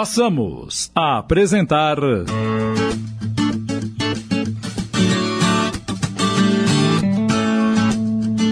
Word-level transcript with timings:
Passamos 0.00 0.92
a 0.94 1.18
apresentar. 1.18 1.98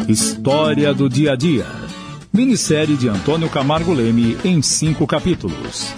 História 0.09 0.93
do 0.93 1.09
Dia 1.09 1.35
a 1.35 1.37
Dia. 1.37 1.67
Minissérie 2.33 2.97
de 2.97 3.09
Antônio 3.09 3.49
Camargo 3.49 3.95
Leme 3.95 4.37
em 4.45 4.61
cinco 4.61 5.07
capítulos. 5.07 5.95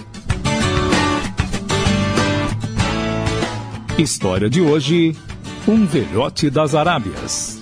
História 3.97 4.51
de 4.51 4.61
hoje: 4.61 5.15
Um 5.67 5.83
velhote 5.87 6.51
das 6.51 6.75
Arábias. 6.75 7.59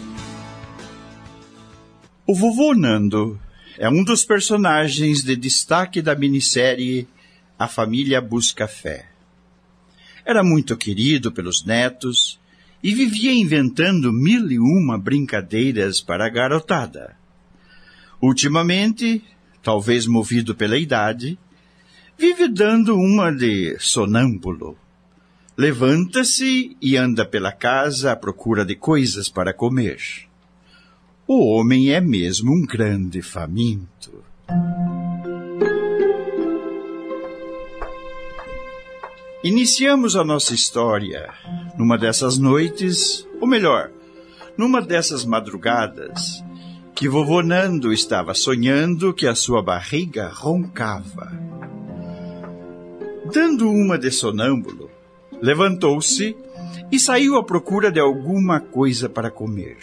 O 2.28 2.36
vovô 2.36 2.76
Nando 2.76 3.40
é 3.78 3.88
um 3.88 4.04
dos 4.04 4.26
personagens 4.26 5.24
de 5.24 5.38
destaque 5.38 6.02
da 6.02 6.14
minissérie 6.16 7.08
A 7.60 7.68
Família 7.68 8.22
Busca 8.22 8.68
Fé. 8.68 9.08
Era 10.24 10.44
muito 10.44 10.78
querido 10.78 11.32
pelos 11.32 11.66
netos 11.66 12.40
e 12.84 12.94
vivia 12.94 13.34
inventando 13.34 14.14
mil 14.14 14.52
e 14.52 14.60
uma 14.60 14.96
brincadeiras 14.96 16.00
para 16.00 16.28
a 16.28 16.30
garotada. 16.30 17.16
Ultimamente, 18.22 19.24
talvez 19.64 20.06
movido 20.06 20.54
pela 20.54 20.78
idade, 20.78 21.40
vive 22.16 22.48
dando 22.48 22.96
uma 22.96 23.32
de 23.32 23.76
sonâmbulo. 23.80 24.78
Levanta-se 25.58 26.78
e 26.80 26.96
anda 26.96 27.26
pela 27.26 27.52
casa 27.52 28.12
à 28.12 28.16
procura 28.16 28.64
de 28.64 28.76
coisas 28.76 29.30
para 29.30 29.52
comer. 29.52 29.98
O 31.28 31.44
homem 31.56 31.90
é 31.90 32.00
mesmo 32.00 32.54
um 32.54 32.64
grande 32.64 33.24
faminto. 33.24 34.24
Iniciamos 39.44 40.16
a 40.16 40.24
nossa 40.24 40.56
história 40.56 41.32
numa 41.78 41.96
dessas 41.96 42.40
noites, 42.40 43.28
ou 43.40 43.48
melhor, 43.48 43.92
numa 44.58 44.82
dessas 44.82 45.24
madrugadas, 45.24 46.44
que 46.96 47.08
vovô 47.08 47.44
Nando 47.44 47.94
estava 47.94 48.34
sonhando 48.34 49.14
que 49.14 49.28
a 49.28 49.36
sua 49.36 49.62
barriga 49.62 50.28
roncava. 50.34 51.32
Dando 53.32 53.70
uma 53.70 54.00
de 54.00 54.10
sonâmbulo, 54.10 54.90
levantou-se 55.40 56.36
e 56.92 57.00
saiu 57.00 57.38
à 57.38 57.44
procura 57.44 57.92
de 57.92 58.00
alguma 58.00 58.60
coisa 58.60 59.08
para 59.08 59.30
comer, 59.30 59.78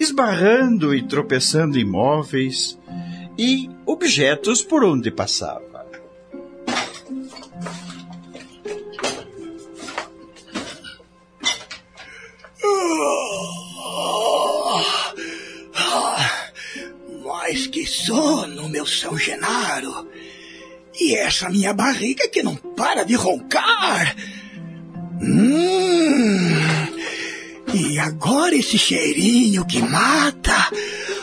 esbarrando 0.00 0.92
e 0.92 1.06
tropeçando 1.06 1.78
em 1.78 1.84
móveis 1.84 2.76
e 3.38 3.70
objetos 3.86 4.62
por 4.62 4.82
onde 4.82 5.12
passava. 5.12 5.73
Mas 17.54 17.68
que 17.68 17.86
sono, 17.86 18.68
meu 18.68 18.84
São 18.84 19.16
Genaro! 19.16 20.08
E 21.00 21.14
essa 21.14 21.48
minha 21.48 21.72
barriga 21.72 22.28
que 22.28 22.42
não 22.42 22.56
para 22.56 23.04
de 23.04 23.14
roncar! 23.14 24.16
Hum! 25.22 26.48
E 27.72 27.96
agora 27.96 28.56
esse 28.56 28.76
cheirinho 28.76 29.64
que 29.66 29.80
mata! 29.80 30.68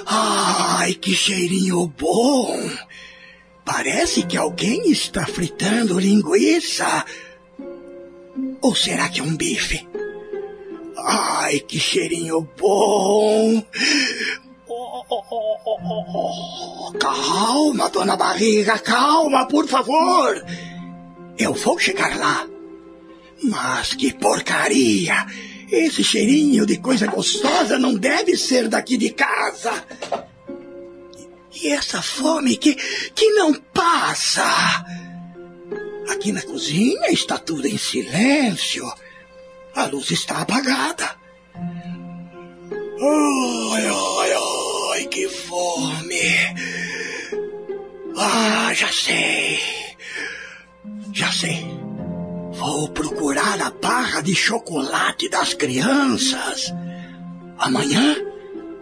Ai, 0.06 0.94
que 0.94 1.14
cheirinho 1.14 1.86
bom! 2.00 2.58
Parece 3.66 4.24
que 4.24 4.38
alguém 4.38 4.90
está 4.90 5.26
fritando 5.26 6.00
linguiça. 6.00 7.04
Ou 8.62 8.74
será 8.74 9.10
que 9.10 9.20
é 9.20 9.24
um 9.24 9.36
bife? 9.36 9.86
Ai, 10.96 11.60
que 11.60 11.78
cheirinho 11.78 12.48
bom! 12.58 13.62
Calma, 17.00 17.90
dona 17.90 18.18
Barriga, 18.18 18.78
calma, 18.80 19.48
por 19.48 19.68
favor. 19.68 20.46
Eu 21.38 21.54
vou 21.54 21.80
chegar 21.80 22.18
lá. 22.18 22.48
Mas 23.44 23.94
que 23.94 24.14
porcaria! 24.14 25.26
Esse 25.72 26.04
cheirinho 26.04 26.66
de 26.66 26.78
coisa 26.78 27.08
gostosa 27.08 27.80
não 27.80 27.96
deve 27.96 28.36
ser 28.36 28.68
daqui 28.68 28.98
de 28.98 29.12
casa. 29.12 29.72
E 31.54 31.70
essa 31.70 32.02
fome 32.02 32.58
que, 32.58 32.76
que 32.76 33.30
não 33.32 33.54
passa. 33.54 34.44
Aqui 36.10 36.34
na 36.34 36.42
cozinha 36.42 37.10
está 37.10 37.38
tudo 37.38 37.68
em 37.68 37.78
silêncio. 37.78 38.92
A 39.74 39.86
luz 39.86 40.12
está 40.12 40.42
apagada. 40.42 41.16
Ai, 43.04 43.86
ai, 43.86 44.34
ai, 44.34 44.71
que 45.12 45.28
fome. 45.28 46.56
Ah, 48.18 48.74
já 48.74 48.88
sei. 48.88 49.60
Já 51.12 51.32
sei. 51.32 51.66
Vou 52.54 52.90
procurar 52.90 53.62
a 53.62 53.70
barra 53.72 54.22
de 54.22 54.34
chocolate 54.34 55.30
das 55.30 55.54
crianças. 55.54 56.74
Amanhã, 57.58 58.16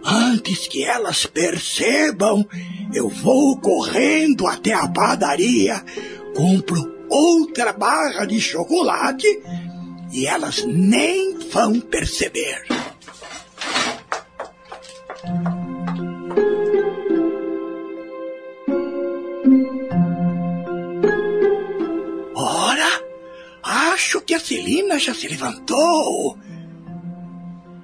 antes 0.04 0.68
que 0.68 0.84
elas 0.84 1.26
percebam, 1.26 2.46
eu 2.94 3.08
vou 3.08 3.60
correndo 3.60 4.46
até 4.46 4.72
a 4.72 4.86
padaria, 4.88 5.84
compro 6.34 7.06
outra 7.08 7.72
barra 7.72 8.24
de 8.24 8.40
chocolate 8.40 9.26
e 10.12 10.26
elas 10.26 10.64
nem 10.64 11.38
vão 11.50 11.80
perceber. 11.80 12.62
Acho 24.00 24.22
que 24.22 24.34
a 24.34 24.40
Celina 24.40 24.98
já 24.98 25.12
se 25.12 25.28
levantou. 25.28 26.38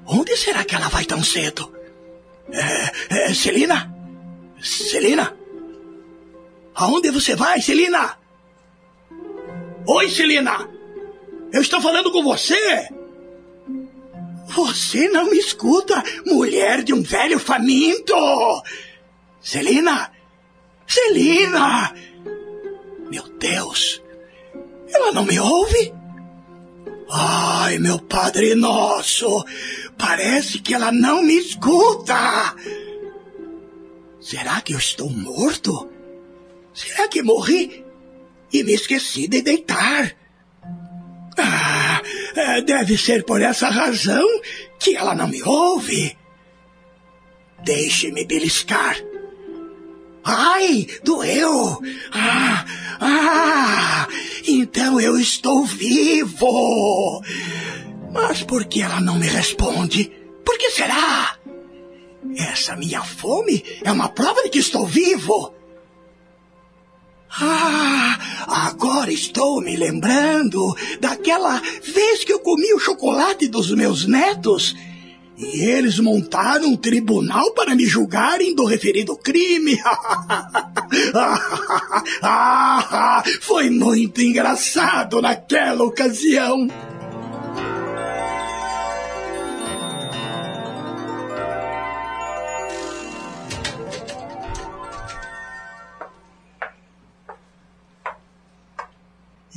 Onde 0.06 0.34
será 0.34 0.64
que 0.64 0.74
ela 0.74 0.88
vai 0.88 1.04
tão 1.04 1.22
cedo? 1.22 1.70
É, 2.50 3.28
é, 3.28 3.34
Celina? 3.34 3.94
Celina? 4.62 5.36
Aonde 6.74 7.10
você 7.10 7.36
vai, 7.36 7.60
Celina? 7.60 8.18
Oi, 9.86 10.08
Celina! 10.08 10.68
Eu 11.52 11.60
estou 11.60 11.82
falando 11.82 12.10
com 12.10 12.22
você! 12.22 12.88
Você 14.48 15.08
não 15.08 15.30
me 15.30 15.38
escuta, 15.38 16.02
mulher 16.24 16.82
de 16.82 16.94
um 16.94 17.02
velho 17.02 17.38
faminto! 17.38 18.14
Celina! 19.42 20.10
Celina! 20.86 21.92
Meu 23.10 23.24
Deus! 23.38 24.02
Ela 24.88 25.12
não 25.12 25.24
me 25.24 25.38
ouve? 25.38 25.92
Ai, 27.18 27.78
meu 27.78 27.98
Padre 27.98 28.54
Nosso! 28.54 29.42
Parece 29.96 30.58
que 30.58 30.74
ela 30.74 30.92
não 30.92 31.22
me 31.22 31.38
escuta! 31.38 32.54
Será 34.20 34.60
que 34.60 34.74
eu 34.74 34.78
estou 34.78 35.08
morto? 35.08 35.88
Será 36.74 37.08
que 37.08 37.22
morri 37.22 37.82
e 38.52 38.62
me 38.62 38.74
esqueci 38.74 39.28
de 39.28 39.40
deitar? 39.40 40.14
Ah, 41.38 42.02
deve 42.66 42.98
ser 42.98 43.24
por 43.24 43.40
essa 43.40 43.70
razão 43.70 44.26
que 44.78 44.94
ela 44.94 45.14
não 45.14 45.28
me 45.28 45.42
ouve. 45.42 46.16
Deixe-me 47.64 48.26
beliscar. 48.26 48.96
Ai, 50.22 50.86
doeu! 51.02 51.80
Ah, 52.12 52.64
ah! 53.00 54.08
Então 54.46 55.00
eu 55.00 55.18
estou 55.18 55.64
vivo! 55.64 57.22
Mas 58.12 58.42
por 58.44 58.64
que 58.64 58.80
ela 58.80 59.00
não 59.00 59.16
me 59.16 59.26
responde? 59.26 60.10
Por 60.44 60.56
que 60.56 60.70
será? 60.70 61.36
Essa 62.36 62.76
minha 62.76 63.02
fome 63.02 63.64
é 63.82 63.90
uma 63.90 64.08
prova 64.08 64.42
de 64.44 64.50
que 64.50 64.58
estou 64.58 64.86
vivo. 64.86 65.52
Ah, 67.28 68.18
agora 68.46 69.12
estou 69.12 69.60
me 69.60 69.76
lembrando 69.76 70.74
daquela 71.00 71.60
vez 71.82 72.24
que 72.24 72.32
eu 72.32 72.38
comi 72.38 72.72
o 72.72 72.78
chocolate 72.78 73.48
dos 73.48 73.70
meus 73.72 74.06
netos 74.06 74.74
e 75.38 75.64
eles 75.64 75.98
montaram 75.98 76.68
um 76.68 76.76
tribunal 76.76 77.52
para 77.52 77.74
me 77.74 77.84
julgarem 77.84 78.54
do 78.54 78.64
referido 78.64 79.16
crime. 79.16 79.78
ah, 82.22 83.22
foi 83.42 83.68
muito 83.68 84.22
engraçado 84.22 85.20
naquela 85.20 85.84
ocasião. 85.84 86.68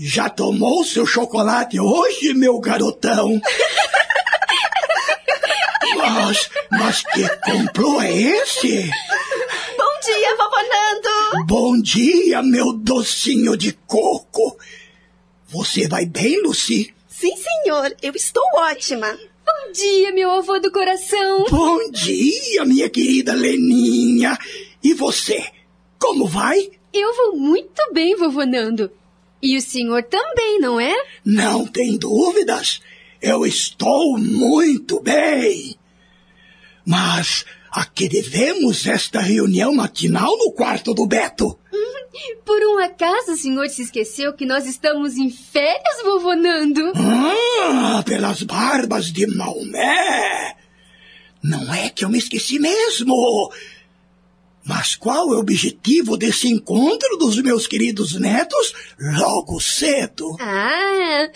Já 0.01 0.29
tomou 0.29 0.85
seu 0.85 1.05
chocolate 1.05 1.77
hoje, 1.79 2.33
meu 2.33 2.59
garotão? 2.59 3.39
mas, 6.09 6.49
mas 6.71 7.03
que 7.03 7.27
complô 7.39 8.01
é 8.01 8.11
esse? 8.11 8.89
Bom 9.77 9.99
dia, 10.03 10.35
vovô 10.37 10.55
Nando! 10.55 11.45
Bom 11.45 11.81
dia, 11.81 12.41
meu 12.41 12.73
docinho 12.73 13.55
de 13.55 13.73
coco! 13.87 14.57
Você 15.47 15.87
vai 15.87 16.05
bem, 16.05 16.41
Lucy? 16.41 16.93
Sim, 17.07 17.33
senhor, 17.35 17.95
eu 18.01 18.13
estou 18.13 18.43
ótima. 18.55 19.07
Bom 19.45 19.71
dia, 19.73 20.11
meu 20.11 20.31
avô 20.31 20.59
do 20.59 20.71
coração! 20.71 21.45
Bom 21.49 21.89
dia, 21.91 22.65
minha 22.65 22.89
querida 22.89 23.33
Leninha! 23.33 24.37
E 24.83 24.93
você, 24.93 25.45
como 25.97 26.27
vai? 26.27 26.71
Eu 26.93 27.15
vou 27.15 27.37
muito 27.37 27.81
bem, 27.93 28.15
vovô 28.15 28.45
Nando. 28.45 28.91
E 29.41 29.55
o 29.57 29.61
senhor 29.61 30.03
também, 30.03 30.59
não 30.59 30.79
é? 30.79 30.93
Não 31.23 31.65
tem 31.65 31.97
dúvidas. 31.97 32.81
Eu 33.21 33.45
estou 33.45 34.17
muito 34.17 35.01
bem. 35.01 35.78
Mas 36.89 37.45
a 37.71 37.85
que 37.85 38.09
devemos 38.09 38.87
esta 38.87 39.19
reunião 39.19 39.75
matinal 39.75 40.35
no 40.39 40.51
quarto 40.51 40.91
do 40.91 41.05
Beto? 41.05 41.55
Por 42.43 42.59
um 42.63 42.79
acaso 42.79 43.33
o 43.33 43.37
senhor 43.37 43.69
se 43.69 43.83
esqueceu 43.83 44.33
que 44.33 44.43
nós 44.43 44.65
estamos 44.65 45.15
em 45.15 45.29
férias, 45.29 46.01
vovô 46.03 46.33
Nando? 46.33 46.91
Ah, 46.95 48.01
pelas 48.03 48.41
barbas 48.41 49.13
de 49.13 49.27
Maomé! 49.27 50.55
Não 51.43 51.71
é 51.71 51.89
que 51.89 52.03
eu 52.03 52.09
me 52.09 52.17
esqueci 52.17 52.57
mesmo. 52.57 53.51
Mas 54.69 54.95
qual 54.95 55.33
é 55.33 55.35
o 55.35 55.39
objetivo 55.39 56.15
desse 56.15 56.47
encontro 56.47 57.17
dos 57.17 57.41
meus 57.41 57.65
queridos 57.65 58.13
netos 58.19 58.71
logo 59.17 59.59
cedo? 59.59 60.37
Ah, 60.39 61.27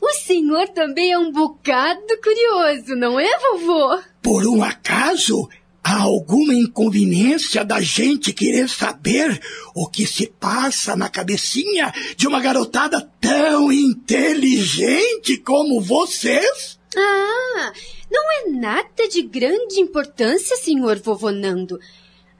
o 0.00 0.12
senhor 0.14 0.68
também 0.70 1.12
é 1.12 1.16
um 1.16 1.30
bocado 1.30 2.20
curioso, 2.20 2.96
não 2.96 3.20
é, 3.20 3.28
vovô? 3.38 4.00
Por 4.20 4.44
um 4.44 4.64
acaso, 4.64 5.48
há 5.84 6.02
alguma 6.02 6.52
inconveniência 6.52 7.64
da 7.64 7.80
gente 7.80 8.32
querer 8.32 8.68
saber 8.68 9.40
o 9.72 9.86
que 9.86 10.04
se 10.04 10.26
passa 10.26 10.96
na 10.96 11.08
cabecinha 11.08 11.94
de 12.16 12.26
uma 12.26 12.40
garotada 12.40 13.08
tão 13.20 13.70
inteligente 13.70 15.36
como 15.38 15.80
vocês? 15.80 16.80
Ah, 16.96 17.72
não 18.10 18.32
é 18.32 18.50
nada 18.50 19.08
de 19.08 19.22
grande 19.22 19.78
importância, 19.78 20.56
senhor 20.56 20.98
vovô 20.98 21.30
Nando. 21.30 21.78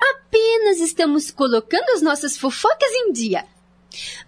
Apenas 0.01 0.79
estamos 0.81 1.31
colocando 1.31 1.91
as 1.91 2.03
nossas 2.03 2.37
fofocas 2.39 2.91
em 2.91 3.13
dia. 3.13 3.45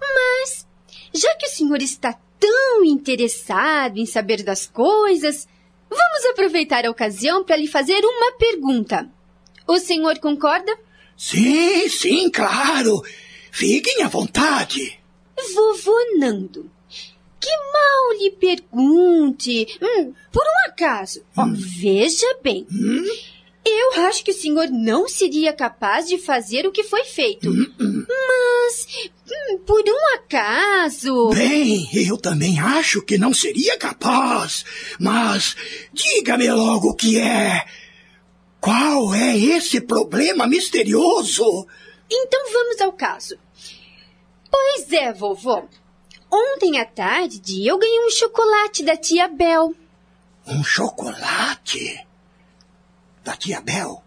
Mas, 0.00 0.66
já 1.14 1.34
que 1.36 1.46
o 1.46 1.50
senhor 1.50 1.80
está 1.80 2.18
tão 2.38 2.84
interessado 2.84 3.98
em 3.98 4.06
saber 4.06 4.42
das 4.42 4.66
coisas, 4.66 5.48
vamos 5.88 6.26
aproveitar 6.30 6.84
a 6.84 6.90
ocasião 6.90 7.44
para 7.44 7.56
lhe 7.56 7.68
fazer 7.68 8.00
uma 8.04 8.32
pergunta. 8.32 9.08
O 9.66 9.78
senhor 9.78 10.18
concorda? 10.18 10.76
Sim, 11.16 11.88
sim, 11.88 12.30
claro. 12.30 13.02
Fiquem 13.50 14.02
à 14.02 14.08
vontade. 14.08 14.98
Vovô 15.54 15.96
Nando, 16.18 16.70
que 17.40 17.50
mal 17.50 18.18
lhe 18.18 18.30
pergunte, 18.32 19.66
hum, 19.80 20.12
por 20.32 20.42
um 20.42 20.70
acaso. 20.70 21.24
Ó, 21.36 21.44
veja 21.52 22.26
bem. 22.42 22.66
Hum? 22.70 23.04
Eu 23.64 24.02
acho 24.04 24.24
que 24.24 24.32
o 24.32 24.34
senhor 24.34 24.68
não 24.70 25.08
seria 25.08 25.52
capaz 25.52 26.08
de 26.08 26.18
fazer 26.18 26.66
o 26.66 26.72
que 26.72 26.82
foi 26.82 27.04
feito. 27.04 27.48
Mas, 27.48 28.86
hum, 29.30 29.58
por 29.64 29.80
um 29.86 30.14
acaso. 30.16 31.30
Bem, 31.30 31.88
eu 31.92 32.16
também 32.16 32.58
acho 32.58 33.02
que 33.02 33.16
não 33.16 33.32
seria 33.32 33.78
capaz. 33.78 34.64
Mas 34.98 35.56
diga-me 35.92 36.50
logo 36.50 36.90
o 36.90 36.94
que 36.94 37.20
é. 37.20 37.64
Qual 38.60 39.14
é 39.14 39.36
esse 39.36 39.80
problema 39.80 40.46
misterioso? 40.46 41.66
Então 42.10 42.52
vamos 42.52 42.80
ao 42.80 42.92
caso. 42.92 43.36
Pois 44.50 44.92
é, 44.92 45.12
vovô. 45.12 45.64
Ontem 46.30 46.78
à 46.78 46.84
tarde 46.84 47.66
eu 47.66 47.78
ganhei 47.78 48.06
um 48.06 48.10
chocolate 48.10 48.82
da 48.82 48.96
tia 48.96 49.28
Bel. 49.28 49.74
Um 50.46 50.64
chocolate? 50.64 52.06
Da 53.24 53.36
tia 53.36 53.60
Bel? 53.60 54.02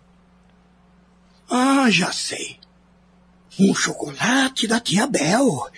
Ah, 1.49 1.89
já 1.89 2.11
sei. 2.11 2.57
Um 3.59 3.73
chocolate 3.73 4.67
da 4.67 4.79
tia 4.79 5.07
Bel. 5.07 5.69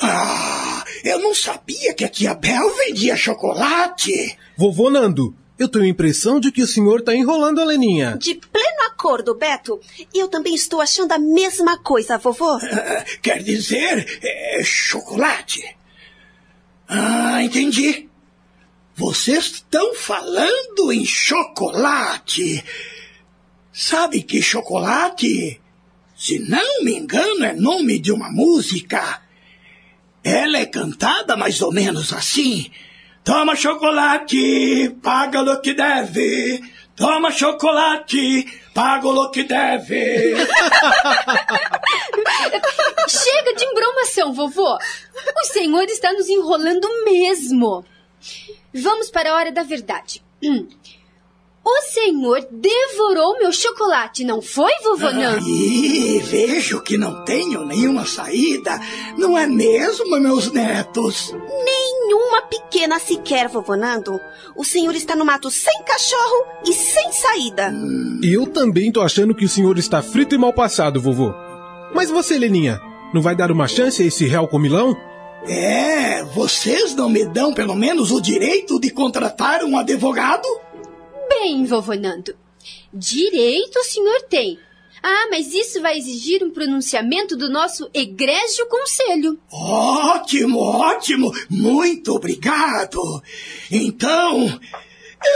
Ah, 0.00 0.84
eu 1.04 1.18
não 1.20 1.34
sabia 1.34 1.94
que 1.94 2.04
a 2.04 2.08
tia 2.08 2.34
Bel 2.34 2.74
vendia 2.76 3.16
chocolate. 3.16 4.36
Vovô 4.56 4.90
Nando, 4.90 5.36
eu 5.58 5.68
tenho 5.68 5.84
a 5.84 5.88
impressão 5.88 6.40
de 6.40 6.50
que 6.50 6.62
o 6.62 6.66
senhor 6.66 7.00
está 7.00 7.14
enrolando 7.14 7.60
a 7.60 7.64
Leninha. 7.64 8.16
De 8.16 8.34
pleno 8.34 8.82
acordo, 8.86 9.34
Beto. 9.34 9.80
Eu 10.14 10.28
também 10.28 10.54
estou 10.54 10.80
achando 10.80 11.12
a 11.12 11.18
mesma 11.18 11.78
coisa, 11.78 12.18
vovô. 12.18 12.52
Ah, 12.52 13.04
quer 13.20 13.42
dizer, 13.42 14.20
é, 14.22 14.62
chocolate. 14.64 15.62
Ah, 16.88 17.42
entendi. 17.42 18.08
Vocês 19.02 19.46
estão 19.46 19.96
falando 19.96 20.92
em 20.92 21.04
chocolate. 21.04 22.64
Sabe 23.72 24.22
que 24.22 24.40
chocolate, 24.40 25.60
se 26.16 26.38
não 26.38 26.84
me 26.84 26.94
engano, 26.94 27.44
é 27.44 27.52
nome 27.52 27.98
de 27.98 28.12
uma 28.12 28.30
música. 28.30 29.20
Ela 30.22 30.58
é 30.58 30.66
cantada 30.66 31.36
mais 31.36 31.60
ou 31.60 31.72
menos 31.72 32.12
assim. 32.12 32.70
Toma 33.24 33.56
chocolate, 33.56 34.96
paga 35.02 35.42
o 35.42 35.60
que 35.60 35.74
deve. 35.74 36.62
Toma 36.94 37.32
chocolate, 37.32 38.46
paga 38.72 39.08
o 39.08 39.30
que 39.32 39.42
deve. 39.42 40.36
Chega 43.08 43.54
de 43.56 43.64
embromação, 43.64 44.32
vovô. 44.32 44.78
O 45.42 45.46
senhor 45.46 45.86
está 45.86 46.12
nos 46.12 46.28
enrolando 46.28 46.86
mesmo. 47.04 47.84
Vamos 48.74 49.10
para 49.10 49.32
a 49.32 49.36
hora 49.36 49.52
da 49.52 49.62
verdade. 49.62 50.22
Hum. 50.42 50.66
O 51.64 51.82
senhor 51.82 52.44
devorou 52.50 53.38
meu 53.38 53.52
chocolate, 53.52 54.24
não 54.24 54.42
foi, 54.42 54.72
vovô 54.82 55.12
Nando? 55.12 55.48
Ih, 55.48 56.18
vejo 56.18 56.80
que 56.82 56.98
não 56.98 57.24
tenho 57.24 57.64
nenhuma 57.64 58.04
saída. 58.04 58.80
Não 59.16 59.38
é 59.38 59.46
mesmo, 59.46 60.18
meus 60.18 60.50
netos? 60.50 61.32
Nenhuma 61.64 62.42
pequena 62.42 62.98
sequer, 62.98 63.48
vovô 63.48 63.76
Nando. 63.76 64.20
O 64.56 64.64
senhor 64.64 64.92
está 64.96 65.14
no 65.14 65.24
mato 65.24 65.52
sem 65.52 65.84
cachorro 65.84 66.46
e 66.66 66.72
sem 66.72 67.12
saída. 67.12 67.72
Eu 68.24 68.48
também 68.48 68.90
tô 68.90 69.00
achando 69.00 69.34
que 69.34 69.44
o 69.44 69.48
senhor 69.48 69.78
está 69.78 70.02
frito 70.02 70.34
e 70.34 70.38
mal 70.38 70.52
passado, 70.52 71.00
vovô. 71.00 71.32
Mas 71.94 72.10
você, 72.10 72.36
Leninha, 72.36 72.80
não 73.14 73.22
vai 73.22 73.36
dar 73.36 73.52
uma 73.52 73.68
chance 73.68 74.02
a 74.02 74.06
esse 74.06 74.26
réu 74.26 74.48
comilão? 74.48 74.96
É, 75.48 76.22
vocês 76.24 76.94
não 76.94 77.08
me 77.08 77.24
dão 77.24 77.52
pelo 77.52 77.74
menos 77.74 78.10
o 78.12 78.20
direito 78.20 78.78
de 78.78 78.90
contratar 78.90 79.64
um 79.64 79.76
advogado? 79.76 80.46
Bem, 81.28 81.64
vovô 81.64 81.94
Nando. 81.94 82.34
Direito 82.92 83.78
o 83.78 83.84
senhor 83.84 84.22
tem. 84.28 84.58
Ah, 85.02 85.26
mas 85.30 85.52
isso 85.52 85.82
vai 85.82 85.98
exigir 85.98 86.44
um 86.44 86.50
pronunciamento 86.50 87.36
do 87.36 87.50
nosso 87.50 87.90
egrégio 87.92 88.68
conselho. 88.68 89.36
Ótimo, 89.50 90.60
ótimo. 90.60 91.32
Muito 91.50 92.14
obrigado. 92.14 93.00
Então, 93.68 94.60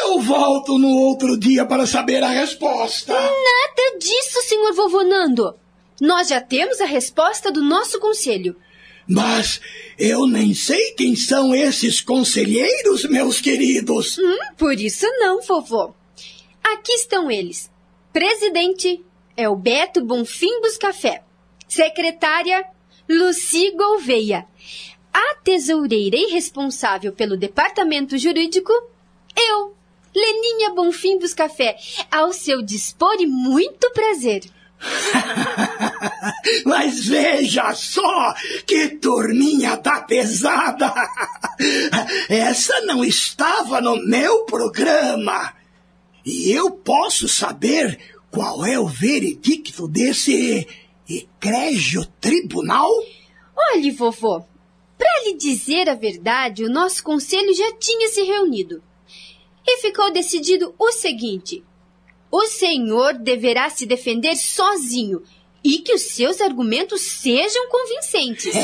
eu 0.03 0.21
volto 0.21 0.79
no 0.79 0.89
outro 0.89 1.37
dia 1.37 1.67
para 1.67 1.85
saber 1.85 2.23
a 2.23 2.29
resposta. 2.29 3.13
Nada 3.13 3.99
disso, 3.99 4.41
senhor 4.43 4.73
vovô 4.73 5.03
Nando. 5.03 5.57
Nós 6.01 6.29
já 6.29 6.41
temos 6.41 6.81
a 6.81 6.87
resposta 6.87 7.51
do 7.51 7.63
nosso 7.63 7.99
conselho. 7.99 8.55
Mas 9.09 9.61
eu 9.99 10.27
nem 10.27 10.53
sei 10.53 10.93
quem 10.93 11.15
são 11.15 11.55
esses 11.55 12.01
conselheiros, 12.01 13.05
meus 13.05 13.41
queridos. 13.41 14.19
Hum, 14.19 14.39
por 14.57 14.79
isso 14.81 15.07
não, 15.19 15.41
vovô. 15.43 15.95
Aqui 16.63 16.93
estão 16.93 17.31
eles. 17.31 17.71
Presidente 18.13 19.05
é 19.37 19.49
o 19.49 19.55
Beto 19.55 20.05
Bonfim 20.05 20.61
Buscafé. 20.61 21.23
Secretária 21.69 22.65
Luci 23.09 23.71
Gouveia. 23.73 24.47
A 25.13 25.35
tesoureira 25.37 26.17
e 26.17 26.27
responsável 26.27 27.13
pelo 27.13 27.37
departamento 27.37 28.19
jurídico, 28.19 28.73
eu, 29.37 29.75
Leninha 30.15 30.71
Bonfim 30.75 31.19
Buscafé. 31.19 31.77
Ao 32.11 32.33
seu 32.33 32.63
dispor 32.63 33.17
e 33.21 33.27
muito 33.27 33.91
prazer. 33.93 34.43
Mas 36.65 37.07
veja 37.07 37.75
só 37.75 38.35
que 38.67 38.89
turminha 38.89 39.77
da 39.77 40.03
pesada! 40.03 40.93
Essa 42.29 42.81
não 42.83 43.05
estava 43.05 43.81
no 43.81 43.97
meu 44.07 44.45
programa. 44.45 45.55
E 46.25 46.51
eu 46.51 46.71
posso 46.71 47.29
saber 47.29 47.99
qual 48.31 48.65
é 48.65 48.79
o 48.79 48.87
veredicto 48.87 49.89
desse 49.89 50.67
egrégio 51.09 52.05
tribunal? 52.21 52.91
Olhe, 53.73 53.91
vovô, 53.91 54.45
para 54.99 55.25
lhe 55.25 55.37
dizer 55.37 55.89
a 55.89 55.95
verdade, 55.95 56.65
o 56.65 56.71
nosso 56.71 57.03
conselho 57.03 57.55
já 57.55 57.73
tinha 57.75 58.09
se 58.09 58.23
reunido. 58.23 58.83
E 59.67 59.81
ficou 59.81 60.13
decidido 60.13 60.75
o 60.79 60.93
seguinte: 60.93 61.65
o 62.31 62.47
senhor 62.47 63.15
deverá 63.15 63.71
se 63.71 63.87
defender 63.87 64.37
sozinho 64.37 65.23
e 65.67 65.79
que 65.79 65.93
os 65.93 66.03
seus 66.03 66.41
argumentos 66.41 67.03
sejam 67.03 67.69
convincentes. 67.69 68.55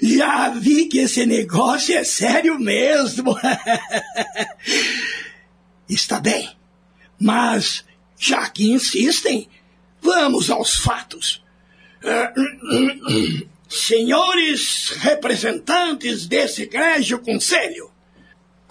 Já 0.00 0.50
vi 0.50 0.86
que 0.86 1.00
esse 1.00 1.26
negócio 1.26 1.96
é 1.96 2.04
sério 2.04 2.60
mesmo. 2.60 3.36
Está 5.88 6.20
bem, 6.20 6.48
mas 7.18 7.84
já 8.16 8.48
que 8.48 8.70
insistem, 8.70 9.48
vamos 10.00 10.48
aos 10.50 10.76
fatos. 10.76 11.42
Senhores 13.68 14.90
representantes 14.90 16.26
desse 16.26 16.62
egrégio 16.62 17.18
conselho, 17.18 17.90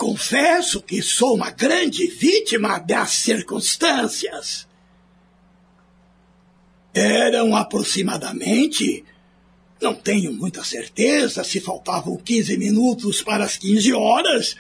confesso 0.04 0.82
que 0.82 1.02
sou 1.02 1.36
uma 1.36 1.50
grande 1.50 2.06
vítima 2.08 2.78
das 2.78 3.12
circunstâncias. 3.12 4.68
Eram 6.94 7.56
aproximadamente, 7.56 9.06
não 9.82 9.96
tenho 9.96 10.34
muita 10.34 10.62
certeza 10.62 11.42
se 11.46 11.62
faltavam 11.62 12.18
15 12.18 12.58
minutos 12.58 13.22
para 13.22 13.46
as 13.46 13.56
15 13.56 13.94
horas, 13.94 14.58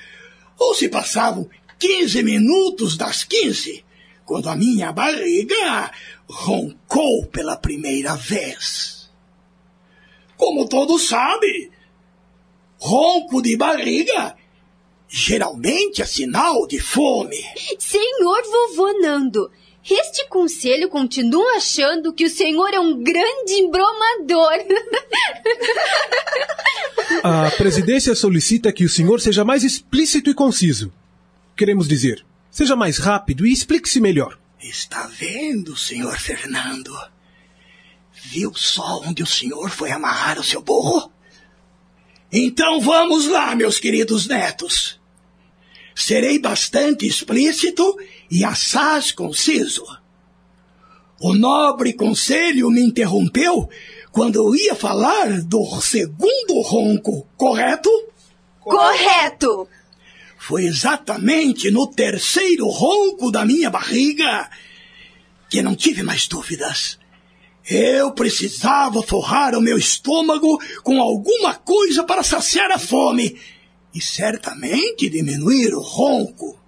ou 0.57 0.73
se 0.73 0.88
passavam 0.88 1.50
15 1.77 2.23
minutos 2.23 2.95
das 2.95 3.25
15, 3.25 3.83
quando 4.25 4.47
a 4.47 4.55
minha 4.55 4.93
barriga 4.93 5.91
roncou 6.25 7.25
pela 7.25 7.57
primeira 7.57 8.15
vez. 8.15 9.12
Como 10.38 10.69
todos 10.69 11.09
sabem, 11.09 11.69
ronco 12.79 13.41
de 13.41 13.57
barriga 13.57 14.38
geralmente 15.15 16.01
é 16.01 16.05
sinal 16.05 16.65
de 16.65 16.79
fome. 16.79 17.38
Senhor 17.77 18.41
vovô 18.41 19.00
Nando, 19.00 19.51
este 19.88 20.27
conselho 20.27 20.89
continua 20.89 21.58
achando 21.58 22.12
que 22.12 22.25
o 22.25 22.29
senhor 22.29 22.74
é 22.74 22.79
um 22.79 23.03
grande 23.03 23.53
embromador. 23.53 24.53
A 27.24 27.51
presidência 27.51 28.15
solicita 28.15 28.74
que 28.74 28.86
o 28.86 28.89
senhor 28.89 29.22
seja 29.22 29.46
mais 29.46 29.63
explícito 29.63 30.32
e 30.32 30.34
conciso. 30.34 30.91
Queremos 31.55 31.88
dizer, 31.88 32.25
seja 32.50 32.75
mais 32.75 32.98
rápido 32.98 33.46
e 33.46 33.53
explique-se 33.53 34.00
melhor. 34.00 34.39
Está 34.60 35.05
vendo, 35.05 35.77
senhor 35.77 36.17
Fernando? 36.17 36.91
Viu 38.12 38.51
só 38.55 39.01
onde 39.05 39.22
o 39.22 39.27
senhor 39.27 39.70
foi 39.70 39.91
amarrar 39.91 40.39
o 40.39 40.43
seu 40.43 40.60
burro? 40.60 41.12
Então 42.32 42.82
vamos 42.82 43.27
lá, 43.27 43.55
meus 43.55 43.77
queridos 43.77 44.25
netos. 44.25 45.02
Serei 45.95 46.39
bastante 46.39 47.05
explícito 47.05 47.97
e 48.29 48.43
assaz 48.43 49.12
conciso. 49.12 49.85
O 51.19 51.33
nobre 51.33 51.93
conselho 51.93 52.69
me 52.69 52.81
interrompeu 52.81 53.69
quando 54.12 54.35
eu 54.35 54.55
ia 54.55 54.75
falar 54.75 55.41
do 55.41 55.63
segundo 55.81 56.62
ronco, 56.62 57.27
correto? 57.38 57.89
Correto! 58.59 59.67
Foi 60.38 60.65
exatamente 60.65 61.71
no 61.71 61.88
terceiro 61.88 62.67
ronco 62.67 63.31
da 63.31 63.45
minha 63.45 63.69
barriga 63.69 64.50
que 65.50 65.62
não 65.62 65.75
tive 65.75 66.03
mais 66.03 66.27
dúvidas. 66.27 67.00
Eu 67.69 68.12
precisava 68.12 69.01
forrar 69.01 69.55
o 69.55 69.62
meu 69.62 69.77
estômago 69.77 70.59
com 70.83 71.00
alguma 71.00 71.55
coisa 71.55 72.03
para 72.03 72.23
saciar 72.23 72.71
a 72.71 72.77
fome 72.77 73.39
e 73.93 74.01
certamente 74.01 75.09
diminuir 75.09 75.73
o 75.73 75.81
ronco. 75.81 76.59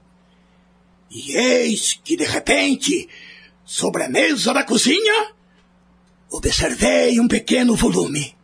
E 1.09 1.35
eis 1.35 1.99
que, 2.03 2.15
de 2.15 2.25
repente, 2.25 3.09
sobre 3.63 4.03
a 4.03 4.09
mesa 4.09 4.53
da 4.53 4.63
cozinha, 4.63 5.33
observei 6.29 7.19
um 7.19 7.27
pequeno 7.27 7.75
volume. 7.75 8.35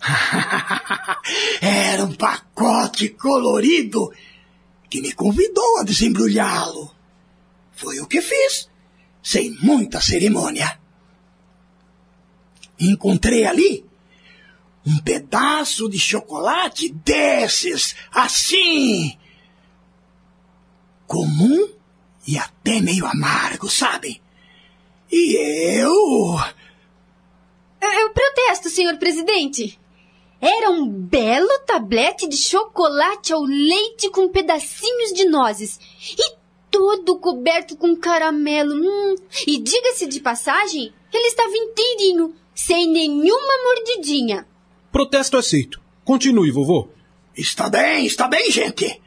Era 1.60 2.04
um 2.04 2.14
pacote 2.14 3.10
colorido 3.10 4.12
que 4.88 5.00
me 5.00 5.12
convidou 5.12 5.78
a 5.78 5.84
desembrulhá-lo. 5.84 6.94
Foi 7.72 7.98
o 8.00 8.06
que 8.06 8.20
fiz, 8.20 8.68
sem 9.22 9.56
muita 9.62 10.00
cerimônia. 10.00 10.78
Encontrei 12.78 13.44
ali 13.46 13.89
um 14.86 14.98
pedaço 14.98 15.88
de 15.88 15.98
chocolate 15.98 16.88
desses, 16.88 17.94
assim. 18.12 19.16
Comum 21.06 21.68
e 22.26 22.38
até 22.38 22.80
meio 22.80 23.06
amargo, 23.06 23.68
sabe? 23.68 24.22
E 25.10 25.36
eu. 25.80 26.38
Eu 27.80 28.10
protesto, 28.10 28.70
senhor 28.70 28.96
presidente. 28.98 29.78
Era 30.40 30.70
um 30.70 30.88
belo 30.88 31.58
tablete 31.66 32.26
de 32.26 32.36
chocolate 32.36 33.32
ao 33.32 33.42
leite 33.42 34.08
com 34.10 34.28
pedacinhos 34.28 35.12
de 35.12 35.26
nozes. 35.26 35.78
E 36.16 36.36
todo 36.70 37.18
coberto 37.18 37.76
com 37.76 37.96
caramelo. 37.96 38.74
Hum, 38.74 39.16
e 39.46 39.58
diga-se 39.58 40.06
de 40.06 40.20
passagem, 40.20 40.94
ele 41.12 41.26
estava 41.26 41.54
inteirinho, 41.54 42.34
sem 42.54 42.88
nenhuma 42.90 43.52
mordidinha. 43.64 44.46
Protesto 44.92 45.36
aceito. 45.36 45.80
Continue, 46.04 46.50
vovô. 46.50 46.88
Está 47.36 47.68
bem, 47.68 48.06
está 48.06 48.26
bem, 48.26 48.50
gente. 48.50 49.00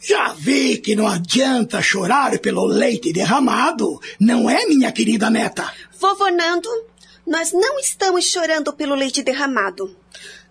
Já 0.00 0.32
vi 0.32 0.78
que 0.78 0.96
não 0.96 1.06
adianta 1.06 1.82
chorar 1.82 2.38
pelo 2.38 2.64
leite 2.64 3.12
derramado, 3.12 4.00
não 4.18 4.48
é, 4.48 4.64
minha 4.64 4.90
querida 4.92 5.28
neta? 5.28 5.70
Vovô 5.98 6.30
Nando, 6.30 6.68
nós 7.26 7.52
não 7.52 7.78
estamos 7.78 8.24
chorando 8.24 8.72
pelo 8.72 8.94
leite 8.94 9.22
derramado. 9.22 9.94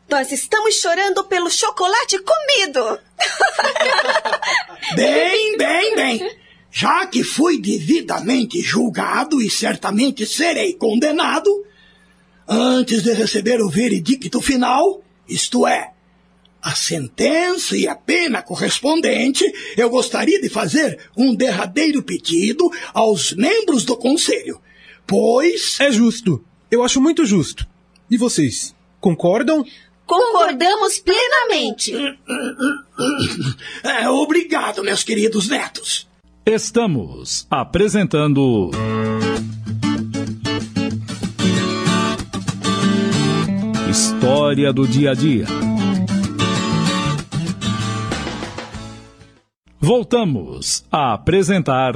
Nós 0.08 0.32
estamos 0.32 0.76
chorando 0.76 1.24
pelo 1.24 1.50
chocolate 1.50 2.20
comido. 2.20 3.00
bem, 4.96 5.58
bem, 5.58 5.96
bem. 5.96 6.38
Já 6.72 7.06
que 7.08 7.24
fui 7.24 7.60
devidamente 7.60 8.62
julgado 8.62 9.42
e 9.42 9.50
certamente 9.50 10.26
serei 10.26 10.74
condenado, 10.74 11.50
antes 12.50 13.04
de 13.04 13.14
receber 13.14 13.62
o 13.62 13.70
veredicto 13.70 14.42
final, 14.42 15.04
isto 15.28 15.68
é, 15.68 15.92
a 16.62 16.76
sentença 16.76 17.78
e 17.78 17.88
a 17.88 17.96
pena 17.96 18.42
correspondente, 18.42 19.46
eu 19.78 19.90
gostaria 19.90 20.42
de 20.42 20.50
fazer 20.50 21.00
um 21.16 21.34
derradeiro 21.36 22.02
pedido 22.02 22.70
aos 22.94 23.34
membros 23.34 23.86
do 23.86 23.96
conselho, 23.96 24.60
pois. 25.06 25.80
É 25.80 25.92
justo. 25.92 26.44
Eu 26.70 26.84
acho 26.84 27.00
muito 27.00 27.26
justo. 27.26 27.66
E 28.10 28.18
vocês, 28.18 28.76
concordam? 29.00 29.64
Concordamos 30.06 31.00
plenamente. 31.00 31.94
É, 33.82 34.10
obrigado, 34.10 34.84
meus 34.84 35.04
queridos 35.04 35.48
netos. 35.48 36.06
Estamos 36.46 37.48
apresentando. 37.50 38.72
História 44.20 44.74
do 44.74 44.86
dia 44.86 45.12
a 45.12 45.14
dia. 45.14 45.46
Voltamos 49.80 50.84
a 50.92 51.14
apresentar. 51.14 51.94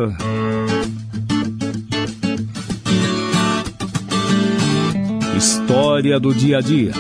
História 5.36 6.18
do 6.18 6.34
dia 6.34 6.60
a 6.60 6.62
dia. 6.62 6.94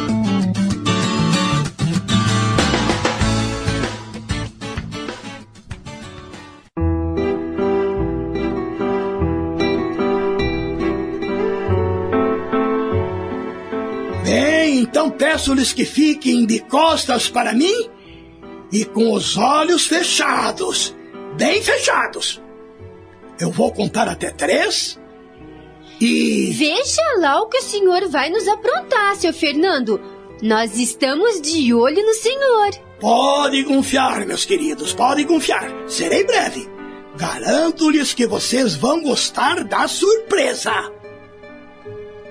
Peço-lhes 15.43 15.73
que 15.73 15.83
fiquem 15.83 16.45
de 16.45 16.59
costas 16.59 17.27
para 17.27 17.53
mim 17.53 17.89
e 18.71 18.85
com 18.85 19.11
os 19.11 19.35
olhos 19.35 19.85
fechados, 19.85 20.95
bem 21.35 21.61
fechados. 21.61 22.41
Eu 23.37 23.51
vou 23.51 23.71
contar 23.73 24.07
até 24.07 24.31
três 24.31 24.97
e. 25.99 26.53
Veja 26.53 27.01
lá 27.19 27.41
o 27.41 27.47
que 27.47 27.57
o 27.57 27.61
senhor 27.61 28.07
vai 28.07 28.29
nos 28.29 28.47
aprontar, 28.47 29.17
seu 29.17 29.33
Fernando. 29.33 29.99
Nós 30.41 30.77
estamos 30.77 31.41
de 31.41 31.73
olho 31.73 32.01
no 32.05 32.13
senhor. 32.13 32.71
Pode 33.01 33.65
confiar, 33.65 34.25
meus 34.25 34.45
queridos, 34.45 34.93
pode 34.93 35.25
confiar. 35.25 35.69
Serei 35.87 36.23
breve. 36.23 36.69
Garanto-lhes 37.17 38.13
que 38.13 38.25
vocês 38.25 38.75
vão 38.75 39.03
gostar 39.03 39.65
da 39.65 39.89
surpresa. 39.89 40.71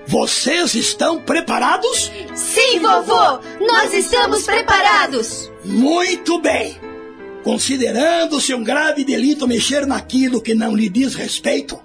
Vocês 0.05 0.75
estão 0.75 1.21
preparados? 1.21 2.11
Sim, 2.35 2.79
vovô! 2.79 3.39
Nós 3.61 3.93
estamos 3.93 4.43
preparados! 4.43 5.49
Muito 5.63 6.39
bem! 6.39 6.77
Considerando-se 7.43 8.53
um 8.53 8.63
grave 8.63 9.03
delito 9.03 9.47
mexer 9.47 9.85
naquilo 9.85 10.41
que 10.41 10.53
não 10.53 10.75
lhe 10.75 10.89
diz 10.89 11.15
respeito, 11.15 11.79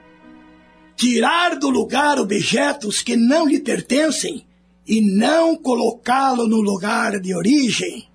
tirar 0.97 1.57
do 1.57 1.71
lugar 1.71 2.19
objetos 2.19 3.03
que 3.03 3.17
não 3.17 3.47
lhe 3.47 3.61
pertencem 3.61 4.45
e 4.87 5.01
não 5.01 5.57
colocá-lo 5.57 6.47
no 6.49 6.61
lugar 6.61 7.21
de 7.21 7.35
origem, 7.35 8.09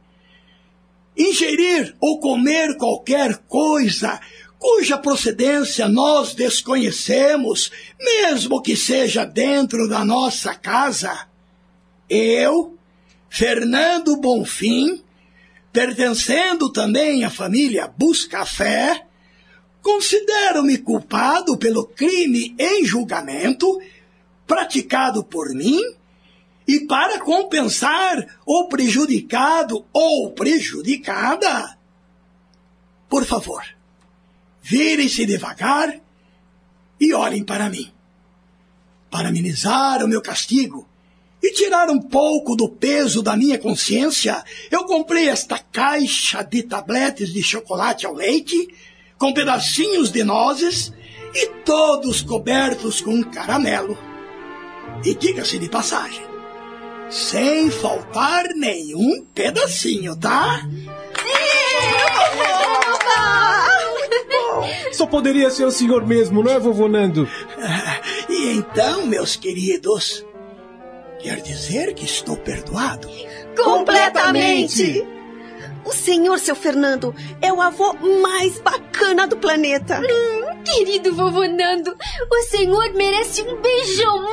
ingerir 1.18 1.96
ou 2.00 2.20
comer 2.20 2.78
qualquer 2.78 3.38
coisa 3.48 4.20
cuja 4.64 4.98
procedência 4.98 5.90
nós 5.90 6.34
desconhecemos, 6.34 7.70
mesmo 8.00 8.62
que 8.62 8.78
seja 8.78 9.26
dentro 9.26 9.90
da 9.90 10.06
nossa 10.06 10.56
casa. 10.56 11.28
Eu, 12.10 12.78
Fernando 13.30 14.16
Bonfim, 14.16 15.04
pertencendo 15.74 16.72
também 16.72 17.26
à 17.26 17.30
família 17.30 17.90
Buscafé, 17.90 19.06
considero-me 19.82 20.78
culpado 20.78 21.58
pelo 21.58 21.86
crime 21.86 22.56
em 22.58 22.86
julgamento 22.86 23.68
praticado 24.48 25.26
por 25.26 25.50
mim 25.54 25.82
e 26.66 26.88
para 26.88 27.20
compensar 27.20 28.40
o 28.46 28.70
prejudicado 28.70 29.86
ou 29.92 30.32
prejudicada. 30.32 31.78
Por 33.10 33.26
favor, 33.26 33.73
virem-se 34.64 35.26
devagar 35.26 35.94
e 37.00 37.14
olhem 37.14 37.44
para 37.44 37.70
mim. 37.70 37.92
Para 39.12 39.28
amenizar 39.28 40.04
o 40.04 40.08
meu 40.08 40.22
castigo 40.22 40.88
e 41.42 41.52
tirar 41.52 41.90
um 41.90 42.02
pouco 42.02 42.56
do 42.56 42.70
peso 42.70 43.22
da 43.22 43.36
minha 43.36 43.60
consciência, 43.60 44.42
eu 44.72 44.86
comprei 44.86 45.28
esta 45.28 45.60
caixa 45.60 46.42
de 46.42 46.64
tabletes 46.64 47.34
de 47.34 47.44
chocolate 47.44 48.06
ao 48.06 48.14
leite, 48.14 48.56
com 49.18 49.34
pedacinhos 49.34 50.10
de 50.10 50.24
nozes 50.24 50.94
e 51.36 51.48
todos 51.66 52.22
cobertos 52.22 53.02
com 53.02 53.22
caramelo. 53.24 53.98
E 55.04 55.14
diga-se 55.14 55.60
de 55.60 55.68
passagem, 55.68 56.24
sem 57.10 57.70
faltar 57.70 58.46
nenhum 58.56 59.26
pedacinho, 59.36 60.16
tá? 60.16 60.66
Só 64.92 65.06
poderia 65.06 65.50
ser 65.50 65.66
o 65.66 65.72
senhor 65.72 66.06
mesmo, 66.06 66.44
não 66.44 66.52
é, 66.52 66.60
vovô 66.60 66.88
Nando? 66.88 67.28
E 68.30 68.54
então, 68.54 69.06
meus 69.06 69.36
queridos, 69.36 70.26
quer 71.20 71.42
dizer 71.42 71.94
que 71.94 72.06
estou 72.06 72.38
perdoado? 72.38 73.10
Completamente! 73.56 75.06
O 75.86 75.92
senhor, 75.92 76.40
seu 76.40 76.56
Fernando, 76.56 77.14
é 77.42 77.52
o 77.52 77.62
avô 77.62 77.94
mais 78.22 78.60
bacana 78.60 79.28
do 79.28 79.36
planeta. 79.36 80.00
Hum, 80.00 80.64
querido 80.64 81.14
vovô 81.14 81.46
Nando, 81.46 81.96
o 82.32 82.42
senhor 82.44 82.94
merece 82.94 83.42
um 83.42 83.62
beijão. 83.62 84.26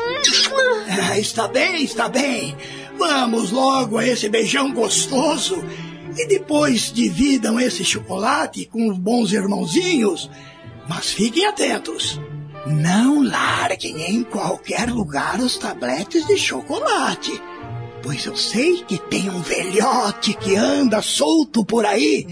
Ah, 0.88 1.18
está 1.18 1.48
bem, 1.48 1.82
está 1.82 2.08
bem. 2.08 2.56
Vamos 2.96 3.50
logo 3.50 3.98
a 3.98 4.06
esse 4.06 4.28
beijão 4.28 4.72
gostoso 4.72 5.64
e 6.16 6.26
depois 6.26 6.92
dividam 6.92 7.60
esse 7.60 7.84
chocolate 7.84 8.66
com 8.66 8.88
os 8.88 8.98
bons 8.98 9.32
irmãozinhos. 9.32 10.30
Mas 10.88 11.12
fiquem 11.12 11.46
atentos. 11.46 12.20
Não 12.66 13.22
larguem 13.22 14.02
em 14.02 14.22
qualquer 14.22 14.90
lugar 14.90 15.40
os 15.40 15.56
tabletes 15.56 16.26
de 16.26 16.36
chocolate. 16.36 17.40
Pois 18.02 18.24
eu 18.24 18.36
sei 18.36 18.82
que 18.84 18.98
tem 18.98 19.30
um 19.30 19.40
velhote 19.40 20.34
que 20.34 20.56
anda 20.56 21.02
solto 21.02 21.64
por 21.64 21.84
aí, 21.84 22.26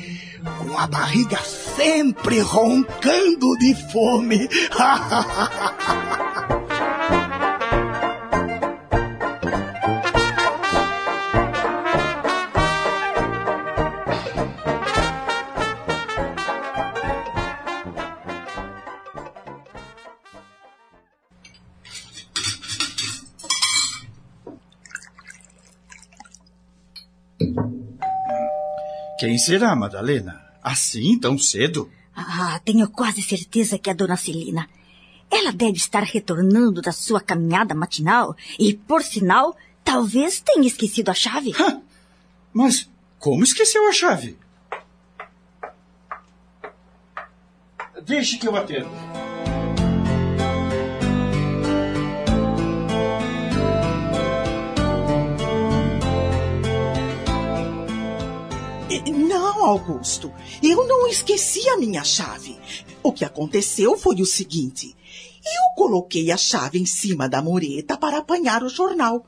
com 0.58 0.78
a 0.78 0.86
barriga 0.86 1.38
sempre 1.38 2.40
roncando 2.40 3.56
de 3.58 3.74
fome. 3.92 4.48
Quem 29.18 29.36
será, 29.36 29.74
Madalena? 29.74 30.40
Assim, 30.62 31.18
tão 31.18 31.36
cedo? 31.36 31.90
Ah, 32.14 32.60
tenho 32.64 32.88
quase 32.88 33.20
certeza 33.20 33.76
que 33.76 33.90
é 33.90 33.92
a 33.92 33.96
dona 33.96 34.16
Celina. 34.16 34.68
Ela 35.30 35.52
deve 35.52 35.76
estar 35.76 36.04
retornando 36.04 36.80
da 36.80 36.92
sua 36.92 37.20
caminhada 37.20 37.74
matinal 37.74 38.36
e, 38.58 38.74
por 38.74 39.02
sinal, 39.02 39.56
talvez 39.84 40.40
tenha 40.40 40.66
esquecido 40.66 41.10
a 41.10 41.14
chave. 41.14 41.52
Hã? 41.58 41.82
Mas 42.52 42.88
como 43.18 43.42
esqueceu 43.42 43.88
a 43.88 43.92
chave? 43.92 44.38
Deixe 48.04 48.38
que 48.38 48.46
eu 48.46 48.56
atendo. 48.56 48.88
Não, 59.06 59.64
Augusto. 59.64 60.32
Eu 60.62 60.86
não 60.86 61.06
esqueci 61.06 61.68
a 61.68 61.76
minha 61.76 62.02
chave. 62.04 62.58
O 63.02 63.12
que 63.12 63.24
aconteceu 63.24 63.96
foi 63.96 64.20
o 64.20 64.26
seguinte. 64.26 64.94
Eu 65.44 65.74
coloquei 65.76 66.30
a 66.30 66.36
chave 66.36 66.78
em 66.78 66.86
cima 66.86 67.28
da 67.28 67.40
mureta 67.40 67.96
para 67.96 68.18
apanhar 68.18 68.62
o 68.62 68.68
jornal. 68.68 69.24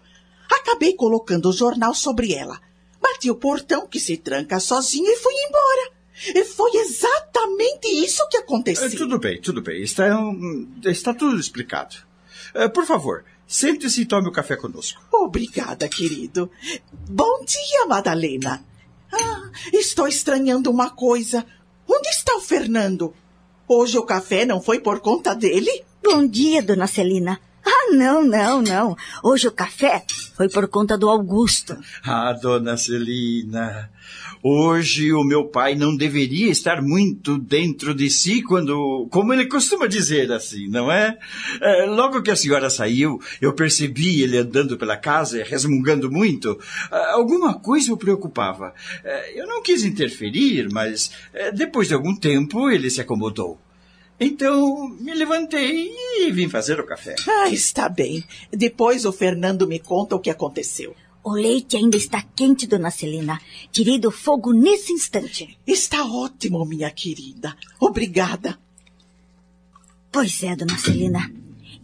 Acabei 0.51 0.95
colocando 0.95 1.49
o 1.49 1.53
jornal 1.53 1.95
sobre 1.95 2.33
ela. 2.35 2.61
Bati 3.01 3.31
o 3.31 3.37
portão 3.37 3.87
que 3.87 4.01
se 4.01 4.17
tranca 4.17 4.61
sozinho 4.61 5.11
e 5.11 5.17
fui 5.17 5.33
embora. 5.33 5.93
E 6.35 6.45
foi 6.45 6.73
exatamente 6.77 7.89
isso 7.89 8.27
que 8.29 8.37
aconteceu. 8.37 8.87
Eh, 8.87 8.91
Tudo 8.91 9.19
bem, 9.19 9.41
tudo 9.41 9.63
bem. 9.63 9.83
Está, 9.83 10.19
hum, 10.19 10.69
está 10.85 11.15
tudo 11.15 11.39
explicado. 11.41 11.97
Eh, 12.55 12.69
Por 12.69 12.85
favor, 12.85 13.25
sente-se 13.47 14.03
e 14.03 14.07
tome 14.07 14.29
o 14.29 14.33
café 14.33 14.57
conosco. 14.57 15.01
Obrigada, 15.11 15.89
querido. 15.89 16.51
Bom 17.09 17.43
dia, 17.45 17.87
Madalena. 17.87 18.63
Ah, 19.13 19.51
estou 19.73 20.07
estranhando 20.07 20.71
uma 20.71 20.91
coisa. 20.91 21.45
Onde 21.89 22.09
está 22.09 22.37
o 22.37 22.41
Fernando? 22.41 23.15
Hoje 23.67 23.99
o 23.99 24.05
café 24.05 24.45
não 24.45 24.61
foi 24.61 24.81
por 24.81 25.01
conta 25.01 25.35
dele? 25.35 25.85
Bom 26.03 26.27
dia, 26.27 26.63
dona 26.63 26.87
Celina. 26.87 27.41
Ah, 27.65 27.93
não, 27.93 28.25
não, 28.25 28.63
não. 28.63 28.97
Hoje 29.23 29.49
o 29.49 29.53
café 29.53 30.05
foi 30.35 30.49
por 30.49 30.67
conta 30.69 30.97
do 30.97 31.09
Augusto. 31.09 31.77
Ah, 32.03 32.33
dona 32.33 32.77
Celina, 32.77 33.91
hoje 34.43 35.13
o 35.13 35.23
meu 35.23 35.47
pai 35.47 35.75
não 35.75 35.97
deveria 35.97 36.51
estar 36.51 36.83
muito 36.83 37.39
dentro 37.39 37.95
de 37.95 38.11
si 38.11 38.43
quando, 38.43 39.09
como 39.11 39.33
ele 39.33 39.47
costuma 39.47 39.87
dizer 39.87 40.33
assim, 40.33 40.69
não 40.69 40.91
é? 40.91 41.19
Eh, 41.61 41.87
logo 41.87 42.23
que 42.23 42.31
a 42.31 42.37
senhora 42.37 42.71
saiu, 42.71 43.21
eu 43.41 43.53
percebi 43.53 44.23
ele 44.23 44.39
andando 44.39 44.79
pela 44.79 44.97
casa, 44.97 45.43
resmungando 45.45 46.11
muito. 46.11 46.59
Ah, 46.91 47.13
alguma 47.13 47.55
coisa 47.55 47.93
o 47.93 47.97
preocupava. 47.97 48.75
Eh, 49.05 49.41
eu 49.41 49.47
não 49.47 49.63
quis 49.63 49.85
interferir, 49.85 50.69
mas 50.73 51.13
eh, 51.33 51.53
depois 51.53 51.89
de 51.89 51.95
algum 51.95 52.15
tempo 52.15 52.71
ele 52.71 52.91
se 52.91 53.01
acomodou. 53.01 53.59
Então 54.19 54.89
me 55.01 55.15
levantei 55.15 55.91
e 56.19 56.31
vim 56.31 56.47
fazer 56.47 56.79
o 56.79 56.85
café. 56.85 57.15
Ah, 57.27 57.49
está 57.49 57.89
bem. 57.89 58.23
Depois 58.53 59.07
o 59.07 59.13
Fernando 59.13 59.67
me 59.67 59.79
conta 59.79 60.15
o 60.15 60.21
que 60.21 60.29
aconteceu. 60.29 60.95
O 61.23 61.33
leite 61.33 61.77
ainda 61.77 61.97
está 61.97 62.23
quente, 62.23 62.67
dona 62.67 62.91
Celina. 62.91 63.41
Tirei 63.71 63.99
do 63.99 64.11
fogo 64.11 64.53
nesse 64.53 64.93
instante. 64.93 65.59
Está 65.67 66.05
ótimo, 66.05 66.65
minha 66.65 66.91
querida. 66.91 67.57
Obrigada. 67.79 68.59
Pois 70.11 70.43
é, 70.43 70.57
dona 70.57 70.79
Celina. 70.79 71.31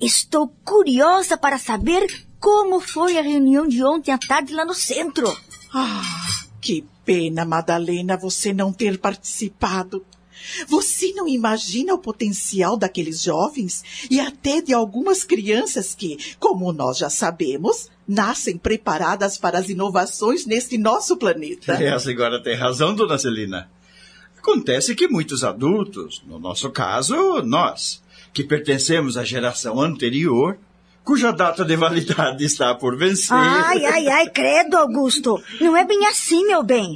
Estou 0.01 0.49
curiosa 0.65 1.37
para 1.37 1.59
saber 1.59 2.27
como 2.41 2.81
foi 2.81 3.19
a 3.19 3.23
reunião 3.23 3.67
de 3.69 3.85
ontem 3.85 4.11
à 4.11 4.19
tarde 4.19 4.55
lá 4.55 4.65
no 4.65 4.75
centro. 4.75 5.27
Ah, 5.73 6.45
que 6.61 6.85
pena, 7.05 7.45
Madalena, 7.45 8.17
você 8.17 8.53
não 8.53 8.73
ter 8.73 8.99
participado. 8.99 10.05
Você 10.69 11.13
não 11.13 11.29
imagina 11.29 11.95
o 11.95 11.99
potencial 11.99 12.77
daqueles 12.77 13.23
jovens 13.23 13.83
e 14.11 14.21
até 14.21 14.61
de 14.61 14.73
algumas 14.73 15.25
crianças 15.25 15.95
que, 15.95 16.19
como 16.39 16.73
nós 16.73 16.99
já 16.99 17.11
sabemos, 17.11 17.91
nascem 18.07 18.57
preparadas 18.57 19.37
para 19.37 19.59
as 19.59 19.69
inovações 19.69 20.47
neste 20.47 20.79
nosso 20.79 21.17
planeta. 21.17 21.73
É, 21.75 21.93
a 21.93 21.99
senhora 21.99 22.43
tem 22.43 22.55
razão, 22.55 22.95
dona 22.95 23.19
Celina. 23.19 23.69
Acontece 24.39 24.95
que 24.95 25.09
muitos 25.09 25.43
adultos, 25.43 26.23
no 26.27 26.39
nosso 26.39 26.71
caso, 26.71 27.43
nós, 27.43 28.01
que 28.33 28.45
pertencemos 28.45 29.17
à 29.17 29.25
geração 29.25 29.81
anterior, 29.81 30.57
cuja 31.07 31.31
data 31.31 31.65
de 31.65 31.77
validade 31.77 32.45
está 32.45 32.75
por 32.75 32.97
vencer. 32.97 33.33
Ai, 33.33 33.85
ai, 33.85 34.09
ai, 34.09 34.29
credo, 34.29 34.77
Augusto. 34.77 35.41
Não 35.61 35.77
é 35.77 35.85
bem 35.85 36.05
assim, 36.07 36.45
meu 36.47 36.65
bem. 36.65 36.93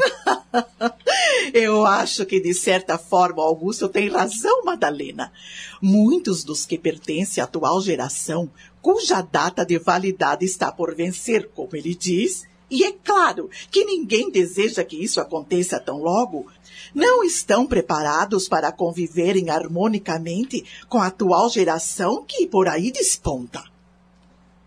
Eu 1.54 1.86
acho 1.86 2.26
que, 2.26 2.40
de 2.40 2.52
certa 2.52 2.98
forma, 2.98 3.42
Augusto 3.42 3.88
tem 3.88 4.08
razão, 4.08 4.64
Madalena. 4.64 5.32
Muitos 5.80 6.42
dos 6.42 6.66
que 6.66 6.76
pertencem 6.76 7.40
à 7.40 7.44
atual 7.44 7.80
geração, 7.80 8.50
cuja 8.82 9.20
data 9.20 9.64
de 9.64 9.78
validade 9.78 10.44
está 10.44 10.72
por 10.72 10.94
vencer, 10.94 11.48
como 11.54 11.70
ele 11.74 11.94
diz, 11.94 12.48
e 12.70 12.84
é 12.84 12.92
claro 12.92 13.50
que 13.70 13.84
ninguém 13.84 14.30
deseja 14.30 14.84
que 14.84 14.96
isso 14.96 15.20
aconteça 15.20 15.80
tão 15.80 15.98
logo, 15.98 16.46
não 16.94 17.24
estão 17.24 17.66
preparados 17.66 18.48
para 18.48 18.70
conviverem 18.70 19.50
harmonicamente 19.50 20.64
com 20.88 20.98
a 20.98 21.08
atual 21.08 21.50
geração 21.50 22.24
que 22.24 22.46
por 22.46 22.68
aí 22.68 22.92
desponta. 22.92 23.64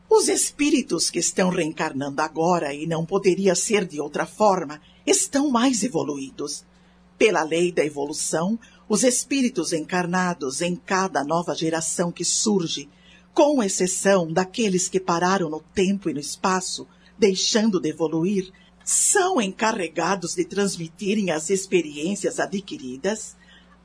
Os 0.09 0.27
espíritos 0.27 1.09
que 1.09 1.19
estão 1.19 1.49
reencarnando 1.49 2.21
agora, 2.21 2.73
e 2.73 2.85
não 2.85 3.05
poderia 3.05 3.55
ser 3.55 3.85
de 3.85 3.99
outra 3.99 4.25
forma, 4.25 4.81
estão 5.07 5.49
mais 5.49 5.81
evoluídos. 5.81 6.63
Pela 7.17 7.41
lei 7.43 7.71
da 7.71 7.85
evolução, 7.85 8.59
os 8.87 9.03
espíritos 9.03 9.71
encarnados 9.71 10.61
em 10.61 10.75
cada 10.75 11.23
nova 11.23 11.55
geração 11.55 12.11
que 12.11 12.25
surge, 12.25 12.89
com 13.33 13.63
exceção 13.63 14.31
daqueles 14.31 14.87
que 14.87 14.99
pararam 14.99 15.49
no 15.49 15.59
tempo 15.59 16.09
e 16.09 16.13
no 16.13 16.19
espaço, 16.19 16.87
deixando 17.17 17.79
de 17.79 17.89
evoluir, 17.89 18.51
são 18.83 19.41
encarregados 19.41 20.35
de 20.35 20.45
transmitirem 20.45 21.31
as 21.31 21.49
experiências 21.49 22.39
adquiridas 22.39 23.35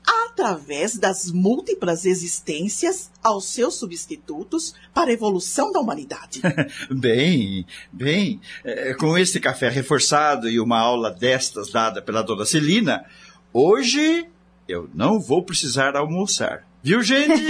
através 0.05 0.97
das 0.97 1.31
múltiplas 1.31 2.05
existências 2.05 3.11
aos 3.23 3.45
seus 3.45 3.75
substitutos 3.75 4.73
para 4.93 5.09
a 5.09 5.13
evolução 5.13 5.71
da 5.71 5.79
humanidade. 5.79 6.41
bem, 6.89 7.65
bem, 7.91 8.41
é, 8.63 8.93
com 8.93 9.17
este 9.17 9.39
café 9.39 9.69
reforçado 9.69 10.49
e 10.49 10.59
uma 10.59 10.79
aula 10.79 11.11
destas 11.11 11.69
dada 11.69 12.01
pela 12.01 12.21
dona 12.21 12.45
Celina, 12.45 13.05
hoje 13.53 14.27
eu 14.67 14.89
não 14.93 15.19
vou 15.19 15.43
precisar 15.43 15.95
almoçar. 15.95 16.68
Viu, 16.81 17.03
gente? 17.03 17.43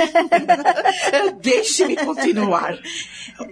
Deixe-me 1.39 1.95
continuar. 1.97 2.79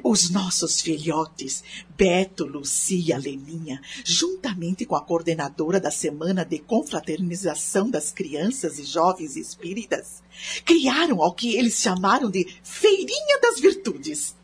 Os 0.04 0.32
nossos 0.32 0.82
filhotes, 0.82 1.64
Beto, 1.96 2.46
Lucia, 2.46 3.18
Leninha, 3.18 3.80
juntamente 4.04 4.88
com 4.88 4.96
a 4.96 5.02
coordenadora 5.02 5.80
da 5.80 5.92
Semana 5.92 6.44
de 6.44 6.58
Confraternização 6.58 7.92
das 7.92 8.12
Crianças 8.12 8.80
e 8.80 8.84
Jovens 8.84 9.36
Espíritas, 9.36 10.24
criaram 10.66 11.22
ao 11.22 11.34
que 11.34 11.56
eles 11.56 11.80
chamaram 11.80 12.32
de 12.32 12.48
Feirinha 12.64 13.40
das 13.40 13.60
Virtudes. 13.60 14.36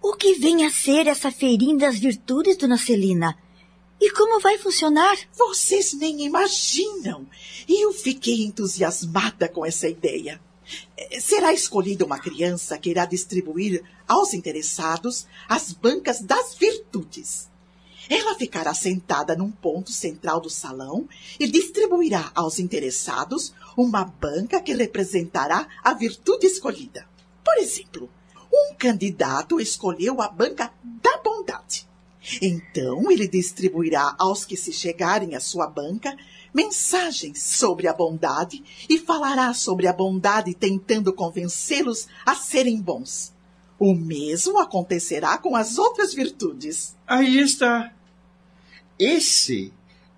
O 0.00 0.14
que 0.14 0.34
vem 0.34 0.64
a 0.64 0.70
ser 0.70 1.08
essa 1.08 1.32
Feirinha 1.32 1.78
das 1.78 1.98
Virtudes, 1.98 2.56
dona 2.56 2.78
Celina? 2.78 3.36
E 4.00 4.10
como 4.12 4.40
vai 4.40 4.56
funcionar? 4.56 5.16
Vocês 5.32 5.94
nem 5.94 6.24
imaginam. 6.24 7.26
Eu 7.68 7.92
fiquei 7.92 8.44
entusiasmada 8.44 9.48
com 9.48 9.66
essa 9.66 9.88
ideia. 9.88 10.40
Será 11.20 11.52
escolhida 11.52 12.04
uma 12.04 12.18
criança 12.18 12.78
que 12.78 12.90
irá 12.90 13.04
distribuir 13.04 13.84
aos 14.06 14.34
interessados 14.34 15.26
as 15.48 15.72
bancas 15.72 16.20
das 16.20 16.54
virtudes. 16.54 17.48
Ela 18.08 18.36
ficará 18.36 18.72
sentada 18.72 19.34
num 19.34 19.50
ponto 19.50 19.90
central 19.90 20.40
do 20.40 20.48
salão 20.48 21.08
e 21.40 21.48
distribuirá 21.48 22.30
aos 22.34 22.58
interessados 22.58 23.52
uma 23.76 24.04
banca 24.04 24.60
que 24.60 24.72
representará 24.72 25.66
a 25.82 25.92
virtude 25.92 26.46
escolhida. 26.46 27.06
Por 27.44 27.58
exemplo, 27.58 28.08
um 28.52 28.74
candidato 28.74 29.60
escolheu 29.60 30.20
a 30.22 30.28
banca 30.28 30.72
da 30.82 31.18
bondade. 31.18 31.86
Então 32.40 33.10
ele 33.10 33.28
distribuirá 33.28 34.14
aos 34.18 34.44
que 34.44 34.56
se 34.56 34.72
chegarem 34.72 35.34
à 35.34 35.40
sua 35.40 35.66
banca 35.66 36.16
mensagens 36.52 37.42
sobre 37.42 37.88
a 37.88 37.92
bondade 37.92 38.62
e 38.88 38.98
falará 38.98 39.52
sobre 39.54 39.86
a 39.86 39.92
bondade 39.92 40.54
tentando 40.54 41.12
convencê-los 41.12 42.06
a 42.24 42.34
serem 42.34 42.80
bons. 42.80 43.32
O 43.78 43.94
mesmo 43.94 44.58
acontecerá 44.58 45.36
com 45.36 45.54
as 45.54 45.78
outras 45.78 46.14
virtudes. 46.14 46.96
Aí 47.06 47.38
está. 47.38 47.92
Esse 48.98 49.72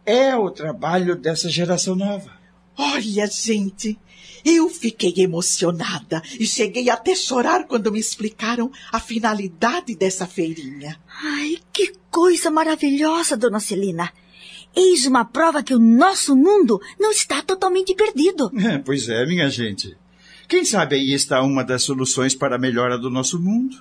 é 0.06 0.36
o 0.36 0.50
trabalho 0.50 1.16
dessa 1.16 1.50
geração 1.50 1.96
nova. 1.96 2.38
Olha, 2.76 3.26
gente, 3.26 3.98
eu 4.44 4.68
fiquei 4.68 5.12
emocionada 5.18 6.22
e 6.38 6.46
cheguei 6.46 6.88
até 6.88 7.14
chorar 7.14 7.66
quando 7.66 7.90
me 7.90 7.98
explicaram 7.98 8.70
a 8.92 9.00
finalidade 9.00 9.96
dessa 9.96 10.26
feirinha. 10.26 10.98
Ai, 11.22 11.58
que 11.72 11.92
coisa 12.10 12.50
maravilhosa, 12.50 13.36
dona 13.36 13.58
Celina. 13.58 14.12
Eis 14.78 15.06
uma 15.06 15.24
prova 15.24 15.60
que 15.60 15.74
o 15.74 15.78
nosso 15.78 16.36
mundo 16.36 16.80
não 17.00 17.10
está 17.10 17.42
totalmente 17.42 17.94
perdido. 17.96 18.48
É, 18.68 18.76
pois 18.78 19.08
é, 19.08 19.24
minha 19.24 19.48
gente. 19.48 19.96
Quem 20.46 20.64
sabe 20.64 20.96
aí 20.96 21.12
está 21.12 21.42
uma 21.42 21.64
das 21.64 21.82
soluções 21.82 22.34
para 22.34 22.56
a 22.56 22.58
melhora 22.58 22.98
do 22.98 23.10
nosso 23.10 23.40
mundo. 23.40 23.76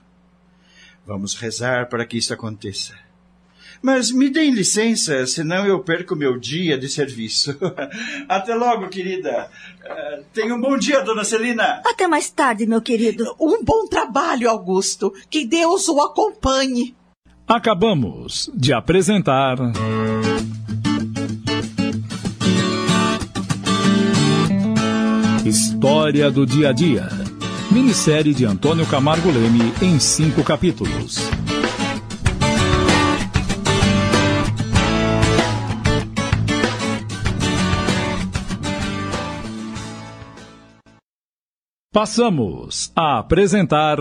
Vamos 1.05 1.35
rezar 1.35 1.87
para 1.89 2.05
que 2.05 2.17
isso 2.17 2.33
aconteça. 2.33 2.93
Mas 3.81 4.11
me 4.11 4.29
deem 4.29 4.51
licença, 4.51 5.25
senão 5.27 5.65
eu 5.67 5.79
perco 5.81 6.15
meu 6.15 6.39
dia 6.39 6.77
de 6.77 6.89
serviço. 6.89 7.55
Até 8.27 8.55
logo, 8.55 8.87
querida. 8.87 9.51
Uh, 9.83 10.23
tenha 10.33 10.55
um 10.55 10.61
bom 10.61 10.77
dia, 10.77 11.01
dona 11.01 11.23
Celina. 11.23 11.81
Até 11.85 12.07
mais 12.07 12.29
tarde, 12.29 12.65
meu 12.65 12.81
querido. 12.81 13.35
Um 13.39 13.63
bom 13.63 13.85
trabalho, 13.87 14.49
Augusto. 14.49 15.13
Que 15.29 15.45
Deus 15.45 15.87
o 15.89 16.01
acompanhe. 16.01 16.95
Acabamos 17.47 18.49
de 18.55 18.73
apresentar. 18.73 19.57
História 26.07 26.31
do 26.31 26.45
Dia 26.45 26.69
a 26.69 26.71
Dia. 26.71 27.09
Minissérie 27.69 28.33
de 28.33 28.45
Antônio 28.45 28.85
Camargo 28.85 29.29
Leme 29.29 29.73
em 29.81 29.99
cinco 29.99 30.41
capítulos. 30.41 31.17
Passamos 41.91 42.89
a 42.95 43.19
apresentar. 43.19 43.97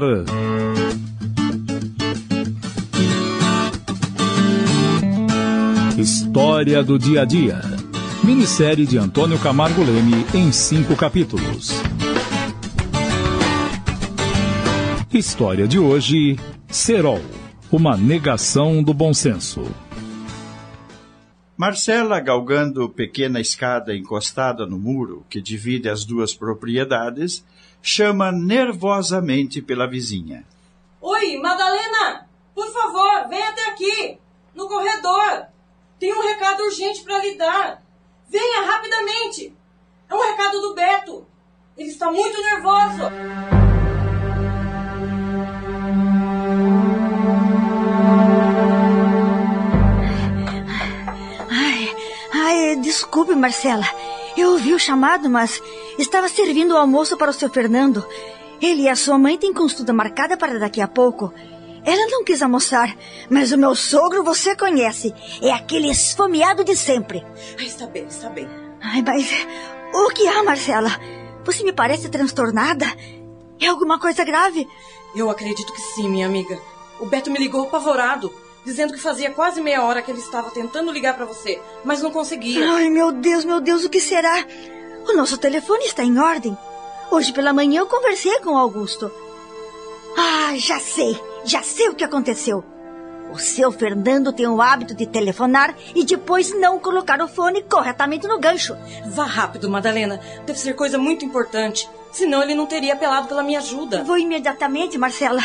História 5.99 6.85
do 6.85 7.01
Dia 7.01 7.23
a 7.23 7.25
Dia. 7.25 7.61
Minissérie 8.23 8.87
de 8.87 8.97
Antônio 8.97 9.39
Camargo 9.39 9.83
Leme 9.83 10.25
em 10.35 10.53
cinco 10.53 10.95
capítulos. 10.97 11.96
História 15.17 15.67
de 15.67 15.79
hoje: 15.79 16.37
Serol 16.69 17.23
uma 17.73 17.97
negação 17.97 18.83
do 18.83 18.93
bom 18.93 19.15
senso. 19.15 19.63
Marcela, 21.57 22.21
galgando 22.21 22.87
pequena 22.91 23.41
escada 23.41 23.97
encostada 23.97 24.67
no 24.67 24.79
muro 24.79 25.25
que 25.31 25.41
divide 25.41 25.89
as 25.89 26.05
duas 26.05 26.35
propriedades, 26.35 27.43
chama 27.81 28.31
nervosamente 28.31 29.63
pela 29.63 29.89
vizinha. 29.89 30.45
Oi, 31.01 31.39
Madalena! 31.39 32.29
Por 32.55 32.71
favor, 32.71 33.27
vem 33.31 33.43
até 33.43 33.71
aqui! 33.71 34.19
No 34.55 34.69
corredor! 34.69 35.47
Tem 35.99 36.13
um 36.13 36.21
recado 36.21 36.63
urgente 36.63 37.03
para 37.03 37.25
lhe 37.25 37.37
dar! 37.37 37.83
Venha 38.29 38.67
rapidamente! 38.67 39.51
É 40.11 40.15
um 40.15 40.21
recado 40.21 40.61
do 40.61 40.75
Beto! 40.75 41.27
Ele 41.75 41.89
está 41.89 42.13
muito 42.13 42.39
nervoso! 42.43 43.66
Desculpe, 52.87 53.35
Marcela. 53.35 53.85
Eu 54.37 54.53
ouvi 54.53 54.73
o 54.73 54.79
chamado, 54.79 55.29
mas 55.29 55.61
estava 55.99 56.29
servindo 56.29 56.73
o 56.73 56.77
almoço 56.77 57.17
para 57.17 57.31
o 57.31 57.35
seu 57.35 57.51
Fernando. 57.51 58.07
Ele 58.61 58.83
e 58.83 58.89
a 58.89 58.95
sua 58.95 59.19
mãe 59.19 59.37
têm 59.37 59.53
consulta 59.53 59.93
marcada 59.93 60.37
para 60.37 60.59
daqui 60.59 60.81
a 60.81 60.87
pouco. 60.87 61.35
Ela 61.85 62.07
não 62.09 62.25
quis 62.25 62.43
almoçar, 62.43 62.97
mas 63.29 63.51
o 63.51 63.59
meu 63.59 63.75
sogro 63.75 64.23
você 64.23 64.55
conhece. 64.55 65.13
É 65.43 65.51
aquele 65.51 65.91
esfomeado 65.91 66.65
de 66.65 66.77
sempre. 66.77 67.25
Ah, 67.59 67.63
está 67.63 67.87
bem, 67.87 68.07
está 68.07 68.29
bem. 68.29 68.49
Ai, 68.81 69.03
mas 69.03 69.29
o 69.93 70.09
que 70.11 70.27
há, 70.29 70.43
Marcela? 70.45 70.91
Você 71.45 71.65
me 71.65 71.73
parece 71.73 72.09
transtornada. 72.09 72.87
É 73.61 73.67
alguma 73.67 73.99
coisa 73.99 74.25
grave? 74.25 74.67
Eu 75.15 75.29
acredito 75.29 75.73
que 75.73 75.81
sim, 75.81 76.09
minha 76.09 76.27
amiga. 76.27 76.59
O 77.01 77.07
Beto 77.07 77.31
me 77.31 77.39
ligou 77.39 77.65
apavorado, 77.65 78.33
dizendo 78.67 78.93
que 78.93 78.99
fazia 78.99 79.31
quase 79.31 79.61
meia 79.61 79.85
hora 79.85 80.03
que 80.03 80.11
ele 80.11 80.19
estava 80.19 80.51
tentando 80.51 80.91
ligar 80.91 81.15
para 81.15 81.25
você, 81.25 81.61
mas 81.85 82.03
não 82.03 82.11
conseguia. 82.11 82.69
Ai, 82.73 82.91
meu 82.91 83.13
Deus, 83.13 83.45
meu 83.45 83.61
Deus, 83.61 83.85
o 83.85 83.89
que 83.89 84.01
será? 84.01 84.45
O 85.09 85.13
nosso 85.13 85.39
telefone 85.39 85.85
está 85.85 86.03
em 86.03 86.19
ordem. 86.19 86.59
Hoje 87.09 87.33
pela 87.33 87.53
manhã 87.53 87.81
eu 87.81 87.87
conversei 87.87 88.41
com 88.41 88.51
o 88.51 88.59
Augusto. 88.59 89.11
Ah, 90.19 90.57
já 90.57 90.81
sei. 90.81 91.17
Já 91.45 91.63
sei 91.63 91.89
o 91.89 91.95
que 91.95 92.03
aconteceu. 92.03 92.65
O 93.33 93.39
seu 93.39 93.71
Fernando 93.71 94.33
tem 94.33 94.49
o 94.49 94.61
hábito 94.61 94.95
de 94.95 95.07
telefonar 95.07 95.77
e 95.95 96.05
depois 96.05 96.53
não 96.59 96.81
colocar 96.81 97.21
o 97.21 97.29
fone 97.29 97.63
corretamente 97.63 98.27
no 98.27 98.41
gancho. 98.41 98.77
Vá 99.07 99.25
rápido, 99.25 99.71
Madalena. 99.71 100.21
Deve 100.45 100.59
ser 100.59 100.75
coisa 100.75 100.99
muito 100.99 101.25
importante. 101.25 101.89
Senão 102.11 102.43
ele 102.43 102.55
não 102.55 102.67
teria 102.67 102.95
apelado 102.95 103.29
pela 103.29 103.43
minha 103.43 103.59
ajuda. 103.59 104.03
Vou 104.03 104.19
imediatamente, 104.19 104.99
Marcela. 104.99 105.43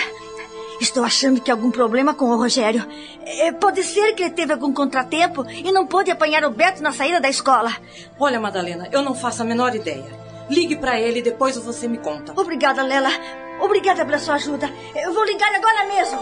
Estou 0.81 1.03
achando 1.03 1.39
que 1.39 1.51
há 1.51 1.53
algum 1.53 1.69
problema 1.69 2.15
com 2.15 2.25
o 2.25 2.35
Rogério. 2.35 2.83
É, 3.23 3.51
pode 3.51 3.83
ser 3.83 4.15
que 4.15 4.23
ele 4.23 4.31
teve 4.31 4.51
algum 4.51 4.73
contratempo 4.73 5.45
e 5.47 5.71
não 5.71 5.85
pôde 5.85 6.09
apanhar 6.09 6.43
o 6.43 6.49
Beto 6.49 6.81
na 6.81 6.91
saída 6.91 7.21
da 7.21 7.29
escola. 7.29 7.71
Olha, 8.19 8.39
Madalena, 8.39 8.89
eu 8.91 9.03
não 9.03 9.13
faço 9.13 9.43
a 9.43 9.45
menor 9.45 9.75
ideia. 9.75 10.11
Ligue 10.49 10.75
para 10.75 10.99
ele 10.99 11.19
e 11.19 11.21
depois 11.21 11.55
você 11.55 11.87
me 11.87 11.99
conta. 11.99 12.33
Obrigada, 12.35 12.81
Lela. 12.81 13.11
Obrigada 13.61 14.03
pela 14.03 14.17
sua 14.17 14.33
ajuda. 14.33 14.73
Eu 14.95 15.13
vou 15.13 15.23
ligar 15.23 15.53
agora 15.53 15.85
mesmo. 15.85 16.19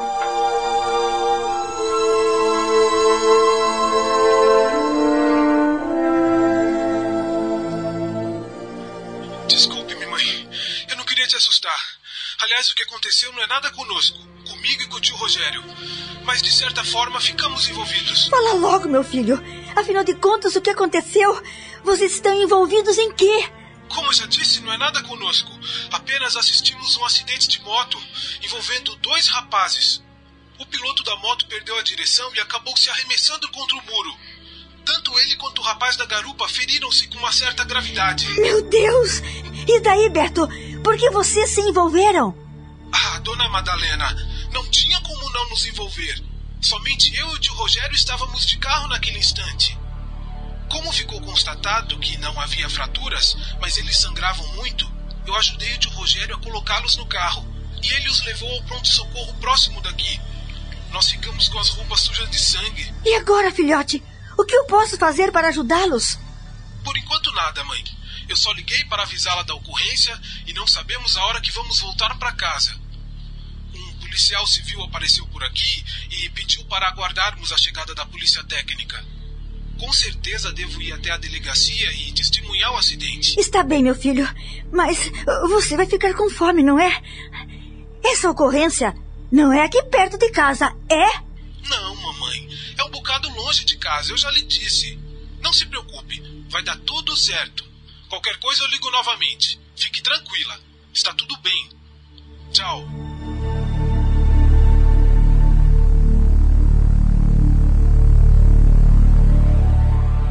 Desculpe-me, 9.47 10.05
mãe. 10.05 10.49
Eu 10.89 10.97
não 10.97 11.05
queria 11.05 11.27
te 11.27 11.37
assustar. 11.37 11.79
Aliás, 12.41 12.69
o 12.69 12.75
que 12.75 12.83
aconteceu 12.83 13.31
não 13.33 13.43
é 13.43 13.47
nada 13.47 13.69
conosco, 13.71 14.17
comigo 14.59 14.83
e 14.83 14.87
com 14.87 14.97
o 14.97 15.01
tio 15.01 15.15
Rogério. 15.15 15.63
Mas 16.23 16.41
de 16.41 16.51
certa 16.51 16.83
forma 16.83 17.19
ficamos 17.19 17.67
envolvidos. 17.69 18.27
Fala 18.27 18.53
logo, 18.53 18.87
meu 18.87 19.03
filho. 19.03 19.41
Afinal 19.75 20.03
de 20.03 20.13
contas, 20.15 20.55
o 20.55 20.61
que 20.61 20.69
aconteceu? 20.69 21.41
Vocês 21.83 22.13
estão 22.13 22.33
envolvidos 22.33 22.97
em 22.97 23.11
quê? 23.13 23.49
Como 23.87 24.07
eu 24.07 24.13
já 24.13 24.25
disse, 24.27 24.61
não 24.61 24.71
é 24.71 24.77
nada 24.77 25.01
conosco. 25.03 25.51
Apenas 25.91 26.35
assistimos 26.35 26.97
um 26.97 27.05
acidente 27.05 27.47
de 27.47 27.61
moto 27.61 27.97
envolvendo 28.43 28.95
dois 28.97 29.27
rapazes. 29.27 30.03
O 30.59 30.65
piloto 30.65 31.03
da 31.03 31.15
moto 31.15 31.47
perdeu 31.47 31.77
a 31.77 31.81
direção 31.81 32.29
e 32.35 32.39
acabou 32.39 32.75
se 32.77 32.89
arremessando 32.89 33.49
contra 33.49 33.77
o 33.77 33.85
muro. 33.85 34.15
Tanto 34.85 35.17
ele 35.19 35.35
quanto 35.37 35.59
o 35.59 35.63
rapaz 35.63 35.95
da 35.95 36.05
garupa 36.05 36.47
feriram-se 36.47 37.07
com 37.07 37.17
uma 37.17 37.31
certa 37.31 37.63
gravidade. 37.63 38.27
Meu 38.39 38.61
Deus! 38.69 39.21
E 39.67 39.79
daí, 39.79 40.09
Beto? 40.09 40.47
Por 40.83 40.97
que 40.97 41.09
vocês 41.11 41.49
se 41.49 41.61
envolveram? 41.61 42.35
Ah, 42.91 43.19
dona 43.19 43.47
Madalena, 43.49 44.07
não 44.51 44.69
tinha 44.69 44.99
como 45.01 45.29
não 45.31 45.49
nos 45.49 45.65
envolver. 45.65 46.23
Somente 46.61 47.15
eu 47.15 47.29
e 47.31 47.35
o 47.35 47.39
tio 47.39 47.53
Rogério 47.53 47.95
estávamos 47.95 48.45
de 48.45 48.57
carro 48.57 48.87
naquele 48.87 49.19
instante. 49.19 49.77
Como 50.69 50.91
ficou 50.91 51.19
constatado 51.21 51.97
que 51.99 52.17
não 52.17 52.39
havia 52.39 52.69
fraturas, 52.69 53.35
mas 53.59 53.77
eles 53.77 53.97
sangravam 53.97 54.47
muito, 54.55 54.89
eu 55.25 55.35
ajudei 55.35 55.73
o 55.73 55.79
tio 55.79 55.91
Rogério 55.91 56.35
a 56.35 56.39
colocá-los 56.39 56.95
no 56.97 57.05
carro 57.05 57.45
e 57.81 57.93
ele 57.93 58.09
os 58.09 58.23
levou 58.25 58.51
ao 58.51 58.63
pronto-socorro 58.63 59.33
próximo 59.35 59.81
daqui. 59.81 60.19
Nós 60.91 61.09
ficamos 61.09 61.47
com 61.49 61.59
as 61.59 61.69
roupas 61.69 62.01
sujas 62.01 62.29
de 62.29 62.39
sangue. 62.39 62.93
E 63.05 63.15
agora, 63.15 63.51
filhote? 63.51 64.03
O 64.37 64.45
que 64.45 64.55
eu 64.55 64.65
posso 64.65 64.97
fazer 64.97 65.31
para 65.31 65.49
ajudá-los? 65.49 66.17
Por 66.83 66.97
enquanto, 66.97 67.31
nada, 67.33 67.63
mãe. 67.63 67.83
Eu 68.27 68.35
só 68.35 68.51
liguei 68.53 68.83
para 68.85 69.03
avisá-la 69.03 69.43
da 69.43 69.53
ocorrência 69.55 70.19
e 70.45 70.53
não 70.53 70.65
sabemos 70.67 71.17
a 71.17 71.25
hora 71.25 71.41
que 71.41 71.51
vamos 71.51 71.79
voltar 71.79 72.17
para 72.17 72.31
casa. 72.31 72.78
Policial 74.19 74.47
civil 74.47 74.83
apareceu 74.83 75.25
por 75.27 75.41
aqui 75.45 75.81
e 76.11 76.29
pediu 76.31 76.65
para 76.65 76.89
aguardarmos 76.89 77.53
a 77.53 77.57
chegada 77.57 77.95
da 77.95 78.05
polícia 78.05 78.43
técnica. 78.43 79.01
Com 79.79 79.93
certeza 79.93 80.51
devo 80.51 80.81
ir 80.81 80.91
até 80.91 81.09
a 81.09 81.15
delegacia 81.15 81.89
e 81.93 82.11
testemunhar 82.11 82.73
o 82.73 82.75
acidente. 82.75 83.39
Está 83.39 83.63
bem, 83.63 83.81
meu 83.81 83.95
filho. 83.95 84.27
Mas 84.73 85.09
você 85.47 85.77
vai 85.77 85.85
ficar 85.85 86.13
com 86.15 86.29
fome, 86.29 86.61
não 86.61 86.77
é? 86.77 87.01
Essa 88.03 88.29
ocorrência 88.29 88.93
não 89.31 89.53
é 89.53 89.63
aqui 89.63 89.81
perto 89.83 90.17
de 90.17 90.29
casa, 90.31 90.75
é? 90.89 91.19
Não, 91.69 91.95
mamãe. 91.95 92.49
É 92.77 92.83
um 92.83 92.91
bocado 92.91 93.29
longe 93.29 93.63
de 93.63 93.77
casa, 93.77 94.11
eu 94.11 94.17
já 94.17 94.29
lhe 94.31 94.41
disse. 94.41 94.99
Não 95.39 95.53
se 95.53 95.65
preocupe, 95.65 96.21
vai 96.49 96.61
dar 96.61 96.77
tudo 96.79 97.15
certo. 97.15 97.63
Qualquer 98.09 98.37
coisa 98.39 98.65
eu 98.65 98.67
ligo 98.67 98.91
novamente. 98.91 99.57
Fique 99.77 100.01
tranquila. 100.01 100.59
Está 100.93 101.13
tudo 101.13 101.37
bem. 101.37 101.69
Tchau. 102.51 103.08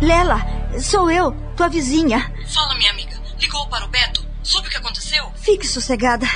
Lela, 0.01 0.41
sou 0.81 1.11
eu, 1.11 1.33
tua 1.57 1.69
vizinha. 1.69 2.33
Fala, 2.47 2.75
minha 2.77 2.93
amiga. 2.93 3.21
Ligou 3.41 3.67
para 3.67 3.85
o 3.85 3.89
Beto? 3.89 4.25
Soube 4.45 4.69
o 4.69 4.71
que 4.71 4.77
aconteceu? 4.77 5.31
Fique 5.37 5.67
sossegada. 5.67 6.27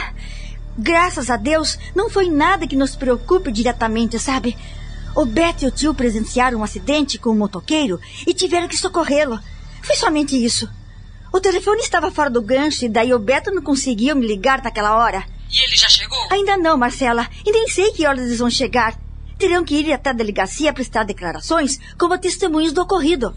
Graças 0.76 1.30
a 1.30 1.36
Deus, 1.36 1.78
não 1.94 2.10
foi 2.10 2.28
nada 2.28 2.66
que 2.66 2.74
nos 2.74 2.96
preocupe 2.96 3.52
diretamente, 3.52 4.18
sabe? 4.18 4.56
O 5.14 5.24
Beto 5.24 5.64
e 5.64 5.68
o 5.68 5.70
tio 5.70 5.94
presenciaram 5.94 6.58
um 6.58 6.64
acidente 6.64 7.18
com 7.18 7.30
um 7.30 7.38
motoqueiro 7.38 8.00
e 8.26 8.34
tiveram 8.34 8.66
que 8.66 8.76
socorrê-lo. 8.76 9.38
Foi 9.82 9.94
somente 9.94 10.34
isso. 10.34 10.68
O 11.32 11.40
telefone 11.40 11.82
estava 11.82 12.10
fora 12.10 12.30
do 12.30 12.42
gancho 12.42 12.84
e 12.84 12.88
daí 12.88 13.14
o 13.14 13.18
Beto 13.18 13.50
não 13.52 13.62
conseguiu 13.62 14.16
me 14.16 14.26
ligar 14.26 14.62
naquela 14.62 14.96
hora. 14.96 15.24
E 15.50 15.64
ele 15.64 15.76
já 15.76 15.88
chegou? 15.88 16.18
Ainda 16.30 16.56
não, 16.56 16.76
Marcela. 16.76 17.28
E 17.44 17.52
nem 17.52 17.68
sei 17.68 17.92
que 17.92 18.06
horas 18.06 18.24
eles 18.24 18.38
vão 18.38 18.50
chegar. 18.50 18.98
Terão 19.38 19.64
que 19.64 19.76
ir 19.76 19.92
até 19.92 20.10
a 20.10 20.14
delegacia 20.14 20.72
prestar 20.72 21.04
declarações 21.04 21.78
como 21.98 22.18
testemunhos 22.18 22.72
do 22.72 22.82
ocorrido. 22.82 23.34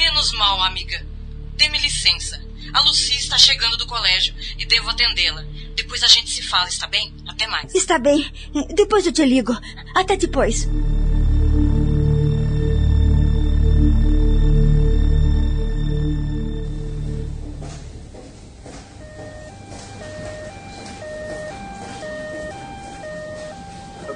Menos 0.00 0.32
mal, 0.32 0.62
amiga. 0.62 0.98
Dê-me 1.58 1.76
licença. 1.76 2.42
A 2.72 2.80
Lucy 2.80 3.16
está 3.16 3.36
chegando 3.36 3.76
do 3.76 3.86
colégio 3.86 4.34
e 4.58 4.64
devo 4.64 4.88
atendê-la. 4.88 5.44
Depois 5.76 6.02
a 6.02 6.06
gente 6.06 6.30
se 6.30 6.40
fala, 6.40 6.66
está 6.66 6.86
bem? 6.86 7.12
Até 7.28 7.46
mais. 7.46 7.74
Está 7.74 7.98
bem. 7.98 8.24
Depois 8.74 9.04
eu 9.04 9.12
te 9.12 9.22
ligo. 9.26 9.52
Até 9.94 10.16
depois. 10.16 10.66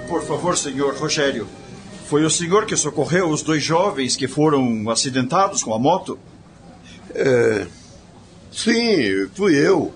Por 0.08 0.26
favor, 0.26 0.56
senhor 0.56 0.96
Rogério. 0.96 1.46
Foi 2.06 2.24
o 2.24 2.30
senhor 2.30 2.66
que 2.66 2.76
socorreu 2.76 3.28
os 3.28 3.42
dois 3.42 3.62
jovens 3.62 4.14
que 4.14 4.28
foram 4.28 4.90
acidentados 4.90 5.62
com 5.62 5.74
a 5.74 5.78
moto? 5.78 6.18
É. 7.14 7.66
Sim, 8.52 9.28
fui 9.34 9.56
eu. 9.56 9.92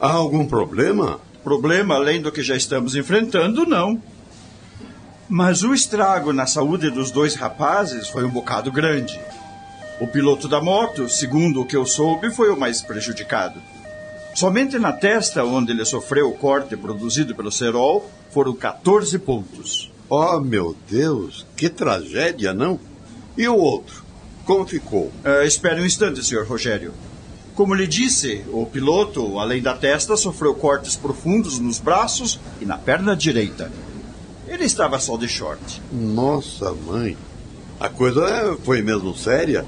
Há 0.00 0.12
algum 0.12 0.46
problema? 0.46 1.20
Problema 1.44 1.94
além 1.94 2.20
do 2.20 2.32
que 2.32 2.42
já 2.42 2.56
estamos 2.56 2.96
enfrentando, 2.96 3.66
não. 3.66 4.02
Mas 5.28 5.62
o 5.62 5.72
estrago 5.72 6.32
na 6.32 6.46
saúde 6.46 6.90
dos 6.90 7.10
dois 7.10 7.34
rapazes 7.34 8.08
foi 8.08 8.24
um 8.24 8.30
bocado 8.30 8.72
grande. 8.72 9.20
O 10.00 10.06
piloto 10.06 10.48
da 10.48 10.60
moto, 10.60 11.08
segundo 11.08 11.60
o 11.60 11.66
que 11.66 11.76
eu 11.76 11.84
soube, 11.84 12.30
foi 12.30 12.50
o 12.50 12.58
mais 12.58 12.80
prejudicado. 12.80 13.60
Somente 14.34 14.78
na 14.78 14.92
testa, 14.92 15.44
onde 15.44 15.72
ele 15.72 15.84
sofreu 15.84 16.30
o 16.30 16.36
corte 16.36 16.76
produzido 16.76 17.34
pelo 17.34 17.52
cerol, 17.52 18.10
foram 18.30 18.54
14 18.54 19.18
pontos. 19.18 19.89
Oh, 20.12 20.40
meu 20.40 20.74
Deus, 20.88 21.46
que 21.56 21.68
tragédia, 21.68 22.52
não? 22.52 22.80
E 23.38 23.46
o 23.46 23.54
outro? 23.54 24.02
Como 24.44 24.66
ficou? 24.66 25.04
Uh, 25.24 25.44
espere 25.46 25.80
um 25.80 25.86
instante, 25.86 26.24
senhor 26.24 26.44
Rogério. 26.48 26.92
Como 27.54 27.76
lhe 27.76 27.86
disse, 27.86 28.44
o 28.48 28.66
piloto, 28.66 29.38
além 29.38 29.62
da 29.62 29.72
testa, 29.76 30.16
sofreu 30.16 30.52
cortes 30.52 30.96
profundos 30.96 31.60
nos 31.60 31.78
braços 31.78 32.40
e 32.60 32.64
na 32.64 32.76
perna 32.76 33.14
direita. 33.14 33.70
Ele 34.48 34.64
estava 34.64 34.98
só 34.98 35.16
de 35.16 35.28
short. 35.28 35.80
Nossa, 35.92 36.72
mãe. 36.72 37.16
A 37.78 37.88
coisa 37.88 38.58
foi 38.64 38.82
mesmo 38.82 39.16
séria? 39.16 39.64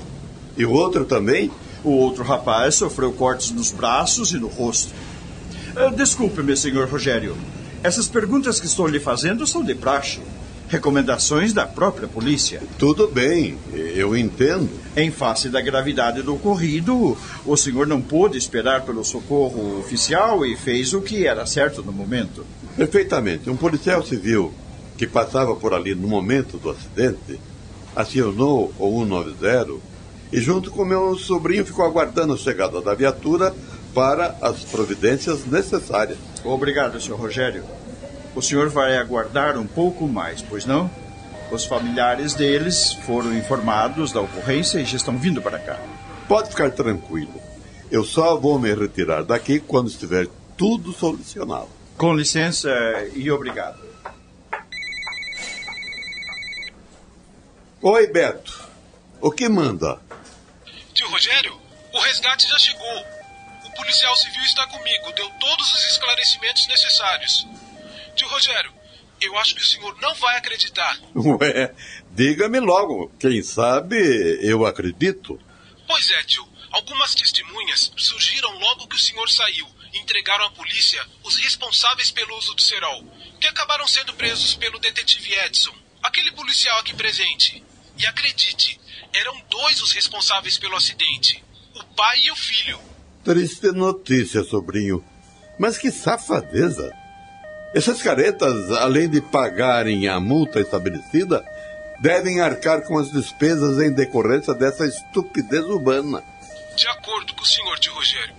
E 0.56 0.66
o 0.66 0.72
outro 0.72 1.04
também? 1.04 1.52
O 1.84 1.90
outro 1.90 2.24
rapaz 2.24 2.74
sofreu 2.74 3.12
cortes 3.12 3.52
nos 3.52 3.70
braços 3.70 4.32
e 4.32 4.38
no 4.38 4.48
rosto. 4.48 4.92
Uh, 5.76 5.94
Desculpe-me, 5.94 6.56
senhor 6.56 6.88
Rogério. 6.88 7.36
Essas 7.82 8.06
perguntas 8.06 8.60
que 8.60 8.66
estou 8.66 8.86
lhe 8.86 9.00
fazendo 9.00 9.44
são 9.44 9.64
de 9.64 9.74
praxe. 9.74 10.20
Recomendações 10.68 11.52
da 11.52 11.66
própria 11.66 12.06
polícia. 12.06 12.62
Tudo 12.78 13.08
bem, 13.08 13.58
eu 13.74 14.16
entendo. 14.16 14.70
Em 14.96 15.10
face 15.10 15.48
da 15.48 15.60
gravidade 15.60 16.22
do 16.22 16.34
ocorrido, 16.34 17.16
o 17.44 17.56
senhor 17.56 17.86
não 17.86 18.00
pôde 18.00 18.38
esperar 18.38 18.82
pelo 18.82 19.04
socorro 19.04 19.80
oficial 19.80 20.46
e 20.46 20.56
fez 20.56 20.94
o 20.94 21.02
que 21.02 21.26
era 21.26 21.44
certo 21.44 21.82
no 21.82 21.92
momento. 21.92 22.46
Perfeitamente. 22.76 23.50
Um 23.50 23.56
policial 23.56 24.02
civil 24.04 24.54
que 24.96 25.06
passava 25.06 25.56
por 25.56 25.74
ali 25.74 25.94
no 25.94 26.06
momento 26.06 26.58
do 26.58 26.70
acidente 26.70 27.40
acionou 27.96 28.72
o 28.78 29.00
190 29.00 29.92
e, 30.32 30.40
junto 30.40 30.70
com 30.70 30.84
meu 30.84 31.16
sobrinho, 31.18 31.66
ficou 31.66 31.84
aguardando 31.84 32.32
a 32.32 32.38
chegada 32.38 32.80
da 32.80 32.94
viatura 32.94 33.54
para 33.94 34.36
as 34.40 34.64
providências 34.64 35.44
necessárias. 35.46 36.18
Obrigado, 36.44 37.00
senhor 37.00 37.18
Rogério. 37.18 37.64
O 38.34 38.40
senhor 38.40 38.68
vai 38.68 38.96
aguardar 38.96 39.58
um 39.58 39.66
pouco 39.66 40.08
mais, 40.08 40.40
pois 40.42 40.64
não? 40.64 40.90
Os 41.50 41.66
familiares 41.66 42.32
deles 42.32 42.94
foram 43.04 43.34
informados 43.36 44.10
da 44.10 44.22
ocorrência 44.22 44.78
e 44.78 44.84
já 44.86 44.96
estão 44.96 45.18
vindo 45.18 45.42
para 45.42 45.58
cá. 45.58 45.78
Pode 46.26 46.48
ficar 46.48 46.70
tranquilo. 46.70 47.34
Eu 47.90 48.04
só 48.04 48.38
vou 48.38 48.58
me 48.58 48.74
retirar 48.74 49.22
daqui 49.22 49.60
quando 49.60 49.88
estiver 49.88 50.26
tudo 50.56 50.92
solucionado. 50.92 51.68
Com 51.98 52.14
licença 52.14 52.70
e 53.14 53.30
obrigado. 53.30 53.78
Oi, 57.82 58.06
Beto. 58.06 58.70
O 59.20 59.30
que 59.30 59.48
manda? 59.48 60.00
Tio 60.94 61.08
Rogério, 61.10 61.54
o 61.92 62.00
resgate 62.00 62.48
já 62.48 62.58
chegou. 62.58 63.21
O 63.72 63.74
policial 63.74 64.14
civil 64.16 64.42
está 64.42 64.66
comigo, 64.66 65.12
deu 65.12 65.28
todos 65.40 65.74
os 65.74 65.90
esclarecimentos 65.92 66.66
necessários. 66.66 67.46
Tio 68.14 68.28
Rogério, 68.28 68.72
eu 69.18 69.36
acho 69.38 69.54
que 69.54 69.62
o 69.62 69.66
senhor 69.66 69.98
não 70.00 70.14
vai 70.14 70.36
acreditar. 70.36 70.98
Ué, 71.16 71.74
diga-me 72.10 72.60
logo. 72.60 73.10
Quem 73.18 73.42
sabe 73.42 73.96
eu 74.42 74.66
acredito. 74.66 75.40
Pois 75.86 76.10
é, 76.10 76.22
tio. 76.24 76.46
Algumas 76.70 77.14
testemunhas 77.14 77.92
surgiram 77.96 78.58
logo 78.58 78.86
que 78.88 78.96
o 78.96 78.98
senhor 78.98 79.28
saiu 79.28 79.66
e 79.92 79.98
entregaram 79.98 80.46
à 80.46 80.50
polícia 80.50 81.04
os 81.22 81.36
responsáveis 81.36 82.10
pelo 82.10 82.36
uso 82.38 82.54
do 82.54 82.62
cerol, 82.62 83.04
que 83.40 83.46
acabaram 83.46 83.86
sendo 83.86 84.14
presos 84.14 84.54
pelo 84.54 84.78
detetive 84.78 85.34
Edson, 85.34 85.74
aquele 86.02 86.32
policial 86.32 86.78
aqui 86.78 86.94
presente. 86.94 87.62
E 87.98 88.06
acredite, 88.06 88.80
eram 89.12 89.38
dois 89.50 89.82
os 89.82 89.92
responsáveis 89.92 90.58
pelo 90.58 90.76
acidente: 90.76 91.42
o 91.74 91.84
pai 91.94 92.20
e 92.20 92.30
o 92.30 92.36
filho. 92.36 92.80
Triste 93.24 93.70
notícia, 93.70 94.42
sobrinho. 94.42 95.02
Mas 95.58 95.78
que 95.78 95.92
safadeza! 95.92 96.92
Essas 97.72 98.02
caretas, 98.02 98.70
além 98.72 99.08
de 99.08 99.20
pagarem 99.20 100.08
a 100.08 100.18
multa 100.18 100.60
estabelecida, 100.60 101.44
devem 102.00 102.40
arcar 102.40 102.82
com 102.82 102.98
as 102.98 103.12
despesas 103.12 103.78
em 103.78 103.92
decorrência 103.92 104.52
dessa 104.52 104.84
estupidez 104.84 105.64
urbana. 105.64 106.22
De 106.76 106.88
acordo 106.88 107.32
com 107.34 107.42
o 107.42 107.46
senhor, 107.46 107.78
tio 107.78 107.94
Rogério. 107.94 108.34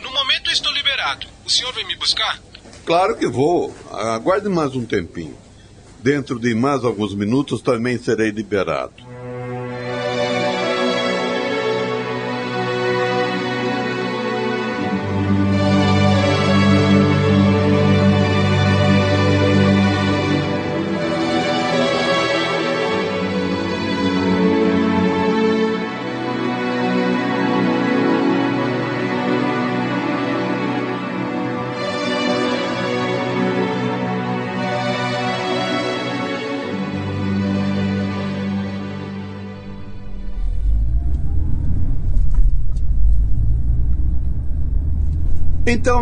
No 0.00 0.10
momento 0.10 0.48
eu 0.48 0.52
estou 0.54 0.72
liberado. 0.72 1.26
O 1.44 1.50
senhor 1.50 1.72
vem 1.74 1.86
me 1.86 1.96
buscar? 1.96 2.40
Claro 2.86 3.16
que 3.16 3.26
vou. 3.26 3.74
Aguarde 3.92 4.48
mais 4.48 4.74
um 4.74 4.86
tempinho. 4.86 5.36
Dentro 6.00 6.38
de 6.38 6.54
mais 6.54 6.82
alguns 6.82 7.14
minutos 7.14 7.60
também 7.60 7.98
serei 7.98 8.30
liberado. 8.30 9.03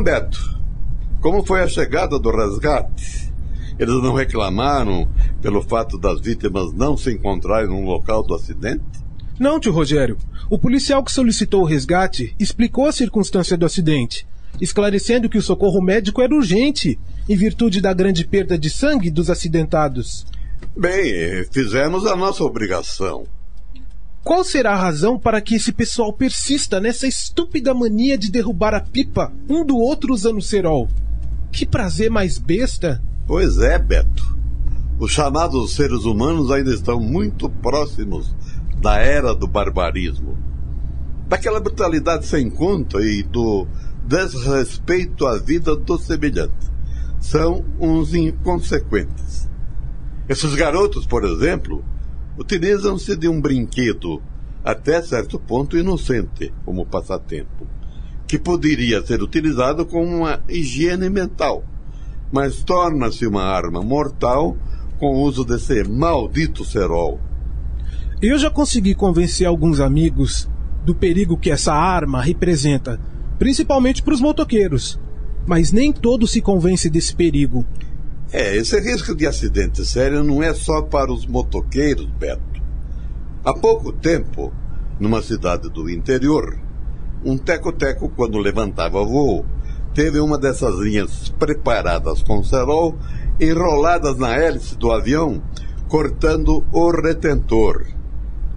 Então, 0.02 0.14
Beto, 0.14 0.60
como 1.20 1.46
foi 1.46 1.62
a 1.62 1.68
chegada 1.68 2.18
do 2.18 2.30
resgate? 2.30 3.32
Eles 3.78 4.02
não 4.02 4.14
reclamaram 4.14 5.08
pelo 5.40 5.62
fato 5.62 5.96
das 5.96 6.20
vítimas 6.20 6.72
não 6.72 6.96
se 6.96 7.12
encontrarem 7.12 7.68
no 7.68 7.84
local 7.84 8.24
do 8.24 8.34
acidente? 8.34 8.82
Não, 9.38 9.60
tio 9.60 9.70
Rogério. 9.72 10.18
O 10.50 10.58
policial 10.58 11.04
que 11.04 11.12
solicitou 11.12 11.62
o 11.62 11.64
resgate 11.64 12.34
explicou 12.38 12.86
a 12.86 12.92
circunstância 12.92 13.56
do 13.56 13.64
acidente, 13.64 14.26
esclarecendo 14.60 15.28
que 15.28 15.38
o 15.38 15.42
socorro 15.42 15.80
médico 15.80 16.20
era 16.20 16.34
urgente, 16.34 16.98
em 17.28 17.36
virtude 17.36 17.80
da 17.80 17.92
grande 17.92 18.26
perda 18.26 18.58
de 18.58 18.70
sangue 18.70 19.08
dos 19.08 19.30
acidentados. 19.30 20.26
Bem, 20.76 21.44
fizemos 21.52 22.06
a 22.06 22.16
nossa 22.16 22.42
obrigação. 22.42 23.24
Qual 24.24 24.44
será 24.44 24.74
a 24.74 24.80
razão 24.80 25.18
para 25.18 25.40
que 25.40 25.56
esse 25.56 25.72
pessoal 25.72 26.12
persista 26.12 26.78
nessa 26.78 27.08
estúpida 27.08 27.74
mania 27.74 28.16
de 28.16 28.30
derrubar 28.30 28.72
a 28.72 28.80
pipa 28.80 29.32
um 29.48 29.64
do 29.64 29.76
outro 29.76 30.14
usando 30.14 30.40
cerol? 30.40 30.88
Que 31.50 31.66
prazer 31.66 32.08
mais 32.08 32.38
besta! 32.38 33.02
Pois 33.26 33.58
é, 33.58 33.76
Beto. 33.80 34.38
Os 35.00 35.10
chamados 35.10 35.74
seres 35.74 36.04
humanos 36.04 36.52
ainda 36.52 36.72
estão 36.72 37.00
muito 37.00 37.50
próximos 37.50 38.32
da 38.80 38.96
era 38.96 39.34
do 39.34 39.48
barbarismo. 39.48 40.38
Daquela 41.28 41.58
brutalidade 41.58 42.24
sem 42.24 42.48
conta 42.48 43.00
e 43.00 43.24
do 43.24 43.66
desrespeito 44.06 45.26
à 45.26 45.36
vida 45.36 45.74
do 45.74 45.98
semelhante. 45.98 46.70
São 47.18 47.64
uns 47.80 48.14
inconsequentes. 48.14 49.50
Esses 50.28 50.54
garotos, 50.54 51.06
por 51.06 51.24
exemplo, 51.24 51.84
utilizam-se 52.42 53.16
de 53.16 53.28
um 53.28 53.40
brinquedo 53.40 54.20
até 54.64 55.00
certo 55.00 55.38
ponto 55.38 55.76
inocente 55.78 56.52
como 56.64 56.84
passatempo, 56.84 57.66
que 58.26 58.38
poderia 58.38 59.04
ser 59.04 59.22
utilizado 59.22 59.86
como 59.86 60.18
uma 60.18 60.42
higiene 60.48 61.08
mental, 61.08 61.64
mas 62.32 62.62
torna-se 62.64 63.26
uma 63.26 63.44
arma 63.44 63.80
mortal 63.80 64.56
com 64.98 65.14
o 65.14 65.22
uso 65.22 65.44
desse 65.44 65.84
maldito 65.84 66.64
cerol. 66.64 67.20
Eu 68.20 68.38
já 68.38 68.50
consegui 68.50 68.94
convencer 68.94 69.46
alguns 69.46 69.80
amigos 69.80 70.48
do 70.84 70.94
perigo 70.94 71.36
que 71.36 71.50
essa 71.50 71.72
arma 71.72 72.22
representa, 72.22 73.00
principalmente 73.38 74.02
para 74.02 74.14
os 74.14 74.20
motoqueiros. 74.20 74.98
Mas 75.44 75.72
nem 75.72 75.92
todos 75.92 76.30
se 76.30 76.40
convencem 76.40 76.88
desse 76.88 77.16
perigo. 77.16 77.66
É, 78.32 78.56
esse 78.56 78.80
risco 78.80 79.14
de 79.14 79.26
acidente 79.26 79.84
sério 79.84 80.24
não 80.24 80.42
é 80.42 80.54
só 80.54 80.80
para 80.80 81.12
os 81.12 81.26
motoqueiros, 81.26 82.06
Beto. 82.06 82.62
Há 83.44 83.52
pouco 83.52 83.92
tempo, 83.92 84.50
numa 84.98 85.20
cidade 85.20 85.68
do 85.68 85.90
interior, 85.90 86.58
um 87.22 87.36
teco-teco, 87.36 88.08
quando 88.08 88.38
levantava 88.38 89.04
voo, 89.04 89.44
teve 89.92 90.18
uma 90.18 90.38
dessas 90.38 90.78
linhas 90.78 91.28
preparadas 91.38 92.22
com 92.22 92.42
cerol 92.42 92.96
enroladas 93.38 94.16
na 94.16 94.34
hélice 94.34 94.78
do 94.78 94.90
avião, 94.90 95.42
cortando 95.86 96.64
o 96.72 96.90
retentor. 96.90 97.84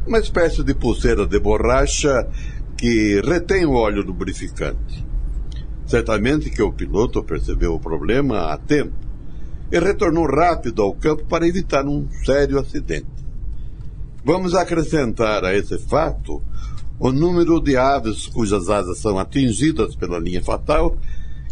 Uma 0.07 0.19
espécie 0.19 0.63
de 0.63 0.73
pulseira 0.73 1.27
de 1.27 1.38
borracha 1.38 2.29
que 2.77 3.21
retém 3.25 3.65
o 3.65 3.73
óleo 3.73 4.03
lubrificante. 4.03 5.05
Certamente 5.85 6.49
que 6.49 6.61
o 6.61 6.71
piloto 6.71 7.21
percebeu 7.25 7.73
o 7.73 7.79
problema 7.79 8.53
a 8.53 8.57
tempo 8.57 9.04
e 9.71 9.80
retornou 9.80 10.25
rápido 10.25 10.82
ao 10.82 10.93
campo 10.93 11.25
para 11.25 11.47
evitar 11.47 11.86
um 11.86 12.08
sério 12.23 12.60
acidente. 12.60 13.08
Vamos 14.23 14.54
acrescentar 14.54 15.43
a 15.43 15.56
esse 15.56 15.78
fato 15.78 16.41
o 16.97 17.12
número 17.12 17.60
de 17.60 17.75
aves 17.75 18.28
cujas 18.28 18.69
asas 18.69 18.99
são 18.99 19.19
atingidas 19.19 19.95
pela 19.95 20.17
linha 20.17 20.41
fatal 20.41 20.97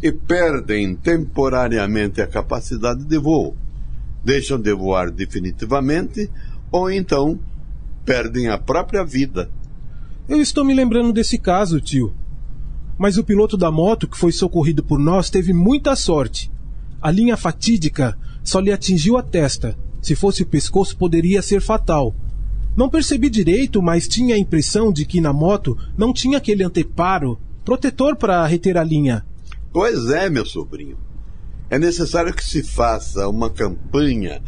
e 0.01 0.11
perdem 0.11 0.95
temporariamente 0.95 2.21
a 2.21 2.27
capacidade 2.27 3.03
de 3.03 3.17
voo, 3.17 3.55
deixam 4.23 4.59
de 4.59 4.73
voar 4.73 5.11
definitivamente 5.11 6.29
ou 6.71 6.89
então 6.89 7.39
perdem 8.05 8.49
a 8.49 8.57
própria 8.57 9.03
vida. 9.03 9.49
Eu 10.27 10.41
estou 10.41 10.63
me 10.63 10.73
lembrando 10.73 11.11
desse 11.11 11.37
caso, 11.37 11.81
tio. 11.81 12.13
Mas 12.97 13.17
o 13.17 13.23
piloto 13.23 13.57
da 13.57 13.69
moto 13.69 14.07
que 14.07 14.17
foi 14.17 14.31
socorrido 14.31 14.83
por 14.83 14.97
nós 14.97 15.29
teve 15.29 15.51
muita 15.51 15.95
sorte. 15.95 16.49
A 17.03 17.11
linha 17.11 17.35
fatídica 17.35 18.17
só 18.41 18.61
lhe 18.61 18.71
atingiu 18.71 19.17
a 19.17 19.21
testa. 19.21 19.77
Se 20.01 20.15
fosse 20.15 20.43
o 20.43 20.45
pescoço, 20.45 20.95
poderia 20.95 21.41
ser 21.41 21.61
fatal. 21.61 22.15
Não 22.77 22.89
percebi 22.89 23.29
direito, 23.29 23.81
mas 23.81 24.07
tinha 24.07 24.35
a 24.35 24.39
impressão 24.39 24.89
de 24.89 25.05
que 25.05 25.19
na 25.19 25.33
moto 25.33 25.77
não 25.97 26.13
tinha 26.13 26.37
aquele 26.37 26.63
anteparo 26.63 27.37
protetor 27.65 28.15
para 28.15 28.47
reter 28.47 28.77
a 28.77 28.85
linha. 28.85 29.25
Pois 29.73 30.11
é, 30.11 30.29
meu 30.29 30.45
sobrinho. 30.45 30.97
É 31.69 31.77
necessário 31.77 32.33
que 32.33 32.45
se 32.45 32.63
faça 32.63 33.27
uma 33.27 33.49
campanha 33.49 34.41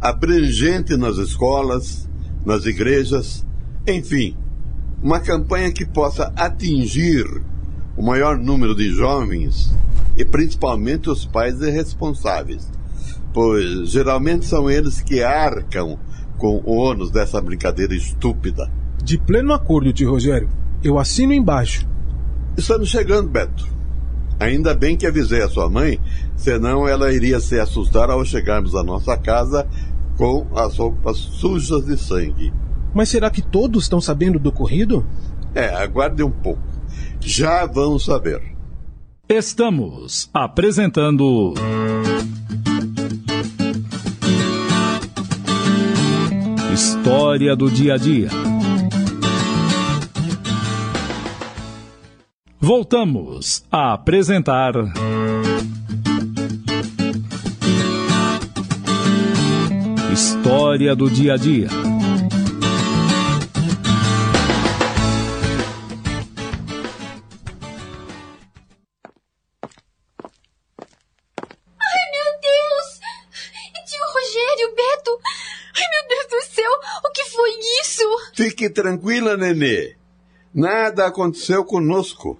abrangente 0.00 0.96
nas 0.96 1.16
escolas, 1.16 2.08
nas 2.44 2.66
igrejas, 2.66 3.46
enfim, 3.86 4.36
uma 5.00 5.20
campanha 5.20 5.70
que 5.70 5.86
possa 5.86 6.32
atingir 6.34 7.24
o 7.96 8.02
maior 8.02 8.36
número 8.36 8.74
de 8.74 8.90
jovens 8.90 9.72
e 10.20 10.24
principalmente 10.24 11.08
os 11.08 11.24
pais 11.24 11.62
irresponsáveis, 11.62 12.70
pois 13.32 13.88
geralmente 13.90 14.44
são 14.44 14.70
eles 14.70 15.00
que 15.00 15.22
arcam 15.22 15.98
com 16.36 16.60
o 16.62 16.76
ônus 16.76 17.10
dessa 17.10 17.40
brincadeira 17.40 17.94
estúpida. 17.94 18.70
De 19.02 19.16
pleno 19.16 19.54
acordo, 19.54 19.92
tio 19.94 20.10
Rogério. 20.10 20.50
Eu 20.84 20.98
assino 20.98 21.32
embaixo. 21.32 21.88
Estamos 22.54 22.90
chegando, 22.90 23.30
Beto. 23.30 23.66
Ainda 24.38 24.74
bem 24.74 24.94
que 24.94 25.06
avisei 25.06 25.42
a 25.42 25.48
sua 25.48 25.70
mãe, 25.70 25.98
senão 26.36 26.86
ela 26.86 27.12
iria 27.12 27.40
se 27.40 27.58
assustar 27.58 28.10
ao 28.10 28.22
chegarmos 28.22 28.74
à 28.74 28.82
nossa 28.82 29.16
casa 29.16 29.66
com 30.18 30.46
as 30.54 30.76
roupas 30.76 31.16
sujas 31.16 31.86
de 31.86 31.96
sangue. 31.96 32.52
Mas 32.92 33.08
será 33.08 33.30
que 33.30 33.40
todos 33.40 33.84
estão 33.84 34.02
sabendo 34.02 34.38
do 34.38 34.50
ocorrido? 34.50 35.06
É, 35.54 35.68
aguarde 35.76 36.22
um 36.22 36.30
pouco. 36.30 36.60
Já 37.20 37.64
vamos 37.64 38.04
saber. 38.04 38.59
Estamos 39.32 40.28
apresentando. 40.34 41.54
História 46.74 47.54
do 47.54 47.70
dia 47.70 47.94
a 47.94 47.96
dia. 47.96 48.28
Voltamos 52.58 53.64
a 53.70 53.92
apresentar. 53.92 54.72
História 60.12 60.96
do 60.96 61.08
dia 61.08 61.34
a 61.34 61.36
dia. 61.36 61.68
Fique 78.60 78.74
tranquila, 78.74 79.38
nenê. 79.38 79.96
Nada 80.52 81.06
aconteceu 81.06 81.64
conosco. 81.64 82.38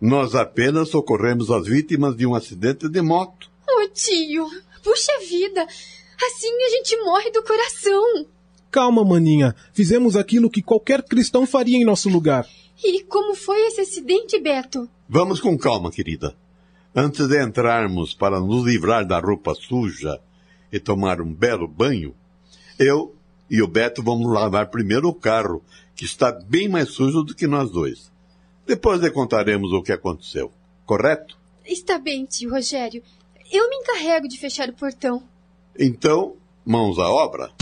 Nós 0.00 0.34
apenas 0.34 0.88
socorremos 0.88 1.48
as 1.48 1.68
vítimas 1.68 2.16
de 2.16 2.26
um 2.26 2.34
acidente 2.34 2.88
de 2.88 3.00
moto. 3.00 3.48
Oh, 3.70 3.88
tio! 3.90 4.48
Puxa 4.82 5.12
vida! 5.20 5.62
Assim 5.62 6.50
a 6.66 6.70
gente 6.70 6.96
morre 7.04 7.30
do 7.30 7.40
coração. 7.44 8.26
Calma, 8.68 9.04
maninha. 9.04 9.54
Fizemos 9.72 10.16
aquilo 10.16 10.50
que 10.50 10.60
qualquer 10.60 11.04
cristão 11.04 11.46
faria 11.46 11.76
em 11.76 11.84
nosso 11.84 12.08
lugar. 12.08 12.44
E 12.82 13.04
como 13.04 13.36
foi 13.36 13.64
esse 13.68 13.82
acidente, 13.82 14.40
Beto? 14.40 14.88
Vamos 15.08 15.40
com 15.40 15.56
calma, 15.56 15.92
querida. 15.92 16.34
Antes 16.92 17.28
de 17.28 17.40
entrarmos 17.40 18.12
para 18.12 18.40
nos 18.40 18.66
livrar 18.66 19.06
da 19.06 19.20
roupa 19.20 19.54
suja 19.54 20.20
e 20.72 20.80
tomar 20.80 21.20
um 21.20 21.32
belo 21.32 21.68
banho, 21.68 22.12
eu 22.76 23.14
e 23.52 23.60
o 23.60 23.68
Beto 23.68 24.02
vamos 24.02 24.32
lavar 24.32 24.70
primeiro 24.70 25.08
o 25.08 25.14
carro, 25.14 25.62
que 25.94 26.06
está 26.06 26.32
bem 26.32 26.70
mais 26.70 26.88
sujo 26.88 27.22
do 27.22 27.34
que 27.34 27.46
nós 27.46 27.70
dois. 27.70 28.10
Depois 28.66 28.98
lhe 29.02 29.10
contaremos 29.10 29.74
o 29.74 29.82
que 29.82 29.92
aconteceu. 29.92 30.50
Correto? 30.86 31.38
Está 31.62 31.98
bem, 31.98 32.24
tio 32.24 32.50
Rogério. 32.50 33.02
Eu 33.52 33.68
me 33.68 33.76
encarrego 33.76 34.26
de 34.26 34.38
fechar 34.38 34.70
o 34.70 34.72
portão. 34.72 35.22
Então, 35.78 36.34
mãos 36.64 36.98
à 36.98 37.10
obra. 37.10 37.52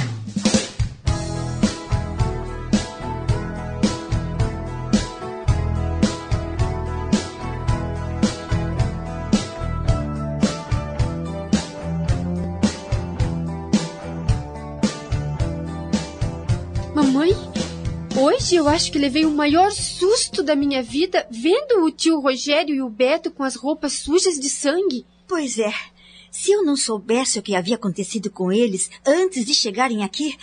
Hoje 18.51 18.57
eu 18.57 18.69
acho 18.69 18.91
que 18.91 18.99
levei 18.99 19.25
o 19.25 19.31
maior 19.31 19.71
susto 19.71 20.43
da 20.43 20.57
minha 20.57 20.83
vida 20.83 21.25
vendo 21.31 21.85
o 21.85 21.91
tio 21.91 22.19
Rogério 22.19 22.75
e 22.75 22.83
o 22.83 22.91
Beto 22.91 23.31
com 23.31 23.45
as 23.45 23.55
roupas 23.55 23.93
sujas 23.93 24.41
de 24.41 24.49
sangue. 24.51 25.07
Pois 25.29 25.57
é. 25.57 25.73
Se 26.33 26.51
eu 26.51 26.65
não 26.65 26.77
soubesse 26.77 27.39
o 27.39 27.43
que 27.43 27.55
havia 27.55 27.77
acontecido 27.77 28.29
com 28.29 28.51
eles 28.51 28.91
antes 29.07 29.45
de 29.47 29.55
chegarem 29.55 30.03
aqui, 30.03 30.37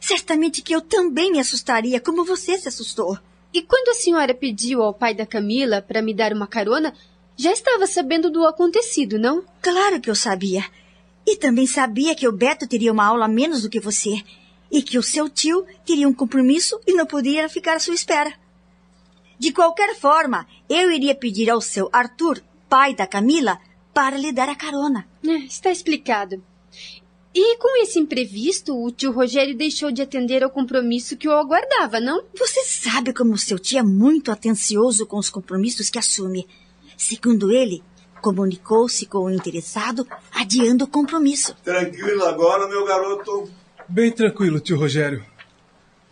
certamente 0.00 0.60
que 0.60 0.74
eu 0.74 0.80
também 0.80 1.30
me 1.30 1.38
assustaria 1.38 2.00
como 2.00 2.24
você 2.24 2.58
se 2.58 2.66
assustou. 2.66 3.16
E 3.54 3.62
quando 3.62 3.90
a 3.90 3.94
senhora 3.94 4.34
pediu 4.34 4.82
ao 4.82 4.92
pai 4.92 5.14
da 5.14 5.24
Camila 5.24 5.80
para 5.80 6.02
me 6.02 6.12
dar 6.12 6.32
uma 6.32 6.48
carona, 6.48 6.92
já 7.36 7.52
estava 7.52 7.86
sabendo 7.86 8.28
do 8.28 8.44
acontecido, 8.44 9.20
não? 9.20 9.44
Claro 9.60 10.00
que 10.00 10.10
eu 10.10 10.16
sabia. 10.16 10.64
E 11.24 11.36
também 11.36 11.68
sabia 11.68 12.16
que 12.16 12.26
o 12.26 12.32
Beto 12.32 12.66
teria 12.66 12.90
uma 12.90 13.06
aula 13.06 13.28
menos 13.28 13.62
do 13.62 13.70
que 13.70 13.78
você. 13.78 14.20
E 14.72 14.82
que 14.82 14.98
o 14.98 15.02
seu 15.02 15.28
tio 15.28 15.66
teria 15.84 16.08
um 16.08 16.14
compromisso 16.14 16.80
e 16.86 16.94
não 16.94 17.06
poderia 17.06 17.48
ficar 17.48 17.76
à 17.76 17.78
sua 17.78 17.94
espera. 17.94 18.32
De 19.38 19.52
qualquer 19.52 19.94
forma, 19.94 20.46
eu 20.68 20.90
iria 20.90 21.14
pedir 21.14 21.50
ao 21.50 21.60
seu 21.60 21.90
Arthur, 21.92 22.40
pai 22.68 22.94
da 22.94 23.06
Camila, 23.06 23.58
para 23.92 24.16
lhe 24.16 24.32
dar 24.32 24.48
a 24.48 24.56
carona. 24.56 25.06
É, 25.26 25.36
está 25.44 25.70
explicado. 25.70 26.42
E 27.34 27.56
com 27.56 27.82
esse 27.82 27.98
imprevisto, 27.98 28.74
o 28.74 28.90
tio 28.90 29.10
Rogério 29.10 29.56
deixou 29.56 29.90
de 29.90 30.02
atender 30.02 30.42
ao 30.42 30.50
compromisso 30.50 31.16
que 31.16 31.26
o 31.26 31.32
aguardava, 31.32 31.98
não? 31.98 32.24
Você 32.38 32.62
sabe 32.64 33.14
como 33.14 33.38
seu 33.38 33.58
tio 33.58 33.78
é 33.78 33.82
muito 33.82 34.30
atencioso 34.30 35.06
com 35.06 35.16
os 35.16 35.30
compromissos 35.30 35.88
que 35.88 35.98
assume. 35.98 36.46
Segundo 36.96 37.50
ele, 37.50 37.82
comunicou-se 38.20 39.06
com 39.06 39.24
o 39.24 39.30
interessado, 39.30 40.06
adiando 40.30 40.84
o 40.84 40.88
compromisso. 40.88 41.54
Tranquilo 41.64 42.24
agora, 42.24 42.68
meu 42.68 42.84
garoto. 42.84 43.50
Bem 43.92 44.10
tranquilo, 44.10 44.58
tio 44.58 44.78
Rogério. 44.78 45.22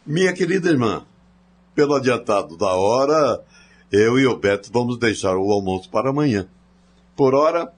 Minha 0.04 0.34
querida 0.34 0.68
irmã, 0.68 1.06
pelo 1.74 1.94
adiantado 1.94 2.54
da 2.54 2.74
hora, 2.74 3.42
eu 3.90 4.18
e 4.18 4.26
o 4.26 4.36
Beto 4.36 4.70
vamos 4.70 4.98
deixar 4.98 5.34
o 5.38 5.50
almoço 5.50 5.88
para 5.88 6.10
amanhã. 6.10 6.46
Por 7.16 7.34
hora, 7.34 7.72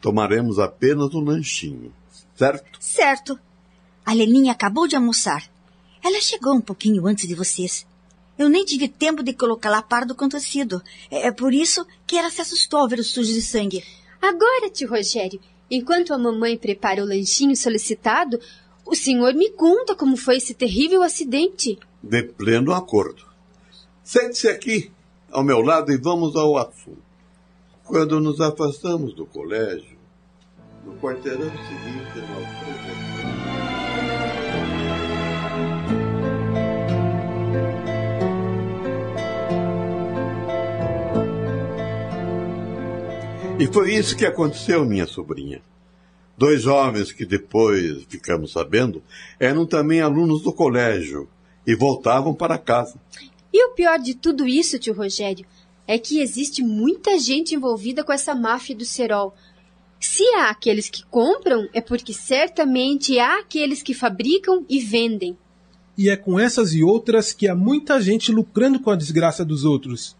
tomaremos 0.00 0.58
apenas 0.58 1.14
um 1.14 1.20
lanchinho, 1.20 1.92
certo? 2.34 2.78
Certo. 2.80 3.38
A 4.02 4.14
Leninha 4.14 4.50
acabou 4.50 4.88
de 4.88 4.96
almoçar. 4.96 5.44
Ela 6.02 6.22
chegou 6.22 6.54
um 6.54 6.62
pouquinho 6.62 7.06
antes 7.06 7.28
de 7.28 7.34
vocês. 7.34 7.86
Eu 8.38 8.48
nem 8.48 8.64
tive 8.64 8.88
tempo 8.88 9.22
de 9.22 9.34
colocá-la 9.34 9.80
a 9.80 9.82
par 9.82 10.06
do 10.06 10.14
acontecido. 10.14 10.80
É 11.10 11.30
por 11.30 11.52
isso 11.52 11.86
que 12.06 12.16
ela 12.16 12.30
se 12.30 12.40
assustou 12.40 12.80
ao 12.80 12.88
ver 12.88 12.98
o 12.98 13.04
sujo 13.04 13.34
de 13.34 13.42
sangue. 13.42 13.84
Agora, 14.22 14.70
tio 14.70 14.88
Rogério, 14.88 15.38
enquanto 15.70 16.14
a 16.14 16.18
mamãe 16.18 16.56
prepara 16.56 17.02
o 17.02 17.06
lanchinho 17.06 17.54
solicitado, 17.54 18.40
o 18.86 18.94
senhor 18.94 19.34
me 19.34 19.50
conta 19.50 19.94
como 19.94 20.16
foi 20.16 20.36
esse 20.36 20.54
terrível 20.54 21.02
acidente. 21.02 21.78
De 22.02 22.22
pleno 22.22 22.72
acordo. 22.72 23.24
Sente-se 24.02 24.48
aqui, 24.48 24.92
ao 25.30 25.42
meu 25.42 25.60
lado, 25.60 25.90
e 25.92 25.96
vamos 25.96 26.36
ao 26.36 26.56
assunto. 26.58 27.02
Quando 27.84 28.20
nos 28.20 28.40
afastamos 28.40 29.14
do 29.14 29.26
colégio, 29.26 29.98
no 30.84 30.94
quarteirão 30.96 31.50
seguinte, 31.50 32.18
nós 32.30 32.64
E 43.56 43.66
foi 43.68 43.94
isso 43.94 44.16
que 44.16 44.26
aconteceu, 44.26 44.84
minha 44.84 45.06
sobrinha. 45.06 45.62
Dois 46.36 46.62
jovens 46.62 47.12
que 47.12 47.24
depois 47.24 48.04
ficamos 48.08 48.52
sabendo 48.52 49.02
eram 49.38 49.64
também 49.64 50.00
alunos 50.00 50.42
do 50.42 50.52
colégio 50.52 51.28
e 51.66 51.74
voltavam 51.74 52.34
para 52.34 52.58
casa. 52.58 52.98
E 53.52 53.66
o 53.66 53.70
pior 53.74 53.98
de 53.98 54.14
tudo 54.14 54.46
isso, 54.46 54.78
tio 54.78 54.94
Rogério, 54.94 55.46
é 55.86 55.98
que 55.98 56.20
existe 56.20 56.62
muita 56.62 57.18
gente 57.18 57.54
envolvida 57.54 58.02
com 58.02 58.12
essa 58.12 58.34
máfia 58.34 58.74
do 58.74 58.84
cerol. 58.84 59.34
Se 60.00 60.24
há 60.34 60.50
aqueles 60.50 60.90
que 60.90 61.04
compram, 61.04 61.68
é 61.72 61.80
porque 61.80 62.12
certamente 62.12 63.18
há 63.18 63.38
aqueles 63.38 63.82
que 63.82 63.94
fabricam 63.94 64.64
e 64.68 64.80
vendem. 64.80 65.38
E 65.96 66.10
é 66.10 66.16
com 66.16 66.38
essas 66.38 66.72
e 66.72 66.82
outras 66.82 67.32
que 67.32 67.46
há 67.46 67.54
muita 67.54 68.00
gente 68.00 68.32
lucrando 68.32 68.80
com 68.80 68.90
a 68.90 68.96
desgraça 68.96 69.44
dos 69.44 69.64
outros. 69.64 70.16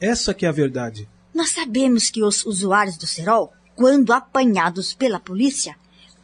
Essa 0.00 0.34
que 0.34 0.44
é 0.44 0.48
a 0.48 0.52
verdade. 0.52 1.08
Nós 1.32 1.50
sabemos 1.50 2.10
que 2.10 2.22
os 2.22 2.44
usuários 2.44 2.98
do 2.98 3.06
cerol, 3.06 3.52
quando 3.74 4.12
apanhados 4.12 4.94
pela 4.94 5.18
polícia, 5.20 5.76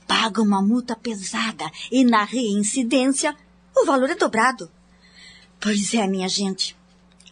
pagam 0.06 0.44
uma 0.44 0.60
multa 0.60 0.96
pesada 0.96 1.70
e 1.90 2.04
na 2.04 2.24
reincidência 2.24 3.36
o 3.76 3.84
valor 3.84 4.10
é 4.10 4.14
dobrado. 4.14 4.70
Pois 5.60 5.94
é, 5.94 6.06
minha 6.06 6.28
gente. 6.28 6.76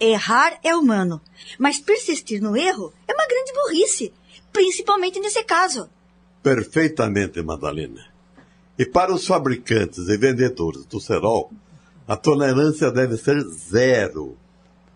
Errar 0.00 0.58
é 0.62 0.76
humano, 0.76 1.20
mas 1.58 1.80
persistir 1.80 2.40
no 2.40 2.56
erro 2.56 2.92
é 3.08 3.12
uma 3.12 3.26
grande 3.26 3.52
burrice, 3.52 4.12
principalmente 4.52 5.18
nesse 5.18 5.42
caso. 5.42 5.88
Perfeitamente, 6.42 7.42
Madalena. 7.42 8.06
E 8.78 8.86
para 8.86 9.12
os 9.12 9.26
fabricantes 9.26 10.08
e 10.08 10.16
vendedores 10.16 10.84
do 10.84 11.00
cerol, 11.00 11.50
a 12.06 12.16
tolerância 12.16 12.92
deve 12.92 13.16
ser 13.16 13.42
zero. 13.42 14.36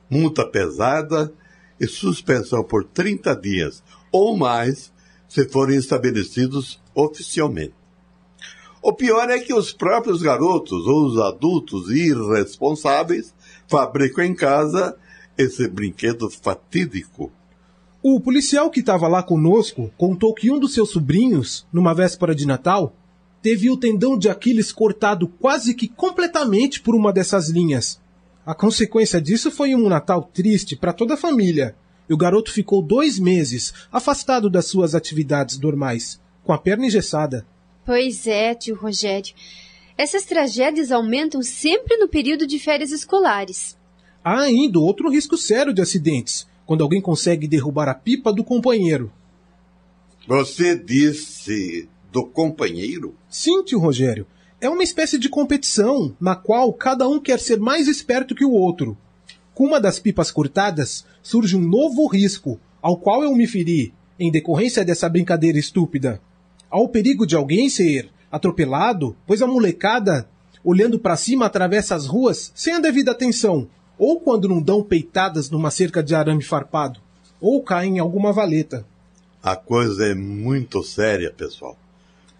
Multa 0.09 0.47
pesada 0.47 1.33
e 1.81 1.87
suspensão 1.89 2.63
por 2.63 2.85
30 2.85 3.35
dias 3.35 3.83
ou 4.13 4.37
mais 4.37 4.93
se 5.33 5.49
forem 5.49 5.79
estabelecidos 5.79 6.79
oficialmente. 6.95 7.73
O 8.83 8.93
pior 8.93 9.31
é 9.31 9.39
que 9.39 9.55
os 9.55 9.73
próprios 9.73 10.21
garotos 10.21 10.87
ou 10.87 11.07
os 11.07 11.19
adultos 11.19 11.89
irresponsáveis 11.89 13.33
fabricam 13.67 14.27
em 14.27 14.35
casa 14.35 14.95
esse 15.39 15.67
brinquedo 15.69 16.29
fatídico. 16.29 17.33
O 18.03 18.21
policial 18.21 18.69
que 18.69 18.81
estava 18.81 19.09
lá 19.09 19.23
conosco 19.23 19.91
contou 19.97 20.35
que 20.35 20.51
um 20.51 20.59
dos 20.59 20.75
seus 20.75 20.91
sobrinhos, 20.91 21.67
numa 21.73 21.95
véspera 21.95 22.35
de 22.35 22.47
Natal, 22.47 22.95
teve 23.41 23.71
o 23.71 23.77
tendão 23.79 24.19
de 24.19 24.29
Aquiles 24.29 24.71
cortado 24.71 25.27
quase 25.27 25.73
que 25.73 25.89
completamente 25.89 26.83
por 26.83 26.95
uma 26.95 27.11
dessas 27.11 27.49
linhas. 27.49 27.99
A 28.45 28.55
consequência 28.55 29.19
disso 29.19 29.51
foi 29.51 29.75
um 29.75 29.89
Natal 29.89 30.29
triste 30.31 30.77
para 30.77 30.93
toda 30.93 31.15
a 31.15 31.17
família. 31.17 31.75
E 32.09 32.15
o 32.15 32.17
garoto 32.17 32.53
ficou 32.53 32.83
dois 32.83 33.19
meses 33.19 33.73
afastado 33.91 34.51
das 34.51 34.67
suas 34.67 34.95
atividades 34.95 35.59
normais, 35.59 36.21
com 36.45 36.53
a 36.53 36.59
perna 36.59 36.87
engessada. 36.87 37.47
Pois 37.85 38.27
é, 38.27 38.55
tio 38.55 38.77
Rogério. 38.77 39.35
Essas 39.97 40.25
tragédias 40.25 40.91
aumentam 40.91 41.43
sempre 41.43 41.97
no 41.97 42.09
período 42.09 42.47
de 42.47 42.59
férias 42.59 42.91
escolares. 42.91 43.77
Há 44.25 44.41
ainda 44.41 44.79
outro 44.79 45.11
risco 45.11 45.37
sério 45.37 45.73
de 45.73 45.83
acidentes, 45.83 46.47
quando 46.65 46.83
alguém 46.83 47.01
consegue 47.01 47.49
derrubar 47.49 47.89
a 47.89 47.95
pipa 47.95 48.33
do 48.33 48.45
companheiro. 48.45 49.13
Você 50.27 50.77
disse 50.79 51.89
do 52.13 52.25
companheiro? 52.25 53.15
Sim, 53.29 53.63
tio 53.65 53.81
Rogério. 53.81 54.27
É 54.61 54.69
uma 54.69 54.85
espécie 54.85 55.19
de 55.19 55.29
competição 55.29 56.17
na 56.21 56.37
qual 56.37 56.73
cada 56.73 57.09
um 57.09 57.19
quer 57.19 57.41
ser 57.41 57.59
mais 57.59 57.89
esperto 57.89 58.35
que 58.35 58.45
o 58.45 58.53
outro. 58.53 58.97
Com 59.55 59.67
uma 59.67 59.81
das 59.81 59.99
pipas 59.99 60.31
cortadas, 60.31 61.05
surge 61.23 61.57
um 61.57 61.61
novo 61.61 62.07
risco, 62.07 62.59
ao 62.81 62.97
qual 62.97 63.23
eu 63.23 63.35
me 63.35 63.47
feri, 63.47 63.93
em 64.19 64.31
decorrência 64.31 64.85
dessa 64.85 65.09
brincadeira 65.09 65.59
estúpida. 65.59 66.21
Há 66.71 66.81
o 66.81 66.89
perigo 66.89 67.27
de 67.27 67.37
alguém 67.37 67.69
ser 67.69 68.09
atropelado, 68.31 69.15
pois 69.27 69.43
a 69.43 69.47
molecada, 69.47 70.27
olhando 70.65 70.99
para 70.99 71.17
cima, 71.17 71.47
atravessa 71.47 71.95
as 71.95 72.07
ruas 72.07 72.51
sem 72.55 72.75
a 72.75 72.81
devida 72.81 73.11
atenção, 73.11 73.69
ou 73.99 74.21
quando 74.21 74.49
não 74.49 74.63
dão 74.63 74.83
peitadas 74.83 75.51
numa 75.51 75.71
cerca 75.71 76.03
de 76.03 76.15
arame 76.15 76.43
farpado, 76.43 76.99
ou 77.41 77.63
caem 77.63 77.97
em 77.97 77.99
alguma 77.99 78.33
valeta. 78.33 78.87
A 79.43 79.55
coisa 79.55 80.07
é 80.07 80.15
muito 80.15 80.83
séria, 80.83 81.31
pessoal. 81.31 81.77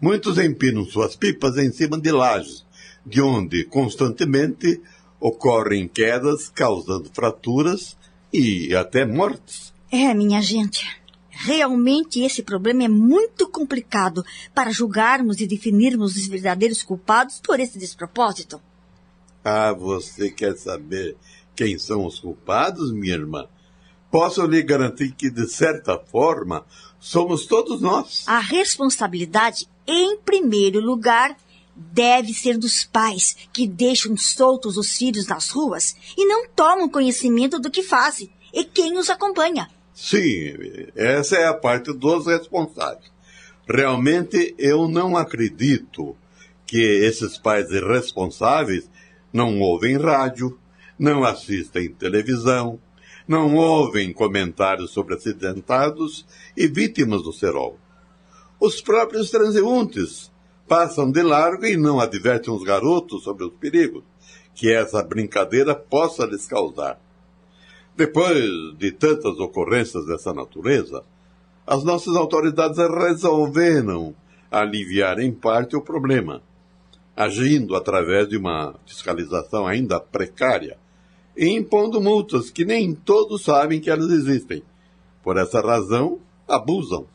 Muitos 0.01 0.39
empinam 0.39 0.85
suas 0.85 1.15
pipas 1.15 1.59
em 1.59 1.71
cima 1.71 2.01
de 2.01 2.11
lajes, 2.11 2.65
de 3.05 3.21
onde 3.21 3.65
constantemente 3.65 4.81
ocorrem 5.23 5.87
quedas, 5.87 6.49
causando 6.49 7.09
fraturas 7.15 7.97
e 8.33 8.75
até 8.75 9.07
mortes. 9.07 9.73
É, 9.91 10.13
minha 10.13 10.43
gente. 10.43 10.85
Realmente 11.31 12.21
esse 12.21 12.43
problema 12.43 12.85
é 12.85 12.89
muito 12.89 13.49
complicado 13.49 14.25
para 14.53 14.73
julgarmos 14.73 15.41
e 15.41 15.47
definirmos 15.47 16.17
os 16.17 16.27
verdadeiros 16.27 16.83
culpados 16.83 17.41
por 17.41 17.61
esse 17.61 17.79
despropósito. 17.79 18.61
Ah, 19.45 19.73
você 19.73 20.31
quer 20.31 20.57
saber 20.57 21.17
quem 21.55 21.79
são 21.79 22.05
os 22.05 22.19
culpados, 22.19 22.93
minha 22.93 23.15
irmã? 23.15 23.47
Posso 24.11 24.45
lhe 24.45 24.63
garantir 24.63 25.13
que, 25.13 25.31
de 25.31 25.47
certa 25.47 25.99
forma, 25.99 26.67
somos 26.99 27.47
todos 27.47 27.81
nós. 27.81 28.25
A 28.27 28.41
responsabilidade, 28.41 29.69
em 29.87 30.19
primeiro 30.19 30.81
lugar, 30.81 31.37
deve 31.75 32.33
ser 32.33 32.59
dos 32.59 32.85
pais 32.85 33.37
que 33.53 33.67
deixam 33.67 34.17
soltos 34.17 34.77
os 34.77 34.97
filhos 34.97 35.27
nas 35.27 35.51
ruas 35.51 35.95
e 36.17 36.27
não 36.27 36.49
tomam 36.49 36.89
conhecimento 36.89 37.59
do 37.59 37.71
que 37.71 37.83
fazem 37.83 38.31
e 38.53 38.65
quem 38.65 38.99
os 38.99 39.09
acompanha. 39.09 39.69
Sim, 39.95 40.55
essa 40.95 41.37
é 41.37 41.47
a 41.47 41.55
parte 41.55 41.93
dos 41.93 42.27
responsáveis. 42.27 43.13
Realmente 43.69 44.55
eu 44.59 44.89
não 44.89 45.17
acredito 45.17 46.17
que 46.67 46.81
esses 46.81 47.39
pais 47.39 47.71
irresponsáveis 47.71 48.91
não 49.33 49.61
ouvem 49.61 49.97
rádio, 49.97 50.59
não 50.99 51.25
assistem 51.25 51.93
televisão, 51.93 52.81
não 53.29 53.55
ouvem 53.55 54.13
comentários 54.13 54.91
sobre 54.91 55.15
acidentados 55.15 56.27
e 56.57 56.67
vítimas 56.67 57.23
do 57.23 57.33
cerol. 57.33 57.79
Os 58.59 58.81
próprios 58.81 59.31
transeuntes 59.31 60.32
passam 60.69 61.11
de 61.11 61.23
largo 61.23 61.67
e 61.67 61.77
não 61.77 62.01
advertem 62.01 62.53
os 62.53 62.63
garotos 62.63 63.25
sobre 63.25 63.45
os 63.45 63.53
perigos 63.53 64.05
que 64.55 64.73
essa 64.73 65.03
brincadeira 65.03 65.75
possa 65.75 66.25
lhes 66.25 66.47
causar. 66.47 66.99
Depois 67.97 68.77
de 68.79 68.93
tantas 68.93 69.39
ocorrências 69.39 70.07
dessa 70.07 70.33
natureza, 70.33 71.05
as 71.67 71.85
nossas 71.85 72.17
autoridades 72.17 72.79
resolveram 72.79 74.15
aliviar 74.51 75.19
em 75.19 75.33
parte 75.33 75.77
o 75.77 75.81
problema, 75.81 76.43
agindo 77.17 77.77
através 77.77 78.29
de 78.29 78.37
uma 78.37 78.75
fiscalização 78.87 79.67
ainda 79.67 80.01
precária 80.01 80.77
e 81.37 81.49
impondo 81.49 82.01
multas 82.01 82.51
que 82.51 82.65
nem 82.65 82.95
todos 82.95 83.43
sabem 83.43 83.81
que 83.81 83.91
elas 83.91 84.11
existem. 84.11 84.63
Por 85.23 85.37
essa 85.37 85.61
razão, 85.61 86.19
abusam. 86.49 87.07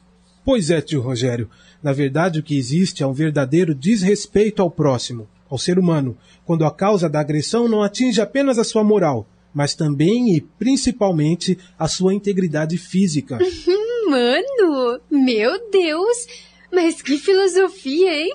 Pois 0.43 0.69
é, 0.69 0.81
tio 0.81 1.01
Rogério. 1.01 1.49
Na 1.81 1.93
verdade, 1.93 2.39
o 2.39 2.43
que 2.43 2.57
existe 2.57 3.03
é 3.03 3.07
um 3.07 3.13
verdadeiro 3.13 3.73
desrespeito 3.75 4.61
ao 4.61 4.71
próximo, 4.71 5.27
ao 5.49 5.57
ser 5.57 5.77
humano, 5.77 6.17
quando 6.45 6.65
a 6.65 6.71
causa 6.71 7.09
da 7.09 7.19
agressão 7.19 7.67
não 7.67 7.83
atinge 7.83 8.19
apenas 8.19 8.57
a 8.57 8.63
sua 8.63 8.83
moral, 8.83 9.27
mas 9.53 9.75
também 9.75 10.35
e 10.35 10.41
principalmente 10.41 11.57
a 11.77 11.87
sua 11.87 12.13
integridade 12.13 12.77
física. 12.77 13.37
Mano, 14.09 15.01
meu 15.11 15.69
Deus! 15.69 16.27
Mas 16.71 17.01
que 17.01 17.17
filosofia, 17.17 18.13
hein? 18.13 18.33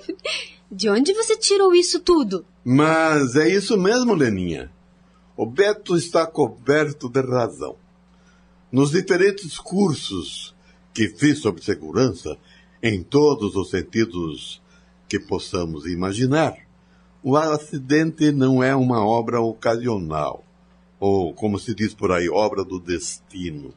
De 0.71 0.89
onde 0.89 1.13
você 1.13 1.37
tirou 1.37 1.73
isso 1.73 1.99
tudo? 1.99 2.45
Mas 2.63 3.35
é 3.35 3.49
isso 3.49 3.77
mesmo, 3.77 4.13
Leninha. 4.13 4.71
O 5.35 5.45
Beto 5.45 5.95
está 5.95 6.25
coberto 6.25 7.09
de 7.09 7.21
razão. 7.21 7.75
Nos 8.71 8.91
diferentes 8.91 9.57
cursos 9.57 10.55
que 10.93 11.09
fiz 11.09 11.39
sobre 11.39 11.63
segurança, 11.63 12.37
em 12.83 13.01
todos 13.01 13.55
os 13.55 13.69
sentidos 13.69 14.61
que 15.07 15.17
possamos 15.17 15.85
imaginar, 15.85 16.53
o 17.23 17.37
acidente 17.37 18.29
não 18.29 18.61
é 18.61 18.75
uma 18.75 19.05
obra 19.05 19.39
ocasional, 19.39 20.43
ou, 20.99 21.33
como 21.33 21.57
se 21.57 21.73
diz 21.73 21.93
por 21.93 22.11
aí, 22.11 22.27
obra 22.29 22.61
do 22.65 22.81
destino. 22.81 23.73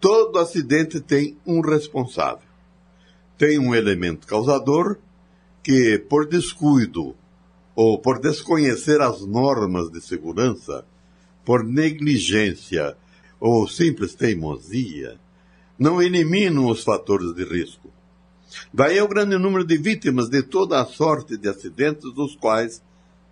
Todo 0.00 0.38
acidente 0.38 1.00
tem 1.00 1.36
um 1.44 1.60
responsável. 1.60 2.46
Tem 3.36 3.58
um 3.58 3.74
elemento 3.74 4.24
causador 4.24 4.98
que, 5.60 5.98
por 5.98 6.28
descuido 6.28 7.16
ou 7.74 7.98
por 7.98 8.20
desconhecer 8.20 9.00
as 9.00 9.26
normas 9.26 9.90
de 9.90 10.00
segurança, 10.00 10.84
por 11.44 11.64
negligência 11.64 12.96
ou 13.40 13.66
simples 13.66 14.14
teimosia, 14.14 15.18
não 15.76 16.00
eliminam 16.00 16.68
os 16.68 16.84
fatores 16.84 17.34
de 17.34 17.42
risco. 17.42 17.91
Daí 18.72 19.00
o 19.00 19.08
grande 19.08 19.36
número 19.38 19.64
de 19.64 19.76
vítimas 19.76 20.28
de 20.28 20.42
toda 20.42 20.80
a 20.80 20.86
sorte 20.86 21.36
de 21.36 21.48
acidentes 21.48 22.12
dos 22.12 22.36
quais 22.36 22.82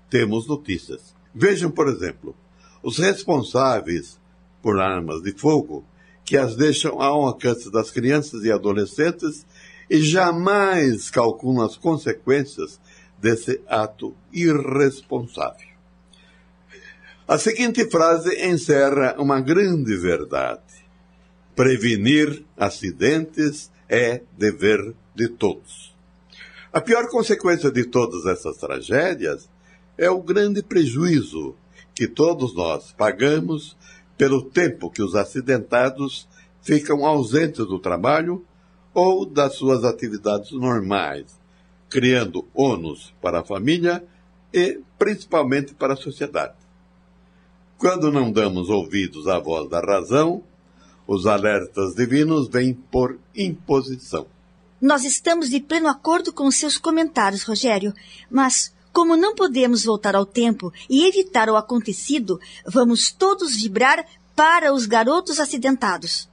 temos 0.09 0.47
notícias. 0.47 1.15
Vejam, 1.35 1.71
por 1.71 1.89
exemplo, 1.89 2.35
os 2.83 2.99
responsáveis 2.99 4.19
por 4.63 4.81
armas 4.81 5.23
de 5.23 5.33
fogo 5.33 5.85
que 6.25 6.37
as 6.37 6.57
deixam 6.57 7.01
ao 7.01 7.27
alcance 7.27 7.71
das 7.71 7.91
crianças 7.91 8.45
e 8.45 8.53
adolescentes 8.53 9.47
e 9.89 10.01
jamais 10.01 11.11
calculam 11.11 11.65
as 11.65 11.77
consequências 11.77 12.81
desse 13.21 13.61
ato 13.67 14.15
irresponsável. 14.33 15.69
A 17.27 17.39
seguinte 17.39 17.89
frase 17.89 18.35
encerra 18.45 19.15
uma 19.19 19.41
grande 19.41 19.97
verdade. 19.97 20.63
Prevenir 21.55 22.45
acidentes 22.57 23.71
é 23.89 24.23
dever 24.39 24.95
de 25.21 25.29
todos. 25.29 25.95
A 26.73 26.81
pior 26.81 27.07
consequência 27.11 27.71
de 27.71 27.85
todas 27.85 28.25
essas 28.25 28.57
tragédias 28.57 29.51
é 29.99 30.09
o 30.09 30.23
grande 30.23 30.63
prejuízo 30.63 31.55
que 31.95 32.09
todos 32.09 32.55
nós 32.55 32.93
pagamos 32.93 33.77
pelo 34.17 34.43
tempo 34.43 34.91
que 34.91 35.03
os 35.03 35.15
acidentados 35.15 36.27
ficam 36.63 37.05
ausentes 37.05 37.67
do 37.67 37.79
trabalho 37.79 38.43
ou 38.95 39.27
das 39.27 39.57
suas 39.57 39.85
atividades 39.85 40.53
normais, 40.53 41.39
criando 41.91 42.49
ônus 42.55 43.13
para 43.21 43.41
a 43.41 43.45
família 43.45 44.03
e 44.55 44.81
principalmente 44.99 45.75
para 45.75 45.93
a 45.93 45.97
sociedade. 45.97 46.55
Quando 47.77 48.11
não 48.11 48.33
damos 48.33 48.71
ouvidos 48.71 49.27
à 49.27 49.39
voz 49.39 49.69
da 49.69 49.81
razão, 49.81 50.43
os 51.07 51.27
alertas 51.27 51.95
divinos 51.95 52.49
vêm 52.49 52.73
por 52.73 53.19
imposição. 53.37 54.27
Nós 54.81 55.05
estamos 55.05 55.51
de 55.51 55.61
pleno 55.61 55.89
acordo 55.89 56.33
com 56.33 56.51
seus 56.51 56.79
comentários, 56.79 57.43
Rogério, 57.43 57.93
mas 58.31 58.73
como 58.93 59.17
não 59.17 59.35
podemos 59.35 59.85
voltar 59.85 60.17
ao 60.17 60.27
tempo 60.27 60.73
e 60.89 61.07
evitar 61.07 61.49
o 61.49 61.57
acontecido, 61.57 62.41
vamos 62.67 63.13
todos 63.13 63.57
vibrar 63.61 64.05
para 64.35 64.73
os 64.73 64.87
garotos 64.87 65.39
acidentados. 65.39 66.29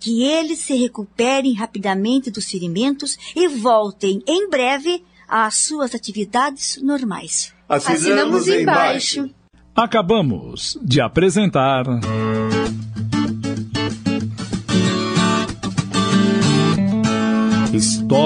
Que 0.00 0.24
eles 0.24 0.58
se 0.60 0.74
recuperem 0.74 1.52
rapidamente 1.54 2.30
dos 2.30 2.50
ferimentos 2.50 3.16
e 3.36 3.46
voltem 3.46 4.22
em 4.26 4.48
breve 4.48 5.04
às 5.28 5.58
suas 5.58 5.94
atividades 5.94 6.78
normais. 6.82 7.52
Assinamos, 7.68 8.02
Assinamos 8.02 8.48
embaixo. 8.48 9.20
embaixo. 9.20 9.34
Acabamos 9.74 10.78
de 10.82 11.00
apresentar. 11.00 11.84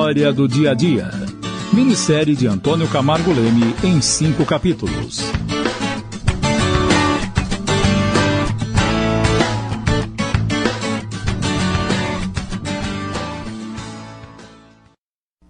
História 0.07 0.33
do 0.33 0.47
Dia 0.47 0.71
a 0.71 0.75
Dia. 0.75 1.11
Minissérie 1.73 2.37
de 2.37 2.47
Antônio 2.47 2.87
Camargo 2.87 3.33
Leme 3.33 3.75
em 3.83 4.01
cinco 4.01 4.47
capítulos. 4.47 5.21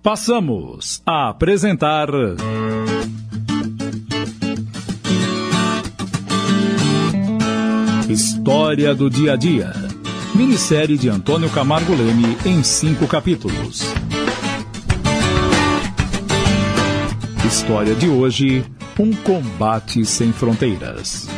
Passamos 0.03 1.03
a 1.05 1.29
apresentar. 1.29 2.09
História 8.09 8.95
do 8.95 9.11
Dia 9.11 9.35
a 9.35 9.37
Dia. 9.37 9.71
Minissérie 10.35 10.97
de 10.97 11.11
Antônio 11.11 11.51
Camargo 11.51 11.95
Leme 11.95 12.39
em 12.47 12.63
cinco 12.63 13.07
capítulos. 13.07 14.06
História 17.47 17.95
de 17.95 18.09
hoje: 18.09 18.65
Um 18.99 19.13
combate 19.13 20.05
sem 20.05 20.33
fronteiras. 20.33 21.29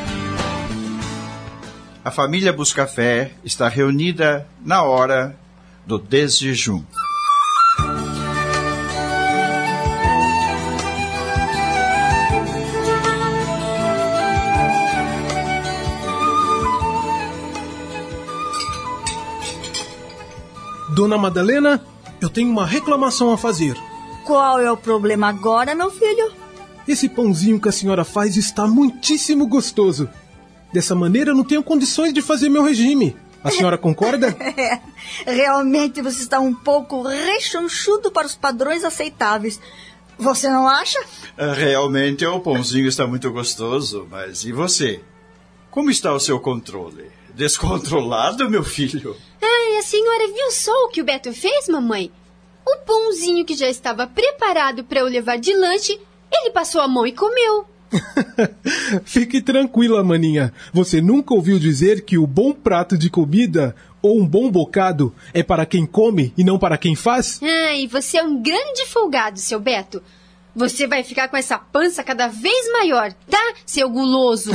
A 2.03 2.11
família 2.11 2.51
Buscafé 2.51 3.33
está 3.45 3.69
reunida 3.69 4.49
na 4.65 4.83
hora 4.83 5.39
do 5.85 5.99
desjejum. 5.99 6.83
Dona 20.95 21.19
Madalena, 21.19 21.85
eu 22.19 22.31
tenho 22.31 22.49
uma 22.49 22.65
reclamação 22.65 23.31
a 23.31 23.37
fazer. 23.37 23.77
Qual 24.29 24.61
é 24.61 24.71
o 24.71 24.77
problema 24.77 25.27
agora, 25.31 25.75
meu 25.75 25.91
filho? 25.91 26.31
Esse 26.87 27.09
pãozinho 27.09 27.59
que 27.59 27.71
a 27.71 27.73
senhora 27.73 28.05
faz 28.05 28.37
está 28.37 28.67
muitíssimo 28.67 29.47
gostoso. 29.47 30.07
Dessa 30.71 30.95
maneira, 30.95 31.31
eu 31.31 31.35
não 31.35 31.43
tenho 31.43 31.63
condições 31.63 32.13
de 32.13 32.21
fazer 32.21 32.51
meu 32.51 32.63
regime. 32.63 33.17
A 33.43 33.51
senhora 33.51 33.79
concorda? 33.79 34.37
É, 35.25 35.33
realmente 35.33 36.03
você 36.03 36.21
está 36.21 36.39
um 36.41 36.53
pouco 36.53 37.01
rechonchudo 37.03 38.11
para 38.11 38.27
os 38.27 38.35
padrões 38.35 38.85
aceitáveis. 38.85 39.59
Você 40.19 40.51
não 40.51 40.69
acha? 40.69 41.03
Ah, 41.39 41.55
Realmente 41.55 42.27
o 42.27 42.39
pãozinho 42.41 42.87
está 42.87 43.07
muito 43.07 43.33
gostoso, 43.33 44.07
mas 44.11 44.45
e 44.45 44.53
você? 44.53 45.01
Como 45.71 45.91
está 45.91 46.13
o 46.13 46.21
seu 46.21 46.39
controle? 46.39 47.11
Descontrolado, 47.35 48.51
meu 48.51 48.63
filho? 48.63 49.17
Ai, 49.41 49.79
a 49.79 49.83
senhora 49.83 50.27
viu 50.27 50.51
só 50.51 50.85
o 50.85 50.89
que 50.89 51.01
o 51.01 51.05
Beto 51.05 51.33
fez, 51.33 51.69
mamãe? 51.69 52.13
O 52.71 52.85
pãozinho 52.85 53.47
que 53.47 53.55
já 53.55 53.67
estava 53.67 54.07
preparado 54.07 54.85
para 54.85 55.01
eu 55.01 55.07
levar 55.07 55.39
de 55.39 55.55
lanche, 55.55 55.99
ele 56.31 56.51
passou 56.51 56.83
a 56.83 56.87
mão 56.87 57.07
e 57.07 57.13
comeu. 57.13 57.65
Fique 59.05 59.41
tranquila, 59.41 60.05
maninha. 60.05 60.53
Você 60.71 61.01
nunca 61.01 61.33
ouviu 61.33 61.59
dizer 61.59 62.05
que 62.05 62.19
o 62.19 62.27
bom 62.27 62.53
prato 62.53 62.99
de 62.99 63.09
comida 63.09 63.75
ou 64.03 64.21
um 64.21 64.27
bom 64.27 64.51
bocado 64.51 65.15
é 65.33 65.43
para 65.43 65.65
quem 65.65 65.87
come 65.87 66.35
e 66.37 66.45
não 66.45 66.59
para 66.59 66.77
quem 66.77 66.95
faz? 66.95 67.41
Ai, 67.43 67.87
você 67.87 68.19
é 68.19 68.23
um 68.23 68.43
grande 68.43 68.85
folgado, 68.87 69.39
seu 69.39 69.59
Beto. 69.59 70.03
Você 70.59 70.89
vai 70.89 71.05
ficar 71.05 71.29
com 71.29 71.37
essa 71.37 71.57
pança 71.57 72.03
cada 72.03 72.27
vez 72.27 72.73
maior, 72.73 73.13
tá, 73.31 73.55
seu 73.65 73.89
guloso? 73.89 74.51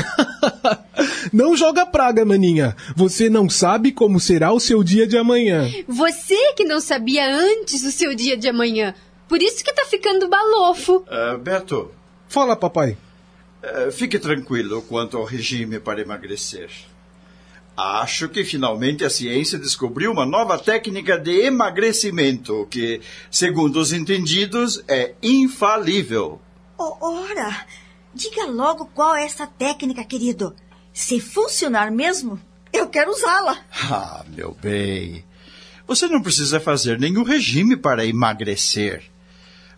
Não 1.31 1.55
joga 1.55 1.85
praga, 1.85 2.25
maninha. 2.25 2.75
Você 2.95 3.29
não 3.29 3.49
sabe 3.49 3.91
como 3.91 4.19
será 4.19 4.51
o 4.51 4.59
seu 4.59 4.83
dia 4.83 5.07
de 5.07 5.17
amanhã. 5.17 5.65
Você 5.87 6.53
que 6.53 6.65
não 6.65 6.79
sabia 6.81 7.25
antes 7.33 7.83
o 7.83 7.91
seu 7.91 8.13
dia 8.13 8.35
de 8.37 8.47
amanhã. 8.49 8.93
Por 9.27 9.41
isso 9.41 9.63
que 9.63 9.73
tá 9.73 9.85
ficando 9.85 10.27
balofo. 10.27 11.03
Ah, 11.09 11.37
Beto, 11.37 11.89
Fala, 12.27 12.55
papai. 12.55 12.97
eh, 13.63 13.89
fique 13.91 14.19
tranquilo 14.19 14.81
quanto 14.83 15.17
ao 15.17 15.23
regime 15.23 15.79
para 15.79 16.01
emagrecer. 16.01 16.69
Acho 17.75 18.29
que 18.29 18.43
finalmente 18.43 19.03
a 19.03 19.09
ciência 19.09 19.57
descobriu 19.57 20.11
uma 20.11 20.25
nova 20.25 20.59
técnica 20.59 21.17
de 21.17 21.45
emagrecimento 21.45 22.67
que, 22.69 23.01
segundo 23.31 23.77
os 23.77 23.91
entendidos, 23.91 24.83
é 24.87 25.15
infalível. 25.23 26.39
Oh, 26.77 26.95
ora, 27.01 27.65
diga 28.13 28.45
logo 28.45 28.85
qual 28.93 29.15
é 29.15 29.25
essa 29.25 29.47
técnica, 29.47 30.03
querido. 30.03 30.55
Se 30.93 31.19
funcionar 31.19 31.91
mesmo, 31.91 32.39
eu 32.71 32.87
quero 32.87 33.11
usá-la. 33.11 33.57
Ah, 33.89 34.23
meu 34.27 34.55
bem, 34.61 35.25
você 35.87 36.07
não 36.07 36.21
precisa 36.21 36.59
fazer 36.59 36.99
nenhum 36.99 37.23
regime 37.23 37.75
para 37.75 38.05
emagrecer. 38.05 39.12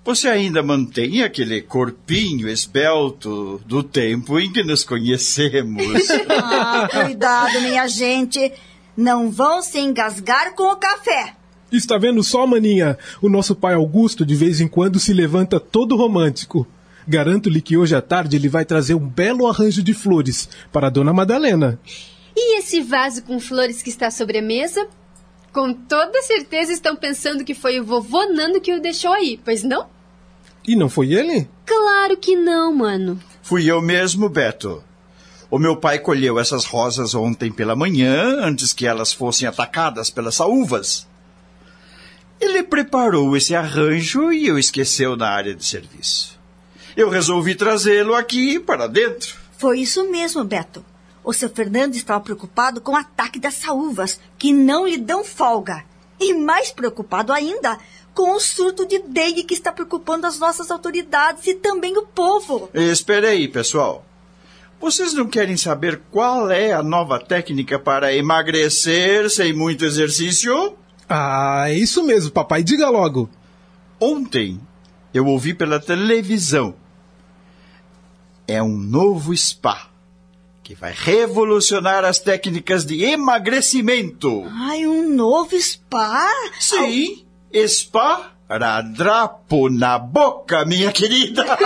Você 0.05 0.27
ainda 0.27 0.61
mantém 0.61 1.23
aquele 1.23 1.63
corpinho 1.63 2.47
esbelto 2.47 3.59
do 3.65 3.81
tempo 3.81 4.39
em 4.39 4.53
que 4.53 4.63
nos 4.63 4.83
conhecemos. 4.83 5.83
Ah, 6.29 6.87
cuidado, 6.91 7.59
minha 7.61 7.87
gente. 7.87 8.53
Não 8.95 9.31
vão 9.31 9.63
se 9.63 9.79
engasgar 9.79 10.53
com 10.53 10.71
o 10.71 10.75
café. 10.75 11.33
Está 11.71 11.97
vendo 11.97 12.21
só, 12.21 12.45
maninha? 12.45 12.97
O 13.19 13.27
nosso 13.27 13.55
pai 13.55 13.73
Augusto 13.73 14.23
de 14.25 14.35
vez 14.35 14.61
em 14.61 14.67
quando 14.67 14.99
se 14.99 15.11
levanta 15.11 15.59
todo 15.59 15.95
romântico. 15.95 16.67
Garanto-lhe 17.07 17.61
que 17.61 17.75
hoje 17.75 17.95
à 17.95 18.01
tarde 18.01 18.35
ele 18.35 18.47
vai 18.47 18.63
trazer 18.63 18.93
um 18.93 19.07
belo 19.07 19.47
arranjo 19.47 19.81
de 19.81 19.93
flores 19.93 20.47
para 20.71 20.87
a 20.87 20.91
Dona 20.91 21.13
Madalena. 21.13 21.79
E 22.35 22.59
esse 22.59 22.79
vaso 22.81 23.23
com 23.23 23.39
flores 23.39 23.81
que 23.81 23.89
está 23.89 24.11
sobre 24.11 24.37
a 24.37 24.41
mesa? 24.41 24.87
Com 25.51 25.73
toda 25.73 26.21
certeza 26.21 26.71
estão 26.71 26.95
pensando 26.95 27.43
que 27.43 27.55
foi 27.55 27.79
o 27.79 27.83
vovô 27.83 28.25
Nando 28.27 28.61
que 28.61 28.73
o 28.73 28.81
deixou 28.81 29.11
aí, 29.11 29.39
pois 29.43 29.63
não? 29.63 29.94
E 30.67 30.75
não 30.75 30.89
foi 30.89 31.13
ele? 31.13 31.47
Claro 31.65 32.17
que 32.17 32.35
não, 32.35 32.73
mano. 32.73 33.19
Fui 33.41 33.69
eu 33.69 33.81
mesmo, 33.81 34.27
Beto. 34.27 34.83
O 35.49 35.59
meu 35.59 35.77
pai 35.77 35.99
colheu 35.99 36.39
essas 36.39 36.65
rosas 36.65 37.13
ontem 37.13 37.51
pela 37.51 37.75
manhã, 37.75 38.39
antes 38.41 38.73
que 38.73 38.87
elas 38.87 39.13
fossem 39.13 39.47
atacadas 39.47 40.09
pelas 40.09 40.35
saúvas. 40.35 41.07
Ele 42.41 42.63
preparou 42.63 43.37
esse 43.37 43.55
arranjo 43.55 44.31
e 44.31 44.47
eu 44.47 44.57
esqueceu 44.57 45.15
na 45.15 45.29
área 45.29 45.55
de 45.55 45.63
serviço. 45.63 46.39
Eu 46.97 47.09
resolvi 47.09 47.55
trazê-lo 47.55 48.15
aqui 48.15 48.59
para 48.59 48.87
dentro. 48.87 49.35
Foi 49.57 49.79
isso 49.79 50.09
mesmo, 50.09 50.43
Beto. 50.43 50.83
O 51.23 51.33
seu 51.33 51.49
Fernando 51.49 51.95
estava 51.95 52.23
preocupado 52.23 52.81
com 52.81 52.91
o 52.91 52.97
ataque 52.97 53.39
das 53.39 53.55
saúvas, 53.55 54.19
que 54.37 54.53
não 54.53 54.87
lhe 54.87 54.97
dão 54.97 55.23
folga. 55.23 55.83
E 56.19 56.33
mais 56.33 56.71
preocupado 56.71 57.33
ainda 57.33 57.77
com 58.15 58.33
o 58.33 58.39
surto 58.39 58.87
de 58.87 58.99
dengue 58.99 59.43
que 59.43 59.53
está 59.53 59.71
preocupando 59.73 60.25
as 60.25 60.39
nossas 60.39 60.71
autoridades 60.71 61.45
e 61.45 61.53
também 61.53 61.97
o 61.97 62.07
povo. 62.07 62.69
Espere 62.73 63.27
aí, 63.27 63.47
pessoal. 63.47 64.05
Vocês 64.79 65.13
não 65.13 65.27
querem 65.27 65.57
saber 65.57 66.01
qual 66.09 66.49
é 66.49 66.71
a 66.71 66.81
nova 66.81 67.19
técnica 67.19 67.77
para 67.77 68.15
emagrecer 68.15 69.29
sem 69.29 69.53
muito 69.53 69.83
exercício? 69.83 70.75
Ah, 71.09 71.65
é 71.67 71.73
isso 71.73 72.03
mesmo, 72.03 72.31
papai. 72.31 72.63
Diga 72.63 72.89
logo. 72.89 73.29
Ontem 73.99 74.59
eu 75.13 75.25
ouvi 75.25 75.53
pela 75.53 75.79
televisão. 75.79 76.75
É 78.47 78.61
um 78.61 78.77
novo 78.77 79.35
spa 79.35 79.89
que 80.63 80.73
vai 80.73 80.93
revolucionar 80.95 82.03
as 82.05 82.19
técnicas 82.19 82.85
de 82.85 83.03
emagrecimento. 83.03 84.45
Ai, 84.51 84.85
um 84.87 85.09
novo 85.15 85.59
spa? 85.59 86.27
Sim, 86.59 87.24
spa 87.67 88.35
Radrapo 88.47 89.69
na 89.69 89.97
boca, 89.97 90.63
minha 90.65 90.91
querida. 90.91 91.43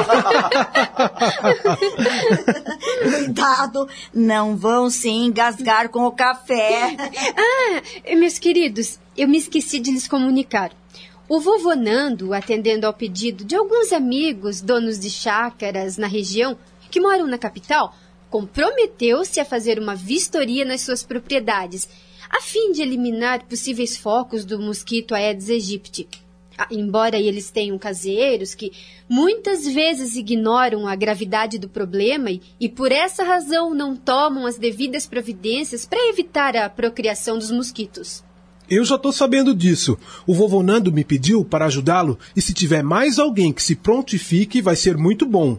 Cuidado, 3.04 3.90
não 4.14 4.56
vão 4.56 4.90
se 4.90 5.10
engasgar 5.10 5.90
com 5.90 6.06
o 6.06 6.12
café. 6.12 6.96
Ah, 7.40 8.16
meus 8.16 8.40
queridos, 8.40 8.98
eu 9.18 9.28
me 9.28 9.38
esqueci 9.38 9.80
de 9.80 9.92
lhes 9.92 10.08
comunicar. 10.08 10.72
O 11.28 11.40
vovô 11.40 11.76
Nando, 11.76 12.34
atendendo 12.34 12.88
ao 12.88 12.94
pedido 12.94 13.44
de 13.44 13.56
alguns 13.56 13.92
amigos, 13.92 14.62
donos 14.62 14.98
de 15.00 15.10
chácaras 15.10 15.98
na 15.98 16.08
região, 16.08 16.58
que 16.90 17.00
moram 17.00 17.28
na 17.28 17.38
capital, 17.38 17.94
comprometeu-se 18.30 19.40
a 19.40 19.46
fazer 19.46 19.80
uma 19.80 19.96
vistoria 19.96 20.66
nas 20.66 20.82
suas 20.82 21.04
propriedades, 21.04 21.88
a 22.30 22.42
fim 22.42 22.72
de 22.72 22.82
eliminar 22.82 23.46
possíveis 23.46 23.98
focos 23.98 24.46
do 24.46 24.60
mosquito 24.60 25.16
Aedes 25.16 25.50
aegypti. 25.50 26.08
Ah, 26.58 26.68
embora 26.70 27.18
eles 27.18 27.50
tenham 27.50 27.78
caseiros 27.78 28.54
que 28.54 28.74
muitas 29.08 29.66
vezes 29.66 30.18
ignoram 30.18 30.86
a 30.86 30.96
gravidade 30.96 31.58
do 31.58 31.70
problema 31.70 32.30
e, 32.30 32.42
e 32.60 32.68
por 32.68 32.92
essa 32.92 33.24
razão 33.24 33.74
não 33.74 33.96
tomam 33.96 34.46
as 34.46 34.58
devidas 34.58 35.08
providências 35.08 35.86
para 35.86 36.10
evitar 36.10 36.58
a 36.58 36.70
procriação 36.70 37.38
dos 37.38 37.50
mosquitos. 37.50 38.24
Eu 38.70 38.84
já 38.84 38.98
tô 38.98 39.12
sabendo 39.12 39.56
disso. 39.56 39.98
O 40.28 40.34
vovô 40.34 40.62
Nando 40.62 40.92
me 40.92 41.04
pediu 41.04 41.44
para 41.46 41.66
ajudá-lo 41.66 42.20
e 42.36 42.42
se 42.42 42.54
tiver 42.54 42.84
mais 42.84 43.18
alguém 43.18 43.54
que 43.54 43.64
se 43.64 43.76
prontifique, 43.76 44.62
vai 44.62 44.76
ser 44.76 44.98
muito 44.98 45.26
bom. 45.26 45.58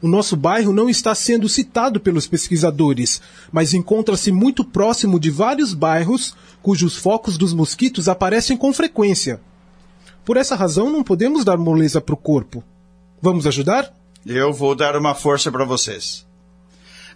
O 0.00 0.06
nosso 0.06 0.36
bairro 0.36 0.72
não 0.72 0.88
está 0.88 1.12
sendo 1.14 1.48
citado 1.48 1.98
pelos 1.98 2.26
pesquisadores, 2.26 3.20
mas 3.50 3.74
encontra-se 3.74 4.30
muito 4.30 4.64
próximo 4.64 5.18
de 5.18 5.28
vários 5.28 5.74
bairros 5.74 6.36
cujos 6.62 6.96
focos 6.96 7.36
dos 7.36 7.52
mosquitos 7.52 8.08
aparecem 8.08 8.56
com 8.56 8.72
frequência. 8.72 9.40
Por 10.24 10.36
essa 10.36 10.54
razão, 10.54 10.90
não 10.90 11.02
podemos 11.02 11.44
dar 11.44 11.56
moleza 11.56 12.00
para 12.00 12.14
o 12.14 12.18
corpo. 12.18 12.62
Vamos 13.20 13.46
ajudar? 13.46 13.92
Eu 14.24 14.52
vou 14.52 14.74
dar 14.74 14.96
uma 14.96 15.14
força 15.14 15.50
para 15.50 15.64
vocês. 15.64 16.26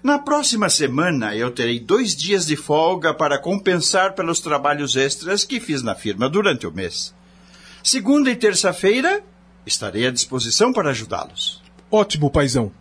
Na 0.03 0.19
próxima 0.19 0.69
semana, 0.69 1.37
eu 1.37 1.53
terei 1.53 1.79
dois 1.79 2.17
dias 2.17 2.47
de 2.47 2.57
folga 2.57 3.15
para 3.15 3.39
compensar 3.39 4.15
pelos 4.15 4.41
trabalhos 4.41 4.97
extras 4.97 5.45
que 5.45 5.61
fiz 5.61 5.83
na 5.83 5.95
firma 5.95 6.29
durante 6.29 6.67
o 6.67 6.73
mês. 6.73 7.15
Segunda 7.85 8.29
e 8.29 8.35
terça-feira, 8.35 9.23
estarei 9.65 10.07
à 10.07 10.11
disposição 10.11 10.73
para 10.73 10.91
ajudá-los. 10.91 11.63
Ótimo, 11.93 12.31
paizão. 12.31 12.73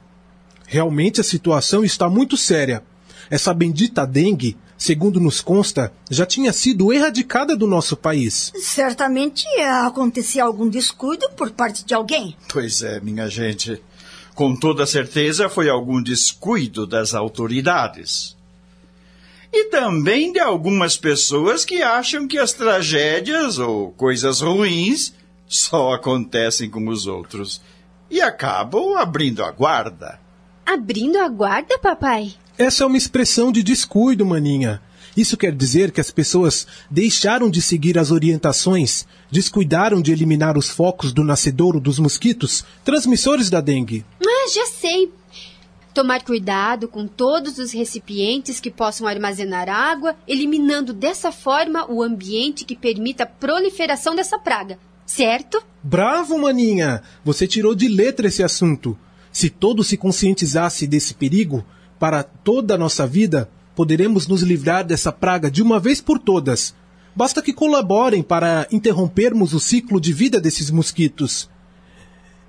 Realmente 0.66 1.20
a 1.20 1.24
situação 1.24 1.84
está 1.84 2.10
muito 2.10 2.38
séria. 2.38 2.82
essa 3.30 3.54
bendita 3.54 4.06
dengue, 4.08 4.58
segundo 4.78 5.20
nos 5.20 5.42
consta, 5.42 5.92
já 6.10 6.26
tinha 6.26 6.52
sido 6.54 6.92
erradicada 6.94 7.56
do 7.56 7.68
nosso 7.68 7.98
país. 7.98 8.54
Certamente 8.56 9.46
acontecia 9.86 10.46
algum 10.46 10.68
descuido 10.68 11.30
por 11.36 11.52
parte 11.52 11.84
de 11.86 11.94
alguém. 11.94 12.36
Pois 12.48 12.82
é, 12.82 13.02
minha 13.02 13.28
gente. 13.30 13.82
Com 14.34 14.56
toda 14.56 14.86
certeza 14.86 15.50
foi 15.50 15.70
algum 15.70 16.02
descuido 16.02 16.88
das 16.88 17.14
autoridades. 17.14 18.36
E 19.52 19.66
também 19.66 20.32
de 20.32 20.40
algumas 20.40 20.96
pessoas 20.96 21.66
que 21.66 21.82
acham 21.82 22.28
que 22.28 22.38
as 22.38 22.54
tragédias 22.54 23.60
ou 23.60 23.92
coisas 23.92 24.40
ruins 24.40 25.14
só 25.48 25.94
acontecem 25.94 26.70
com 26.70 26.88
os 26.88 27.08
outros 27.08 27.62
e 28.12 28.22
acabam 28.22 28.98
abrindo 28.98 29.44
a 29.44 29.50
guarda. 29.50 30.20
Abrindo 30.66 31.18
a 31.18 31.30
guarda, 31.30 31.80
papai? 31.80 32.34
Essa 32.58 32.84
é 32.84 32.88
uma 32.88 32.98
expressão 32.98 33.52
de 33.52 33.64
descuido, 33.64 34.26
maninha. 34.26 34.82
Isso 35.16 35.38
quer 35.38 35.54
dizer 35.54 35.92
que 35.92 36.00
as 36.00 36.12
pessoas 36.12 36.68
deixaram 36.90 37.50
de 37.50 37.62
seguir 37.62 37.98
as 37.98 38.12
orientações, 38.12 39.06
descuidaram 39.30 40.02
de 40.02 40.12
eliminar 40.12 40.58
os 40.58 40.70
focos 40.70 41.12
do 41.12 41.24
nascedouro 41.24 41.80
dos 41.80 42.00
mosquitos, 42.00 42.64
transmissores 42.84 43.50
da 43.50 43.60
dengue. 43.60 44.06
Ah, 44.22 44.50
já 44.54 44.66
sei. 44.68 45.12
Tomar 45.94 46.24
cuidado 46.24 46.88
com 46.88 47.06
todos 47.06 47.58
os 47.58 47.74
recipientes 47.74 48.62
que 48.62 48.72
possam 48.72 49.08
armazenar 49.08 49.68
água, 49.68 50.16
eliminando 50.26 50.94
dessa 50.94 51.32
forma 51.32 51.90
o 51.92 52.02
ambiente 52.02 52.64
que 52.64 52.76
permita 52.76 53.24
a 53.24 53.28
proliferação 53.28 54.16
dessa 54.16 54.40
praga. 54.40 54.80
Certo? 55.14 55.62
Bravo, 55.84 56.40
maninha! 56.40 57.04
Você 57.26 57.46
tirou 57.46 57.76
de 57.76 57.90
letra 57.90 58.28
esse 58.28 58.42
assunto. 58.42 58.98
Se 59.30 59.50
todos 59.50 59.88
se 59.88 59.98
conscientizasse 59.98 60.88
desse 60.88 61.14
perigo, 61.14 61.66
para 62.00 62.24
toda 62.24 62.76
a 62.76 62.78
nossa 62.78 63.06
vida, 63.06 63.50
poderemos 63.76 64.26
nos 64.26 64.42
livrar 64.42 64.86
dessa 64.86 65.12
praga 65.12 65.52
de 65.52 65.62
uma 65.62 65.82
vez 65.82 66.00
por 66.00 66.18
todas. 66.18 66.74
Basta 67.14 67.42
que 67.42 67.52
colaborem 67.52 68.24
para 68.24 68.66
interrompermos 68.72 69.54
o 69.54 69.60
ciclo 69.60 70.00
de 70.00 70.14
vida 70.14 70.40
desses 70.40 70.72
mosquitos. 70.72 71.50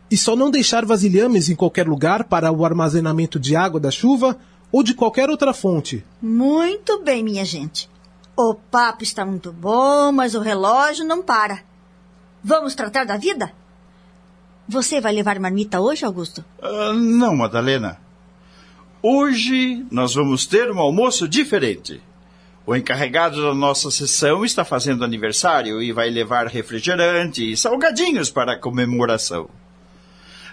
E 0.08 0.16
só 0.16 0.36
não 0.36 0.48
deixar 0.48 0.86
vasilhames 0.86 1.48
em 1.48 1.56
qualquer 1.56 1.88
lugar 1.88 2.22
para 2.22 2.52
o 2.52 2.64
armazenamento 2.64 3.40
de 3.40 3.56
água 3.56 3.80
da 3.80 3.90
chuva 3.90 4.38
ou 4.70 4.84
de 4.84 4.94
qualquer 4.94 5.28
outra 5.28 5.52
fonte. 5.52 6.04
Muito 6.22 7.02
bem, 7.02 7.24
minha 7.24 7.44
gente. 7.44 7.90
O 8.36 8.54
papo 8.54 9.02
está 9.02 9.26
muito 9.26 9.52
bom, 9.52 10.12
mas 10.12 10.36
o 10.36 10.40
relógio 10.40 11.04
não 11.04 11.22
para. 11.22 11.71
Vamos 12.42 12.74
tratar 12.74 13.04
da 13.04 13.16
vida? 13.16 13.52
Você 14.68 15.00
vai 15.00 15.12
levar 15.12 15.38
marmita 15.38 15.80
hoje, 15.80 16.04
Augusto? 16.04 16.44
Uh, 16.62 16.92
não, 16.92 17.36
Madalena. 17.36 18.00
Hoje 19.02 19.84
nós 19.90 20.14
vamos 20.14 20.46
ter 20.46 20.70
um 20.70 20.78
almoço 20.78 21.28
diferente. 21.28 22.00
O 22.64 22.76
encarregado 22.76 23.42
da 23.42 23.54
nossa 23.54 23.90
sessão 23.90 24.44
está 24.44 24.64
fazendo 24.64 25.04
aniversário 25.04 25.82
e 25.82 25.92
vai 25.92 26.08
levar 26.10 26.46
refrigerante 26.46 27.52
e 27.52 27.56
salgadinhos 27.56 28.30
para 28.30 28.52
a 28.52 28.58
comemoração. 28.58 29.50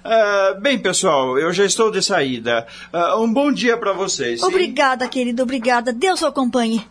Uh, 0.03 0.59
bem, 0.59 0.79
pessoal, 0.79 1.37
eu 1.37 1.53
já 1.53 1.65
estou 1.65 1.91
de 1.91 2.01
saída. 2.01 2.65
Uh, 2.91 3.21
um 3.21 3.31
bom 3.31 3.51
dia 3.51 3.77
para 3.77 3.93
vocês. 3.93 4.41
Obrigada, 4.41 5.07
querido, 5.07 5.43
obrigada. 5.43 5.93
Deus 5.93 6.21
o 6.21 6.27
acompanhe. 6.27 6.83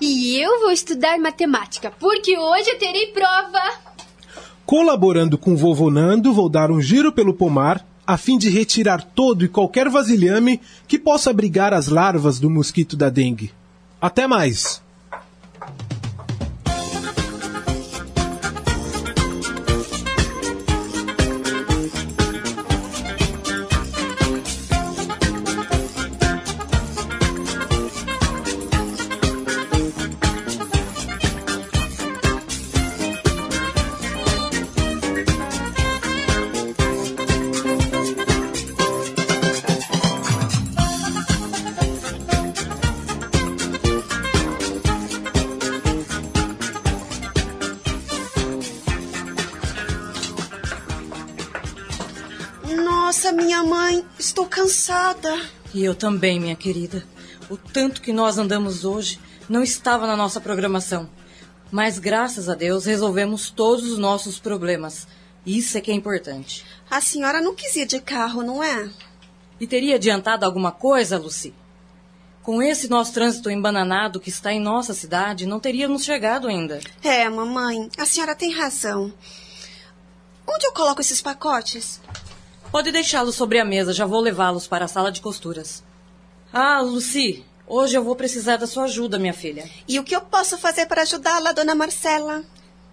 E 0.00 0.36
eu 0.38 0.60
vou 0.60 0.70
estudar 0.70 1.18
matemática, 1.18 1.90
porque 1.98 2.36
hoje 2.36 2.68
eu 2.68 2.78
terei 2.78 3.06
prova. 3.08 3.87
Colaborando 4.68 5.38
com 5.38 5.56
vovô 5.56 5.90
Nando, 5.90 6.30
vou 6.30 6.46
dar 6.46 6.70
um 6.70 6.78
giro 6.78 7.10
pelo 7.10 7.32
pomar 7.32 7.82
a 8.06 8.18
fim 8.18 8.36
de 8.36 8.50
retirar 8.50 9.02
todo 9.02 9.42
e 9.42 9.48
qualquer 9.48 9.88
vasilhame 9.88 10.60
que 10.86 10.98
possa 10.98 11.30
abrigar 11.30 11.72
as 11.72 11.88
larvas 11.88 12.38
do 12.38 12.50
mosquito 12.50 12.94
da 12.94 13.08
dengue. 13.08 13.50
Até 13.98 14.26
mais! 14.26 14.82
Nossa, 53.08 53.32
minha 53.32 53.64
mãe, 53.64 54.04
estou 54.18 54.44
cansada. 54.44 55.34
E 55.72 55.82
eu 55.82 55.94
também, 55.94 56.38
minha 56.38 56.54
querida. 56.54 57.02
O 57.48 57.56
tanto 57.56 58.02
que 58.02 58.12
nós 58.12 58.36
andamos 58.36 58.84
hoje 58.84 59.18
não 59.48 59.62
estava 59.62 60.06
na 60.06 60.14
nossa 60.14 60.42
programação. 60.42 61.08
Mas 61.70 61.98
graças 61.98 62.50
a 62.50 62.54
Deus 62.54 62.84
resolvemos 62.84 63.48
todos 63.48 63.90
os 63.90 63.96
nossos 63.96 64.38
problemas. 64.38 65.08
Isso 65.46 65.78
é 65.78 65.80
que 65.80 65.90
é 65.90 65.94
importante. 65.94 66.66
A 66.90 67.00
senhora 67.00 67.40
não 67.40 67.54
quis 67.54 67.76
ir 67.76 67.86
de 67.86 67.98
carro, 67.98 68.42
não 68.42 68.62
é? 68.62 68.90
E 69.58 69.66
teria 69.66 69.94
adiantado 69.94 70.44
alguma 70.44 70.70
coisa, 70.70 71.16
Lucy? 71.16 71.54
Com 72.42 72.62
esse 72.62 72.90
nosso 72.90 73.14
trânsito 73.14 73.48
embananado 73.48 74.20
que 74.20 74.28
está 74.28 74.52
em 74.52 74.60
nossa 74.60 74.92
cidade, 74.92 75.46
não 75.46 75.58
teríamos 75.58 76.04
chegado 76.04 76.46
ainda. 76.46 76.78
É, 77.02 77.26
mamãe, 77.30 77.88
a 77.96 78.04
senhora 78.04 78.34
tem 78.34 78.52
razão. 78.52 79.10
Onde 80.46 80.66
eu 80.66 80.72
coloco 80.72 81.00
esses 81.00 81.22
pacotes? 81.22 82.02
Pode 82.70 82.92
deixá-los 82.92 83.34
sobre 83.34 83.58
a 83.58 83.64
mesa, 83.64 83.94
já 83.94 84.04
vou 84.04 84.20
levá-los 84.20 84.66
para 84.66 84.84
a 84.84 84.88
sala 84.88 85.10
de 85.10 85.22
costuras. 85.22 85.82
Ah, 86.52 86.80
Lucy, 86.82 87.44
hoje 87.66 87.96
eu 87.96 88.04
vou 88.04 88.14
precisar 88.14 88.58
da 88.58 88.66
sua 88.66 88.84
ajuda, 88.84 89.18
minha 89.18 89.32
filha. 89.32 89.68
E 89.88 89.98
o 89.98 90.04
que 90.04 90.14
eu 90.14 90.20
posso 90.20 90.58
fazer 90.58 90.84
para 90.84 91.02
ajudá-la, 91.02 91.52
dona 91.52 91.74
Marcela? 91.74 92.44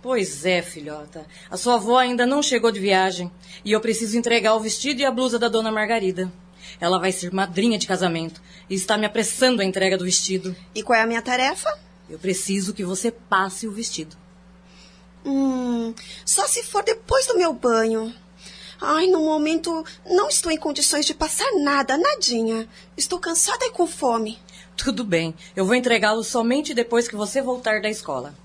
Pois 0.01 0.45
é, 0.45 0.61
filhota. 0.61 1.25
A 1.51 1.57
sua 1.57 1.75
avó 1.75 1.97
ainda 1.97 2.25
não 2.25 2.41
chegou 2.41 2.71
de 2.71 2.79
viagem 2.79 3.29
e 3.65 3.73
eu 3.73 3.81
preciso 3.81 4.17
entregar 4.17 4.55
o 4.55 4.61
vestido 4.61 5.01
e 5.01 5.05
a 5.05 5.11
blusa 5.11 5.37
da 5.37 5.49
dona 5.49 5.71
Margarida. 5.71 6.31
Ela 6.79 6.97
vai 6.97 7.11
ser 7.11 7.33
madrinha 7.33 7.77
de 7.77 7.85
casamento 7.85 8.41
e 8.69 8.75
está 8.75 8.97
me 8.97 9.05
apressando 9.05 9.61
a 9.61 9.65
entrega 9.65 9.97
do 9.97 10.05
vestido. 10.05 10.55
E 10.73 10.83
qual 10.83 10.97
é 10.97 11.01
a 11.01 11.07
minha 11.07 11.21
tarefa? 11.21 11.69
Eu 12.09 12.17
preciso 12.17 12.73
que 12.73 12.85
você 12.85 13.11
passe 13.11 13.67
o 13.67 13.71
vestido. 13.71 14.15
Hum, 15.25 15.93
só 16.23 16.47
se 16.47 16.63
for 16.63 16.83
depois 16.83 17.27
do 17.27 17.37
meu 17.37 17.51
banho. 17.51 18.13
Ai, 18.79 19.07
no 19.07 19.21
momento 19.21 19.85
não 20.05 20.27
estou 20.27 20.51
em 20.51 20.57
condições 20.57 21.05
de 21.05 21.13
passar 21.13 21.49
nada, 21.61 21.97
nadinha. 21.97 22.67
Estou 22.97 23.19
cansada 23.19 23.65
e 23.65 23.71
com 23.71 23.87
fome. 23.87 24.39
Tudo 24.75 25.03
bem, 25.03 25.33
eu 25.55 25.65
vou 25.65 25.75
entregá-lo 25.75 26.23
somente 26.23 26.73
depois 26.73 27.07
que 27.07 27.15
você 27.15 27.41
voltar 27.41 27.81
da 27.81 27.89
escola. 27.89 28.35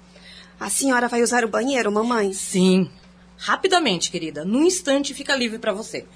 A 0.58 0.70
senhora 0.70 1.08
vai 1.08 1.22
usar 1.22 1.44
o 1.44 1.48
banheiro, 1.48 1.90
mamãe? 1.90 2.32
Sim. 2.32 2.90
Rapidamente, 3.36 4.10
querida. 4.10 4.44
Num 4.44 4.64
instante 4.64 5.14
fica 5.14 5.34
livre 5.34 5.58
para 5.58 5.72
você. 5.72 6.06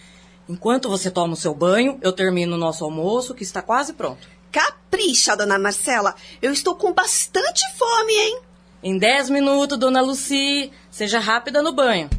Enquanto 0.48 0.90
você 0.90 1.10
toma 1.10 1.32
o 1.32 1.36
seu 1.36 1.54
banho, 1.54 1.98
eu 2.02 2.12
termino 2.12 2.54
o 2.54 2.58
nosso 2.58 2.84
almoço, 2.84 3.34
que 3.34 3.42
está 3.42 3.62
quase 3.62 3.94
pronto. 3.94 4.28
Capricha, 4.52 5.34
dona 5.34 5.58
Marcela. 5.58 6.14
Eu 6.42 6.52
estou 6.52 6.76
com 6.76 6.92
bastante 6.92 7.62
fome, 7.76 8.12
hein? 8.12 8.40
Em 8.82 8.98
dez 8.98 9.30
minutos, 9.30 9.78
dona 9.78 10.02
Lucy. 10.02 10.70
Seja 10.90 11.18
rápida 11.18 11.62
no 11.62 11.72
banho. 11.72 12.10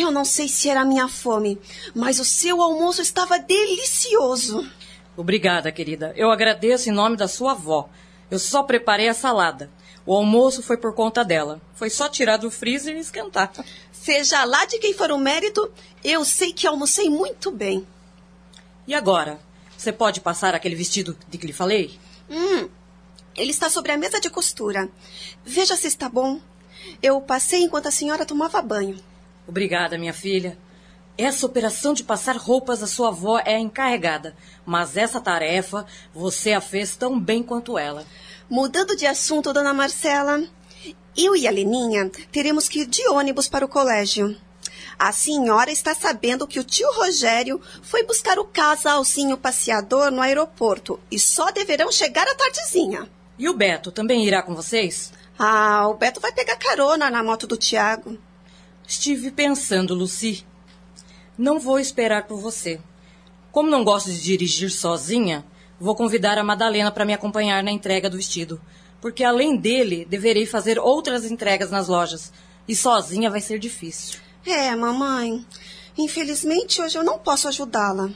Eu 0.00 0.10
não 0.10 0.24
sei 0.24 0.48
se 0.48 0.68
era 0.68 0.82
a 0.82 0.84
minha 0.84 1.08
fome, 1.08 1.58
mas 1.94 2.18
o 2.18 2.24
seu 2.24 2.60
almoço 2.60 3.00
estava 3.00 3.38
delicioso. 3.38 4.68
Obrigada, 5.16 5.72
querida. 5.72 6.12
Eu 6.16 6.30
agradeço 6.30 6.88
em 6.88 6.92
nome 6.92 7.16
da 7.16 7.26
sua 7.26 7.52
avó. 7.52 7.88
Eu 8.30 8.38
só 8.38 8.62
preparei 8.62 9.08
a 9.08 9.14
salada. 9.14 9.70
O 10.06 10.14
almoço 10.14 10.62
foi 10.62 10.76
por 10.76 10.94
conta 10.94 11.24
dela. 11.24 11.60
Foi 11.74 11.90
só 11.90 12.08
tirar 12.08 12.36
do 12.36 12.50
freezer 12.50 12.96
e 12.96 13.00
esquentar. 13.00 13.52
Seja 13.92 14.44
lá 14.44 14.64
de 14.64 14.78
quem 14.78 14.94
for 14.94 15.10
o 15.10 15.18
mérito, 15.18 15.70
eu 16.04 16.24
sei 16.24 16.52
que 16.52 16.66
almocei 16.66 17.10
muito 17.10 17.50
bem. 17.50 17.86
E 18.86 18.94
agora? 18.94 19.38
Você 19.76 19.92
pode 19.92 20.20
passar 20.20 20.54
aquele 20.54 20.74
vestido 20.74 21.16
de 21.28 21.36
que 21.36 21.46
lhe 21.46 21.52
falei? 21.52 21.98
Hum, 22.30 22.68
ele 23.36 23.50
está 23.50 23.68
sobre 23.68 23.92
a 23.92 23.96
mesa 23.96 24.20
de 24.20 24.30
costura. 24.30 24.88
Veja 25.44 25.76
se 25.76 25.86
está 25.86 26.08
bom. 26.08 26.40
Eu 27.02 27.20
passei 27.20 27.62
enquanto 27.62 27.86
a 27.86 27.90
senhora 27.90 28.24
tomava 28.24 28.62
banho. 28.62 28.96
Obrigada, 29.48 29.96
minha 29.96 30.12
filha. 30.12 30.58
Essa 31.16 31.46
operação 31.46 31.94
de 31.94 32.04
passar 32.04 32.36
roupas 32.36 32.82
à 32.82 32.86
sua 32.86 33.08
avó 33.08 33.40
é 33.44 33.58
encarregada, 33.58 34.36
mas 34.64 34.96
essa 34.96 35.20
tarefa 35.20 35.86
você 36.14 36.52
a 36.52 36.60
fez 36.60 36.94
tão 36.96 37.18
bem 37.18 37.42
quanto 37.42 37.78
ela. 37.78 38.04
Mudando 38.48 38.94
de 38.94 39.06
assunto, 39.06 39.52
dona 39.52 39.72
Marcela, 39.72 40.44
eu 41.16 41.34
e 41.34 41.48
a 41.48 41.50
Leninha 41.50 42.10
teremos 42.30 42.68
que 42.68 42.82
ir 42.82 42.86
de 42.86 43.08
ônibus 43.08 43.48
para 43.48 43.64
o 43.64 43.68
colégio. 43.68 44.36
A 44.98 45.12
senhora 45.12 45.70
está 45.70 45.94
sabendo 45.94 46.46
que 46.46 46.60
o 46.60 46.64
tio 46.64 46.92
Rogério 46.92 47.60
foi 47.82 48.04
buscar 48.04 48.38
o 48.38 48.44
casalzinho 48.44 49.38
passeador 49.38 50.10
no 50.10 50.20
aeroporto 50.20 51.00
e 51.10 51.18
só 51.18 51.50
deverão 51.50 51.90
chegar 51.90 52.28
à 52.28 52.34
tardezinha. 52.34 53.08
E 53.38 53.48
o 53.48 53.54
Beto 53.54 53.90
também 53.90 54.26
irá 54.26 54.42
com 54.42 54.54
vocês? 54.54 55.12
Ah, 55.38 55.88
o 55.88 55.94
Beto 55.94 56.20
vai 56.20 56.32
pegar 56.32 56.56
carona 56.56 57.10
na 57.10 57.22
moto 57.22 57.46
do 57.46 57.56
Tiago. 57.56 58.18
Estive 58.88 59.30
pensando, 59.30 59.94
Lucy. 59.94 60.46
Não 61.36 61.60
vou 61.60 61.78
esperar 61.78 62.26
por 62.26 62.40
você. 62.40 62.80
Como 63.52 63.68
não 63.68 63.84
gosto 63.84 64.10
de 64.10 64.18
dirigir 64.18 64.70
sozinha, 64.70 65.44
vou 65.78 65.94
convidar 65.94 66.38
a 66.38 66.42
Madalena 66.42 66.90
para 66.90 67.04
me 67.04 67.12
acompanhar 67.12 67.62
na 67.62 67.70
entrega 67.70 68.08
do 68.08 68.16
vestido. 68.16 68.58
Porque 68.98 69.22
além 69.22 69.58
dele, 69.58 70.06
deverei 70.06 70.46
fazer 70.46 70.78
outras 70.78 71.30
entregas 71.30 71.70
nas 71.70 71.86
lojas. 71.86 72.32
E 72.66 72.74
sozinha 72.74 73.28
vai 73.28 73.42
ser 73.42 73.58
difícil. 73.58 74.20
É, 74.46 74.74
mamãe. 74.74 75.44
Infelizmente, 75.98 76.80
hoje 76.80 76.96
eu 76.96 77.04
não 77.04 77.18
posso 77.18 77.46
ajudá-la. 77.46 78.08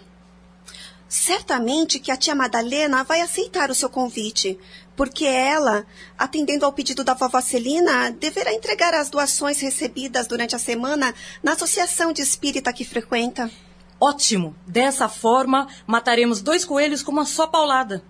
Certamente 1.06 1.98
que 1.98 2.10
a 2.10 2.16
tia 2.16 2.34
Madalena 2.34 3.04
vai 3.04 3.20
aceitar 3.20 3.70
o 3.70 3.74
seu 3.74 3.90
convite, 3.90 4.58
porque 4.96 5.24
ela, 5.24 5.86
atendendo 6.18 6.64
ao 6.64 6.72
pedido 6.72 7.02
da 7.02 7.14
vovó 7.14 7.40
Celina, 7.40 8.10
deverá 8.10 8.52
entregar 8.52 8.94
as 8.94 9.08
doações 9.08 9.60
recebidas 9.60 10.26
durante 10.26 10.54
a 10.54 10.58
semana 10.58 11.14
na 11.42 11.52
associação 11.52 12.12
de 12.12 12.22
espírita 12.22 12.72
que 12.72 12.84
frequenta. 12.84 13.50
Ótimo! 14.00 14.54
Dessa 14.66 15.08
forma, 15.08 15.68
mataremos 15.86 16.42
dois 16.42 16.64
coelhos 16.64 17.02
com 17.02 17.12
uma 17.12 17.24
só 17.24 17.46
paulada. 17.46 18.02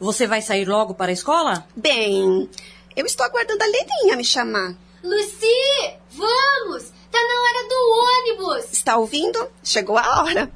Você 0.00 0.26
vai 0.26 0.42
sair 0.42 0.64
logo 0.64 0.94
para 0.94 1.10
a 1.10 1.12
escola? 1.12 1.66
Bem, 1.76 2.48
eu 2.96 3.06
estou 3.06 3.24
aguardando 3.24 3.62
a 3.62 3.66
Leninha 3.66 4.16
me 4.16 4.24
chamar. 4.24 4.74
Lucy, 5.02 5.96
vamos! 6.10 6.92
Tá 7.10 7.18
na 7.20 7.40
hora 7.42 7.68
do 7.68 8.40
ônibus! 8.48 8.72
Está 8.72 8.96
ouvindo? 8.96 9.48
Chegou 9.62 9.96
a 9.96 10.22
hora. 10.22 10.50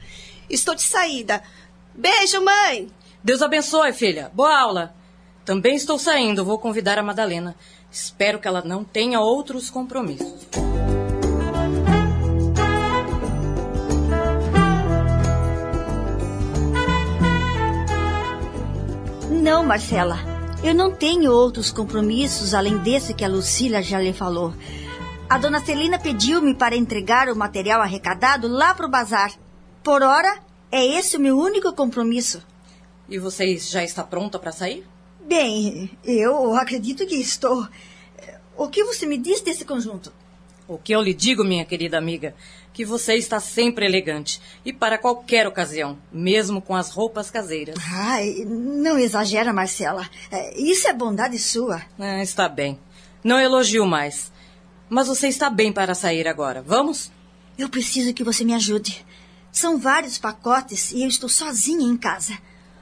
Estou 0.50 0.74
de 0.74 0.82
saída. 0.82 1.42
Beijo, 1.94 2.42
mãe! 2.42 2.90
Deus 3.22 3.42
abençoe, 3.42 3.92
filha. 3.92 4.30
Boa 4.32 4.58
aula. 4.58 4.94
Também 5.48 5.76
estou 5.76 5.98
saindo, 5.98 6.44
vou 6.44 6.58
convidar 6.58 6.98
a 6.98 7.02
Madalena. 7.02 7.56
Espero 7.90 8.38
que 8.38 8.46
ela 8.46 8.60
não 8.60 8.84
tenha 8.84 9.18
outros 9.18 9.70
compromissos. 9.70 10.46
Não, 19.30 19.64
Marcela. 19.64 20.18
Eu 20.62 20.74
não 20.74 20.94
tenho 20.94 21.32
outros 21.32 21.72
compromissos 21.72 22.52
além 22.52 22.76
desse 22.76 23.14
que 23.14 23.24
a 23.24 23.28
Lucília 23.28 23.82
já 23.82 23.98
lhe 23.98 24.12
falou. 24.12 24.52
A 25.30 25.38
dona 25.38 25.64
Celina 25.64 25.98
pediu-me 25.98 26.54
para 26.54 26.76
entregar 26.76 27.30
o 27.30 27.34
material 27.34 27.80
arrecadado 27.80 28.48
lá 28.48 28.74
para 28.74 28.84
o 28.84 28.90
bazar. 28.90 29.32
Por 29.82 30.02
hora, 30.02 30.40
é 30.70 30.84
esse 30.84 31.16
o 31.16 31.20
meu 31.20 31.38
único 31.38 31.72
compromisso. 31.72 32.42
E 33.08 33.18
você 33.18 33.56
já 33.56 33.82
está 33.82 34.04
pronta 34.04 34.38
para 34.38 34.52
sair? 34.52 34.86
Bem, 35.28 35.90
eu 36.02 36.54
acredito 36.56 37.06
que 37.06 37.16
estou. 37.16 37.68
O 38.56 38.66
que 38.66 38.82
você 38.82 39.04
me 39.04 39.18
diz 39.18 39.42
desse 39.42 39.62
conjunto? 39.62 40.10
O 40.66 40.78
que 40.78 40.90
eu 40.90 41.02
lhe 41.02 41.12
digo, 41.12 41.44
minha 41.44 41.66
querida 41.66 41.98
amiga, 41.98 42.34
que 42.72 42.82
você 42.82 43.14
está 43.14 43.38
sempre 43.38 43.84
elegante 43.84 44.40
e 44.64 44.72
para 44.72 44.96
qualquer 44.96 45.46
ocasião, 45.46 45.98
mesmo 46.10 46.62
com 46.62 46.74
as 46.74 46.90
roupas 46.90 47.30
caseiras. 47.30 47.76
Ai, 47.92 48.42
não 48.46 48.98
exagera, 48.98 49.52
Marcela. 49.52 50.08
É, 50.30 50.58
Isso 50.58 50.88
é 50.88 50.94
bondade 50.94 51.38
sua. 51.38 51.82
Ah, 51.98 52.22
está 52.22 52.48
bem. 52.48 52.78
Não 53.22 53.38
elogio 53.38 53.84
mais. 53.84 54.32
Mas 54.88 55.08
você 55.08 55.28
está 55.28 55.50
bem 55.50 55.70
para 55.70 55.94
sair 55.94 56.26
agora. 56.26 56.62
Vamos? 56.62 57.12
Eu 57.58 57.68
preciso 57.68 58.14
que 58.14 58.24
você 58.24 58.46
me 58.46 58.54
ajude. 58.54 59.04
São 59.52 59.76
vários 59.76 60.16
pacotes 60.16 60.90
e 60.90 61.02
eu 61.02 61.08
estou 61.08 61.28
sozinha 61.28 61.84
em 61.84 61.98
casa. 61.98 62.38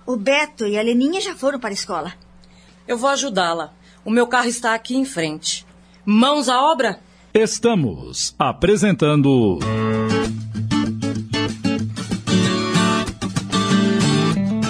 O 0.06 0.16
Beto 0.16 0.64
e 0.64 0.78
a 0.78 0.82
Leninha 0.82 1.20
já 1.20 1.34
foram 1.34 1.58
para 1.58 1.70
a 1.70 1.72
escola. 1.72 2.14
Eu 2.86 2.96
vou 2.96 3.10
ajudá-la. 3.10 3.72
O 4.04 4.10
meu 4.10 4.26
carro 4.26 4.48
está 4.48 4.74
aqui 4.74 4.96
em 4.96 5.04
frente. 5.04 5.66
Mãos 6.04 6.48
à 6.48 6.62
obra? 6.62 7.00
Estamos 7.34 8.34
apresentando. 8.38 9.58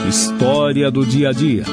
História 0.08 0.90
do 0.90 1.04
dia 1.04 1.28
a 1.28 1.32
dia. 1.32 1.64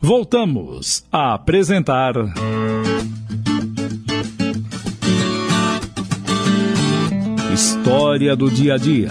Voltamos 0.00 1.04
a 1.12 1.34
apresentar. 1.34 2.14
História 7.52 8.36
do 8.36 8.50
dia 8.50 8.74
a 8.74 8.78
dia. 8.78 9.08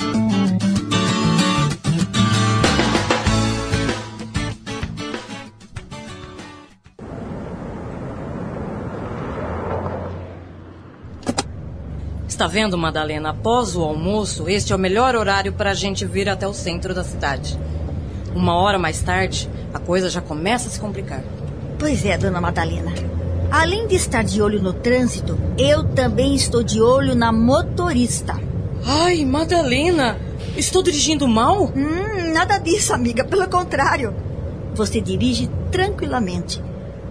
Está 12.36 12.48
vendo, 12.48 12.78
Madalena? 12.78 13.30
Após 13.30 13.78
o 13.78 13.82
almoço, 13.82 14.50
este 14.50 14.74
é 14.74 14.76
o 14.76 14.78
melhor 14.78 15.16
horário 15.16 15.54
para 15.54 15.72
a 15.72 15.74
gente 15.74 16.04
vir 16.06 16.28
até 16.28 16.46
o 16.46 16.54
centro 16.54 16.94
da 16.94 17.02
cidade. 17.02 17.58
Uma 18.36 18.58
hora 18.58 18.78
mais 18.78 19.02
tarde, 19.02 19.50
a 19.74 19.80
coisa 19.80 20.10
já 20.10 20.20
começa 20.20 20.68
a 20.68 20.70
se 20.70 20.78
complicar. 20.78 21.24
Pois 21.80 22.04
é, 22.04 22.18
dona 22.18 22.42
Madalena. 22.42 22.94
Além 23.50 23.88
de 23.88 23.96
estar 23.96 24.22
de 24.22 24.42
olho 24.42 24.62
no 24.62 24.74
trânsito, 24.74 25.40
eu 25.58 25.86
também 25.86 26.36
estou 26.36 26.62
de 26.62 26.82
olho 26.82 27.16
na 27.16 27.32
motorista. 27.32 28.38
Ai, 28.86 29.24
Madalena, 29.24 30.18
estou 30.58 30.84
dirigindo 30.84 31.30
mal? 31.30 31.72
Hum, 31.74 32.34
nada 32.34 32.58
disso, 32.58 32.94
amiga. 32.94 33.24
Pelo 33.24 33.48
contrário. 33.48 34.14
Você 34.74 35.00
dirige 35.00 35.50
tranquilamente. 35.72 36.62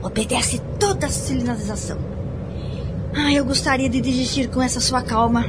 Obedece 0.02 0.60
toda 0.78 1.06
a 1.06 1.10
sinalização. 1.10 2.13
Ah, 3.16 3.32
eu 3.32 3.44
gostaria 3.44 3.88
de 3.88 4.00
dirigir 4.00 4.50
com 4.50 4.60
essa 4.60 4.80
sua 4.80 5.00
calma. 5.00 5.46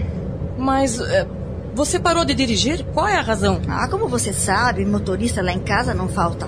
Mas 0.56 1.00
eh, 1.00 1.28
você 1.74 2.00
parou 2.00 2.24
de 2.24 2.36
dirigir? 2.36 2.86
Qual 2.94 3.08
é 3.08 3.18
a 3.18 3.22
razão? 3.22 3.60
Ah, 3.68 3.88
como 3.88 4.08
você 4.08 4.32
sabe, 4.32 4.86
motorista 4.86 5.42
lá 5.42 5.52
em 5.52 5.60
casa 5.60 5.94
não 5.94 6.08
falta. 6.08 6.48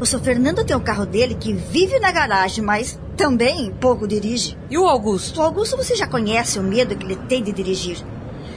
O 0.00 0.04
seu 0.04 0.18
Fernando 0.18 0.64
tem 0.64 0.76
o 0.76 0.80
carro 0.80 1.06
dele 1.06 1.36
que 1.36 1.52
vive 1.52 2.00
na 2.00 2.10
garagem, 2.10 2.64
mas 2.64 2.98
também 3.16 3.72
pouco 3.80 4.08
dirige. 4.08 4.58
E 4.68 4.76
o 4.76 4.86
Augusto? 4.86 5.38
O 5.38 5.42
Augusto 5.42 5.76
você 5.76 5.94
já 5.94 6.06
conhece 6.06 6.58
o 6.58 6.64
medo 6.64 6.96
que 6.96 7.06
ele 7.06 7.16
tem 7.16 7.44
de 7.44 7.52
dirigir. 7.52 7.98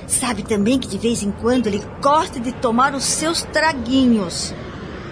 Sabe 0.08 0.42
também 0.42 0.80
que 0.80 0.88
de 0.88 0.98
vez 0.98 1.22
em 1.22 1.32
quando 1.32 1.68
ele 1.68 1.84
gosta 2.02 2.40
de 2.40 2.52
tomar 2.54 2.96
os 2.96 3.04
seus 3.04 3.44
traguinhos. 3.44 4.52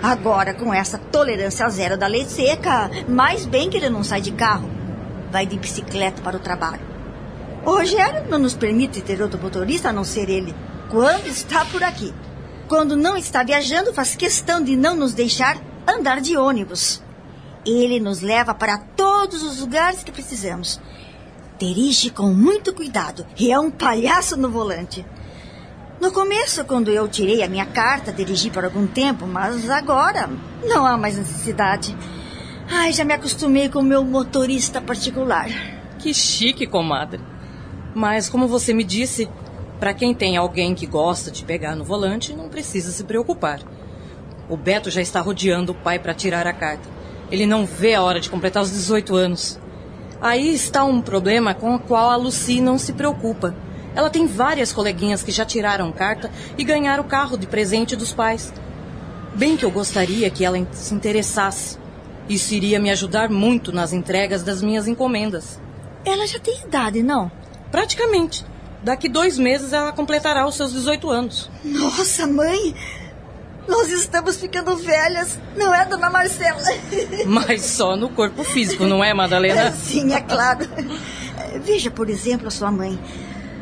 Agora, 0.02 0.54
com 0.56 0.74
essa 0.74 0.98
tolerância 0.98 1.70
zero 1.70 1.96
da 1.96 2.08
lei 2.08 2.26
seca, 2.26 2.90
mais 3.08 3.46
bem 3.46 3.70
que 3.70 3.78
ele 3.78 3.90
não 3.90 4.04
sai 4.04 4.20
de 4.20 4.32
carro. 4.32 4.68
Vai 5.32 5.46
de 5.46 5.58
bicicleta 5.58 6.22
para 6.24 6.38
o 6.38 6.40
trabalho. 6.40 6.87
O 7.68 7.72
Rogério 7.72 8.30
não 8.30 8.40
nos 8.40 8.54
permite 8.54 9.02
ter 9.02 9.22
outro 9.22 9.38
motorista 9.42 9.90
a 9.90 9.92
não 9.92 10.06
ser 10.06 10.30
ele, 10.30 10.56
quando 10.90 11.28
está 11.28 11.66
por 11.66 11.84
aqui. 11.84 12.14
Quando 12.66 12.96
não 12.96 13.18
está 13.18 13.44
viajando, 13.44 13.94
faz 13.94 14.16
questão 14.16 14.64
de 14.64 14.78
não 14.78 14.96
nos 14.96 15.14
deixar 15.14 15.58
andar 15.86 16.22
de 16.22 16.38
ônibus. 16.38 17.04
Ele 17.66 18.00
nos 18.00 18.22
leva 18.22 18.54
para 18.54 18.78
todos 18.78 19.44
os 19.44 19.60
lugares 19.60 20.02
que 20.02 20.14
precisamos. 20.14 20.80
Dirige 21.60 22.10
com 22.10 22.34
muito 22.34 22.74
cuidado 22.74 23.28
e 23.38 23.52
é 23.52 23.60
um 23.60 23.70
palhaço 23.70 24.38
no 24.38 24.50
volante. 24.50 25.06
No 26.00 26.10
começo, 26.14 26.64
quando 26.64 26.90
eu 26.90 27.06
tirei 27.10 27.44
a 27.44 27.50
minha 27.50 27.66
carta, 27.66 28.14
dirigi 28.14 28.50
por 28.50 28.64
algum 28.64 28.88
tempo, 28.88 29.28
mas 29.28 29.70
agora 29.70 30.30
não 30.64 30.86
há 30.86 30.98
mais 30.98 31.18
necessidade. 31.18 31.94
Ai, 32.72 32.94
já 32.94 33.04
me 33.04 33.14
acostumei 33.14 33.68
com 33.68 33.80
o 33.80 33.84
meu 33.84 34.06
motorista 34.06 34.80
particular. 34.80 35.50
Que 36.00 36.14
chique, 36.14 36.66
comadre. 36.66 37.20
Mas, 37.98 38.30
como 38.30 38.48
você 38.48 38.76
me 38.76 38.84
disse, 38.84 39.28
para 39.80 39.92
quem 39.92 40.14
tem 40.14 40.38
alguém 40.38 40.76
que 40.76 40.86
gosta 40.86 41.32
de 41.32 41.44
pegar 41.44 41.76
no 41.76 41.84
volante, 41.84 42.32
não 42.32 42.48
precisa 42.48 42.92
se 42.92 43.04
preocupar. 43.04 43.60
O 44.48 44.56
Beto 44.56 44.92
já 44.92 45.02
está 45.02 45.20
rodeando 45.20 45.72
o 45.72 45.76
pai 45.76 45.98
para 45.98 46.14
tirar 46.14 46.46
a 46.46 46.54
carta. 46.54 46.88
Ele 47.32 47.48
não 47.48 47.66
vê 47.66 47.96
a 47.96 48.04
hora 48.04 48.20
de 48.20 48.30
completar 48.30 48.62
os 48.62 48.70
18 48.70 49.16
anos. 49.16 49.60
Aí 50.22 50.54
está 50.54 50.84
um 50.84 51.02
problema 51.02 51.56
com 51.56 51.74
o 51.74 51.80
qual 51.80 52.12
a 52.12 52.16
Lucy 52.16 52.62
não 52.62 52.78
se 52.78 52.94
preocupa. 52.94 53.56
Ela 53.96 54.12
tem 54.12 54.28
várias 54.28 54.72
coleguinhas 54.72 55.24
que 55.24 55.32
já 55.32 55.44
tiraram 55.44 55.92
carta 55.92 56.30
e 56.56 56.64
ganharam 56.64 57.04
o 57.04 57.08
carro 57.08 57.36
de 57.36 57.48
presente 57.48 57.96
dos 57.96 58.14
pais. 58.14 58.54
Bem 59.34 59.58
que 59.58 59.66
eu 59.66 59.72
gostaria 59.72 60.30
que 60.30 60.46
ela 60.46 60.64
se 60.72 60.94
interessasse. 60.94 61.80
Isso 62.30 62.54
iria 62.54 62.80
me 62.80 62.92
ajudar 62.92 63.28
muito 63.28 63.72
nas 63.72 63.92
entregas 63.92 64.44
das 64.44 64.62
minhas 64.62 64.88
encomendas. 64.88 65.60
Ela 66.06 66.28
já 66.28 66.38
tem 66.38 66.62
idade, 66.64 67.02
não? 67.02 67.32
Praticamente. 67.72 68.46
Daqui 68.84 69.10
dois 69.10 69.38
meses 69.38 69.74
ela 69.74 69.92
completará 69.92 70.48
os 70.48 70.56
seus 70.56 70.72
18 70.72 71.10
anos. 71.10 71.50
Nossa, 71.64 72.28
mãe! 72.28 72.76
Nós 73.68 73.90
estamos 73.90 74.38
ficando 74.38 74.78
velhas, 74.78 75.38
não 75.58 75.74
é, 75.74 75.86
dona 75.86 76.10
Marcela? 76.10 76.62
Mas 77.28 77.64
só 77.64 77.98
no 77.98 78.08
corpo 78.10 78.44
físico, 78.44 78.86
não 78.86 79.04
é, 79.04 79.14
Madalena? 79.14 79.72
Sim, 79.76 80.14
é 80.14 80.22
claro. 80.22 80.66
Veja, 81.64 81.92
por 81.92 82.10
exemplo, 82.10 82.48
a 82.48 82.52
sua 82.52 82.72
mãe. 82.72 82.98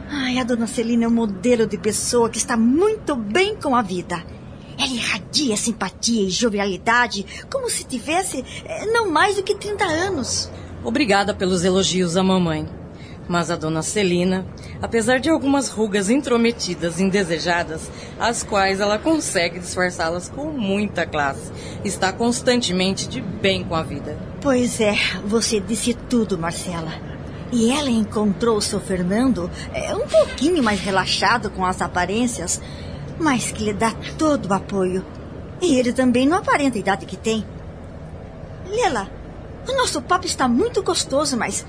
Ai, 0.07 0.37
a 0.37 0.43
dona 0.43 0.67
Celina 0.67 1.05
é 1.05 1.07
um 1.07 1.11
modelo 1.11 1.65
de 1.65 1.77
pessoa 1.77 2.29
que 2.29 2.37
está 2.37 2.55
muito 2.55 3.15
bem 3.15 3.55
com 3.55 3.75
a 3.75 3.81
vida. 3.81 4.23
Ela 4.77 4.93
irradia 4.93 5.57
simpatia 5.57 6.27
e 6.27 6.29
jovialidade, 6.29 7.25
como 7.49 7.69
se 7.69 7.83
tivesse 7.83 8.45
eh, 8.65 8.85
não 8.87 9.09
mais 9.09 9.37
do 9.37 9.43
que 9.43 9.55
30 9.55 9.83
anos. 9.85 10.51
Obrigada 10.83 11.33
pelos 11.33 11.63
elogios 11.63 12.15
à 12.15 12.21
mamãe. 12.21 12.67
Mas 13.27 13.49
a 13.49 13.55
dona 13.55 13.81
Celina, 13.81 14.45
apesar 14.81 15.19
de 15.19 15.29
algumas 15.29 15.69
rugas 15.69 16.09
intrometidas, 16.09 16.99
indesejadas, 16.99 17.89
as 18.19 18.43
quais 18.43 18.79
ela 18.79 18.99
consegue 18.99 19.59
disfarçá-las 19.59 20.29
com 20.29 20.45
muita 20.45 21.05
classe, 21.05 21.51
está 21.83 22.13
constantemente 22.13 23.07
de 23.07 23.21
bem 23.21 23.63
com 23.63 23.75
a 23.75 23.81
vida. 23.81 24.17
Pois 24.41 24.79
é, 24.79 24.95
você 25.25 25.59
disse 25.59 25.93
tudo, 25.93 26.37
Marcela. 26.37 26.93
E 27.51 27.71
ela 27.71 27.89
encontrou 27.89 28.57
o 28.57 28.61
seu 28.61 28.79
Fernando 28.79 29.49
é, 29.73 29.95
um 29.95 30.07
pouquinho 30.07 30.61
mais 30.61 30.79
relaxado 30.79 31.49
com 31.49 31.65
as 31.65 31.81
aparências, 31.81 32.61
mas 33.19 33.51
que 33.51 33.63
lhe 33.63 33.73
dá 33.73 33.91
todo 34.17 34.47
o 34.47 34.53
apoio. 34.53 35.03
E 35.61 35.79
ele 35.79 35.93
também 35.93 36.27
não 36.27 36.37
aparenta 36.37 36.77
a 36.77 36.79
idade 36.79 37.05
que 37.05 37.15
tem. 37.15 37.45
Lela, 38.67 39.09
o 39.67 39.73
nosso 39.73 40.01
papo 40.01 40.25
está 40.25 40.47
muito 40.47 40.83
gostoso, 40.83 41.37
mas 41.37 41.65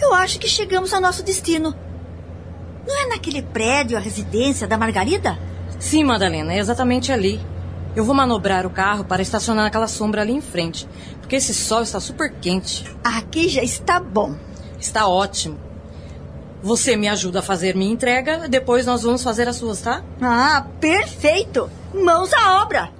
eu 0.00 0.14
acho 0.14 0.38
que 0.38 0.48
chegamos 0.48 0.92
ao 0.92 1.00
nosso 1.00 1.22
destino. 1.22 1.74
Não 2.86 3.02
é 3.02 3.08
naquele 3.08 3.42
prédio 3.42 3.96
a 3.96 4.00
residência 4.00 4.66
da 4.66 4.78
Margarida? 4.78 5.38
Sim, 5.78 6.04
Madalena, 6.04 6.52
é 6.52 6.58
exatamente 6.58 7.12
ali. 7.12 7.40
Eu 7.94 8.04
vou 8.04 8.14
manobrar 8.14 8.66
o 8.66 8.70
carro 8.70 9.04
para 9.04 9.22
estacionar 9.22 9.64
naquela 9.64 9.88
sombra 9.88 10.22
ali 10.22 10.32
em 10.32 10.40
frente, 10.40 10.86
porque 11.20 11.36
esse 11.36 11.54
sol 11.54 11.82
está 11.82 11.98
super 11.98 12.30
quente. 12.30 12.84
Aqui 13.02 13.48
já 13.48 13.62
está 13.62 13.98
bom. 13.98 14.36
Está 14.78 15.08
ótimo. 15.08 15.58
Você 16.62 16.96
me 16.96 17.08
ajuda 17.08 17.40
a 17.40 17.42
fazer 17.42 17.74
minha 17.74 17.92
entrega, 17.92 18.48
depois 18.48 18.84
nós 18.86 19.02
vamos 19.02 19.22
fazer 19.22 19.48
as 19.48 19.56
suas, 19.56 19.80
tá? 19.80 20.02
Ah, 20.20 20.66
perfeito! 20.80 21.70
Mãos 21.94 22.32
à 22.32 22.62
obra! 22.62 22.90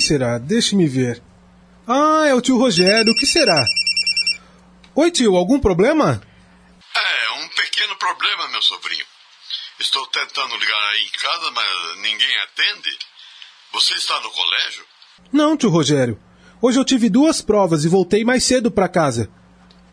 Quem 0.00 0.06
será? 0.06 0.38
Deixe-me 0.38 0.88
ver. 0.88 1.22
Ah, 1.86 2.24
é 2.26 2.32
o 2.32 2.40
tio 2.40 2.56
Rogério. 2.56 3.12
O 3.12 3.14
que 3.14 3.26
será? 3.26 3.66
Oi, 4.94 5.10
tio, 5.10 5.36
algum 5.36 5.60
problema? 5.60 6.22
É, 6.94 7.30
um 7.32 7.48
pequeno 7.48 7.94
problema, 7.96 8.48
meu 8.48 8.62
sobrinho. 8.62 9.04
Estou 9.78 10.06
tentando 10.06 10.56
ligar 10.56 10.88
aí 10.88 11.02
em 11.04 11.18
casa, 11.18 11.50
mas 11.50 11.98
ninguém 11.98 12.38
atende. 12.38 12.98
Você 13.74 13.92
está 13.92 14.18
no 14.20 14.30
colégio? 14.30 14.86
Não, 15.30 15.54
tio 15.54 15.68
Rogério. 15.68 16.18
Hoje 16.62 16.78
eu 16.78 16.84
tive 16.84 17.10
duas 17.10 17.42
provas 17.42 17.84
e 17.84 17.88
voltei 17.88 18.24
mais 18.24 18.42
cedo 18.42 18.70
para 18.70 18.88
casa. 18.88 19.30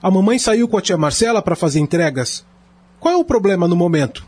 A 0.02 0.10
mamãe 0.10 0.40
saiu 0.40 0.70
com 0.70 0.78
a 0.78 0.82
tia 0.82 0.98
Marcela 0.98 1.42
para 1.42 1.54
fazer 1.54 1.80
entregas. 1.80 2.46
Qual 2.98 3.14
é 3.14 3.18
o 3.18 3.26
problema 3.26 3.68
no 3.68 3.76
momento? 3.76 4.26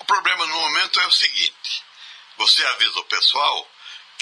O 0.00 0.04
problema 0.04 0.46
no 0.48 0.54
momento 0.54 0.98
é 0.98 1.06
o 1.06 1.12
seguinte: 1.12 1.84
você 2.38 2.64
avisa 2.64 2.98
o 2.98 3.04
pessoal 3.04 3.68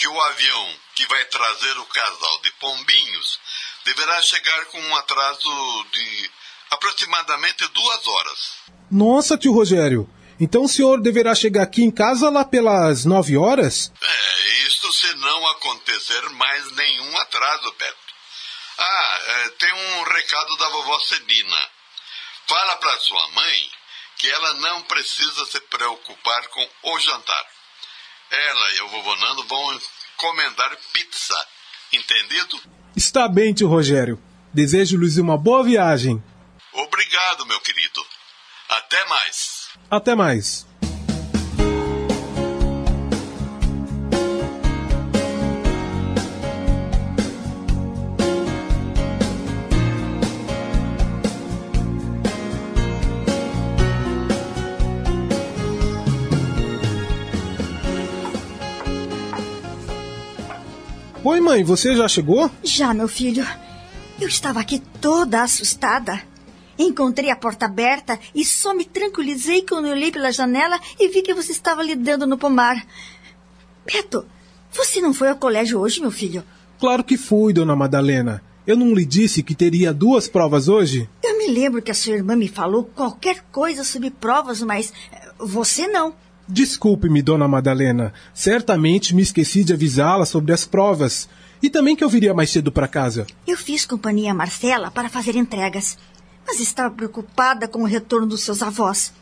que 0.01 0.09
o 0.09 0.21
avião 0.21 0.75
que 1.01 1.07
vai 1.07 1.25
trazer 1.25 1.79
o 1.79 1.85
casal 1.87 2.41
de 2.43 2.53
pombinhos 2.53 3.41
deverá 3.87 4.21
chegar 4.21 4.67
com 4.67 4.79
um 4.79 4.97
atraso 4.97 5.87
de 5.93 6.31
aproximadamente 6.71 7.67
duas 7.69 8.07
horas. 8.07 8.59
Nossa, 8.91 9.39
tio 9.39 9.55
Rogério. 9.55 10.07
Então 10.39 10.65
o 10.65 10.69
senhor 10.69 11.01
deverá 11.01 11.35
chegar 11.35 11.63
aqui 11.63 11.83
em 11.83 11.91
casa 11.91 12.29
lá 12.29 12.45
pelas 12.45 13.07
nove 13.07 13.35
horas? 13.37 13.91
É, 14.03 14.67
isto 14.67 14.93
se 14.93 15.15
não 15.15 15.49
acontecer 15.49 16.29
mais 16.31 16.71
nenhum 16.73 17.17
atraso, 17.17 17.75
Beto. 17.79 18.15
Ah, 18.79 19.21
é, 19.27 19.49
tem 19.51 19.73
um 19.73 20.03
recado 20.03 20.57
da 20.59 20.69
vovó 20.69 20.99
Celina. 20.99 21.69
Fala 22.47 22.77
para 22.77 23.01
sua 23.01 23.29
mãe 23.31 23.71
que 24.19 24.31
ela 24.31 24.55
não 24.55 24.83
precisa 24.83 25.47
se 25.47 25.61
preocupar 25.61 26.47
com 26.49 26.69
o 26.83 26.99
jantar. 27.01 27.47
Ela 28.31 28.73
e 28.73 28.83
o 28.83 28.89
vovô 28.89 29.17
Nando 29.17 29.45
vão 29.45 29.81
encomendar 30.21 30.77
pizza. 30.93 31.35
Entendido? 31.93 32.61
Está 32.95 33.27
bem, 33.27 33.55
tio 33.55 33.69
Rogério. 33.69 34.21
Desejo-lhes 34.53 35.17
uma 35.17 35.39
boa 35.39 35.65
viagem. 35.65 36.23
Obrigado, 36.73 37.47
meu 37.47 37.61
querido. 37.61 38.05
Até 38.69 39.05
mais. 39.07 39.69
Até 39.91 40.15
mais. 40.15 40.67
Oi, 61.23 61.39
mãe, 61.39 61.63
você 61.63 61.95
já 61.95 62.09
chegou? 62.09 62.51
Já, 62.65 62.95
meu 62.95 63.07
filho. 63.07 63.47
Eu 64.19 64.27
estava 64.27 64.59
aqui 64.59 64.81
toda 65.03 65.43
assustada. 65.43 66.23
Encontrei 66.79 67.31
a 67.31 67.37
porta 67.37 67.67
aberta 67.67 68.19
e 68.35 68.43
só 68.43 68.73
me 68.73 68.87
tranquilizei 68.87 69.61
quando 69.61 69.85
eu 69.85 69.93
olhei 69.93 70.11
pela 70.11 70.33
janela 70.33 70.81
e 70.99 71.09
vi 71.09 71.21
que 71.21 71.35
você 71.35 71.53
estava 71.53 71.83
lidando 71.83 72.27
no 72.27 72.39
pomar. 72.39 72.87
Beto, 73.85 74.25
você 74.73 75.03
não 75.03 75.13
foi 75.13 75.29
ao 75.29 75.37
colégio 75.37 75.79
hoje, 75.79 76.01
meu 76.01 76.11
filho? 76.11 76.43
Claro 76.79 77.05
que 77.05 77.19
fui, 77.19 77.53
dona 77.53 77.77
Madalena. 77.77 78.43
Eu 78.67 78.75
não 78.75 78.95
lhe 78.95 79.05
disse 79.05 79.43
que 79.43 79.55
teria 79.55 79.93
duas 79.93 80.27
provas 80.27 80.69
hoje? 80.69 81.07
Eu 81.23 81.37
me 81.37 81.49
lembro 81.49 81.83
que 81.83 81.91
a 81.91 81.95
sua 81.95 82.15
irmã 82.15 82.35
me 82.35 82.49
falou 82.49 82.85
qualquer 82.95 83.45
coisa 83.53 83.85
sobre 83.85 84.11
provas, 84.11 84.63
mas 84.63 84.91
você 85.39 85.87
não. 85.87 86.15
Desculpe-me, 86.51 87.23
dona 87.23 87.47
Madalena. 87.47 88.13
Certamente 88.35 89.15
me 89.15 89.23
esqueci 89.23 89.63
de 89.63 89.73
avisá-la 89.73 90.27
sobre 90.27 90.53
as 90.53 90.65
provas. 90.65 91.29
E 91.63 91.71
também 91.71 91.95
que 91.95 92.03
eu 92.03 92.09
viria 92.09 92.35
mais 92.35 92.51
cedo 92.51 92.73
para 92.73 92.89
casa. 92.89 93.27
Eu 93.47 93.57
fiz 93.57 93.87
companhia 93.87 94.33
a 94.33 94.35
Marcela 94.35 94.91
para 94.91 95.09
fazer 95.09 95.37
entregas, 95.37 95.97
mas 96.47 96.59
estava 96.59 96.93
preocupada 96.93 97.69
com 97.69 97.83
o 97.83 97.87
retorno 97.87 98.27
dos 98.27 98.43
seus 98.43 98.63
avós. 98.63 99.13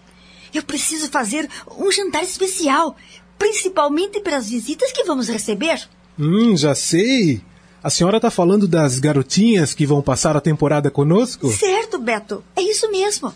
Eu 0.55 0.63
preciso 0.63 1.11
fazer 1.11 1.49
um 1.77 1.93
jantar 1.93 2.23
especial, 2.23 2.97
principalmente 3.39 4.21
para 4.21 4.37
as 4.39 4.49
visitas 4.49 4.91
que 4.93 5.05
vamos 5.05 5.29
receber. 5.29 5.87
Hum, 6.19 6.57
já 6.57 6.75
sei. 6.75 7.43
A 7.83 7.91
senhora 7.91 8.17
está 8.17 8.31
falando 8.31 8.67
das 8.67 8.99
garotinhas 8.99 9.75
que 9.75 9.87
vão 9.87 10.01
passar 10.01 10.37
a 10.37 10.41
temporada 10.41 10.91
conosco? 10.91 11.53
Certo, 11.53 11.99
Beto. 11.99 12.43
É 12.57 12.63
isso 12.63 12.91
mesmo. 12.91 13.33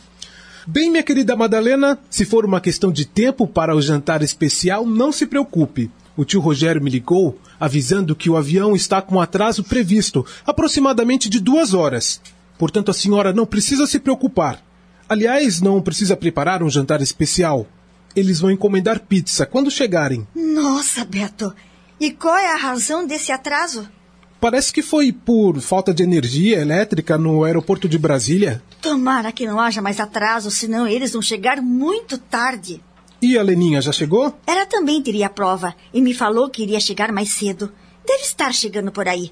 Bem, 0.67 0.91
minha 0.91 1.03
querida 1.03 1.35
Madalena, 1.35 1.99
se 2.09 2.25
for 2.25 2.45
uma 2.45 2.61
questão 2.61 2.93
de 2.93 3.05
tempo 3.05 3.47
para 3.49 3.75
o 3.75 3.83
jantar 3.83 4.23
especial, 4.23 4.87
não 4.87 5.11
se 5.11 5.27
preocupe. 5.27 5.91
O 6.17 6.25
tio 6.25 6.41
Rogério 6.41 6.83
me 6.83 6.91
ligou 6.91 7.39
avisando 7.59 8.15
que 8.15 8.31
o 8.31 8.37
avião 8.37 8.77
está 8.77 9.03
com 9.03 9.21
atraso 9.21 9.65
previsto, 9.65 10.25
aproximadamente 10.47 11.29
de 11.29 11.41
duas 11.41 11.75
horas. 11.75 12.21
Portanto, 12.59 12.91
a 12.91 12.95
senhora 12.95 13.33
não 13.33 13.47
precisa 13.47 13.87
se 13.87 13.99
preocupar. 13.99 14.63
Aliás, 15.09 15.61
não 15.61 15.83
precisa 15.83 16.17
preparar 16.17 16.63
um 16.63 16.71
jantar 16.71 17.01
especial. 17.01 17.67
Eles 18.15 18.39
vão 18.39 18.51
encomendar 18.51 19.01
pizza 19.01 19.45
quando 19.45 19.71
chegarem. 19.71 20.27
Nossa, 20.35 21.05
Beto. 21.05 21.53
E 21.99 22.11
qual 22.13 22.37
é 22.37 22.53
a 22.53 22.57
razão 22.57 23.07
desse 23.07 23.33
atraso? 23.33 23.89
Parece 24.41 24.73
que 24.73 24.83
foi 24.83 25.13
por 25.13 25.61
falta 25.61 25.95
de 25.95 26.03
energia 26.03 26.61
elétrica 26.61 27.17
no 27.17 27.45
aeroporto 27.45 27.89
de 27.89 27.99
Brasília. 27.99 28.63
Tomara 28.83 29.31
que 29.31 29.47
não 29.47 29.61
haja 29.61 29.81
mais 29.81 30.01
atraso, 30.01 30.51
senão 30.51 30.87
eles 30.89 31.13
vão 31.13 31.23
chegar 31.23 31.63
muito 31.63 32.19
tarde. 32.19 32.83
E 33.23 33.39
a 33.39 33.43
Leninha 33.43 33.81
já 33.81 33.93
chegou? 33.93 34.37
Ela 34.45 34.67
também 34.67 35.01
teria 35.01 35.27
a 35.27 35.31
prova 35.31 35.73
e 35.95 36.03
me 36.03 36.13
falou 36.13 36.51
que 36.51 36.65
iria 36.65 36.81
chegar 36.81 37.13
mais 37.13 37.31
cedo. 37.31 37.73
Deve 38.05 38.25
estar 38.25 38.53
chegando 38.53 38.91
por 38.91 39.07
aí. 39.07 39.31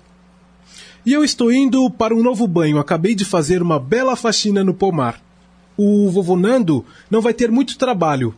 E 1.05 1.13
eu 1.13 1.25
estou 1.25 1.51
indo 1.53 1.91
para 1.91 2.15
um 2.15 2.23
novo 2.23 2.47
banho. 2.47 2.79
Acabei 2.79 3.15
de 3.17 3.25
fazer 3.25 3.61
uma 3.61 3.81
bela 3.81 4.15
faxina 4.15 4.63
no 4.63 4.73
pomar. 4.73 5.21
O 5.77 6.09
vovô 6.11 6.37
Nando 6.37 6.87
não 7.11 7.21
vai 7.21 7.35
ter 7.35 7.51
muito 7.51 7.77
trabalho. 7.77 8.33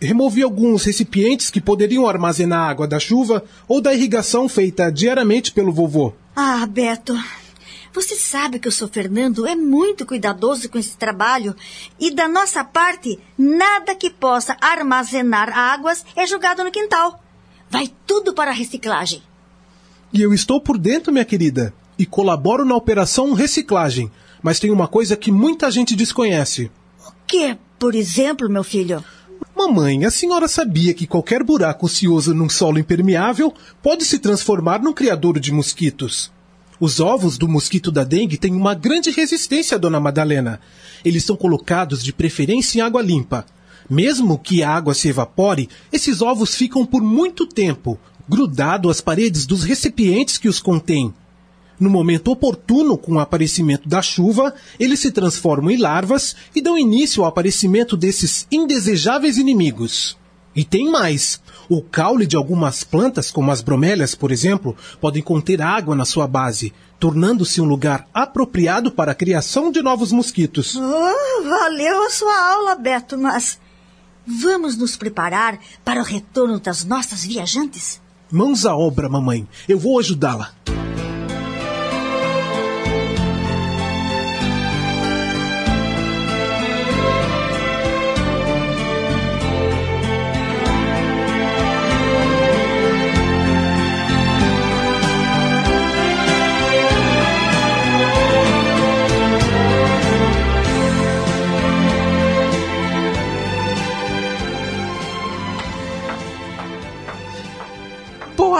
removi 0.00 0.42
alguns 0.42 0.84
recipientes 0.84 1.50
que 1.50 1.60
poderiam 1.60 2.06
armazenar 2.06 2.68
água 2.68 2.86
da 2.86 3.00
chuva 3.00 3.42
ou 3.66 3.80
da 3.80 3.92
irrigação 3.92 4.48
feita 4.48 4.92
diariamente 4.92 5.50
pelo 5.50 5.72
vovô. 5.72 6.12
Ah, 6.36 6.64
Beto, 6.66 7.16
você 7.94 8.16
sabe 8.16 8.58
que 8.58 8.68
o 8.68 8.72
seu 8.72 8.88
Fernando 8.88 9.46
é 9.46 9.54
muito 9.54 10.04
cuidadoso 10.04 10.68
com 10.68 10.76
esse 10.76 10.96
trabalho 10.96 11.54
e 11.98 12.12
da 12.12 12.28
nossa 12.28 12.64
parte, 12.64 13.20
nada 13.38 13.94
que 13.94 14.10
possa 14.10 14.56
armazenar 14.60 15.56
águas 15.56 16.04
é 16.16 16.26
jogado 16.26 16.64
no 16.64 16.72
quintal. 16.72 17.22
Vai 17.70 17.92
tudo 18.04 18.34
para 18.34 18.50
a 18.50 18.54
reciclagem. 18.54 19.22
E 20.12 20.20
eu 20.20 20.34
estou 20.34 20.60
por 20.60 20.76
dentro, 20.76 21.12
minha 21.12 21.24
querida, 21.24 21.72
e 21.96 22.04
colaboro 22.04 22.64
na 22.64 22.74
operação 22.74 23.32
reciclagem. 23.32 24.10
Mas 24.42 24.58
tem 24.58 24.72
uma 24.72 24.88
coisa 24.88 25.16
que 25.16 25.30
muita 25.30 25.70
gente 25.70 25.94
desconhece. 25.94 26.70
O 27.06 27.12
que, 27.26 27.56
por 27.78 27.94
exemplo, 27.94 28.50
meu 28.50 28.64
filho? 28.64 29.04
Mamãe, 29.56 30.04
a 30.04 30.10
senhora 30.10 30.48
sabia 30.48 30.92
que 30.92 31.06
qualquer 31.06 31.44
buraco 31.44 31.86
ocioso 31.86 32.34
num 32.34 32.48
solo 32.48 32.78
impermeável 32.78 33.54
pode 33.80 34.04
se 34.04 34.18
transformar 34.18 34.82
num 34.82 34.92
criadouro 34.92 35.38
de 35.38 35.52
mosquitos? 35.52 36.33
Os 36.84 37.00
ovos 37.00 37.38
do 37.38 37.48
mosquito 37.48 37.90
da 37.90 38.04
dengue 38.04 38.36
têm 38.36 38.54
uma 38.54 38.74
grande 38.74 39.10
resistência, 39.10 39.78
dona 39.78 39.98
Madalena. 39.98 40.60
Eles 41.02 41.24
são 41.24 41.34
colocados 41.34 42.04
de 42.04 42.12
preferência 42.12 42.78
em 42.78 42.82
água 42.82 43.00
limpa. 43.00 43.46
Mesmo 43.88 44.38
que 44.38 44.62
a 44.62 44.68
água 44.68 44.92
se 44.92 45.08
evapore, 45.08 45.70
esses 45.90 46.20
ovos 46.20 46.54
ficam 46.54 46.84
por 46.84 47.00
muito 47.00 47.46
tempo, 47.46 47.98
grudados 48.28 48.90
às 48.90 49.00
paredes 49.00 49.46
dos 49.46 49.64
recipientes 49.64 50.36
que 50.36 50.46
os 50.46 50.60
contêm. 50.60 51.14
No 51.80 51.88
momento 51.88 52.30
oportuno, 52.30 52.98
com 52.98 53.12
o 53.12 53.18
aparecimento 53.18 53.88
da 53.88 54.02
chuva, 54.02 54.52
eles 54.78 55.00
se 55.00 55.10
transformam 55.10 55.70
em 55.70 55.78
larvas 55.78 56.36
e 56.54 56.60
dão 56.60 56.76
início 56.76 57.22
ao 57.22 57.30
aparecimento 57.30 57.96
desses 57.96 58.46
indesejáveis 58.52 59.38
inimigos. 59.38 60.18
E 60.54 60.64
tem 60.64 60.90
mais. 60.90 61.40
O 61.68 61.82
caule 61.82 62.26
de 62.26 62.36
algumas 62.36 62.84
plantas, 62.84 63.30
como 63.30 63.50
as 63.50 63.60
bromélias, 63.60 64.14
por 64.14 64.30
exemplo, 64.30 64.76
podem 65.00 65.22
conter 65.22 65.60
água 65.62 65.96
na 65.96 66.04
sua 66.04 66.26
base, 66.28 66.72
tornando-se 67.00 67.60
um 67.60 67.64
lugar 67.64 68.08
apropriado 68.12 68.92
para 68.92 69.12
a 69.12 69.14
criação 69.14 69.72
de 69.72 69.82
novos 69.82 70.12
mosquitos. 70.12 70.76
Oh, 70.76 71.42
valeu 71.42 72.06
a 72.06 72.10
sua 72.10 72.52
aula, 72.52 72.74
Beto, 72.76 73.18
mas 73.18 73.58
vamos 74.26 74.76
nos 74.76 74.96
preparar 74.96 75.58
para 75.84 76.00
o 76.00 76.04
retorno 76.04 76.60
das 76.60 76.84
nossas 76.84 77.24
viajantes? 77.24 78.00
Mãos 78.30 78.64
à 78.64 78.76
obra, 78.76 79.08
mamãe. 79.08 79.46
Eu 79.68 79.78
vou 79.78 79.98
ajudá-la. 79.98 80.54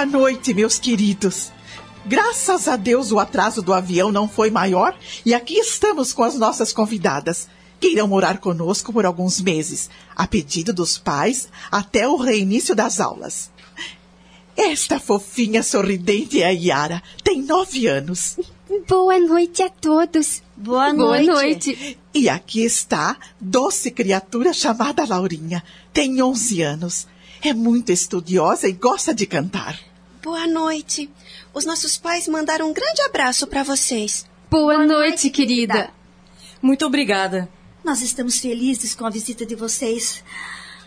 Boa 0.05 0.21
noite, 0.21 0.53
meus 0.53 0.79
queridos. 0.79 1.51
Graças 2.05 2.69
a 2.69 2.77
Deus 2.77 3.11
o 3.11 3.19
atraso 3.19 3.63
do 3.63 3.73
avião 3.73 4.13
não 4.13 4.29
foi 4.29 4.51
maior 4.51 4.95
e 5.25 5.33
aqui 5.33 5.55
estamos 5.55 6.13
com 6.13 6.23
as 6.23 6.35
nossas 6.35 6.75
convidadas, 6.75 7.49
que 7.81 7.89
irão 7.89 8.07
morar 8.07 8.37
conosco 8.37 8.93
por 8.93 9.07
alguns 9.07 9.41
meses, 9.41 9.89
a 10.15 10.27
pedido 10.27 10.75
dos 10.75 10.99
pais, 10.99 11.49
até 11.73 12.07
o 12.07 12.17
reinício 12.17 12.75
das 12.77 13.01
aulas. 13.01 13.51
Esta 14.55 15.01
fofinha 15.01 15.63
sorridente 15.63 16.43
é 16.43 16.49
a 16.49 16.51
Yara, 16.51 17.03
tem 17.23 17.41
nove 17.41 17.87
anos. 17.87 18.37
Boa 18.87 19.19
noite 19.19 19.63
a 19.63 19.71
todos. 19.71 20.43
Boa 20.55 20.93
Boa 20.93 21.23
noite. 21.23 21.31
noite. 21.31 21.99
E 22.13 22.29
aqui 22.29 22.63
está 22.63 23.17
doce 23.41 23.91
criatura 23.91 24.53
chamada 24.53 25.07
Laurinha, 25.07 25.65
tem 25.95 26.23
onze 26.23 26.61
anos. 26.61 27.07
É 27.41 27.55
muito 27.55 27.91
estudiosa 27.91 28.69
e 28.69 28.73
gosta 28.73 29.15
de 29.15 29.25
cantar. 29.25 29.94
Boa 30.25 30.47
noite. 30.47 31.11
Os 31.53 31.67
nossos 31.67 31.99
pais 31.99 32.27
mandaram 32.29 32.71
um 32.71 32.73
grande 32.73 33.03
abraço 33.03 33.47
para 33.47 33.63
vocês. 33.63 34.25
Boa, 34.51 34.79
noite, 34.79 35.29
querida. 35.29 35.91
Muito 36.63 36.87
obrigada. 36.87 37.47
Nós 37.85 38.01
estamos 38.01 38.39
felizes 38.39 38.95
com 38.95 39.05
a 39.05 39.11
visita 39.11 39.45
de 39.45 39.55
vocês. 39.55 40.25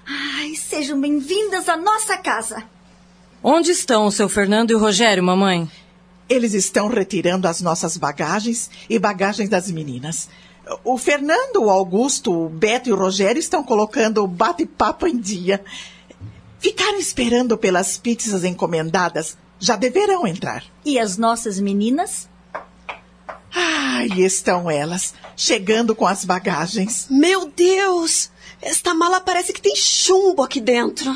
Ai, 0.07 0.55
sejam 0.55 0.99
bem-vindas 0.99 1.69
à 1.69 1.77
nossa 1.77 2.17
casa. 2.17 2.63
Onde 3.43 3.69
estão 3.69 4.07
o 4.07 4.11
seu 4.11 4.27
Fernando 4.27 4.71
e 4.71 4.73
o 4.73 4.79
Rogério, 4.79 5.23
mamãe? 5.23 5.69
Eles 6.27 6.55
estão 6.55 6.87
retirando 6.87 7.47
as 7.47 7.61
nossas 7.61 7.95
bagagens 7.95 8.71
e 8.89 8.97
bagagens 8.97 9.49
das 9.49 9.69
meninas. 9.69 10.27
O 10.83 10.97
Fernando, 10.97 11.57
o 11.57 11.69
Augusto, 11.69 12.33
o 12.33 12.49
Beto 12.49 12.89
e 12.89 12.91
o 12.91 12.97
Rogério 12.97 13.39
estão 13.39 13.63
colocando 13.63 14.23
o 14.23 14.27
bate-papo 14.27 15.05
em 15.05 15.15
dia. 15.15 15.63
Ficaram 16.59 16.99
esperando 16.99 17.57
pelas 17.57 17.97
pizzas 17.97 18.43
encomendadas. 18.43 19.37
Já 19.59 19.75
deverão 19.75 20.27
entrar. 20.27 20.63
E 20.85 20.99
as 20.99 21.17
nossas 21.17 21.59
meninas? 21.59 22.29
Ai, 23.53 24.07
estão 24.17 24.69
elas, 24.69 25.13
chegando 25.35 25.95
com 25.95 26.05
as 26.05 26.23
bagagens. 26.23 27.07
Meu 27.09 27.49
Deus! 27.49 28.29
Esta 28.61 28.93
mala 28.93 29.19
parece 29.19 29.53
que 29.53 29.61
tem 29.61 29.75
chumbo 29.75 30.43
aqui 30.43 30.59
dentro. 30.59 31.15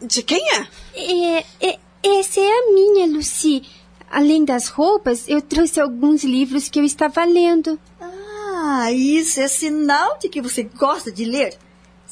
De 0.00 0.22
quem 0.22 0.42
é? 0.54 0.66
É, 0.94 1.44
é, 1.60 1.78
essa 2.02 2.40
é 2.40 2.48
a 2.48 2.72
minha, 2.72 3.06
Lucy. 3.06 3.62
Além 4.10 4.44
das 4.44 4.68
roupas, 4.68 5.28
eu 5.28 5.40
trouxe 5.40 5.80
alguns 5.80 6.24
livros 6.24 6.68
que 6.68 6.80
eu 6.80 6.84
estava 6.84 7.24
lendo. 7.24 7.78
Ah, 8.00 8.90
isso 8.92 9.40
é 9.40 9.48
sinal 9.48 10.18
de 10.18 10.28
que 10.28 10.40
você 10.40 10.62
gosta 10.62 11.12
de 11.12 11.24
ler, 11.24 11.56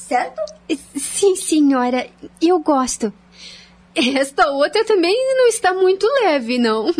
certo? 0.07 0.40
Sim, 0.96 1.34
senhora, 1.34 2.09
eu 2.40 2.59
gosto. 2.61 3.12
Esta 3.94 4.49
outra 4.51 4.84
também 4.84 5.14
não 5.36 5.49
está 5.49 5.74
muito 5.74 6.07
leve, 6.22 6.59
não. 6.59 6.94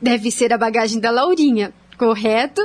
Deve 0.00 0.30
ser 0.30 0.52
a 0.52 0.58
bagagem 0.58 1.00
da 1.00 1.10
Laurinha, 1.10 1.72
correto? 1.96 2.60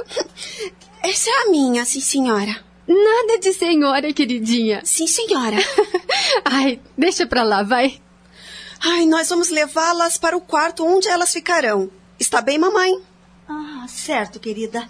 Essa 1.01 1.29
é 1.29 1.43
a 1.43 1.49
minha, 1.49 1.85
sim, 1.85 2.01
senhora. 2.01 2.63
Nada 2.85 3.39
de 3.39 3.53
senhora, 3.53 4.11
queridinha. 4.11 4.81
Sim, 4.83 5.07
senhora. 5.07 5.57
Ai, 6.43 6.81
deixa 6.97 7.25
pra 7.25 7.43
lá, 7.43 7.63
vai. 7.63 8.01
Ai, 8.81 9.05
nós 9.05 9.29
vamos 9.29 9.49
levá-las 9.49 10.17
para 10.17 10.35
o 10.35 10.41
quarto 10.41 10.85
onde 10.85 11.07
elas 11.07 11.31
ficarão. 11.31 11.89
Está 12.19 12.41
bem, 12.41 12.57
mamãe? 12.57 12.99
Ah, 13.47 13.85
certo, 13.87 14.39
querida. 14.39 14.89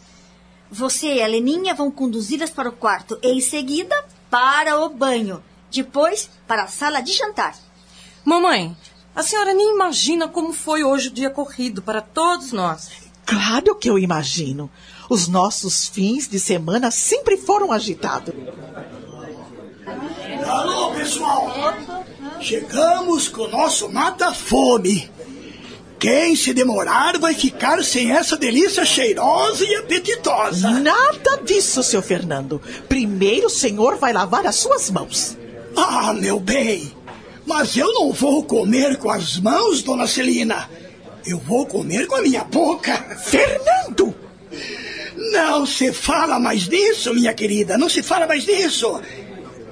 Você 0.72 1.16
e 1.16 1.22
a 1.22 1.28
Leninha 1.28 1.74
vão 1.74 1.92
conduzi-las 1.92 2.50
para 2.50 2.70
o 2.70 2.74
quarto 2.74 3.20
e, 3.22 3.30
em 3.30 3.42
seguida, 3.42 3.96
para 4.30 4.80
o 4.80 4.90
banho. 4.90 5.44
Depois, 5.72 6.30
para 6.48 6.64
a 6.64 6.68
sala 6.68 7.02
de 7.02 7.14
jantar. 7.14 7.56
Mamãe, 8.24 8.76
a 9.16 9.24
senhora 9.24 9.54
nem 9.54 9.74
imagina 9.74 10.28
como 10.28 10.54
foi 10.54 10.84
hoje 10.84 11.10
o 11.10 11.14
dia 11.14 11.30
corrido 11.30 11.82
para 11.82 12.02
todos 12.02 12.52
nós. 12.52 12.90
Claro 13.26 13.76
que 13.76 13.90
eu 13.90 14.00
imagino. 14.00 14.70
Os 15.10 15.28
nossos 15.28 15.88
fins 15.88 16.28
de 16.28 16.40
semana 16.40 16.92
sempre 16.92 17.38
foram 17.38 17.72
agitados. 17.72 18.34
Alô, 20.48 20.92
pessoal! 20.92 21.52
Chegamos 22.40 23.28
com 23.28 23.42
o 23.42 23.48
nosso 23.48 23.90
mata-fome. 23.90 25.12
Quem 26.00 26.34
se 26.34 26.54
demorar 26.54 27.18
vai 27.20 27.34
ficar 27.34 27.84
sem 27.84 28.12
essa 28.12 28.38
delícia 28.38 28.86
cheirosa 28.86 29.66
e 29.66 29.76
apetitosa. 29.76 30.70
Nada 30.80 31.42
disso, 31.44 31.84
seu 31.84 32.02
Fernando. 32.02 32.62
Primeiro 32.88 33.48
o 33.48 33.50
senhor 33.50 33.98
vai 33.98 34.14
lavar 34.14 34.48
as 34.48 34.56
suas 34.56 34.90
mãos. 34.90 35.38
Ah, 35.76 36.14
meu 36.14 36.40
bem, 36.40 36.96
mas 37.46 37.76
eu 37.76 37.92
não 37.94 38.14
vou 38.14 38.44
comer 38.44 38.96
com 38.98 39.12
as 39.12 39.38
mãos, 39.40 39.84
dona 39.84 40.08
Celina. 40.08 40.70
Eu 41.26 41.38
vou 41.38 41.66
comer 41.66 42.08
com 42.08 42.16
a 42.16 42.22
minha 42.22 42.46
boca. 42.46 42.96
Fernando! 43.26 44.16
Não 45.34 45.66
se 45.66 45.92
fala 45.92 46.40
mais 46.40 46.68
nisso, 46.70 47.14
minha 47.14 47.34
querida, 47.34 47.78
não 47.78 47.90
se 47.90 48.02
fala 48.02 48.26
mais 48.26 48.46
nisso. 48.46 49.02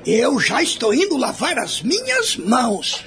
Eu 0.10 0.40
já 0.40 0.64
estou 0.64 0.94
indo 0.94 1.18
lavar 1.18 1.60
as 1.60 1.82
minhas 1.82 2.38
mãos. 2.38 3.04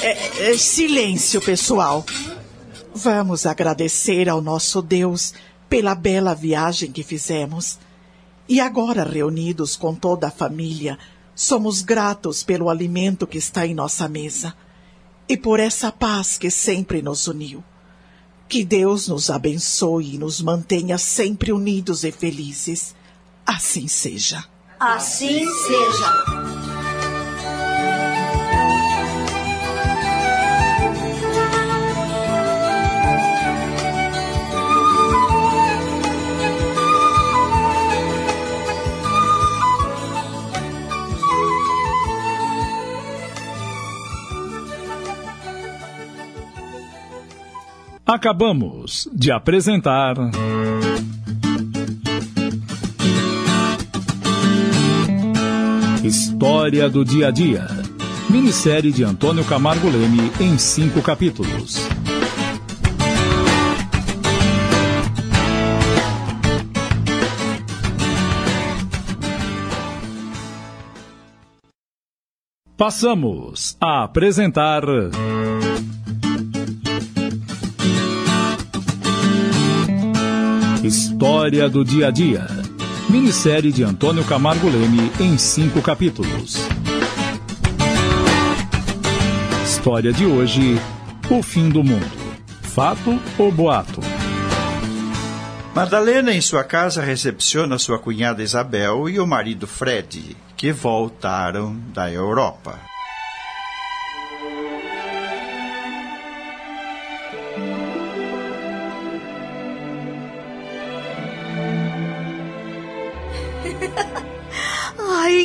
É, 0.00 0.52
é, 0.52 0.56
silêncio, 0.56 1.40
pessoal. 1.40 2.06
Vamos 2.94 3.44
agradecer 3.44 4.28
ao 4.28 4.40
nosso 4.40 4.80
Deus 4.80 5.34
pela 5.68 5.96
bela 5.96 6.32
viagem 6.32 6.92
que 6.92 7.02
fizemos. 7.02 7.76
E 8.48 8.60
agora, 8.60 9.02
reunidos 9.02 9.74
com 9.74 9.92
toda 9.92 10.28
a 10.28 10.30
família, 10.30 10.96
somos 11.34 11.82
gratos 11.82 12.44
pelo 12.44 12.70
alimento 12.70 13.26
que 13.26 13.38
está 13.38 13.66
em 13.66 13.74
nossa 13.74 14.08
mesa 14.08 14.54
e 15.28 15.36
por 15.36 15.58
essa 15.58 15.90
paz 15.90 16.38
que 16.38 16.52
sempre 16.52 17.02
nos 17.02 17.26
uniu. 17.26 17.64
Que 18.50 18.64
Deus 18.64 19.06
nos 19.06 19.30
abençoe 19.30 20.16
e 20.16 20.18
nos 20.18 20.40
mantenha 20.40 20.98
sempre 20.98 21.52
unidos 21.52 22.02
e 22.02 22.10
felizes. 22.10 22.96
Assim 23.46 23.86
seja. 23.86 24.44
Assim 24.80 25.46
seja. 25.46 26.39
Acabamos 48.12 49.08
de 49.12 49.30
apresentar. 49.30 50.16
História 56.02 56.88
do 56.88 57.04
Dia 57.04 57.28
a 57.28 57.30
Dia. 57.30 57.68
Minissérie 58.28 58.90
de 58.90 59.04
Antônio 59.04 59.44
Camargo 59.44 59.88
Leme 59.88 60.32
em 60.40 60.58
cinco 60.58 61.00
capítulos. 61.00 61.86
Passamos 72.76 73.76
a 73.80 74.02
apresentar. 74.02 74.82
História 80.90 81.68
do 81.68 81.84
Dia 81.84 82.08
a 82.08 82.10
Dia. 82.10 82.48
Minissérie 83.08 83.70
de 83.70 83.84
Antônio 83.84 84.24
Camargo 84.24 84.68
Leme 84.68 85.12
em 85.20 85.38
cinco 85.38 85.80
capítulos. 85.80 86.56
História 89.64 90.12
de 90.12 90.26
hoje: 90.26 90.80
O 91.30 91.44
fim 91.44 91.68
do 91.68 91.84
mundo. 91.84 92.10
Fato 92.62 93.20
ou 93.38 93.52
boato? 93.52 94.00
Madalena, 95.72 96.34
em 96.34 96.40
sua 96.40 96.64
casa, 96.64 97.00
recepciona 97.00 97.78
sua 97.78 97.96
cunhada 97.96 98.42
Isabel 98.42 99.08
e 99.08 99.20
o 99.20 99.26
marido 99.28 99.68
Fred, 99.68 100.36
que 100.56 100.72
voltaram 100.72 101.76
da 101.94 102.10
Europa. 102.10 102.89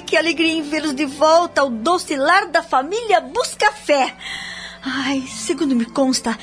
Que 0.02 0.18
alegria 0.18 0.52
em 0.52 0.62
vê-los 0.62 0.94
de 0.94 1.06
volta 1.06 1.62
ao 1.62 1.70
doce 1.70 2.16
lar 2.16 2.48
da 2.48 2.62
família 2.62 3.22
Buscafé. 3.22 4.16
Ai, 4.84 5.24
segundo 5.28 5.76
me 5.76 5.86
consta, 5.86 6.38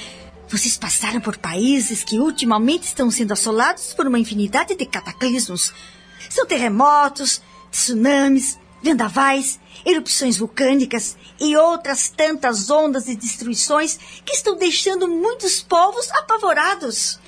vocês 0.49 0.77
passaram 0.77 1.21
por 1.21 1.37
países 1.37 2.03
que 2.03 2.19
ultimamente 2.19 2.85
estão 2.85 3.11
sendo 3.11 3.33
assolados 3.33 3.93
por 3.95 4.07
uma 4.07 4.19
infinidade 4.19 4.75
de 4.75 4.87
cataclismos. 4.87 5.73
São 6.31 6.47
terremotos, 6.47 7.43
tsunamis, 7.71 8.59
vendavais, 8.83 9.61
erupções 9.85 10.39
vulcânicas 10.39 11.17
e 11.39 11.55
outras 11.57 12.09
tantas 12.09 12.71
ondas 12.71 13.05
de 13.05 13.15
destruições 13.15 13.99
que 14.25 14.35
estão 14.35 14.57
deixando 14.57 15.07
muitos 15.07 15.63
povos 15.63 16.11
apavorados. 16.13 17.21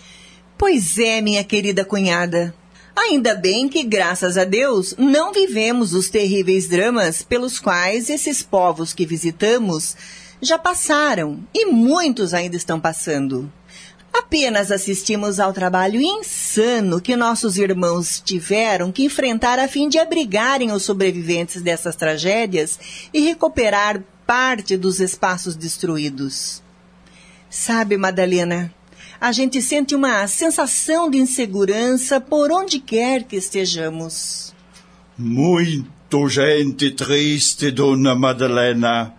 Pois 0.57 0.99
é, 0.99 1.21
minha 1.21 1.45
querida 1.45 1.85
cunhada. 1.85 2.55
Ainda 2.97 3.35
bem 3.35 3.69
que, 3.69 3.83
graças 3.83 4.39
a 4.39 4.45
Deus, 4.45 4.95
não 4.97 5.33
vivemos 5.33 5.95
os 5.95 6.09
terríveis 6.09 6.69
dramas 6.69 7.23
pelos 7.23 7.59
quais 7.59 8.09
esses 8.09 8.43
povos 8.43 8.93
que 8.95 9.05
visitamos 9.05 9.97
já 10.41 10.59
passaram 10.59 11.41
e 11.53 11.67
muitos 11.67 12.33
ainda 12.33 12.57
estão 12.57 12.79
passando. 12.79 13.51
Apenas 14.13 14.71
assistimos 14.71 15.41
ao 15.41 15.53
trabalho 15.53 16.01
insano 16.01 17.01
que 17.01 17.17
nossos 17.17 17.59
irmãos 17.59 18.23
tiveram 18.25 18.93
que 18.93 19.05
enfrentar 19.05 19.59
a 19.59 19.67
fim 19.67 19.89
de 19.89 19.99
abrigarem 19.99 20.71
os 20.71 20.85
sobreviventes 20.85 21.61
dessas 21.61 21.97
tragédias 21.97 22.79
e 23.13 23.21
recuperar 23.23 24.01
parte 24.25 24.77
dos 24.77 25.01
espaços 25.01 25.57
destruídos. 25.57 26.63
Sabe, 27.51 27.97
Madalena, 27.97 28.73
a 29.21 29.33
gente 29.33 29.61
sente 29.63 29.95
uma 29.95 30.27
sensação 30.27 31.11
de 31.11 31.19
insegurança 31.19 32.21
por 32.21 32.51
onde 32.53 32.79
quer 32.79 33.25
que 33.25 33.37
estejamos. 33.37 34.55
Muito 35.17 36.29
gente 36.29 36.91
triste, 36.91 37.71
dona 37.71 38.15
Madalena. 38.15 39.15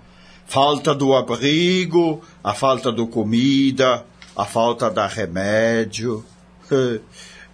Falta 0.47 0.93
do 0.93 1.15
abrigo, 1.15 2.21
a 2.43 2.53
falta 2.53 2.91
do 2.91 3.07
comida, 3.07 4.05
a 4.35 4.45
falta 4.45 4.89
da 4.89 5.07
remédio. 5.07 6.23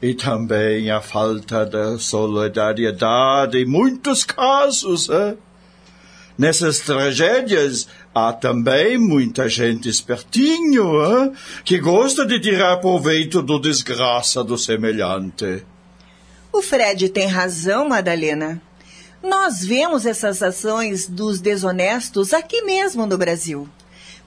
E 0.04 0.16
também 0.16 0.90
a 0.90 1.00
falta 1.00 1.64
da 1.64 2.00
solidariedade 2.00 3.60
em 3.60 3.66
muitos 3.66 4.24
casos. 4.24 5.08
Nessas 6.42 6.80
tragédias 6.80 7.88
há 8.16 8.34
também 8.34 8.98
muita 8.98 9.48
gente 9.48 9.88
espertinho, 9.88 11.06
hein? 11.06 11.34
que 11.64 11.78
gosta 11.78 12.26
de 12.26 12.40
tirar 12.40 12.78
proveito 12.78 13.44
do 13.44 13.60
desgraça 13.60 14.44
do 14.44 14.58
semelhante. 14.58 15.64
O 16.52 16.64
Fred 16.64 17.10
tem 17.10 17.28
razão, 17.28 17.88
Madalena. 17.88 18.60
Nós 19.22 19.64
vemos 19.64 20.08
essas 20.08 20.42
ações 20.42 21.08
dos 21.08 21.40
desonestos 21.40 22.34
aqui 22.34 22.64
mesmo 22.64 23.06
no 23.06 23.20
Brasil. 23.20 23.70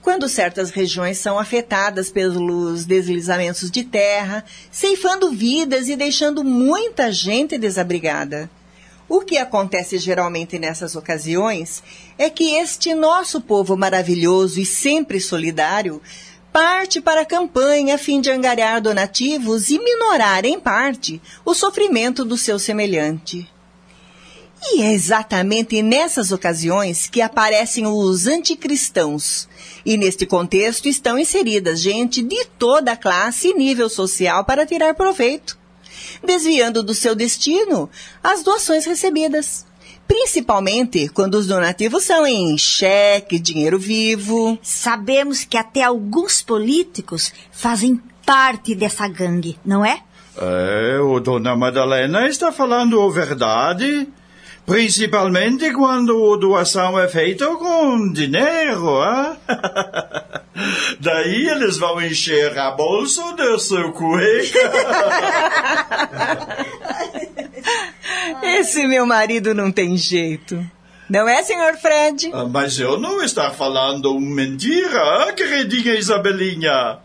Quando 0.01 0.29
certas 0.29 0.69
regiões 0.69 1.17
são 1.17 1.37
afetadas 1.37 2.09
pelos 2.09 2.85
deslizamentos 2.85 3.69
de 3.69 3.83
terra, 3.83 4.45
ceifando 4.71 5.31
vidas 5.31 5.89
e 5.89 5.97
deixando 5.97 6.45
muita 6.45 7.11
gente 7.11 7.57
desabrigada. 7.57 8.49
O 9.07 9.21
que 9.21 9.37
acontece 9.37 9.97
geralmente 9.99 10.57
nessas 10.57 10.95
ocasiões 10.95 11.83
é 12.17 12.29
que 12.29 12.55
este 12.55 12.95
nosso 12.95 13.39
povo 13.39 13.77
maravilhoso 13.77 14.59
e 14.59 14.65
sempre 14.65 15.19
solidário 15.19 16.01
parte 16.51 17.01
para 17.01 17.21
a 17.21 17.25
campanha 17.25 17.95
a 17.95 17.97
fim 17.97 18.21
de 18.21 18.31
angariar 18.31 18.81
donativos 18.81 19.69
e 19.69 19.77
minorar, 19.77 20.45
em 20.45 20.57
parte, 20.57 21.21
o 21.43 21.53
sofrimento 21.53 22.23
do 22.23 22.37
seu 22.37 22.57
semelhante. 22.57 23.45
E 24.63 24.81
é 24.81 24.93
exatamente 24.93 25.81
nessas 25.83 26.31
ocasiões 26.31 27.07
que 27.07 27.21
aparecem 27.21 27.85
os 27.85 28.25
anticristãos. 28.25 29.47
E 29.85 29.97
neste 29.97 30.25
contexto 30.25 30.87
estão 30.87 31.19
inseridas 31.19 31.79
gente 31.79 32.23
de 32.23 32.45
toda 32.57 32.93
a 32.93 32.97
classe 32.97 33.49
e 33.49 33.53
nível 33.53 33.89
social 33.89 34.43
para 34.43 34.65
tirar 34.65 34.95
proveito, 34.95 35.57
desviando 36.25 36.83
do 36.83 36.93
seu 36.93 37.15
destino 37.15 37.89
as 38.23 38.43
doações 38.43 38.85
recebidas. 38.85 39.65
Principalmente 40.07 41.07
quando 41.09 41.35
os 41.35 41.47
donativos 41.47 42.03
são 42.03 42.27
em 42.27 42.57
cheque, 42.57 43.39
dinheiro 43.39 43.79
vivo. 43.79 44.57
Sabemos 44.61 45.43
que 45.43 45.57
até 45.57 45.83
alguns 45.83 46.41
políticos 46.41 47.33
fazem 47.51 47.99
parte 48.25 48.75
dessa 48.75 49.07
gangue, 49.07 49.57
não 49.65 49.85
é? 49.85 50.01
É, 50.37 50.99
o 50.99 51.19
dona 51.19 51.55
Madalena 51.55 52.27
está 52.27 52.51
falando 52.51 53.01
a 53.01 53.11
verdade. 53.11 54.07
Principalmente 54.65 55.71
quando 55.73 56.33
a 56.33 56.37
doação 56.37 56.99
é 56.99 57.07
feita 57.07 57.45
com 57.55 58.11
dinheiro, 58.11 58.99
hein? 59.03 59.37
Daí 60.99 61.47
eles 61.49 61.77
vão 61.77 62.01
encher 62.01 62.57
a 62.57 62.71
bolsa 62.71 63.33
do 63.33 63.59
seu 63.59 63.91
cueca. 63.91 64.71
Esse 68.41 68.87
meu 68.87 69.05
marido 69.05 69.53
não 69.53 69.71
tem 69.71 69.95
jeito. 69.95 70.65
Não 71.07 71.29
é, 71.29 71.43
senhor 71.43 71.77
Fred? 71.77 72.31
Ah, 72.33 72.45
mas 72.45 72.79
eu 72.79 72.99
não 72.99 73.21
estou 73.21 73.49
falando 73.51 74.19
mentira, 74.19 75.31
queridinha 75.33 75.93
Isabelinha. 75.93 76.97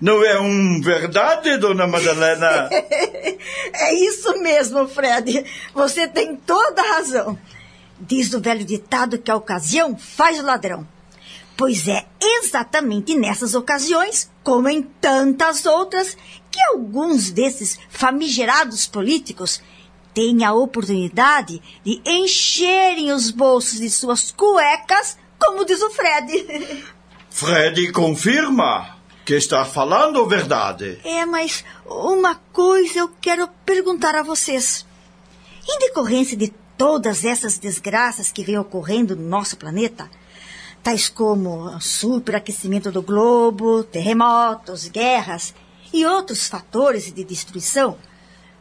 Não 0.00 0.24
é 0.24 0.38
um 0.40 0.80
verdade, 0.80 1.56
dona 1.56 1.86
Madalena? 1.86 2.68
é 2.72 3.94
isso 3.94 4.40
mesmo, 4.40 4.88
Fred. 4.88 5.44
Você 5.72 6.08
tem 6.08 6.36
toda 6.36 6.82
a 6.82 6.96
razão. 6.96 7.38
Diz 7.98 8.32
o 8.34 8.40
velho 8.40 8.64
ditado 8.64 9.18
que 9.18 9.30
a 9.30 9.36
ocasião 9.36 9.96
faz 9.96 10.38
o 10.38 10.44
ladrão. 10.44 10.86
Pois 11.56 11.86
é 11.86 12.04
exatamente 12.20 13.14
nessas 13.14 13.54
ocasiões, 13.54 14.30
como 14.42 14.68
em 14.68 14.82
tantas 14.82 15.64
outras, 15.64 16.16
que 16.50 16.60
alguns 16.72 17.30
desses 17.30 17.78
famigerados 17.88 18.86
políticos 18.86 19.62
têm 20.12 20.44
a 20.44 20.52
oportunidade 20.52 21.62
de 21.84 22.00
encherem 22.04 23.12
os 23.12 23.30
bolsos 23.30 23.78
de 23.78 23.90
suas 23.90 24.32
cuecas, 24.32 25.16
como 25.38 25.64
diz 25.64 25.80
o 25.80 25.90
Fred. 25.90 26.84
Fred 27.30 27.92
confirma 27.92 28.93
que 29.24 29.34
está 29.34 29.64
falando 29.64 30.26
verdade. 30.26 30.98
É, 31.04 31.24
mas 31.24 31.64
uma 31.86 32.34
coisa 32.52 33.00
eu 33.00 33.08
quero 33.20 33.48
perguntar 33.64 34.14
a 34.14 34.22
vocês. 34.22 34.86
Em 35.66 35.78
decorrência 35.78 36.36
de 36.36 36.52
todas 36.76 37.24
essas 37.24 37.58
desgraças 37.58 38.30
que 38.30 38.44
vêm 38.44 38.58
ocorrendo 38.58 39.16
no 39.16 39.26
nosso 39.26 39.56
planeta, 39.56 40.10
tais 40.82 41.08
como 41.08 41.80
superaquecimento 41.80 42.92
do 42.92 43.00
globo, 43.00 43.82
terremotos, 43.84 44.88
guerras 44.88 45.54
e 45.92 46.04
outros 46.04 46.46
fatores 46.46 47.10
de 47.12 47.24
destruição, 47.24 47.96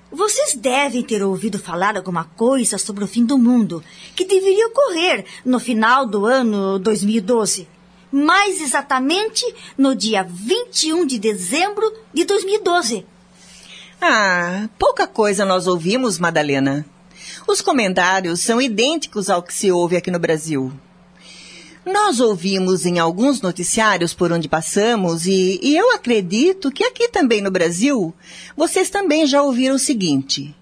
vocês 0.10 0.54
devem 0.54 1.04
ter 1.04 1.24
ouvido 1.24 1.58
falar 1.58 1.98
alguma 1.98 2.24
coisa 2.24 2.78
sobre 2.78 3.04
o 3.04 3.08
fim 3.08 3.26
do 3.26 3.38
mundo, 3.38 3.84
que 4.16 4.24
deveria 4.24 4.68
ocorrer 4.68 5.26
no 5.44 5.60
final 5.60 6.06
do 6.06 6.26
ano 6.26 6.78
2012. 6.78 7.68
Mais 8.16 8.62
exatamente 8.62 9.44
no 9.76 9.96
dia 9.96 10.22
21 10.22 11.04
de 11.08 11.18
dezembro 11.18 11.92
de 12.14 12.24
2012. 12.26 13.08
Ah, 14.00 14.70
pouca 14.78 15.08
coisa 15.08 15.44
nós 15.44 15.66
ouvimos, 15.66 16.20
Madalena. 16.20 16.86
Os 17.48 17.60
comentários 17.60 18.42
são 18.42 18.62
idênticos 18.62 19.32
ao 19.32 19.42
que 19.42 19.52
se 19.52 19.72
ouve 19.72 19.98
aqui 19.98 20.12
no 20.12 20.20
Brasil. 20.20 20.72
Nós 21.84 22.20
ouvimos 22.20 22.86
em 22.86 23.00
alguns 23.00 23.42
noticiários 23.42 24.14
por 24.14 24.32
onde 24.32 24.48
passamos 24.48 25.26
e, 25.26 25.60
e, 25.64 25.76
eu 25.76 25.92
acredito 25.96 26.70
que 26.70 26.84
aqui 26.84 27.10
também 27.10 27.42
no 27.42 27.50
Brasil, 27.50 28.14
vocês 28.56 28.92
também 28.92 29.26
já 29.26 29.42
ouviram 29.42 29.74
o 29.74 29.80
seguinte: 29.80 30.56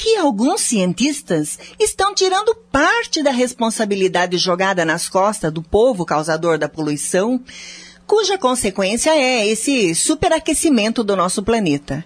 que 0.00 0.16
alguns 0.16 0.62
cientistas 0.62 1.58
estão 1.78 2.14
tirando 2.14 2.56
parte 2.72 3.22
da 3.22 3.30
responsabilidade 3.30 4.38
jogada 4.38 4.82
nas 4.82 5.10
costas 5.10 5.52
do 5.52 5.62
povo 5.62 6.06
causador 6.06 6.56
da 6.56 6.70
poluição 6.70 7.38
cuja 8.06 8.38
consequência 8.38 9.10
é 9.10 9.46
esse 9.46 9.94
superaquecimento 9.94 11.04
do 11.04 11.14
nosso 11.14 11.42
planeta. 11.42 12.02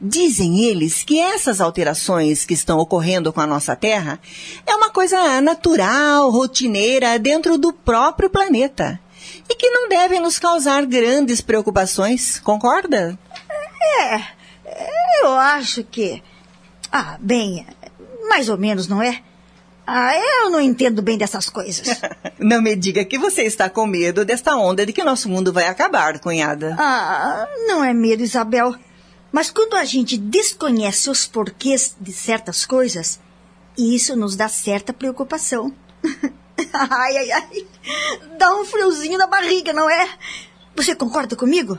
Dizem 0.00 0.64
eles 0.64 1.02
que 1.02 1.18
essas 1.18 1.60
alterações 1.60 2.44
que 2.44 2.54
estão 2.54 2.78
ocorrendo 2.78 3.32
com 3.32 3.40
a 3.40 3.46
nossa 3.46 3.74
Terra 3.74 4.20
é 4.64 4.74
uma 4.76 4.90
coisa 4.90 5.40
natural, 5.40 6.30
rotineira, 6.30 7.18
dentro 7.18 7.58
do 7.58 7.72
próprio 7.72 8.30
planeta. 8.30 9.00
E 9.50 9.56
que 9.56 9.68
não 9.68 9.88
devem 9.88 10.20
nos 10.20 10.38
causar 10.38 10.86
grandes 10.86 11.40
preocupações, 11.40 12.38
concorda? 12.38 13.18
É, 13.98 14.20
eu 15.24 15.32
acho 15.32 15.82
que. 15.82 16.22
Ah, 16.92 17.16
bem, 17.18 17.66
mais 18.28 18.50
ou 18.50 18.58
menos, 18.58 18.86
não 18.86 19.02
é? 19.02 19.22
Ah, 19.86 20.12
eu 20.42 20.50
não 20.50 20.60
entendo 20.60 21.00
bem 21.00 21.16
dessas 21.16 21.48
coisas. 21.48 22.00
não 22.38 22.60
me 22.60 22.76
diga 22.76 23.02
que 23.02 23.18
você 23.18 23.44
está 23.44 23.70
com 23.70 23.86
medo 23.86 24.26
desta 24.26 24.54
onda 24.56 24.84
de 24.84 24.92
que 24.92 25.02
nosso 25.02 25.28
mundo 25.28 25.52
vai 25.52 25.66
acabar, 25.66 26.20
cunhada. 26.20 26.76
Ah, 26.78 27.48
não 27.66 27.82
é 27.82 27.94
medo, 27.94 28.22
Isabel. 28.22 28.74
Mas 29.32 29.50
quando 29.50 29.74
a 29.74 29.84
gente 29.84 30.18
desconhece 30.18 31.08
os 31.08 31.26
porquês 31.26 31.96
de 31.98 32.12
certas 32.12 32.66
coisas, 32.66 33.18
isso 33.76 34.14
nos 34.14 34.36
dá 34.36 34.46
certa 34.48 34.92
preocupação. 34.92 35.74
ai, 36.72 37.16
ai, 37.16 37.30
ai. 37.32 37.66
Dá 38.38 38.54
um 38.54 38.66
friozinho 38.66 39.16
na 39.16 39.26
barriga, 39.26 39.72
não 39.72 39.88
é? 39.88 40.08
Você 40.76 40.94
concorda 40.94 41.34
comigo? 41.34 41.78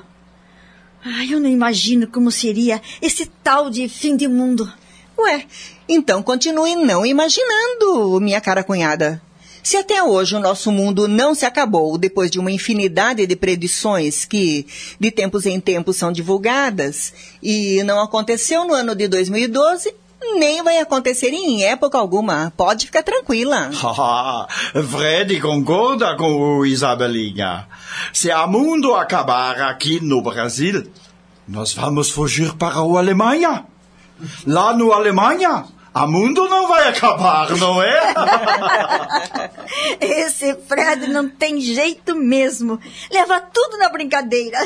Ai, 1.06 1.32
eu 1.32 1.40
não 1.40 1.50
imagino 1.50 2.08
como 2.08 2.32
seria 2.32 2.82
esse 3.02 3.28
tal 3.44 3.70
de 3.70 3.88
fim 3.88 4.18
de 4.18 4.28
mundo. 4.28 4.72
Ué, 5.18 5.46
então 5.88 6.24
continue 6.24 6.76
não 6.76 7.06
imaginando, 7.06 8.20
minha 8.20 8.42
cara 8.42 8.64
cunhada. 8.64 9.22
Se 9.64 9.78
até 9.78 10.04
hoje 10.04 10.36
o 10.36 10.42
nosso 10.42 10.72
mundo 10.74 11.08
não 11.08 11.34
se 11.34 11.46
acabou 11.46 11.98
depois 11.98 12.30
de 12.30 12.38
uma 12.38 12.52
infinidade 12.52 13.26
de 13.26 13.36
predições 13.36 14.26
que, 14.26 14.68
de 15.00 15.10
tempos 15.10 15.46
em 15.46 15.58
tempos, 15.58 15.96
são 15.96 16.12
divulgadas, 16.12 17.14
e 17.42 17.82
não 17.84 18.02
aconteceu 18.02 18.68
no 18.68 18.74
ano 18.74 18.94
de 18.94 19.08
2012, 19.08 19.96
nem 20.36 20.62
vai 20.62 20.80
acontecer 20.80 21.30
em 21.30 21.64
época 21.64 21.98
alguma. 21.98 22.52
Pode 22.58 22.88
ficar 22.88 23.04
tranquila. 23.04 23.70
Fred 24.92 25.40
concorda 25.40 26.18
com 26.18 26.60
o 26.60 26.66
Isabelinha. 26.66 27.66
Se 28.12 28.32
o 28.32 28.48
mundo 28.48 28.94
acabar 28.94 29.62
aqui 29.62 30.02
no 30.02 30.22
Brasil, 30.22 30.92
nós 31.48 31.74
vamos 31.74 32.10
fugir 32.10 32.54
para 32.56 32.76
a 32.76 32.80
Alemanha. 32.80 33.66
Lá 34.46 34.74
no 34.74 34.92
Alemanha, 34.92 35.66
a 35.94 36.08
mundo 36.08 36.50
não 36.50 36.68
vai 36.68 36.90
acabar, 36.90 37.56
não 37.56 37.82
é? 37.82 38.14
Esse 40.02 40.56
Fred 40.68 41.08
não 41.08 41.30
tem 41.30 41.62
jeito 41.62 42.16
mesmo. 42.16 42.80
Leva 43.12 43.40
tudo 43.40 43.78
na 43.78 43.90
brincadeira. 43.90 44.58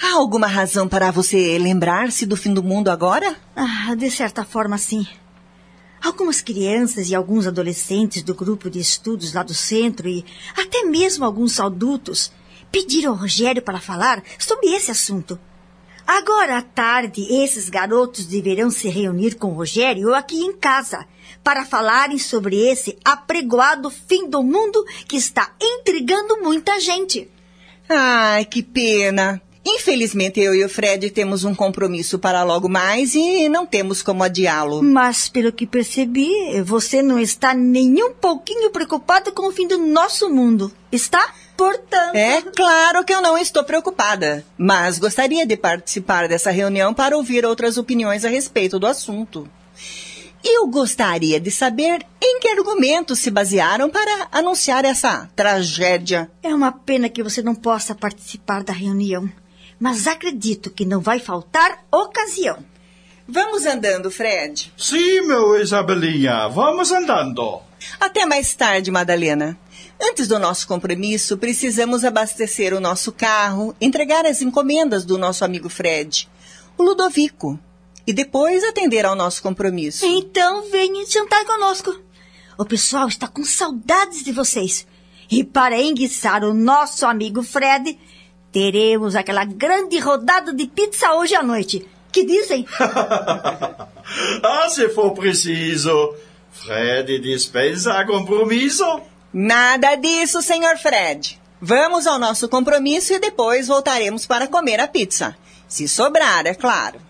Há 0.00 0.14
alguma 0.14 0.46
razão 0.46 0.88
para 0.88 1.10
você 1.10 1.58
lembrar-se 1.58 2.24
do 2.24 2.36
fim 2.36 2.54
do 2.54 2.62
mundo 2.62 2.88
agora? 2.88 3.36
Ah, 3.56 3.94
de 3.96 4.10
certa 4.10 4.44
forma, 4.44 4.78
sim. 4.78 5.06
Algumas 6.02 6.40
crianças 6.40 7.10
e 7.10 7.14
alguns 7.14 7.46
adolescentes 7.46 8.22
do 8.22 8.34
grupo 8.34 8.70
de 8.70 8.78
estudos 8.78 9.34
lá 9.34 9.42
do 9.42 9.52
centro 9.52 10.08
e 10.08 10.24
até 10.56 10.84
mesmo 10.84 11.24
alguns 11.24 11.60
adultos 11.60 12.32
pediram 12.70 13.12
ao 13.12 13.18
Rogério 13.18 13.60
para 13.60 13.80
falar 13.80 14.22
sobre 14.38 14.68
esse 14.68 14.90
assunto. 14.90 15.38
Agora 16.12 16.58
à 16.58 16.62
tarde, 16.62 17.24
esses 17.30 17.68
garotos 17.68 18.26
deverão 18.26 18.68
se 18.68 18.88
reunir 18.88 19.36
com 19.36 19.52
Rogério 19.52 20.12
aqui 20.12 20.40
em 20.40 20.52
casa 20.52 21.06
para 21.44 21.64
falarem 21.64 22.18
sobre 22.18 22.56
esse 22.56 22.98
apregoado 23.04 23.88
fim 23.90 24.28
do 24.28 24.42
mundo 24.42 24.84
que 25.06 25.16
está 25.16 25.54
intrigando 25.62 26.42
muita 26.42 26.80
gente. 26.80 27.30
Ai, 27.88 28.44
que 28.44 28.60
pena. 28.60 29.40
Infelizmente, 29.64 30.40
eu 30.40 30.52
e 30.52 30.64
o 30.64 30.68
Fred 30.68 31.10
temos 31.10 31.44
um 31.44 31.54
compromisso 31.54 32.18
para 32.18 32.42
logo 32.42 32.68
mais 32.68 33.14
e 33.14 33.48
não 33.48 33.64
temos 33.64 34.02
como 34.02 34.24
adiá-lo. 34.24 34.82
Mas, 34.82 35.28
pelo 35.28 35.52
que 35.52 35.64
percebi, 35.64 36.28
você 36.64 37.02
não 37.02 37.20
está 37.20 37.54
nem 37.54 38.02
um 38.02 38.12
pouquinho 38.14 38.72
preocupado 38.72 39.30
com 39.30 39.46
o 39.46 39.52
fim 39.52 39.68
do 39.68 39.78
nosso 39.78 40.28
mundo, 40.28 40.72
está? 40.90 41.34
Portanto. 41.60 42.14
É 42.14 42.40
claro 42.40 43.04
que 43.04 43.12
eu 43.12 43.20
não 43.20 43.36
estou 43.36 43.62
preocupada, 43.62 44.42
mas 44.56 44.98
gostaria 44.98 45.44
de 45.44 45.58
participar 45.58 46.26
dessa 46.26 46.50
reunião 46.50 46.94
para 46.94 47.14
ouvir 47.14 47.44
outras 47.44 47.76
opiniões 47.76 48.24
a 48.24 48.30
respeito 48.30 48.78
do 48.78 48.86
assunto. 48.86 49.46
Eu 50.42 50.66
gostaria 50.68 51.38
de 51.38 51.50
saber 51.50 52.02
em 52.18 52.40
que 52.40 52.48
argumentos 52.48 53.18
se 53.18 53.30
basearam 53.30 53.90
para 53.90 54.28
anunciar 54.32 54.86
essa 54.86 55.28
tragédia. 55.36 56.30
É 56.42 56.54
uma 56.54 56.72
pena 56.72 57.10
que 57.10 57.22
você 57.22 57.42
não 57.42 57.54
possa 57.54 57.94
participar 57.94 58.64
da 58.64 58.72
reunião, 58.72 59.30
mas 59.78 60.06
acredito 60.06 60.70
que 60.70 60.86
não 60.86 61.02
vai 61.02 61.20
faltar 61.20 61.84
ocasião. 61.92 62.56
Vamos 63.28 63.66
andando, 63.66 64.10
Fred. 64.10 64.72
Sim, 64.78 65.26
meu 65.26 65.60
Isabelinha, 65.60 66.48
vamos 66.48 66.90
andando. 66.90 67.60
Até 68.00 68.24
mais 68.24 68.54
tarde, 68.54 68.90
Madalena. 68.90 69.58
Antes 70.02 70.26
do 70.26 70.38
nosso 70.38 70.66
compromisso, 70.66 71.36
precisamos 71.36 72.04
abastecer 72.04 72.72
o 72.72 72.80
nosso 72.80 73.12
carro, 73.12 73.74
entregar 73.80 74.24
as 74.24 74.40
encomendas 74.40 75.04
do 75.04 75.18
nosso 75.18 75.44
amigo 75.44 75.68
Fred, 75.68 76.26
o 76.78 76.82
Ludovico, 76.82 77.58
e 78.06 78.12
depois 78.12 78.64
atender 78.64 79.04
ao 79.04 79.14
nosso 79.14 79.42
compromisso. 79.42 80.06
Então 80.06 80.70
venha 80.70 81.04
jantar 81.06 81.44
conosco. 81.44 81.94
O 82.56 82.64
pessoal 82.64 83.08
está 83.08 83.28
com 83.28 83.44
saudades 83.44 84.24
de 84.24 84.32
vocês. 84.32 84.86
E 85.30 85.44
para 85.44 85.80
enguiçar 85.80 86.44
o 86.44 86.54
nosso 86.54 87.04
amigo 87.06 87.42
Fred, 87.42 87.98
teremos 88.50 89.14
aquela 89.14 89.44
grande 89.44 89.98
rodada 89.98 90.52
de 90.52 90.66
pizza 90.66 91.12
hoje 91.14 91.34
à 91.34 91.42
noite. 91.42 91.86
Que 92.10 92.24
dizem? 92.24 92.66
ah, 94.42 94.68
se 94.70 94.88
for 94.88 95.12
preciso. 95.12 96.14
Fred 96.50 97.18
dispensa 97.20 98.04
compromisso. 98.04 98.84
Nada 99.32 99.94
disso, 99.94 100.42
senhor 100.42 100.76
Fred. 100.78 101.40
Vamos 101.60 102.06
ao 102.06 102.18
nosso 102.18 102.48
compromisso 102.48 103.12
e 103.12 103.18
depois 103.18 103.68
voltaremos 103.68 104.26
para 104.26 104.48
comer 104.48 104.80
a 104.80 104.88
pizza. 104.88 105.36
Se 105.68 105.86
sobrar, 105.86 106.46
é 106.46 106.54
claro. 106.54 107.00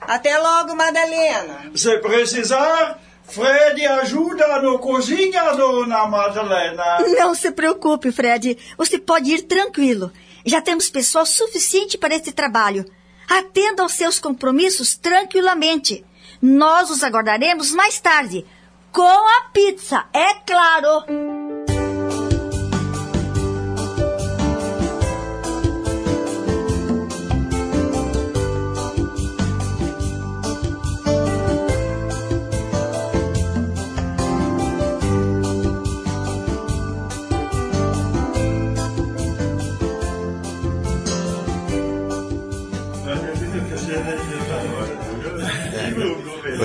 Até 0.00 0.36
logo, 0.36 0.74
Madalena. 0.74 1.70
Se 1.74 1.96
precisar, 1.98 2.98
Fred 3.24 3.86
ajuda 3.86 4.60
no 4.60 4.78
cozinha, 4.78 5.52
dona 5.52 6.06
Madalena. 6.06 6.98
Não 7.18 7.34
se 7.34 7.50
preocupe, 7.50 8.10
Fred. 8.10 8.58
Você 8.76 8.98
pode 8.98 9.32
ir 9.32 9.42
tranquilo. 9.42 10.12
Já 10.44 10.60
temos 10.60 10.90
pessoal 10.90 11.24
suficiente 11.24 11.96
para 11.96 12.14
esse 12.14 12.32
trabalho. 12.32 12.84
Atenda 13.28 13.82
aos 13.82 13.92
seus 13.92 14.18
compromissos 14.18 14.96
tranquilamente. 14.96 16.04
Nós 16.40 16.90
os 16.90 17.02
aguardaremos 17.02 17.70
mais 17.72 18.00
tarde. 18.00 18.46
Com 18.90 19.02
a 19.02 19.50
pizza, 19.52 20.06
é 20.12 20.34
claro. 20.46 21.37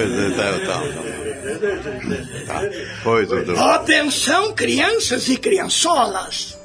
Pois 0.03 0.19
é, 0.19 0.29
tá, 0.31 0.81
tá. 2.47 2.61
Pois, 3.03 3.27
doutor. 3.29 3.57
Atenção, 3.57 4.53
crianças 4.53 5.29
e 5.29 5.37
criançolas. 5.37 6.57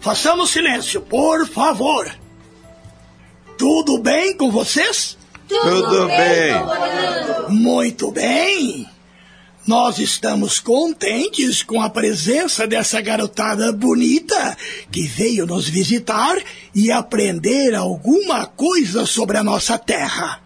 Façamos 0.00 0.50
silêncio, 0.50 1.00
por 1.00 1.48
favor. 1.48 2.10
Tudo 3.56 3.98
bem 3.98 4.36
com 4.36 4.50
vocês? 4.50 5.16
Tudo 5.48 6.06
bem. 6.08 6.52
Muito 7.48 8.10
bem. 8.10 8.86
Nós 9.66 9.98
estamos 9.98 10.60
contentes 10.60 11.62
com 11.62 11.80
a 11.80 11.88
presença 11.88 12.66
dessa 12.66 13.00
garotada 13.00 13.72
bonita 13.72 14.58
que 14.90 15.06
veio 15.06 15.46
nos 15.46 15.66
visitar 15.66 16.36
e 16.74 16.92
aprender 16.92 17.74
alguma 17.74 18.44
coisa 18.44 19.06
sobre 19.06 19.38
a 19.38 19.42
nossa 19.42 19.78
terra. 19.78 20.42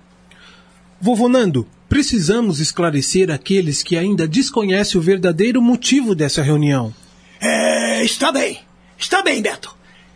Vovô 1.00 1.28
Nando, 1.28 1.66
precisamos 1.88 2.60
esclarecer 2.60 3.30
aqueles 3.30 3.82
que 3.82 3.96
ainda 3.96 4.28
desconhecem 4.28 5.00
o 5.00 5.02
verdadeiro 5.02 5.62
motivo 5.62 6.14
dessa 6.14 6.42
reunião. 6.42 6.94
É, 7.40 8.04
está 8.04 8.30
bem. 8.30 8.60
Está 8.98 9.22
bem, 9.22 9.40
Beto. 9.40 9.74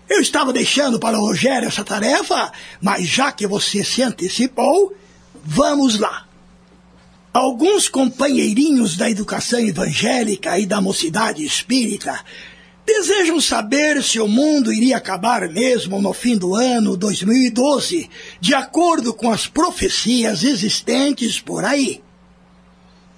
Eu 0.09 0.21
estava 0.21 0.53
deixando 0.53 0.99
para 0.99 1.19
o 1.19 1.27
Rogério 1.27 1.69
essa 1.69 1.85
tarefa, 1.85 2.53
mas 2.81 3.07
já 3.07 3.33
que 3.33 3.47
você 3.47 3.83
se 3.83 4.03
antecipou, 4.03 4.95
vamos 5.45 5.99
lá. 5.99 6.27
Alguns 7.33 7.89
companheirinhos 7.89 8.97
da 8.97 9.09
educação 9.09 9.59
evangélica 9.59 10.59
e 10.59 10.67
da 10.67 10.83
mocidade 10.83 11.43
espírita 11.43 12.21
desejam 12.85 13.41
saber 13.41 14.03
se 14.03 14.21
o 14.21 14.29
mundo 14.29 14.73
iria 14.73 14.97
acabar 14.97 15.49
mesmo 15.49 16.01
no 16.01 16.13
fim 16.13 16.37
do 16.37 16.55
ano 16.55 16.97
2012, 16.97 18.11
de 18.41 18.55
acordo 18.55 19.15
com 19.15 19.31
as 19.31 19.47
profecias 19.47 20.43
existentes 20.43 21.41
por 21.41 21.65
aí. 21.65 22.03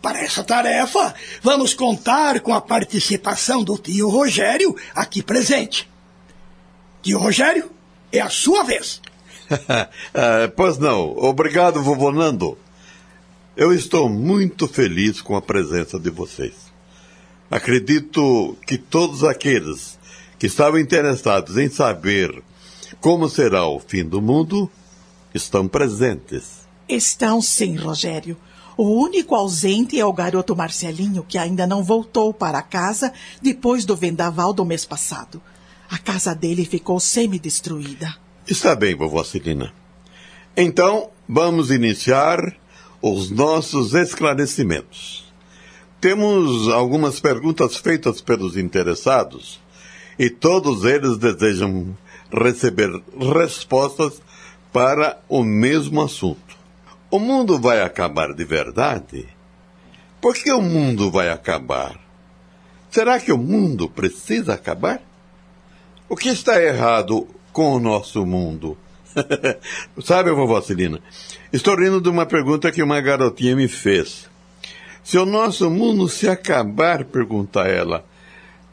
Para 0.02 0.20
essa 0.20 0.44
tarefa, 0.44 1.14
vamos 1.42 1.72
contar 1.72 2.40
com 2.40 2.52
a 2.52 2.60
participação 2.60 3.64
do 3.64 3.78
tio 3.78 4.08
Rogério 4.08 4.76
aqui 4.94 5.22
presente. 5.22 5.88
Tio 7.02 7.18
Rogério, 7.18 7.70
é 8.12 8.20
a 8.20 8.30
sua 8.30 8.62
vez. 8.62 9.00
Ah, 10.14 10.50
pois 10.56 10.78
não. 10.78 11.16
Obrigado, 11.18 11.82
vovô 11.82 12.10
Nando. 12.10 12.56
Eu 13.56 13.72
estou 13.72 14.08
muito 14.08 14.66
feliz 14.66 15.20
com 15.20 15.36
a 15.36 15.42
presença 15.42 15.98
de 15.98 16.10
vocês. 16.10 16.54
Acredito 17.50 18.56
que 18.66 18.78
todos 18.78 19.22
aqueles 19.22 19.98
que 20.38 20.46
estavam 20.46 20.78
interessados 20.78 21.56
em 21.56 21.68
saber 21.68 22.42
como 23.00 23.28
será 23.28 23.66
o 23.66 23.78
fim 23.78 24.04
do 24.04 24.20
mundo 24.22 24.70
estão 25.34 25.68
presentes. 25.68 26.66
Estão 26.88 27.40
sim, 27.42 27.76
Rogério. 27.76 28.36
O 28.76 29.02
único 29.02 29.34
ausente 29.34 29.98
é 29.98 30.04
o 30.04 30.12
garoto 30.12 30.56
Marcelinho, 30.56 31.22
que 31.22 31.38
ainda 31.38 31.66
não 31.66 31.84
voltou 31.84 32.34
para 32.34 32.60
casa 32.60 33.12
depois 33.40 33.84
do 33.84 33.94
vendaval 33.94 34.52
do 34.52 34.64
mês 34.64 34.84
passado. 34.84 35.40
A 35.88 35.98
casa 35.98 36.34
dele 36.34 36.64
ficou 36.64 36.98
semi-destruída. 36.98 38.16
Está 38.46 38.74
bem, 38.74 38.94
vovó 38.94 39.22
Celina. 39.22 39.72
Então, 40.56 41.10
vamos 41.28 41.70
iniciar 41.70 42.56
os 43.00 43.30
nossos 43.30 43.94
esclarecimentos. 43.94 45.23
Temos 46.05 46.68
algumas 46.68 47.18
perguntas 47.18 47.78
feitas 47.78 48.20
pelos 48.20 48.59
interessados 48.59 49.59
e 50.18 50.28
todos 50.28 50.85
eles 50.85 51.16
desejam 51.16 51.97
receber 52.31 52.90
respostas 53.35 54.20
para 54.70 55.18
o 55.31 55.43
mesmo 55.43 56.02
assunto. 56.02 56.59
O 57.10 57.18
mundo 57.18 57.59
vai 57.59 57.81
acabar 57.81 58.35
de 58.35 58.44
verdade? 58.44 59.26
Por 60.20 60.35
que 60.35 60.52
o 60.52 60.60
mundo 60.60 61.10
vai 61.10 61.31
acabar? 61.31 61.98
Será 62.90 63.18
que 63.18 63.32
o 63.32 63.39
mundo 63.39 63.89
precisa 63.89 64.52
acabar? 64.52 65.01
O 66.06 66.16
que 66.16 66.28
está 66.28 66.62
errado 66.62 67.26
com 67.51 67.72
o 67.72 67.81
nosso 67.81 68.26
mundo? 68.26 68.76
Sabe, 70.05 70.31
vovó 70.32 70.60
Celina, 70.60 71.01
estou 71.51 71.74
rindo 71.74 71.98
de 71.98 72.10
uma 72.10 72.26
pergunta 72.26 72.70
que 72.70 72.82
uma 72.82 73.01
garotinha 73.01 73.56
me 73.56 73.68
fez. 73.68 74.34
Se 75.05 75.18
o 75.18 75.26
nosso 75.26 75.70
mundo 75.70 76.09
se 76.09 76.26
acabar, 76.26 77.05
pergunta 77.05 77.60
ela, 77.60 78.06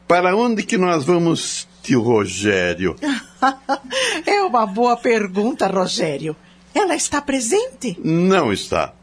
para 0.08 0.34
onde 0.34 0.62
que 0.62 0.78
nós 0.78 1.04
vamos, 1.04 1.68
tio 1.82 2.00
Rogério? 2.00 2.96
é 4.24 4.42
uma 4.42 4.64
boa 4.64 4.96
pergunta, 4.96 5.66
Rogério. 5.66 6.34
Ela 6.74 6.96
está 6.96 7.20
presente? 7.20 7.98
Não 8.02 8.50
está. 8.50 8.94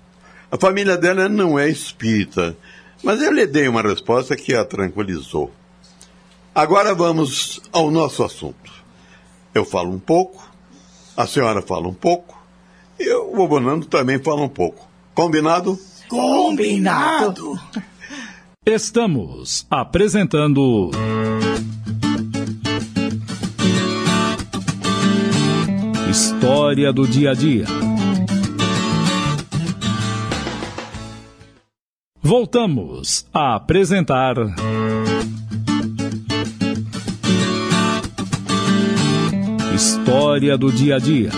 A 0.51 0.57
família 0.57 0.97
dela 0.97 1.29
não 1.29 1.59
é 1.59 1.69
espírita, 1.69 2.57
mas 3.03 3.21
eu 3.21 3.31
lhe 3.31 3.45
dei 3.45 3.67
uma 3.67 3.83
resposta 3.83 4.35
que 4.35 4.55
a 4.55 4.65
tranquilizou. 4.65 5.51
Agora 6.53 6.95
vamos 6.95 7.61
ao 7.71 7.91
nosso 7.91 8.23
assunto. 8.23 8.71
Eu 9.53 9.63
falo 9.63 9.91
um 9.91 9.99
pouco, 9.99 10.43
a 11.15 11.27
senhora 11.27 11.61
fala 11.61 11.87
um 11.87 11.93
pouco, 11.93 12.35
e 12.99 13.07
o 13.13 13.35
vovô 13.35 13.59
Nando 13.59 13.85
também 13.85 14.17
fala 14.17 14.41
um 14.41 14.49
pouco. 14.49 14.87
Combinado? 15.13 15.79
Combinado. 16.09 17.53
Estamos 18.65 19.67
apresentando. 19.69 20.89
História 26.09 26.91
do 26.91 27.07
dia 27.07 27.29
a 27.29 27.33
dia. 27.35 27.65
Voltamos 32.19 33.27
a 33.31 33.53
apresentar. 33.53 34.35
História 39.75 40.57
do 40.57 40.71
dia 40.71 40.95
a 40.95 40.99
dia. 40.99 41.29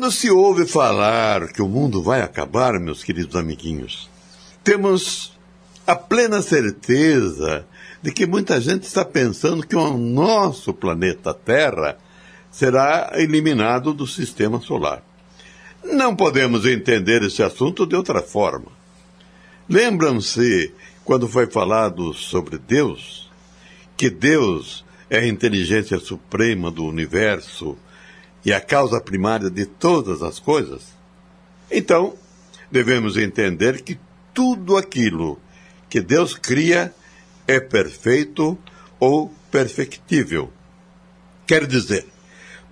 Quando 0.00 0.12
se 0.12 0.30
ouve 0.30 0.66
falar 0.66 1.48
que 1.48 1.60
o 1.60 1.68
mundo 1.68 2.02
vai 2.02 2.22
acabar, 2.22 2.80
meus 2.80 3.04
queridos 3.04 3.36
amiguinhos, 3.36 4.08
temos 4.64 5.38
a 5.86 5.94
plena 5.94 6.40
certeza 6.40 7.66
de 8.00 8.10
que 8.10 8.26
muita 8.26 8.58
gente 8.62 8.84
está 8.84 9.04
pensando 9.04 9.66
que 9.66 9.76
o 9.76 9.98
nosso 9.98 10.72
planeta 10.72 11.34
Terra 11.34 11.98
será 12.50 13.10
eliminado 13.16 13.92
do 13.92 14.06
sistema 14.06 14.58
solar. 14.58 15.02
Não 15.84 16.16
podemos 16.16 16.64
entender 16.64 17.22
esse 17.22 17.42
assunto 17.42 17.84
de 17.84 17.94
outra 17.94 18.22
forma. 18.22 18.72
Lembram-se 19.68 20.72
quando 21.04 21.28
foi 21.28 21.46
falado 21.46 22.14
sobre 22.14 22.56
Deus, 22.56 23.30
que 23.98 24.08
Deus 24.08 24.82
é 25.10 25.18
a 25.18 25.28
inteligência 25.28 25.98
suprema 25.98 26.70
do 26.70 26.86
universo 26.86 27.76
e 28.44 28.52
a 28.52 28.60
causa 28.60 29.00
primária 29.00 29.50
de 29.50 29.66
todas 29.66 30.22
as 30.22 30.38
coisas? 30.38 30.82
Então, 31.70 32.14
devemos 32.70 33.16
entender 33.16 33.82
que 33.82 33.98
tudo 34.32 34.76
aquilo 34.76 35.38
que 35.88 36.00
Deus 36.00 36.34
cria 36.34 36.94
é 37.46 37.58
perfeito 37.58 38.58
ou 38.98 39.32
perfectível. 39.50 40.52
Quer 41.46 41.66
dizer, 41.66 42.06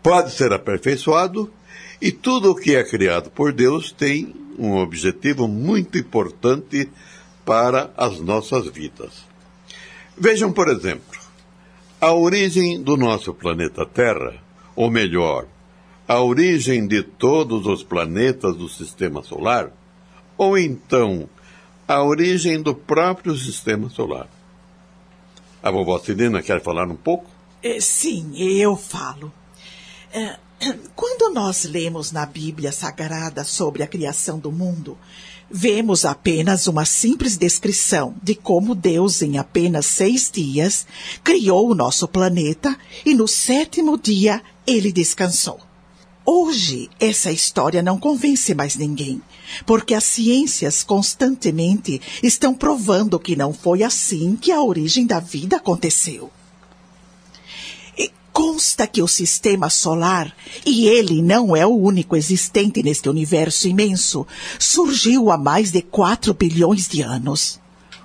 pode 0.02 0.32
ser 0.32 0.52
aperfeiçoado 0.52 1.52
e 2.00 2.12
tudo 2.12 2.52
o 2.52 2.54
que 2.54 2.76
é 2.76 2.84
criado 2.84 3.30
por 3.30 3.52
Deus 3.52 3.90
tem 3.90 4.34
um 4.58 4.76
objetivo 4.76 5.48
muito 5.48 5.98
importante 5.98 6.88
para 7.44 7.90
as 7.96 8.20
nossas 8.20 8.66
vidas. 8.66 9.26
Vejam, 10.16 10.52
por 10.52 10.68
exemplo, 10.68 11.18
a 12.00 12.12
origem 12.12 12.82
do 12.82 12.96
nosso 12.96 13.32
planeta 13.32 13.86
Terra, 13.86 14.34
ou 14.76 14.90
melhor, 14.90 15.46
a 16.08 16.22
origem 16.22 16.86
de 16.86 17.02
todos 17.02 17.66
os 17.66 17.82
planetas 17.82 18.56
do 18.56 18.66
sistema 18.66 19.22
solar, 19.22 19.70
ou 20.38 20.56
então 20.56 21.28
a 21.86 22.02
origem 22.02 22.62
do 22.62 22.74
próprio 22.74 23.36
sistema 23.36 23.90
solar. 23.90 24.26
A 25.62 25.70
vovó 25.70 25.98
Celina 25.98 26.40
quer 26.40 26.62
falar 26.62 26.88
um 26.88 26.96
pouco? 26.96 27.26
É, 27.62 27.78
sim, 27.78 28.32
eu 28.38 28.74
falo. 28.74 29.30
É, 30.10 30.38
quando 30.96 31.34
nós 31.34 31.64
lemos 31.64 32.10
na 32.10 32.24
Bíblia 32.24 32.72
Sagrada 32.72 33.44
sobre 33.44 33.82
a 33.82 33.86
criação 33.86 34.38
do 34.38 34.50
mundo, 34.50 34.96
vemos 35.50 36.06
apenas 36.06 36.66
uma 36.66 36.86
simples 36.86 37.36
descrição 37.36 38.14
de 38.22 38.34
como 38.34 38.74
Deus, 38.74 39.20
em 39.20 39.36
apenas 39.36 39.84
seis 39.84 40.30
dias, 40.32 40.86
criou 41.22 41.70
o 41.70 41.74
nosso 41.74 42.08
planeta 42.08 42.78
e 43.04 43.12
no 43.12 43.28
sétimo 43.28 43.98
dia 43.98 44.40
ele 44.66 44.90
descansou. 44.90 45.67
Hoje, 46.30 46.90
essa 47.00 47.32
história 47.32 47.80
não 47.80 47.98
convence 47.98 48.54
mais 48.54 48.76
ninguém, 48.76 49.22
porque 49.64 49.94
as 49.94 50.04
ciências 50.04 50.84
constantemente 50.84 52.02
estão 52.22 52.52
provando 52.52 53.18
que 53.18 53.34
não 53.34 53.50
foi 53.50 53.82
assim 53.82 54.36
que 54.36 54.52
a 54.52 54.60
origem 54.60 55.06
da 55.06 55.20
vida 55.20 55.56
aconteceu. 55.56 56.30
E 57.96 58.12
consta 58.30 58.86
que 58.86 59.00
o 59.00 59.08
sistema 59.08 59.70
solar, 59.70 60.36
e 60.66 60.86
ele 60.86 61.22
não 61.22 61.56
é 61.56 61.64
o 61.64 61.74
único 61.74 62.14
existente 62.14 62.82
neste 62.82 63.08
universo 63.08 63.66
imenso, 63.66 64.26
surgiu 64.58 65.30
há 65.30 65.38
mais 65.38 65.70
de 65.70 65.80
4 65.80 66.34
bilhões 66.34 66.86
de 66.88 67.00
anos. 67.00 67.58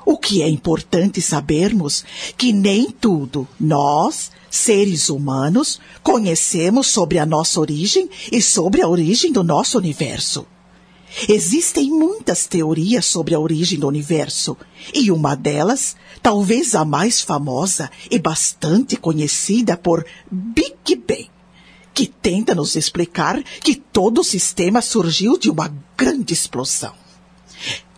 O 0.06 0.18
que 0.18 0.42
é 0.42 0.48
importante 0.48 1.22
sabermos 1.22 2.06
que 2.38 2.54
nem 2.54 2.90
tudo 2.90 3.46
nós, 3.60 4.32
seres 4.54 5.10
humanos, 5.10 5.80
conhecemos 6.04 6.86
sobre 6.86 7.18
a 7.18 7.26
nossa 7.26 7.60
origem 7.60 8.08
e 8.32 8.40
sobre 8.40 8.84
a 8.84 8.88
origem 8.88 9.32
do 9.32 9.44
nosso 9.44 9.80
universo. 9.80 10.46
Existem 11.28 11.90
muitas 11.90 12.46
teorias 12.46 13.06
sobre 13.08 13.34
a 13.34 13.40
origem 13.40 13.80
do 13.80 13.88
universo, 13.88 14.56
e 14.94 15.10
uma 15.10 15.36
delas, 15.36 15.96
talvez 16.22 16.76
a 16.76 16.86
mais 16.86 17.20
famosa 17.20 17.90
e 18.12 18.20
bastante 18.20 18.96
conhecida 18.96 19.76
por 19.76 20.06
Big 20.32 20.98
Bang, 20.98 21.32
que 21.92 22.06
tenta 22.06 22.54
nos 22.54 22.76
explicar 22.76 23.42
que 23.60 23.76
todo 23.76 24.22
o 24.22 24.24
sistema 24.24 24.84
surgiu 24.84 25.36
de 25.36 25.50
uma 25.50 25.74
grande 25.98 26.32
explosão. 26.32 26.94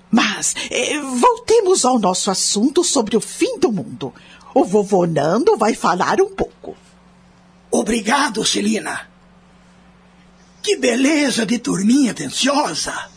Mas 0.10 0.56
eh, 0.70 1.02
voltemos 1.02 1.84
ao 1.84 2.00
nosso 2.00 2.32
assunto 2.32 2.82
sobre 2.82 3.18
o 3.18 3.22
fim 3.22 3.60
do 3.60 3.70
mundo. 3.70 4.14
O 4.56 4.64
vovô 4.64 5.06
Nando 5.06 5.58
vai 5.58 5.76
falar 5.76 6.22
um 6.22 6.34
pouco. 6.34 6.78
Obrigado, 7.70 8.46
Celina. 8.46 9.10
Que 10.64 10.78
beleza 10.78 11.46
de 11.46 11.60
turminha 11.60 12.12
atenciosa! 12.12 13.10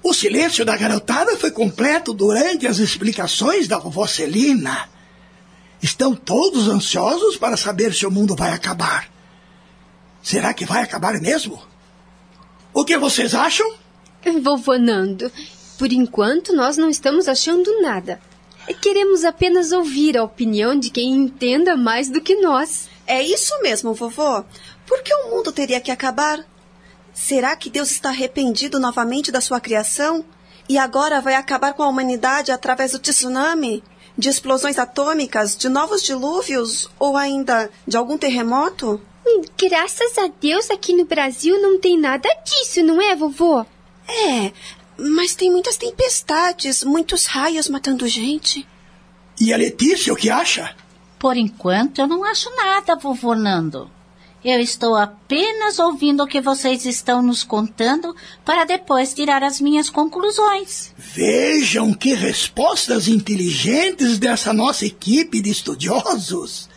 O 0.00 0.14
silêncio 0.14 0.64
da 0.64 0.76
garotada 0.76 1.36
foi 1.36 1.50
completo 1.50 2.14
durante 2.14 2.68
as 2.68 2.78
explicações 2.78 3.66
da 3.66 3.78
vovó 3.78 4.06
Celina. 4.06 4.88
Estão 5.82 6.14
todos 6.14 6.68
ansiosos 6.68 7.36
para 7.36 7.56
saber 7.56 7.92
se 7.92 8.06
o 8.06 8.10
mundo 8.10 8.36
vai 8.36 8.52
acabar. 8.52 9.10
Será 10.22 10.54
que 10.54 10.64
vai 10.64 10.84
acabar 10.84 11.20
mesmo? 11.20 11.60
O 12.72 12.84
que 12.84 12.96
vocês 12.96 13.34
acham? 13.34 13.74
Vovô 14.40 14.78
Nando, 14.78 15.32
por 15.76 15.92
enquanto 15.92 16.54
nós 16.54 16.76
não 16.76 16.88
estamos 16.88 17.26
achando 17.26 17.82
nada. 17.82 18.20
Queremos 18.80 19.24
apenas 19.24 19.72
ouvir 19.72 20.16
a 20.16 20.24
opinião 20.24 20.78
de 20.78 20.90
quem 20.90 21.12
entenda 21.12 21.76
mais 21.76 22.08
do 22.08 22.20
que 22.20 22.36
nós. 22.36 22.88
É 23.06 23.22
isso 23.22 23.60
mesmo, 23.62 23.94
vovô. 23.94 24.44
Por 24.86 25.02
que 25.02 25.12
o 25.14 25.30
mundo 25.30 25.52
teria 25.52 25.80
que 25.80 25.90
acabar? 25.90 26.44
Será 27.12 27.56
que 27.56 27.70
Deus 27.70 27.90
está 27.90 28.10
arrependido 28.10 28.78
novamente 28.78 29.32
da 29.32 29.40
sua 29.40 29.60
criação? 29.60 30.24
E 30.68 30.78
agora 30.78 31.20
vai 31.20 31.34
acabar 31.34 31.72
com 31.74 31.82
a 31.82 31.88
humanidade 31.88 32.52
através 32.52 32.92
do 32.92 32.98
tsunami? 32.98 33.82
De 34.16 34.28
explosões 34.28 34.78
atômicas, 34.78 35.56
de 35.56 35.68
novos 35.68 36.02
dilúvios 36.02 36.88
ou 36.98 37.16
ainda 37.16 37.70
de 37.86 37.96
algum 37.96 38.16
terremoto? 38.16 39.00
Graças 39.56 40.16
a 40.18 40.28
Deus 40.40 40.70
aqui 40.70 40.94
no 40.94 41.04
Brasil 41.04 41.60
não 41.60 41.78
tem 41.78 41.98
nada 41.98 42.28
disso, 42.44 42.82
não 42.82 43.00
é, 43.00 43.14
vovô? 43.14 43.64
É, 44.08 44.52
mas 45.00 45.34
tem 45.34 45.50
muitas 45.50 45.76
tempestades, 45.76 46.84
muitos 46.84 47.26
raios 47.26 47.68
matando 47.68 48.06
gente. 48.06 48.66
E 49.40 49.54
a 49.54 49.56
Letícia, 49.56 50.12
o 50.12 50.16
que 50.16 50.28
acha? 50.28 50.74
Por 51.18 51.36
enquanto 51.36 52.00
eu 52.00 52.06
não 52.06 52.24
acho 52.24 52.54
nada, 52.56 52.96
vovô 52.96 53.34
Nando. 53.34 53.90
Eu 54.42 54.58
estou 54.58 54.96
apenas 54.96 55.78
ouvindo 55.78 56.22
o 56.22 56.26
que 56.26 56.40
vocês 56.40 56.86
estão 56.86 57.22
nos 57.22 57.42
contando 57.42 58.16
para 58.42 58.64
depois 58.64 59.12
tirar 59.12 59.42
as 59.42 59.60
minhas 59.60 59.90
conclusões. 59.90 60.94
Vejam 60.96 61.92
que 61.92 62.14
respostas 62.14 63.06
inteligentes 63.06 64.18
dessa 64.18 64.52
nossa 64.54 64.86
equipe 64.86 65.42
de 65.42 65.50
estudiosos. 65.50 66.70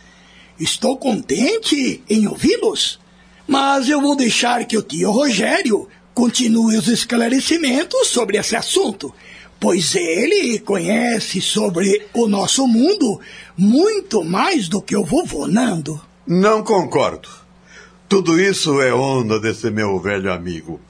Estou 0.60 0.98
contente 0.98 2.02
em 2.08 2.26
ouvi-los, 2.28 3.00
mas 3.48 3.88
eu 3.88 4.00
vou 4.00 4.14
deixar 4.14 4.66
que 4.66 4.76
o 4.76 4.82
tio 4.82 5.10
Rogério 5.10 5.88
continue 6.14 6.76
os 6.76 6.88
esclarecimentos 6.88 8.08
sobre 8.08 8.38
esse 8.38 8.54
assunto, 8.54 9.12
pois 9.58 9.94
ele 9.94 10.58
conhece 10.60 11.40
sobre 11.40 12.06
o 12.14 12.28
nosso 12.28 12.66
mundo 12.66 13.20
muito 13.56 14.22
mais 14.22 14.68
do 14.68 14.80
que 14.80 14.96
o 14.96 15.04
vovô 15.04 15.46
Nando. 15.46 16.00
Não 16.26 16.62
concordo. 16.62 17.28
Tudo 18.08 18.40
isso 18.40 18.80
é 18.80 18.94
onda 18.94 19.40
desse 19.40 19.70
meu 19.70 19.98
velho 19.98 20.32
amigo. 20.32 20.80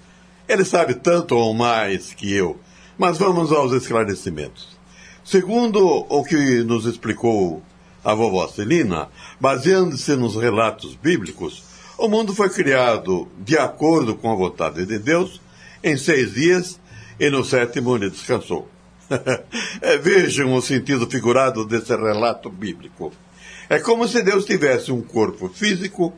Ele 0.46 0.64
sabe 0.64 0.94
tanto 0.94 1.34
ou 1.34 1.54
mais 1.54 2.12
que 2.12 2.32
eu. 2.32 2.58
Mas 2.98 3.18
vamos 3.18 3.50
aos 3.50 3.72
esclarecimentos. 3.72 4.76
Segundo 5.24 5.80
o 6.08 6.22
que 6.22 6.62
nos 6.64 6.84
explicou 6.84 7.62
a 8.04 8.14
vovó 8.14 8.46
Celina, 8.46 9.08
baseando-se 9.40 10.14
nos 10.16 10.36
relatos 10.36 10.94
bíblicos, 10.94 11.64
o 11.96 12.08
mundo 12.08 12.34
foi 12.34 12.50
criado 12.50 13.28
de 13.38 13.56
acordo 13.56 14.16
com 14.16 14.30
a 14.30 14.34
vontade 14.34 14.84
de 14.84 14.98
Deus 14.98 15.40
em 15.82 15.96
seis 15.96 16.34
dias 16.34 16.80
e 17.18 17.30
no 17.30 17.44
sétimo 17.44 17.96
ele 17.96 18.10
descansou. 18.10 18.68
Vejam 20.02 20.54
o 20.54 20.62
sentido 20.62 21.08
figurado 21.08 21.64
desse 21.64 21.94
relato 21.94 22.50
bíblico. 22.50 23.12
É 23.68 23.78
como 23.78 24.08
se 24.08 24.22
Deus 24.22 24.44
tivesse 24.44 24.90
um 24.90 25.02
corpo 25.02 25.48
físico 25.48 26.12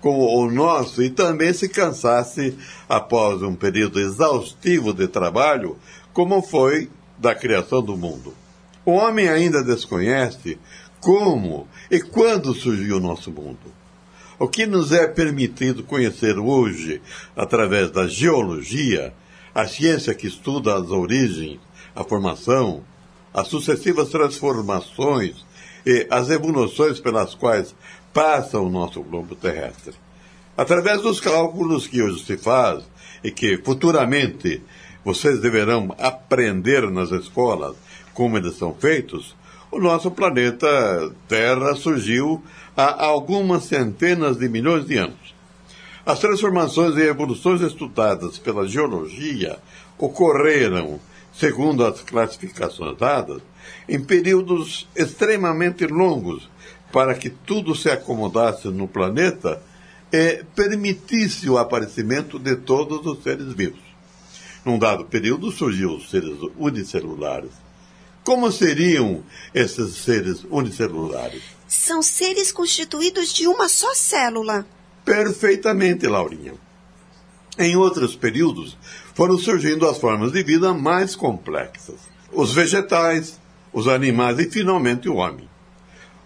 como 0.00 0.26
o 0.36 0.50
nosso 0.50 1.02
e 1.02 1.08
também 1.10 1.52
se 1.52 1.68
cansasse 1.68 2.58
após 2.88 3.40
um 3.42 3.54
período 3.54 4.00
exaustivo 4.00 4.92
de 4.92 5.06
trabalho, 5.06 5.78
como 6.12 6.42
foi 6.42 6.90
da 7.16 7.34
criação 7.34 7.80
do 7.80 7.96
mundo. 7.96 8.34
O 8.84 8.92
homem 8.92 9.28
ainda 9.28 9.62
desconhece 9.62 10.58
como 11.00 11.68
e 11.88 12.00
quando 12.00 12.52
surgiu 12.52 12.96
o 12.96 13.00
nosso 13.00 13.30
mundo. 13.30 13.81
O 14.42 14.48
que 14.48 14.66
nos 14.66 14.90
é 14.90 15.06
permitido 15.06 15.84
conhecer 15.84 16.36
hoje 16.36 17.00
através 17.36 17.92
da 17.92 18.08
geologia, 18.08 19.14
a 19.54 19.68
ciência 19.68 20.16
que 20.16 20.26
estuda 20.26 20.74
as 20.74 20.90
origens, 20.90 21.60
a 21.94 22.02
formação, 22.02 22.82
as 23.32 23.46
sucessivas 23.46 24.08
transformações 24.08 25.46
e 25.86 26.08
as 26.10 26.28
evoluções 26.28 26.98
pelas 26.98 27.36
quais 27.36 27.72
passa 28.12 28.58
o 28.58 28.68
nosso 28.68 29.00
globo 29.00 29.36
terrestre. 29.36 29.94
Através 30.56 31.02
dos 31.02 31.20
cálculos 31.20 31.86
que 31.86 32.02
hoje 32.02 32.24
se 32.24 32.36
faz 32.36 32.82
e 33.22 33.30
que 33.30 33.58
futuramente 33.58 34.60
vocês 35.04 35.40
deverão 35.40 35.94
aprender 36.00 36.90
nas 36.90 37.12
escolas 37.12 37.76
como 38.12 38.36
eles 38.38 38.56
são 38.56 38.74
feitos, 38.74 39.36
o 39.70 39.78
nosso 39.78 40.10
planeta 40.10 40.68
Terra 41.28 41.76
surgiu 41.76 42.42
há 42.76 43.04
algumas 43.04 43.64
centenas 43.64 44.36
de 44.38 44.48
milhões 44.48 44.86
de 44.86 44.96
anos. 44.96 45.34
As 46.04 46.18
transformações 46.18 46.96
e 46.96 47.02
evoluções 47.02 47.60
estudadas 47.60 48.38
pela 48.38 48.66
geologia 48.66 49.58
ocorreram, 49.96 50.98
segundo 51.32 51.84
as 51.84 52.02
classificações 52.02 52.98
dadas, 52.98 53.40
em 53.88 54.02
períodos 54.02 54.88
extremamente 54.96 55.86
longos 55.86 56.50
para 56.92 57.14
que 57.14 57.30
tudo 57.30 57.74
se 57.74 57.88
acomodasse 57.88 58.68
no 58.68 58.88
planeta 58.88 59.62
e 60.12 60.44
permitisse 60.54 61.48
o 61.48 61.56
aparecimento 61.56 62.38
de 62.38 62.56
todos 62.56 63.06
os 63.06 63.22
seres 63.22 63.54
vivos. 63.54 63.80
Num 64.64 64.78
dado 64.78 65.04
período 65.04 65.50
surgiu 65.50 65.94
os 65.94 66.10
seres 66.10 66.38
unicelulares. 66.58 67.50
Como 68.22 68.52
seriam 68.52 69.22
esses 69.54 69.96
seres 69.96 70.44
unicelulares? 70.50 71.42
São 71.72 72.02
seres 72.02 72.52
constituídos 72.52 73.32
de 73.32 73.46
uma 73.46 73.66
só 73.66 73.94
célula. 73.94 74.66
Perfeitamente, 75.06 76.06
Laurinha. 76.06 76.52
Em 77.58 77.76
outros 77.76 78.14
períodos, 78.14 78.76
foram 79.14 79.38
surgindo 79.38 79.88
as 79.88 79.96
formas 79.96 80.32
de 80.32 80.42
vida 80.42 80.74
mais 80.74 81.16
complexas: 81.16 81.96
os 82.30 82.52
vegetais, 82.52 83.40
os 83.72 83.88
animais 83.88 84.38
e, 84.38 84.50
finalmente, 84.50 85.08
o 85.08 85.14
homem. 85.14 85.48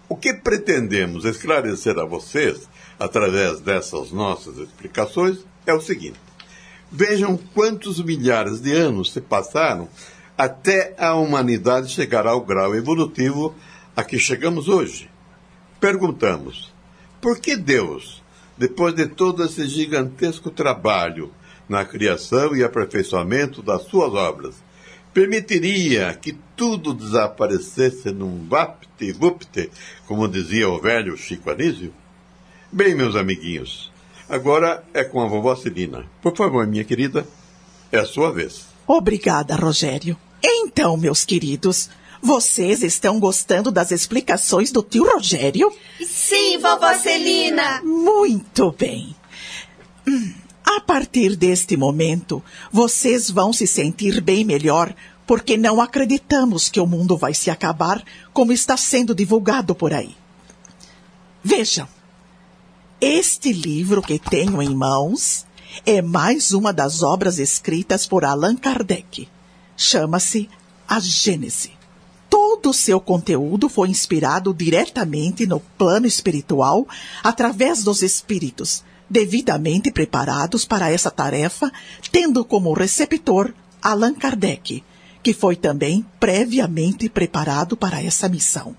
O 0.09 0.17
que 0.17 0.33
pretendemos 0.33 1.23
esclarecer 1.23 1.97
a 1.97 2.03
vocês, 2.03 2.67
através 2.99 3.61
dessas 3.61 4.11
nossas 4.11 4.57
explicações, 4.57 5.37
é 5.65 5.73
o 5.73 5.79
seguinte: 5.79 6.19
vejam 6.91 7.39
quantos 7.53 8.03
milhares 8.03 8.59
de 8.59 8.73
anos 8.73 9.13
se 9.13 9.21
passaram 9.21 9.87
até 10.37 10.93
a 10.97 11.15
humanidade 11.15 11.87
chegar 11.87 12.27
ao 12.27 12.41
grau 12.41 12.75
evolutivo 12.75 13.55
a 13.95 14.03
que 14.03 14.19
chegamos 14.19 14.67
hoje. 14.67 15.09
Perguntamos: 15.79 16.73
por 17.21 17.39
que 17.39 17.55
Deus, 17.55 18.21
depois 18.57 18.93
de 18.93 19.07
todo 19.07 19.43
esse 19.43 19.67
gigantesco 19.67 20.49
trabalho 20.49 21.31
na 21.67 21.83
criação 21.83 22.55
e 22.55 22.63
aperfeiçoamento 22.63 23.61
das 23.61 23.83
suas 23.83 24.13
obras, 24.13 24.55
permitiria 25.13 26.13
que 26.13 26.37
tudo 26.55 26.93
desaparecesse 26.93 28.11
num 28.11 28.47
vapt-vupt, 28.47 29.69
como 30.05 30.27
dizia 30.27 30.69
o 30.69 30.79
velho 30.79 31.17
Chico 31.17 31.49
Anísio? 31.49 31.93
Bem, 32.71 32.95
meus 32.95 33.15
amiguinhos, 33.15 33.91
agora 34.29 34.83
é 34.93 35.03
com 35.03 35.21
a 35.21 35.27
vovó 35.27 35.55
Celina. 35.55 36.05
Por 36.21 36.35
favor, 36.35 36.65
minha 36.67 36.83
querida, 36.83 37.27
é 37.91 37.99
a 37.99 38.05
sua 38.05 38.31
vez. 38.31 38.65
Obrigada, 38.85 39.55
Rogério. 39.55 40.17
Então, 40.41 40.95
meus 40.95 41.25
queridos, 41.25 41.89
Vocês 42.21 42.83
estão 42.83 43.19
gostando 43.19 43.71
das 43.71 43.91
explicações 43.91 44.71
do 44.71 44.81
tio 44.83 45.05
Rogério? 45.11 45.71
Sim, 46.05 46.57
vovó 46.57 46.93
Celina. 46.95 47.81
Muito 47.83 48.71
bem. 48.71 49.15
Hum, 50.07 50.33
A 50.65 50.81
partir 50.81 51.35
deste 51.35 51.77
momento, 51.77 52.43
vocês 52.71 53.29
vão 53.29 53.53
se 53.53 53.65
sentir 53.65 54.19
bem 54.19 54.43
melhor, 54.43 54.93
porque 55.25 55.57
não 55.57 55.79
acreditamos 55.81 56.69
que 56.69 56.79
o 56.79 56.87
mundo 56.87 57.17
vai 57.17 57.33
se 57.33 57.49
acabar 57.49 58.03
como 58.33 58.51
está 58.51 58.75
sendo 58.75 59.15
divulgado 59.15 59.73
por 59.73 59.93
aí. 59.93 60.15
Vejam, 61.43 61.87
este 62.99 63.53
livro 63.53 64.01
que 64.01 64.19
tenho 64.19 64.61
em 64.61 64.75
mãos 64.75 65.45
é 65.85 66.01
mais 66.01 66.51
uma 66.51 66.73
das 66.73 67.03
obras 67.03 67.39
escritas 67.39 68.05
por 68.07 68.25
Allan 68.25 68.55
Kardec. 68.55 69.29
Chama-se 69.77 70.49
A 70.87 70.99
Gênese. 70.99 71.76
Todo 72.49 72.69
o 72.69 72.73
seu 72.73 73.01
conteúdo 73.01 73.67
foi 73.67 73.89
inspirado 73.89 74.53
diretamente 74.53 75.45
no 75.45 75.59
plano 75.59 76.07
espiritual 76.07 76.87
através 77.21 77.83
dos 77.83 78.01
espíritos, 78.01 78.85
devidamente 79.09 79.91
preparados 79.91 80.63
para 80.63 80.89
essa 80.89 81.11
tarefa, 81.11 81.69
tendo 82.09 82.45
como 82.45 82.71
receptor 82.71 83.53
Allan 83.81 84.13
Kardec, 84.13 84.81
que 85.21 85.33
foi 85.33 85.57
também 85.57 86.05
previamente 86.21 87.09
preparado 87.09 87.75
para 87.75 88.01
essa 88.01 88.29
missão. 88.29 88.73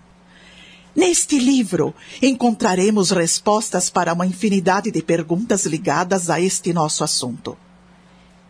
Neste 0.97 1.39
livro 1.39 1.95
encontraremos 2.23 3.11
respostas 3.11 3.91
para 3.91 4.15
uma 4.15 4.27
infinidade 4.27 4.91
de 4.91 5.03
perguntas 5.03 5.67
ligadas 5.67 6.31
a 6.31 6.41
este 6.41 6.73
nosso 6.73 7.05
assunto. 7.05 7.55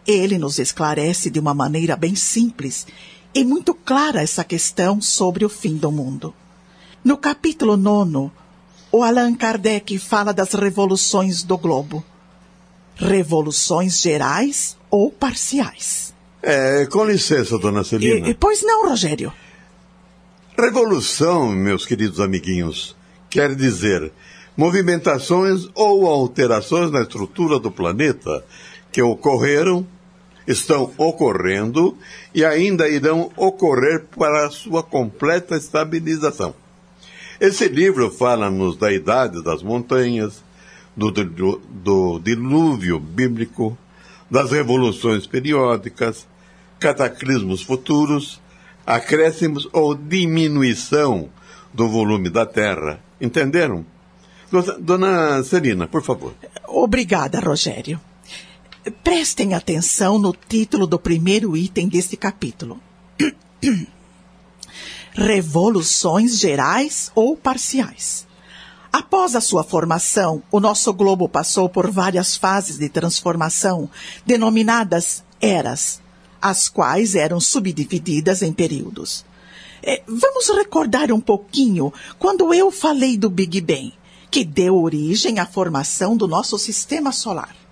Ele 0.06 0.38
nos 0.38 0.60
esclarece 0.60 1.28
de 1.28 1.40
uma 1.40 1.52
maneira 1.52 1.96
bem 1.96 2.14
simples 2.14 2.86
e 3.34 3.44
muito 3.44 3.74
clara 3.74 4.22
essa 4.22 4.42
questão 4.44 5.00
sobre 5.00 5.44
o 5.44 5.48
fim 5.48 5.76
do 5.76 5.90
mundo. 5.90 6.34
No 7.04 7.16
capítulo 7.16 7.76
nono, 7.76 8.32
o 8.90 9.02
Allan 9.02 9.34
Kardec 9.34 9.98
fala 9.98 10.32
das 10.32 10.52
revoluções 10.52 11.42
do 11.42 11.56
globo. 11.56 12.04
Revoluções 12.96 14.00
gerais 14.00 14.76
ou 14.90 15.10
parciais. 15.10 16.12
É, 16.42 16.86
com 16.86 17.04
licença, 17.04 17.58
dona 17.58 17.84
Celina. 17.84 18.28
E- 18.28 18.34
pois 18.34 18.62
não, 18.62 18.88
Rogério. 18.88 19.32
Revolução, 20.58 21.48
meus 21.48 21.86
queridos 21.86 22.18
amiguinhos, 22.18 22.96
quer 23.30 23.54
dizer 23.54 24.12
movimentações 24.56 25.68
ou 25.72 26.06
alterações 26.06 26.90
na 26.90 27.02
estrutura 27.02 27.60
do 27.60 27.70
planeta 27.70 28.44
que 28.90 29.00
ocorreram, 29.00 29.86
estão 30.48 30.90
ocorrendo 30.96 31.96
e 32.34 32.44
ainda 32.44 32.88
irão 32.88 33.30
ocorrer 33.36 34.06
para 34.16 34.50
sua 34.50 34.82
completa 34.82 35.54
estabilização. 35.56 36.54
Esse 37.40 37.68
livro 37.68 38.10
fala-nos 38.10 38.76
da 38.76 38.90
idade 38.92 39.44
das 39.44 39.62
montanhas, 39.62 40.42
do, 40.96 41.10
do- 41.12 41.60
do 41.68 42.18
dilúvio 42.18 42.98
bíblico, 42.98 43.78
das 44.30 44.50
revoluções 44.50 45.26
periódicas, 45.26 46.26
cataclismos 46.80 47.62
futuros, 47.62 48.40
acréscimos 48.86 49.68
ou 49.72 49.94
diminuição 49.94 51.28
do 51.72 51.88
volume 51.88 52.30
da 52.30 52.44
Terra. 52.46 52.98
Entenderam? 53.20 53.84
Dona 54.80 55.42
Celina, 55.44 55.86
por 55.86 56.02
favor. 56.02 56.32
Obrigada, 56.66 57.38
Rogério. 57.38 58.00
Prestem 58.90 59.54
atenção 59.54 60.18
no 60.18 60.32
título 60.32 60.86
do 60.86 60.98
primeiro 60.98 61.56
item 61.56 61.88
deste 61.88 62.16
capítulo. 62.16 62.80
Revoluções 65.12 66.38
gerais 66.38 67.10
ou 67.14 67.36
parciais. 67.36 68.26
Após 68.92 69.34
a 69.36 69.40
sua 69.40 69.62
formação, 69.62 70.42
o 70.50 70.60
nosso 70.60 70.92
globo 70.94 71.28
passou 71.28 71.68
por 71.68 71.90
várias 71.90 72.36
fases 72.36 72.78
de 72.78 72.88
transformação, 72.88 73.90
denominadas 74.24 75.22
eras, 75.40 76.00
as 76.40 76.68
quais 76.68 77.14
eram 77.14 77.40
subdivididas 77.40 78.42
em 78.42 78.52
períodos. 78.52 79.24
Eh, 79.82 80.02
vamos 80.06 80.48
recordar 80.48 81.12
um 81.12 81.20
pouquinho 81.20 81.92
quando 82.18 82.54
eu 82.54 82.70
falei 82.70 83.16
do 83.16 83.28
Big 83.28 83.60
Bang, 83.60 83.92
que 84.30 84.44
deu 84.44 84.76
origem 84.76 85.38
à 85.38 85.46
formação 85.46 86.16
do 86.16 86.26
nosso 86.26 86.58
sistema 86.58 87.12
solar. 87.12 87.67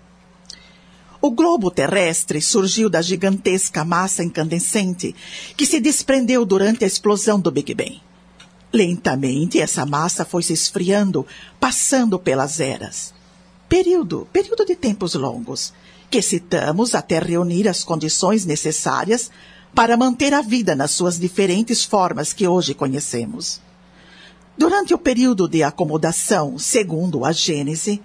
O 1.20 1.30
globo 1.30 1.70
terrestre 1.70 2.40
surgiu 2.40 2.90
da 2.90 3.00
gigantesca 3.00 3.84
massa 3.84 4.22
incandescente 4.22 5.14
que 5.56 5.64
se 5.64 5.80
desprendeu 5.80 6.44
durante 6.44 6.84
a 6.84 6.86
explosão 6.86 7.40
do 7.40 7.50
Big 7.50 7.74
Bang. 7.74 8.00
Lentamente, 8.72 9.60
essa 9.60 9.86
massa 9.86 10.24
foi 10.24 10.42
se 10.42 10.52
esfriando, 10.52 11.26
passando 11.58 12.18
pelas 12.18 12.60
eras. 12.60 13.14
Período, 13.68 14.28
período 14.32 14.64
de 14.66 14.76
tempos 14.76 15.14
longos, 15.14 15.72
que 16.10 16.20
citamos 16.20 16.94
até 16.94 17.18
reunir 17.18 17.68
as 17.68 17.82
condições 17.82 18.44
necessárias 18.44 19.30
para 19.74 19.96
manter 19.96 20.32
a 20.32 20.42
vida 20.42 20.76
nas 20.76 20.90
suas 20.90 21.18
diferentes 21.18 21.84
formas 21.84 22.32
que 22.32 22.46
hoje 22.46 22.74
conhecemos. 22.74 23.60
Durante 24.56 24.94
o 24.94 24.98
período 24.98 25.48
de 25.48 25.62
acomodação, 25.62 26.58
segundo 26.58 27.24
a 27.24 27.32
Gênese, 27.32 28.02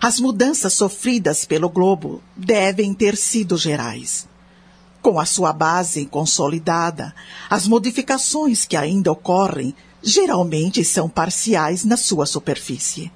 as 0.00 0.20
mudanças 0.20 0.72
sofridas 0.72 1.44
pelo 1.44 1.68
globo 1.68 2.22
devem 2.36 2.92
ter 2.92 3.16
sido 3.16 3.56
gerais. 3.56 4.26
Com 5.02 5.20
a 5.20 5.24
sua 5.24 5.52
base 5.52 6.06
consolidada, 6.06 7.14
as 7.48 7.66
modificações 7.66 8.64
que 8.64 8.76
ainda 8.76 9.12
ocorrem 9.12 9.74
geralmente 10.02 10.84
são 10.84 11.08
parciais 11.08 11.84
na 11.84 11.96
sua 11.96 12.26
superfície. 12.26 13.10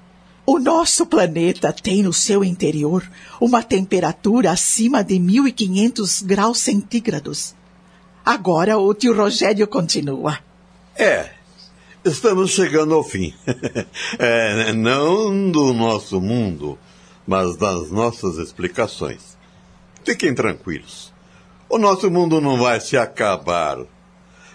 O 0.47 0.59
nosso 0.59 1.07
planeta 1.07 1.73
tem 1.73 2.02
no 2.02 2.12
seu 2.12 2.43
interior 2.43 3.09
uma 3.40 3.62
temperatura 3.62 4.51
acima 4.51 5.05
de 5.05 5.19
1500 5.19 6.23
graus 6.23 6.59
centígrados. 6.59 7.55
Agora 8.24 8.78
o 8.78 8.93
tio 8.93 9.15
Rogério 9.16 9.66
continua. 9.66 10.39
É, 10.97 11.31
estamos 12.05 12.51
chegando 12.51 12.95
ao 12.95 13.05
fim. 13.05 13.35
É, 14.19 14.73
não 14.73 15.51
do 15.51 15.73
nosso 15.73 16.21
mundo, 16.21 16.79
mas 17.27 17.57
das 17.57 17.91
nossas 17.91 18.39
explicações. 18.39 19.37
Fiquem 20.05 20.35
tranquilos. 20.35 21.13
O 21.69 21.79
nosso 21.79 22.11
mundo 22.11 22.41
não 22.41 22.59
vai 22.59 22.81
se 22.81 22.97
acabar. 22.97 23.79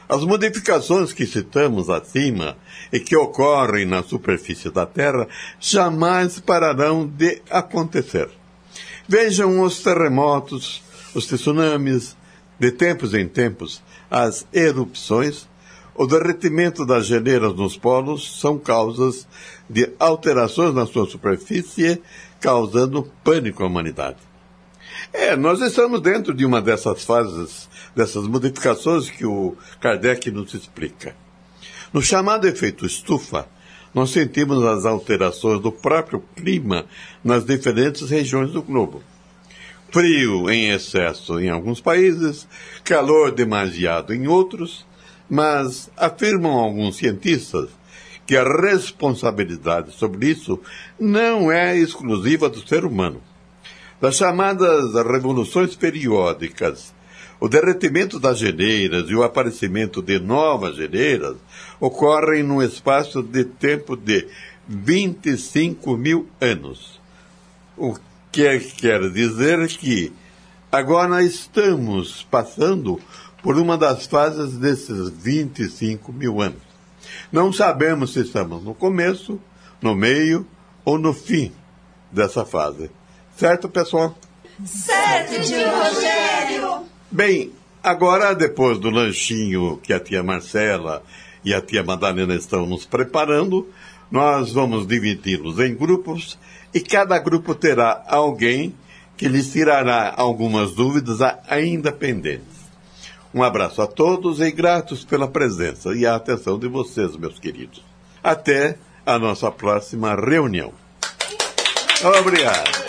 As 0.08 0.24
modificações 0.24 1.14
que 1.14 1.26
citamos 1.26 1.90
acima 1.90 2.58
e 2.92 3.00
que 3.00 3.16
ocorrem 3.16 3.86
na 3.86 4.04
superfície 4.04 4.70
da 4.70 4.86
Terra 4.86 5.28
jamais 5.60 6.40
pararão 6.40 7.08
de 7.08 7.42
acontecer. 7.50 8.30
Vejam 9.08 9.62
os 9.62 9.80
terremotos, 9.80 10.84
os 11.14 11.26
tsunamis, 11.26 12.16
de 12.60 12.72
tempos 12.72 13.14
em 13.14 13.28
tempos, 13.28 13.82
as 14.10 14.46
erupções, 14.54 15.48
o 15.96 16.06
derretimento 16.06 16.86
das 16.86 17.06
geleiras 17.06 17.54
nos 17.56 17.78
polos 17.78 18.40
são 18.40 18.60
causas 18.60 19.26
de 19.70 19.90
alterações 19.98 20.74
na 20.74 20.86
sua 20.86 21.08
superfície, 21.08 22.02
causando 22.42 23.10
pânico 23.24 23.64
à 23.64 23.68
humanidade. 23.68 24.18
É, 25.14 25.36
nós 25.36 25.62
estamos 25.62 26.02
dentro 26.02 26.34
de 26.34 26.46
uma 26.46 26.62
dessas 26.62 27.06
fases, 27.06 27.70
dessas 27.96 28.28
modificações 28.28 29.10
que 29.10 29.26
o 29.26 29.56
Kardec 29.80 30.30
nos 30.32 30.54
explica. 30.54 31.16
No 31.94 32.02
chamado 32.02 32.46
efeito 32.46 32.86
estufa, 32.86 33.48
nós 33.94 34.10
sentimos 34.10 34.66
as 34.66 34.86
alterações 34.86 35.62
do 35.62 35.72
próprio 35.72 36.22
clima 36.36 36.86
nas 37.24 37.46
diferentes 37.46 38.10
regiões 38.10 38.52
do 38.52 38.62
globo. 38.62 39.02
Frio 39.90 40.50
em 40.50 40.72
excesso 40.72 41.40
em 41.40 41.50
alguns 41.50 41.80
países, 41.80 42.46
calor 42.84 43.32
demasiado 43.32 44.14
em 44.14 44.28
outros, 44.28 44.86
mas 45.30 45.90
afirmam 45.98 46.52
alguns 46.54 46.98
cientistas 46.98 47.70
que 48.26 48.36
a 48.36 48.44
responsabilidade 48.44 49.92
sobre 49.92 50.30
isso 50.30 50.60
não 51.00 51.52
é 51.52 51.78
exclusiva 51.78 52.50
do 52.50 52.68
ser 52.68 52.86
humano. 52.86 53.22
Das 54.02 54.18
chamadas 54.18 54.94
revoluções 54.94 55.76
periódicas, 55.76 56.94
o 57.40 57.48
derretimento 57.48 58.20
das 58.20 58.40
geleiras 58.40 59.10
e 59.10 59.16
o 59.16 59.24
aparecimento 59.24 60.02
de 60.02 60.20
novas 60.20 60.76
geleiras 60.76 61.36
ocorrem 61.80 62.44
num 62.44 62.62
espaço 62.62 63.22
de 63.22 63.44
tempo 63.44 63.96
de 63.96 64.28
25 64.68 65.96
mil 65.98 66.28
anos. 66.42 67.00
O 67.78 67.96
que 68.32 68.60
quer 68.60 69.10
dizer 69.12 69.68
que 69.68 70.12
agora 70.72 71.24
estamos 71.24 72.24
passando 72.30 73.00
por 73.46 73.60
uma 73.60 73.78
das 73.78 74.08
fases 74.08 74.58
desses 74.58 75.08
25 75.08 76.12
mil 76.12 76.42
anos. 76.42 76.64
Não 77.32 77.54
sabemos 77.54 78.14
se 78.14 78.22
estamos 78.22 78.64
no 78.64 78.74
começo, 78.74 79.40
no 79.80 79.94
meio 79.94 80.48
ou 80.84 80.98
no 80.98 81.14
fim 81.14 81.52
dessa 82.12 82.44
fase. 82.44 82.90
Certo, 83.38 83.70
pessoal? 83.70 84.18
Certo, 84.66 85.44
tio 85.44 85.60
Rogério. 85.70 86.88
Bem, 87.12 87.52
Agora, 87.84 88.34
depois 88.34 88.80
do 88.80 88.90
lanchinho 88.90 89.78
que 89.78 89.94
a 89.94 90.00
tia 90.00 90.24
Marcela 90.24 91.04
e 91.44 91.54
a 91.54 91.62
tia 91.62 91.84
Madalena 91.84 92.34
estão 92.34 92.66
nos 92.66 92.84
preparando, 92.84 93.70
nós 94.10 94.52
vamos 94.54 94.88
dividi-los 94.88 95.60
em 95.60 95.76
grupos 95.76 96.36
e 96.74 96.80
cada 96.80 97.20
grupo 97.20 97.54
terá 97.54 98.04
alguém 98.08 98.74
que 99.16 99.28
lhes 99.28 99.52
tirará 99.52 100.12
algumas 100.18 100.72
dúvidas 100.72 101.20
ainda 101.48 101.92
pendentes. 101.92 102.55
Um 103.36 103.44
abraço 103.44 103.82
a 103.82 103.88
todos 103.88 104.40
e 104.40 104.50
gratos 104.50 105.04
pela 105.04 105.28
presença 105.28 105.94
e 105.94 106.06
a 106.06 106.16
atenção 106.16 106.58
de 106.58 106.70
vocês, 106.70 107.18
meus 107.18 107.38
queridos. 107.38 107.84
Até 108.24 108.78
a 109.06 109.20
nossa 109.20 109.52
próxima 109.52 110.16
reunião. 110.16 110.72
Obrigado. 112.22 112.86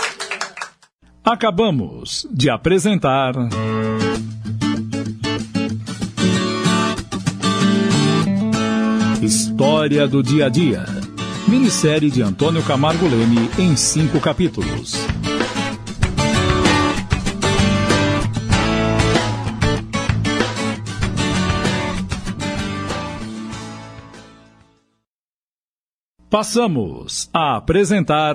Acabamos 1.24 2.28
de 2.30 2.48
apresentar. 2.48 3.34
História 9.20 10.06
do 10.06 10.22
Dia 10.22 10.46
a 10.46 10.48
Dia. 10.48 10.84
Minissérie 11.48 12.08
de 12.08 12.22
Antônio 12.22 12.62
Camargo 12.62 13.08
Leme 13.08 13.50
em 13.58 13.74
cinco 13.74 14.20
capítulos. 14.20 14.94
Passamos 26.28 27.30
a 27.32 27.56
apresentar. 27.56 28.34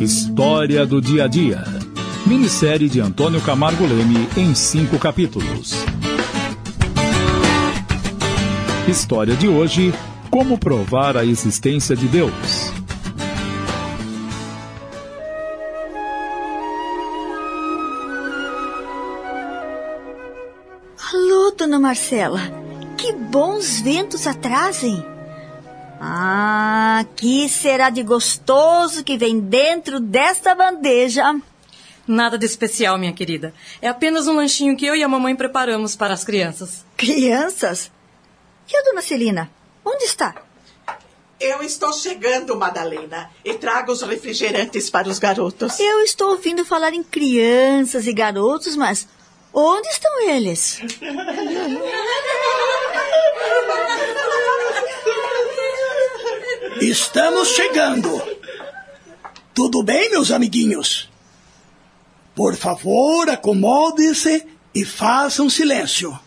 História 0.00 0.86
do 0.86 1.00
Dia 1.00 1.24
a 1.24 1.26
Dia. 1.26 1.64
Minissérie 2.24 2.88
de 2.88 3.00
Antônio 3.00 3.40
Camargo 3.40 3.84
Leme 3.84 4.28
em 4.36 4.54
cinco 4.54 5.00
capítulos. 5.00 5.74
História 8.86 9.34
de 9.34 9.48
hoje: 9.48 9.92
Como 10.30 10.56
provar 10.58 11.16
a 11.16 11.24
existência 11.24 11.96
de 11.96 12.06
Deus. 12.06 12.59
Marcela. 21.80 22.40
Que 22.96 23.12
bons 23.12 23.80
ventos 23.80 24.26
atrasem. 24.26 25.04
Ah, 26.00 27.04
que 27.16 27.48
será 27.48 27.90
de 27.90 28.02
gostoso 28.02 29.02
que 29.02 29.18
vem 29.18 29.40
dentro 29.40 29.98
desta 29.98 30.54
bandeja. 30.54 31.34
Nada 32.06 32.38
de 32.38 32.46
especial, 32.46 32.98
minha 32.98 33.12
querida. 33.12 33.54
É 33.80 33.88
apenas 33.88 34.26
um 34.26 34.34
lanchinho 34.34 34.76
que 34.76 34.86
eu 34.86 34.94
e 34.94 35.02
a 35.02 35.08
mamãe 35.08 35.34
preparamos 35.34 35.96
para 35.96 36.14
as 36.14 36.24
crianças. 36.24 36.84
Crianças? 36.96 37.90
E 38.70 38.76
a 38.76 38.82
dona 38.82 39.02
Celina? 39.02 39.50
Onde 39.84 40.04
está? 40.04 40.34
Eu 41.40 41.62
estou 41.62 41.92
chegando, 41.92 42.54
Madalena, 42.54 43.30
e 43.42 43.54
trago 43.54 43.92
os 43.92 44.02
refrigerantes 44.02 44.90
para 44.90 45.08
os 45.08 45.18
garotos. 45.18 45.80
Eu 45.80 46.00
estou 46.00 46.32
ouvindo 46.32 46.66
falar 46.66 46.92
em 46.92 47.02
crianças 47.02 48.06
e 48.06 48.12
garotos, 48.12 48.76
mas 48.76 49.08
onde 49.52 49.88
estão 49.88 50.28
eles? 50.28 50.80
Estamos 56.80 57.48
chegando. 57.48 58.22
Tudo 59.54 59.82
bem, 59.82 60.10
meus 60.10 60.30
amiguinhos? 60.30 61.10
Por 62.34 62.56
favor, 62.56 63.28
acomode-se 63.28 64.46
e 64.74 64.84
façam 64.84 65.50
silêncio. 65.50 66.18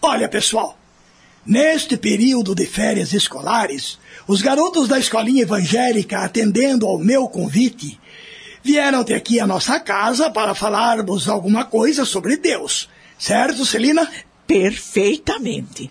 Olha, 0.00 0.28
pessoal, 0.28 0.78
neste 1.44 1.96
período 1.96 2.54
de 2.54 2.64
férias 2.66 3.12
escolares, 3.12 3.98
os 4.26 4.40
garotos 4.40 4.88
da 4.88 4.98
escolinha 4.98 5.42
evangélica, 5.42 6.20
atendendo 6.20 6.86
ao 6.86 6.98
meu 6.98 7.28
convite, 7.28 8.00
vieram 8.62 9.00
até 9.00 9.14
aqui 9.14 9.40
à 9.40 9.46
nossa 9.46 9.80
casa 9.80 10.30
para 10.30 10.54
falarmos 10.54 11.28
alguma 11.28 11.64
coisa 11.64 12.04
sobre 12.04 12.36
Deus. 12.36 12.88
Certo, 13.18 13.66
Celina? 13.66 14.10
Perfeitamente. 14.46 15.90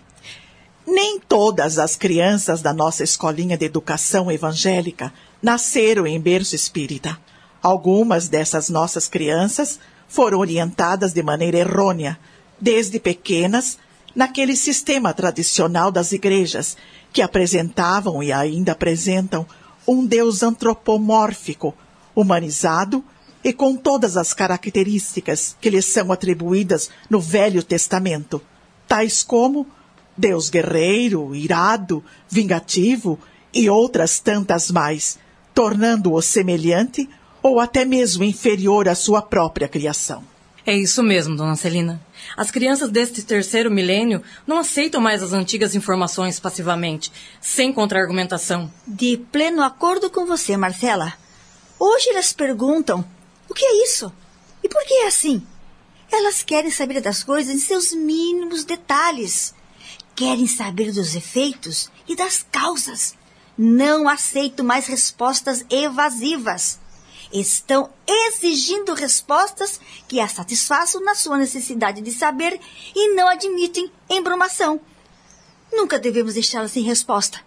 Nem 0.86 1.20
todas 1.20 1.78
as 1.78 1.94
crianças 1.94 2.60
da 2.60 2.72
nossa 2.72 3.04
escolinha 3.04 3.56
de 3.56 3.64
educação 3.64 4.30
evangélica 4.30 5.12
nasceram 5.40 6.06
em 6.06 6.20
berço 6.20 6.54
espírita. 6.54 7.18
Algumas 7.62 8.28
dessas 8.28 8.68
nossas 8.68 9.06
crianças 9.06 9.78
foram 10.08 10.38
orientadas 10.38 11.12
de 11.12 11.22
maneira 11.22 11.58
errônea, 11.58 12.18
desde 12.60 12.98
pequenas, 12.98 13.78
naquele 14.14 14.56
sistema 14.56 15.14
tradicional 15.14 15.90
das 15.90 16.12
igrejas, 16.12 16.76
que 17.12 17.22
apresentavam 17.22 18.22
e 18.22 18.32
ainda 18.32 18.72
apresentam 18.72 19.46
um 19.86 20.04
Deus 20.04 20.42
antropomórfico, 20.42 21.74
humanizado 22.14 23.04
e 23.44 23.52
com 23.52 23.76
todas 23.76 24.16
as 24.16 24.32
características 24.32 25.56
que 25.60 25.70
lhes 25.70 25.86
são 25.86 26.12
atribuídas 26.12 26.90
no 27.10 27.20
Velho 27.20 27.62
Testamento, 27.62 28.40
tais 28.86 29.22
como 29.22 29.66
Deus 30.16 30.48
guerreiro, 30.48 31.34
irado, 31.34 32.04
vingativo 32.28 33.18
e 33.52 33.68
outras 33.68 34.18
tantas 34.18 34.70
mais, 34.70 35.18
tornando-o 35.54 36.20
semelhante 36.22 37.08
ou 37.42 37.58
até 37.58 37.84
mesmo 37.84 38.22
inferior 38.22 38.88
à 38.88 38.94
sua 38.94 39.20
própria 39.20 39.66
criação. 39.68 40.22
É 40.64 40.76
isso 40.76 41.02
mesmo, 41.02 41.34
dona 41.34 41.56
Celina. 41.56 42.00
As 42.36 42.52
crianças 42.52 42.88
deste 42.88 43.22
terceiro 43.22 43.68
milênio 43.68 44.22
não 44.46 44.58
aceitam 44.58 45.00
mais 45.00 45.20
as 45.20 45.32
antigas 45.32 45.74
informações 45.74 46.38
passivamente, 46.38 47.10
sem 47.40 47.72
contra-argumentação. 47.72 48.70
De 48.86 49.16
pleno 49.32 49.60
acordo 49.60 50.08
com 50.08 50.24
você, 50.24 50.56
Marcela. 50.56 51.14
Hoje 51.84 52.10
elas 52.10 52.32
perguntam: 52.32 53.04
o 53.48 53.52
que 53.52 53.64
é 53.64 53.82
isso? 53.82 54.12
E 54.62 54.68
por 54.68 54.84
que 54.84 54.94
é 54.94 55.08
assim? 55.08 55.44
Elas 56.12 56.40
querem 56.40 56.70
saber 56.70 57.00
das 57.00 57.24
coisas 57.24 57.52
em 57.52 57.58
seus 57.58 57.92
mínimos 57.92 58.62
detalhes. 58.62 59.52
Querem 60.14 60.46
saber 60.46 60.92
dos 60.92 61.16
efeitos 61.16 61.90
e 62.06 62.14
das 62.14 62.46
causas. 62.52 63.16
Não 63.58 64.08
aceito 64.08 64.62
mais 64.62 64.86
respostas 64.86 65.64
evasivas. 65.68 66.78
Estão 67.32 67.90
exigindo 68.06 68.94
respostas 68.94 69.80
que 70.06 70.20
as 70.20 70.30
satisfaçam 70.30 71.02
na 71.02 71.16
sua 71.16 71.36
necessidade 71.36 72.00
de 72.00 72.12
saber 72.12 72.60
e 72.94 73.12
não 73.16 73.26
admitem 73.26 73.90
embromação. 74.08 74.80
Nunca 75.72 75.98
devemos 75.98 76.34
deixá-las 76.34 76.70
sem 76.70 76.84
resposta. 76.84 77.40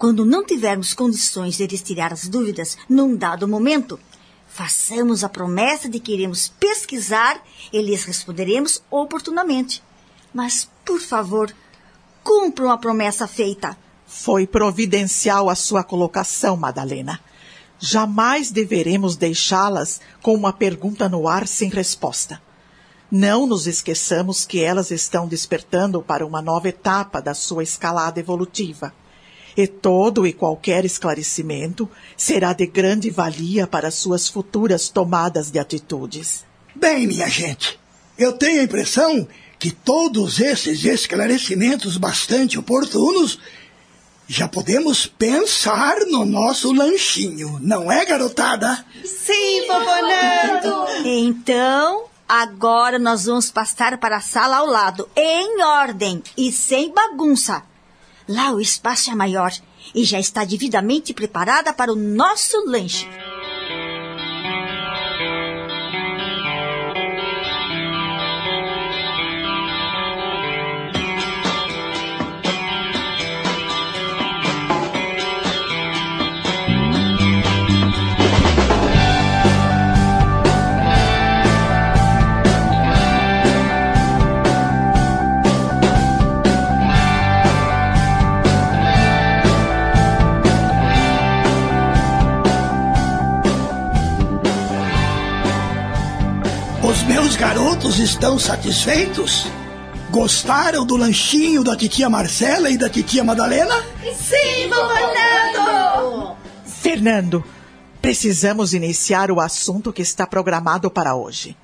Quando 0.00 0.24
não 0.24 0.42
tivermos 0.42 0.94
condições 0.94 1.58
de 1.58 1.66
lhes 1.66 1.82
tirar 1.82 2.10
as 2.10 2.26
dúvidas 2.26 2.78
num 2.88 3.14
dado 3.14 3.46
momento, 3.46 4.00
façamos 4.48 5.22
a 5.22 5.28
promessa 5.28 5.90
de 5.90 6.00
que 6.00 6.14
iremos 6.14 6.48
pesquisar 6.48 7.38
e 7.70 7.82
lhes 7.82 8.04
responderemos 8.04 8.82
oportunamente. 8.90 9.82
Mas, 10.32 10.66
por 10.86 11.02
favor, 11.02 11.54
cumpram 12.24 12.70
a 12.70 12.78
promessa 12.78 13.28
feita. 13.28 13.76
Foi 14.06 14.46
providencial 14.46 15.50
a 15.50 15.54
sua 15.54 15.84
colocação, 15.84 16.56
Madalena. 16.56 17.20
Jamais 17.78 18.50
deveremos 18.50 19.16
deixá-las 19.16 20.00
com 20.22 20.34
uma 20.34 20.50
pergunta 20.50 21.10
no 21.10 21.28
ar 21.28 21.46
sem 21.46 21.68
resposta. 21.68 22.40
Não 23.10 23.46
nos 23.46 23.66
esqueçamos 23.66 24.46
que 24.46 24.64
elas 24.64 24.90
estão 24.90 25.28
despertando 25.28 26.00
para 26.00 26.24
uma 26.24 26.40
nova 26.40 26.70
etapa 26.70 27.20
da 27.20 27.34
sua 27.34 27.62
escalada 27.62 28.18
evolutiva. 28.18 28.94
E 29.60 29.66
todo 29.66 30.26
e 30.26 30.32
qualquer 30.32 30.86
esclarecimento 30.86 31.86
será 32.16 32.54
de 32.54 32.66
grande 32.66 33.10
valia 33.10 33.66
para 33.66 33.90
suas 33.90 34.26
futuras 34.26 34.88
tomadas 34.88 35.50
de 35.50 35.58
atitudes. 35.58 36.46
Bem, 36.74 37.06
minha 37.06 37.28
gente, 37.28 37.78
eu 38.16 38.32
tenho 38.32 38.62
a 38.62 38.64
impressão 38.64 39.28
que 39.58 39.70
todos 39.70 40.40
esses 40.40 40.82
esclarecimentos 40.82 41.98
bastante 41.98 42.58
oportunos 42.58 43.38
já 44.26 44.48
podemos 44.48 45.04
pensar 45.04 46.06
no 46.06 46.24
nosso 46.24 46.72
lanchinho, 46.72 47.58
não 47.60 47.92
é, 47.92 48.06
garotada? 48.06 48.82
Sim, 49.04 49.66
vovô 49.66 49.84
Nando. 49.84 51.06
Então, 51.06 52.04
agora 52.26 52.98
nós 52.98 53.26
vamos 53.26 53.50
passar 53.50 53.98
para 53.98 54.16
a 54.16 54.22
sala 54.22 54.56
ao 54.56 54.66
lado, 54.66 55.06
em 55.14 55.62
ordem 55.62 56.22
e 56.34 56.50
sem 56.50 56.90
bagunça. 56.94 57.68
Lá 58.30 58.52
o 58.52 58.60
espaço 58.60 59.10
é 59.10 59.14
maior 59.16 59.52
e 59.92 60.04
já 60.04 60.20
está 60.20 60.44
devidamente 60.44 61.12
preparada 61.12 61.72
para 61.72 61.92
o 61.92 61.96
nosso 61.96 62.64
lanche. 62.64 63.08
Garotos 97.40 97.98
estão 97.98 98.38
satisfeitos? 98.38 99.46
Gostaram 100.10 100.84
do 100.84 100.94
lanchinho 100.94 101.64
da 101.64 101.74
titia 101.74 102.10
Marcela 102.10 102.68
e 102.68 102.76
da 102.76 102.86
titia 102.86 103.24
Madalena? 103.24 103.82
Sim, 104.14 104.68
Fernando! 104.68 106.36
Fernando, 106.66 107.44
precisamos 108.02 108.74
iniciar 108.74 109.30
o 109.30 109.40
assunto 109.40 109.90
que 109.90 110.02
está 110.02 110.26
programado 110.26 110.90
para 110.90 111.16
hoje. 111.16 111.56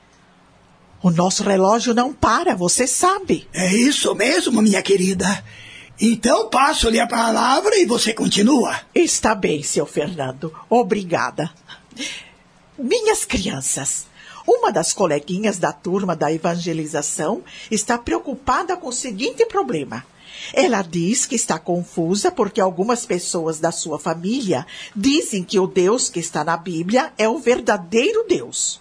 O 1.02 1.10
nosso 1.10 1.42
relógio 1.42 1.92
não 1.92 2.10
para, 2.10 2.56
você 2.56 2.86
sabe. 2.86 3.46
É 3.52 3.70
isso 3.70 4.14
mesmo, 4.14 4.62
minha 4.62 4.80
querida. 4.80 5.44
Então 6.00 6.48
passo-lhe 6.48 6.98
a 6.98 7.06
palavra 7.06 7.76
e 7.76 7.84
você 7.84 8.14
continua. 8.14 8.80
Está 8.94 9.34
bem, 9.34 9.62
seu 9.62 9.84
Fernando. 9.84 10.50
Obrigada. 10.70 11.50
Minhas 12.78 13.26
crianças, 13.26 14.06
uma 14.46 14.70
das 14.70 14.92
coleguinhas 14.92 15.58
da 15.58 15.72
turma 15.72 16.14
da 16.14 16.32
evangelização 16.32 17.42
está 17.70 17.98
preocupada 17.98 18.76
com 18.76 18.88
o 18.88 18.92
seguinte 18.92 19.44
problema. 19.46 20.04
Ela 20.52 20.82
diz 20.82 21.26
que 21.26 21.34
está 21.34 21.58
confusa 21.58 22.30
porque 22.30 22.60
algumas 22.60 23.04
pessoas 23.04 23.58
da 23.58 23.72
sua 23.72 23.98
família 23.98 24.66
dizem 24.94 25.42
que 25.42 25.58
o 25.58 25.66
Deus 25.66 26.08
que 26.08 26.20
está 26.20 26.44
na 26.44 26.56
Bíblia 26.56 27.12
é 27.18 27.28
o 27.28 27.38
verdadeiro 27.38 28.24
Deus. 28.28 28.80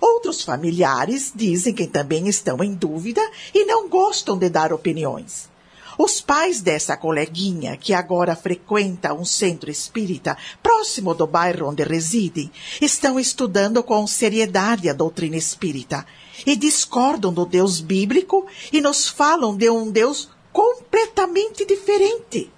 Outros 0.00 0.42
familiares 0.42 1.32
dizem 1.34 1.72
que 1.72 1.86
também 1.86 2.28
estão 2.28 2.62
em 2.62 2.74
dúvida 2.74 3.22
e 3.54 3.64
não 3.64 3.88
gostam 3.88 4.36
de 4.36 4.48
dar 4.48 4.72
opiniões. 4.72 5.48
Os 5.96 6.20
pais 6.20 6.60
dessa 6.60 6.96
coleguinha, 6.96 7.76
que 7.76 7.94
agora 7.94 8.34
frequenta 8.34 9.14
um 9.14 9.24
centro 9.24 9.70
espírita 9.70 10.36
próximo 10.62 11.14
do 11.14 11.26
bairro 11.26 11.68
onde 11.68 11.84
residem, 11.84 12.50
estão 12.80 13.18
estudando 13.18 13.82
com 13.82 14.06
seriedade 14.06 14.88
a 14.88 14.92
doutrina 14.92 15.36
espírita 15.36 16.06
e 16.44 16.56
discordam 16.56 17.32
do 17.32 17.46
Deus 17.46 17.80
bíblico 17.80 18.46
e 18.72 18.80
nos 18.80 19.08
falam 19.08 19.56
de 19.56 19.70
um 19.70 19.90
Deus 19.90 20.28
completamente 20.52 21.64
diferente. 21.64 22.50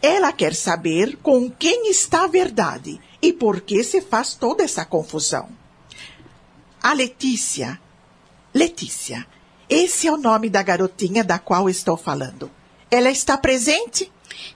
Ela 0.00 0.32
quer 0.32 0.54
saber 0.54 1.16
com 1.22 1.50
quem 1.50 1.88
está 1.88 2.24
a 2.24 2.28
verdade 2.28 3.00
e 3.20 3.32
por 3.32 3.60
que 3.60 3.84
se 3.84 4.00
faz 4.00 4.34
toda 4.34 4.64
essa 4.64 4.84
confusão. 4.84 5.48
A 6.82 6.92
Letícia. 6.92 7.80
Letícia, 8.52 9.26
esse 9.72 10.06
é 10.06 10.12
o 10.12 10.18
nome 10.18 10.50
da 10.50 10.62
garotinha 10.62 11.24
da 11.24 11.38
qual 11.38 11.66
estou 11.66 11.96
falando. 11.96 12.50
Ela 12.90 13.10
está 13.10 13.38
presente? 13.38 14.12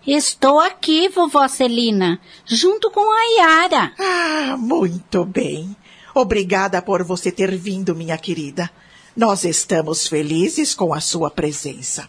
Estou 0.06 0.60
aqui, 0.60 1.08
vovó 1.08 1.48
Celina, 1.48 2.20
junto 2.44 2.90
com 2.90 3.00
a 3.00 3.22
Yara. 3.38 3.92
Ah, 3.98 4.56
muito 4.58 5.24
bem. 5.24 5.74
Obrigada 6.14 6.82
por 6.82 7.02
você 7.02 7.32
ter 7.32 7.56
vindo, 7.56 7.94
minha 7.94 8.18
querida. 8.18 8.70
Nós 9.16 9.44
estamos 9.44 10.06
felizes 10.06 10.74
com 10.74 10.92
a 10.92 11.00
sua 11.00 11.30
presença. 11.30 12.06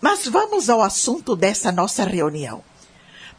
Mas 0.00 0.26
vamos 0.26 0.68
ao 0.68 0.82
assunto 0.82 1.36
dessa 1.36 1.70
nossa 1.70 2.02
reunião. 2.02 2.64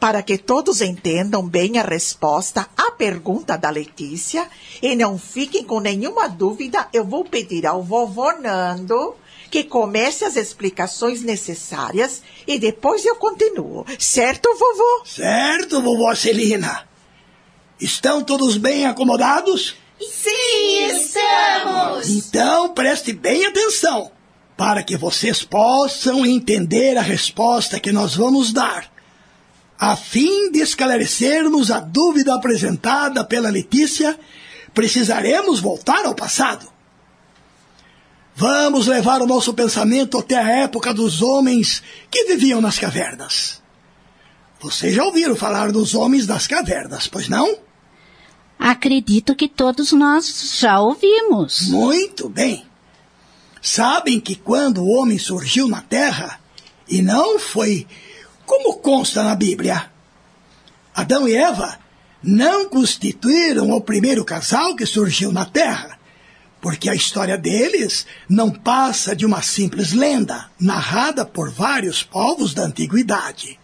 Para 0.00 0.22
que 0.22 0.38
todos 0.38 0.80
entendam 0.80 1.46
bem 1.46 1.78
a 1.78 1.82
resposta 1.82 2.66
pergunta 2.92 3.56
da 3.56 3.70
Letícia 3.70 4.48
e 4.80 4.94
não 4.94 5.18
fiquem 5.18 5.64
com 5.64 5.80
nenhuma 5.80 6.28
dúvida, 6.28 6.88
eu 6.92 7.04
vou 7.04 7.24
pedir 7.24 7.66
ao 7.66 7.82
vovô 7.82 8.32
Nando 8.32 9.16
que 9.50 9.64
comece 9.64 10.24
as 10.24 10.36
explicações 10.36 11.22
necessárias 11.22 12.22
e 12.46 12.58
depois 12.58 13.04
eu 13.04 13.16
continuo. 13.16 13.84
Certo, 13.98 14.48
vovô? 14.56 15.04
Certo, 15.04 15.82
vovó 15.82 16.14
Celina. 16.14 16.88
Estão 17.78 18.22
todos 18.22 18.56
bem 18.56 18.86
acomodados? 18.86 19.76
Sim, 20.00 20.86
estamos! 20.86 22.08
Então 22.08 22.72
preste 22.72 23.12
bem 23.12 23.44
atenção 23.44 24.10
para 24.56 24.82
que 24.82 24.96
vocês 24.96 25.42
possam 25.42 26.24
entender 26.24 26.96
a 26.96 27.02
resposta 27.02 27.80
que 27.80 27.92
nós 27.92 28.14
vamos 28.14 28.52
dar. 28.52 28.91
A 29.82 29.96
fim 29.96 30.52
de 30.52 30.60
esclarecermos 30.60 31.68
a 31.72 31.80
dúvida 31.80 32.32
apresentada 32.36 33.24
pela 33.24 33.50
Letícia, 33.50 34.16
precisaremos 34.72 35.58
voltar 35.58 36.06
ao 36.06 36.14
passado. 36.14 36.68
Vamos 38.32 38.86
levar 38.86 39.20
o 39.20 39.26
nosso 39.26 39.52
pensamento 39.52 40.18
até 40.18 40.36
a 40.36 40.48
época 40.48 40.94
dos 40.94 41.20
homens 41.20 41.82
que 42.08 42.26
viviam 42.26 42.60
nas 42.60 42.78
cavernas. 42.78 43.60
Vocês 44.60 44.94
já 44.94 45.02
ouviram 45.02 45.34
falar 45.34 45.72
dos 45.72 45.96
homens 45.96 46.28
das 46.28 46.46
cavernas, 46.46 47.08
pois 47.08 47.28
não? 47.28 47.58
Acredito 48.56 49.34
que 49.34 49.48
todos 49.48 49.90
nós 49.90 50.58
já 50.60 50.78
ouvimos. 50.78 51.62
Muito 51.62 52.28
bem. 52.28 52.64
Sabem 53.60 54.20
que 54.20 54.36
quando 54.36 54.80
o 54.84 54.90
homem 54.90 55.18
surgiu 55.18 55.66
na 55.66 55.80
Terra, 55.80 56.38
e 56.88 57.02
não 57.02 57.38
foi 57.38 57.86
como 58.52 58.74
consta 58.80 59.22
na 59.22 59.34
Bíblia, 59.34 59.90
Adão 60.94 61.26
e 61.26 61.34
Eva 61.34 61.78
não 62.22 62.68
constituíram 62.68 63.70
o 63.70 63.80
primeiro 63.80 64.26
casal 64.26 64.76
que 64.76 64.84
surgiu 64.84 65.32
na 65.32 65.46
Terra, 65.46 65.98
porque 66.60 66.90
a 66.90 66.94
história 66.94 67.38
deles 67.38 68.06
não 68.28 68.50
passa 68.50 69.16
de 69.16 69.24
uma 69.24 69.40
simples 69.40 69.92
lenda 69.92 70.50
narrada 70.60 71.24
por 71.24 71.50
vários 71.50 72.02
povos 72.02 72.52
da 72.52 72.64
antiguidade. 72.64 73.58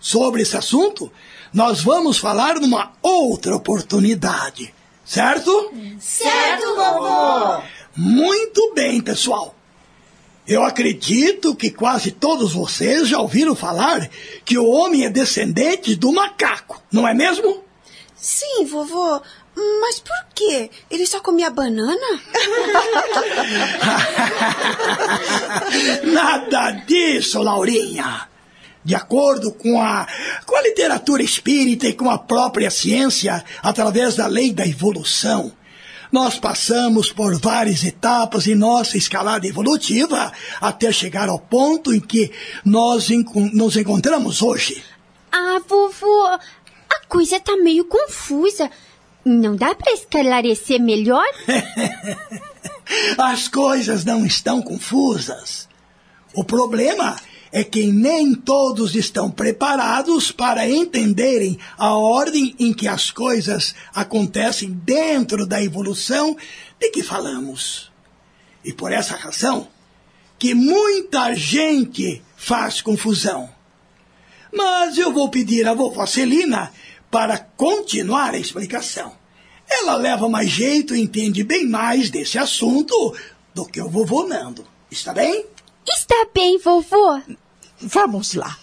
Sobre 0.00 0.40
esse 0.40 0.56
assunto, 0.56 1.12
nós 1.52 1.82
vamos 1.82 2.16
falar 2.16 2.58
numa 2.58 2.92
outra 3.02 3.54
oportunidade, 3.54 4.72
certo? 5.04 5.70
Certo, 6.00 6.74
vovô! 6.74 7.62
Muito 7.94 8.72
bem, 8.74 9.02
pessoal. 9.02 9.54
Eu 10.48 10.64
acredito 10.64 11.54
que 11.54 11.70
quase 11.70 12.10
todos 12.10 12.54
vocês 12.54 13.06
já 13.06 13.20
ouviram 13.20 13.54
falar 13.54 14.08
que 14.46 14.56
o 14.56 14.66
homem 14.66 15.04
é 15.04 15.10
descendente 15.10 15.94
do 15.94 16.10
macaco, 16.10 16.82
não 16.90 17.06
é 17.06 17.12
mesmo? 17.12 17.62
Sim, 18.16 18.64
vovô. 18.64 19.20
Mas 19.54 20.00
por 20.00 20.16
quê? 20.34 20.70
Ele 20.90 21.06
só 21.06 21.20
comia 21.20 21.50
banana? 21.50 21.94
Nada 26.04 26.70
disso, 26.86 27.42
Laurinha. 27.42 28.26
De 28.82 28.94
acordo 28.94 29.52
com 29.52 29.78
a, 29.78 30.06
com 30.46 30.56
a 30.56 30.62
literatura 30.62 31.22
espírita 31.22 31.86
e 31.86 31.92
com 31.92 32.08
a 32.08 32.16
própria 32.16 32.70
ciência, 32.70 33.44
através 33.62 34.16
da 34.16 34.26
lei 34.26 34.50
da 34.50 34.66
evolução, 34.66 35.52
nós 36.10 36.38
passamos 36.38 37.12
por 37.12 37.38
várias 37.38 37.84
etapas 37.84 38.46
em 38.46 38.54
nossa 38.54 38.96
escalada 38.96 39.46
evolutiva 39.46 40.32
até 40.60 40.90
chegar 40.90 41.28
ao 41.28 41.38
ponto 41.38 41.92
em 41.92 42.00
que 42.00 42.32
nós 42.64 43.10
enco 43.10 43.40
nos 43.52 43.76
encontramos 43.76 44.42
hoje. 44.42 44.82
Ah, 45.30 45.60
vovô, 45.68 46.26
a 46.26 47.06
coisa 47.08 47.38
tá 47.38 47.56
meio 47.56 47.84
confusa. 47.84 48.70
Não 49.24 49.54
dá 49.54 49.74
para 49.74 49.92
esclarecer 49.92 50.80
melhor? 50.80 51.26
As 53.18 53.48
coisas 53.48 54.04
não 54.04 54.24
estão 54.24 54.62
confusas. 54.62 55.68
O 56.34 56.42
problema 56.42 57.16
é 57.52 57.64
que 57.64 57.86
nem 57.86 58.34
todos 58.34 58.94
estão 58.94 59.30
preparados 59.30 60.30
para 60.30 60.68
entenderem 60.68 61.58
a 61.76 61.94
ordem 61.94 62.54
em 62.58 62.72
que 62.72 62.86
as 62.86 63.10
coisas 63.10 63.74
acontecem 63.94 64.70
dentro 64.70 65.46
da 65.46 65.62
evolução 65.62 66.36
de 66.78 66.90
que 66.90 67.02
falamos. 67.02 67.90
E 68.64 68.72
por 68.72 68.92
essa 68.92 69.16
razão 69.16 69.68
que 70.38 70.54
muita 70.54 71.34
gente 71.34 72.22
faz 72.36 72.80
confusão. 72.80 73.50
Mas 74.52 74.96
eu 74.96 75.12
vou 75.12 75.28
pedir 75.28 75.66
à 75.66 75.74
vovó 75.74 76.06
Celina 76.06 76.72
para 77.10 77.38
continuar 77.38 78.34
a 78.34 78.38
explicação. 78.38 79.12
Ela 79.68 79.96
leva 79.96 80.28
mais 80.28 80.48
jeito 80.48 80.94
e 80.94 81.00
entende 81.00 81.42
bem 81.42 81.66
mais 81.66 82.08
desse 82.08 82.38
assunto 82.38 83.16
do 83.52 83.66
que 83.66 83.80
o 83.80 83.88
vovô 83.88 84.26
Nando. 84.26 84.64
Está 84.90 85.12
bem? 85.12 85.44
Está 85.90 86.26
bem, 86.34 86.58
vovô. 86.58 87.20
Vamos 87.80 88.34
lá. 88.34 88.58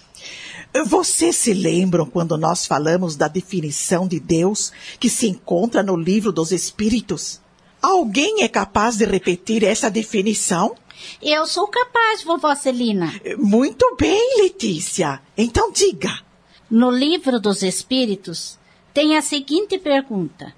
Vocês 0.85 1.35
se 1.37 1.53
lembram 1.53 2.05
quando 2.05 2.37
nós 2.37 2.65
falamos 2.65 3.15
da 3.15 3.27
definição 3.27 4.07
de 4.07 4.19
Deus 4.19 4.71
que 4.99 5.09
se 5.09 5.27
encontra 5.27 5.81
no 5.81 5.95
livro 5.95 6.31
dos 6.31 6.51
Espíritos? 6.51 7.41
Alguém 7.81 8.43
é 8.43 8.47
capaz 8.47 8.97
de 8.97 9.05
repetir 9.05 9.63
essa 9.63 9.89
definição? 9.89 10.75
Eu 11.21 11.47
sou 11.47 11.67
capaz, 11.67 12.23
vovó 12.23 12.53
Celina. 12.55 13.13
Muito 13.37 13.95
bem, 13.99 14.41
Letícia. 14.41 15.21
Então 15.37 15.71
diga. 15.71 16.19
No 16.69 16.91
livro 16.91 17.39
dos 17.39 17.63
Espíritos 17.63 18.59
tem 18.93 19.17
a 19.17 19.21
seguinte 19.21 19.77
pergunta: 19.77 20.53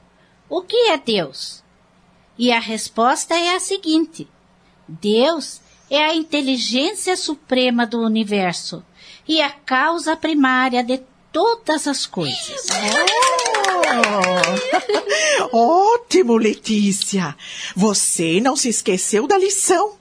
O 0.49 0.61
que 0.61 0.89
é 0.89 0.98
Deus? 0.98 1.64
E 2.38 2.52
a 2.52 2.60
resposta 2.60 3.35
é 3.35 3.56
a 3.56 3.60
seguinte: 3.60 4.27
Deus 4.88 5.61
é 5.89 6.03
a 6.03 6.15
inteligência 6.15 7.15
suprema 7.15 7.85
do 7.85 8.01
universo 8.01 8.84
e 9.27 9.41
a 9.41 9.49
causa 9.49 10.15
primária 10.15 10.84
de 10.84 11.01
todas 11.31 11.88
as 11.88 12.05
coisas. 12.05 12.68
Oh! 15.51 15.55
Ótimo, 15.55 16.38
Letícia. 16.38 17.35
Você 17.76 18.39
não 18.41 18.55
se 18.55 18.69
esqueceu 18.69 19.27
da 19.27 19.38
lição. 19.38 19.95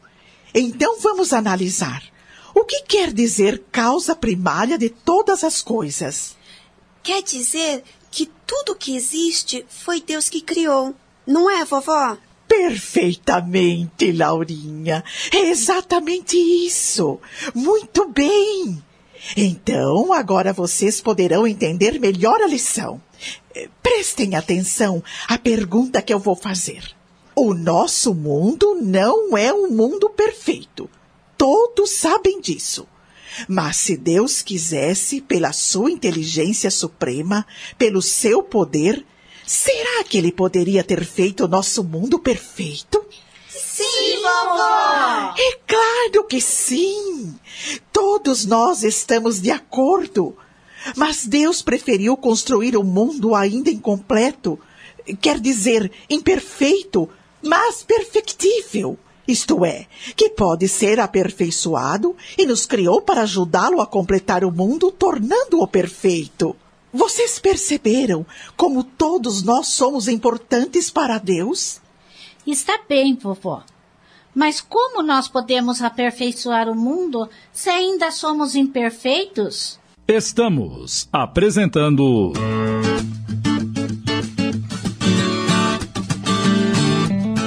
Então 0.54 0.98
vamos 1.00 1.32
analisar. 1.32 2.02
O 2.54 2.64
que 2.64 2.82
quer 2.82 3.12
dizer 3.12 3.64
causa 3.70 4.16
primária 4.16 4.78
de 4.78 4.88
todas 4.88 5.44
as 5.44 5.60
coisas? 5.60 6.36
Quer 7.02 7.22
dizer 7.22 7.84
que 8.10 8.30
tudo 8.46 8.74
que 8.74 8.96
existe 8.96 9.66
foi 9.68 10.00
Deus 10.00 10.28
que 10.30 10.40
criou. 10.40 10.94
Não 11.26 11.50
é, 11.50 11.64
vovó? 11.64 12.16
Perfeitamente, 12.56 14.12
Laurinha. 14.12 15.04
É 15.30 15.50
exatamente 15.50 16.36
isso. 16.36 17.20
Muito 17.54 18.08
bem. 18.08 18.82
Então, 19.36 20.12
agora 20.12 20.54
vocês 20.54 21.00
poderão 21.00 21.46
entender 21.46 22.00
melhor 22.00 22.40
a 22.40 22.46
lição. 22.46 23.00
Eh, 23.54 23.68
Prestem 23.82 24.34
atenção 24.34 25.02
à 25.28 25.36
pergunta 25.36 26.00
que 26.00 26.12
eu 26.12 26.18
vou 26.18 26.34
fazer. 26.34 26.82
O 27.34 27.52
nosso 27.52 28.14
mundo 28.14 28.78
não 28.80 29.36
é 29.36 29.52
um 29.52 29.70
mundo 29.70 30.08
perfeito. 30.08 30.88
Todos 31.36 31.90
sabem 31.90 32.40
disso. 32.40 32.86
Mas 33.46 33.76
se 33.76 33.96
Deus 33.98 34.40
quisesse, 34.40 35.20
pela 35.20 35.52
sua 35.52 35.90
inteligência 35.90 36.70
suprema, 36.70 37.46
pelo 37.76 38.00
seu 38.00 38.42
poder, 38.42 39.04
será 39.46 40.04
que 40.04 40.18
ele 40.18 40.32
poderia 40.32 40.82
ter 40.82 41.04
feito 41.04 41.44
o 41.44 41.48
nosso 41.48 41.84
mundo 41.84 42.18
perfeito? 42.18 43.04
Sim, 43.48 44.16
vovó! 44.16 45.34
É 45.38 45.58
claro 45.66 46.24
que 46.28 46.40
sim! 46.40 47.34
Todos 47.92 48.44
nós 48.44 48.82
estamos 48.82 49.40
de 49.40 49.50
acordo. 49.50 50.36
Mas 50.94 51.26
Deus 51.26 51.62
preferiu 51.62 52.16
construir 52.16 52.76
um 52.76 52.84
mundo 52.84 53.34
ainda 53.34 53.70
incompleto, 53.70 54.58
quer 55.20 55.40
dizer, 55.40 55.90
imperfeito, 56.08 57.08
mas 57.42 57.82
perfectível. 57.82 58.98
Isto 59.26 59.64
é, 59.64 59.86
que 60.14 60.30
pode 60.30 60.68
ser 60.68 61.00
aperfeiçoado 61.00 62.14
e 62.38 62.46
nos 62.46 62.64
criou 62.64 63.02
para 63.02 63.22
ajudá-lo 63.22 63.80
a 63.80 63.86
completar 63.86 64.44
o 64.44 64.52
mundo, 64.52 64.92
tornando-o 64.92 65.66
perfeito. 65.66 66.54
Vocês 66.96 67.38
perceberam 67.38 68.24
como 68.56 68.82
todos 68.82 69.42
nós 69.42 69.68
somos 69.68 70.08
importantes 70.08 70.90
para 70.90 71.18
Deus? 71.18 71.78
Está 72.46 72.80
bem, 72.88 73.14
vovó. 73.14 73.62
Mas 74.34 74.62
como 74.62 75.02
nós 75.02 75.28
podemos 75.28 75.82
aperfeiçoar 75.82 76.70
o 76.70 76.74
mundo 76.74 77.28
se 77.52 77.68
ainda 77.68 78.10
somos 78.10 78.54
imperfeitos? 78.54 79.78
Estamos 80.08 81.06
apresentando. 81.12 82.32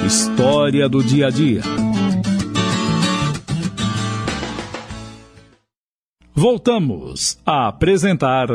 História 0.06 0.88
do 0.88 1.02
dia 1.02 1.26
a 1.26 1.30
dia. 1.30 1.62
Voltamos 6.32 7.36
a 7.44 7.66
apresentar. 7.66 8.48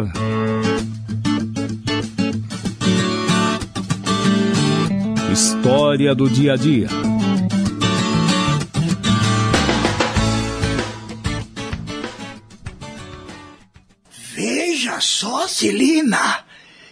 História 5.66 6.14
do 6.14 6.30
dia 6.30 6.54
a 6.54 6.56
dia. 6.56 6.88
Veja 14.36 15.02
só, 15.02 15.48
Celina. 15.48 16.46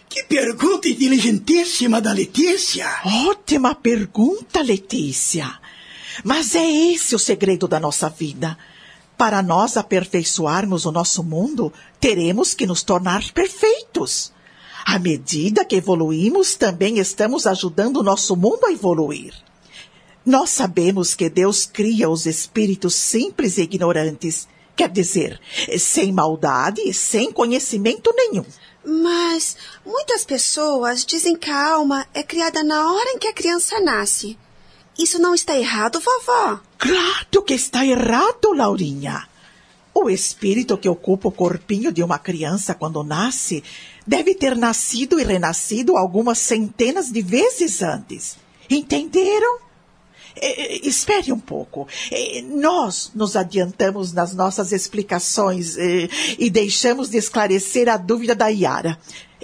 Que 0.08 0.24
pergunta 0.24 0.88
inteligentíssima 0.88 2.00
da 2.00 2.10
Letícia. 2.10 2.88
Ótima 3.28 3.76
pergunta, 3.76 4.60
Letícia. 4.60 5.56
Mas 6.24 6.56
é 6.56 6.68
esse 6.68 7.14
o 7.14 7.18
segredo 7.20 7.68
da 7.68 7.78
nossa 7.78 8.08
vida. 8.10 8.58
Para 9.16 9.40
nós 9.40 9.76
aperfeiçoarmos 9.76 10.84
o 10.84 10.90
nosso 10.90 11.22
mundo, 11.22 11.72
teremos 12.00 12.54
que 12.54 12.66
nos 12.66 12.82
tornar 12.82 13.22
perfeitos. 13.30 14.33
À 14.84 14.98
medida 14.98 15.64
que 15.64 15.76
evoluímos, 15.76 16.54
também 16.54 16.98
estamos 16.98 17.46
ajudando 17.46 17.98
o 17.98 18.02
nosso 18.02 18.36
mundo 18.36 18.66
a 18.66 18.72
evoluir. 18.72 19.32
Nós 20.24 20.50
sabemos 20.50 21.14
que 21.14 21.28
Deus 21.28 21.64
cria 21.66 22.08
os 22.08 22.26
espíritos 22.26 22.94
simples 22.94 23.56
e 23.56 23.62
ignorantes, 23.62 24.46
quer 24.76 24.90
dizer, 24.90 25.40
sem 25.78 26.12
maldade 26.12 26.82
e 26.82 26.92
sem 26.92 27.32
conhecimento 27.32 28.12
nenhum. 28.14 28.44
Mas 28.84 29.56
muitas 29.84 30.24
pessoas 30.24 31.04
dizem 31.04 31.36
que 31.36 31.50
a 31.50 31.72
alma 31.72 32.06
é 32.12 32.22
criada 32.22 32.62
na 32.62 32.92
hora 32.92 33.10
em 33.10 33.18
que 33.18 33.26
a 33.26 33.32
criança 33.32 33.80
nasce. 33.80 34.38
Isso 34.98 35.18
não 35.18 35.34
está 35.34 35.56
errado, 35.56 35.98
vovó? 36.00 36.60
Claro 36.78 37.42
que 37.42 37.54
está 37.54 37.84
errado, 37.84 38.52
Laurinha. 38.52 39.26
O 39.92 40.10
espírito 40.10 40.76
que 40.76 40.88
ocupa 40.88 41.28
o 41.28 41.32
corpinho 41.32 41.92
de 41.92 42.02
uma 42.02 42.18
criança 42.18 42.74
quando 42.74 43.02
nasce 43.02 43.62
deve 44.06 44.34
ter 44.34 44.56
nascido 44.56 45.18
e 45.18 45.24
renascido 45.24 45.96
algumas 45.96 46.38
centenas 46.38 47.10
de 47.10 47.22
vezes 47.22 47.82
antes. 47.82 48.36
Entenderam? 48.68 49.64
Espere 50.82 51.32
um 51.32 51.38
pouco. 51.38 51.86
Nós 52.56 53.12
nos 53.14 53.36
adiantamos 53.36 54.12
nas 54.12 54.34
nossas 54.34 54.72
explicações 54.72 55.76
e 56.38 56.50
deixamos 56.50 57.08
de 57.08 57.18
esclarecer 57.18 57.88
a 57.88 57.96
dúvida 57.96 58.34
da 58.34 58.48
Yara. 58.48 58.98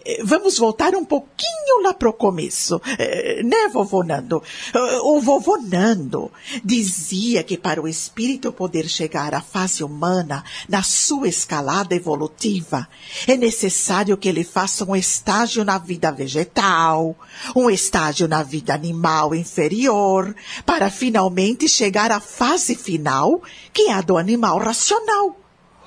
Eh, 0.05 0.22
Vamos 0.24 0.59
voltar 0.59 0.94
um 0.94 1.05
pouquinho 1.05 1.82
lá 1.82 1.94
pro 1.94 2.12
começo, 2.12 2.81
eh, 2.98 3.43
né, 3.43 3.68
vovô 3.72 4.02
Nando? 4.02 4.43
Eh, 4.74 4.98
O 5.02 5.20
vovô 5.20 5.56
Nando 5.56 6.31
dizia 6.64 7.43
que 7.43 7.56
para 7.56 7.81
o 7.81 7.89
espírito 7.89 8.52
poder 8.52 8.89
chegar 8.89 9.35
à 9.35 9.40
fase 9.40 9.82
humana 9.85 10.44
na 10.68 10.82
sua 10.82 11.28
escalada 11.28 11.94
evolutiva, 11.94 12.89
é 13.27 13.36
necessário 13.36 14.16
que 14.16 14.28
ele 14.28 14.44
faça 14.44 14.85
um 14.85 14.97
estágio 14.97 15.64
na 15.64 15.78
vida 15.78 16.10
vegetal, 16.10 17.16
um 17.55 17.70
estágio 17.70 18.28
na 18.28 18.43
vida 18.43 18.74
animal 18.74 19.35
inferior, 19.35 20.35
para 20.64 20.90
finalmente 20.90 21.68
chegar 21.68 22.10
à 22.10 22.20
fase 22.20 22.74
final, 22.74 23.43
que 23.72 23.89
é 23.89 23.93
a 23.93 24.01
do 24.01 24.16
animal 24.16 24.59
racional, 24.59 25.36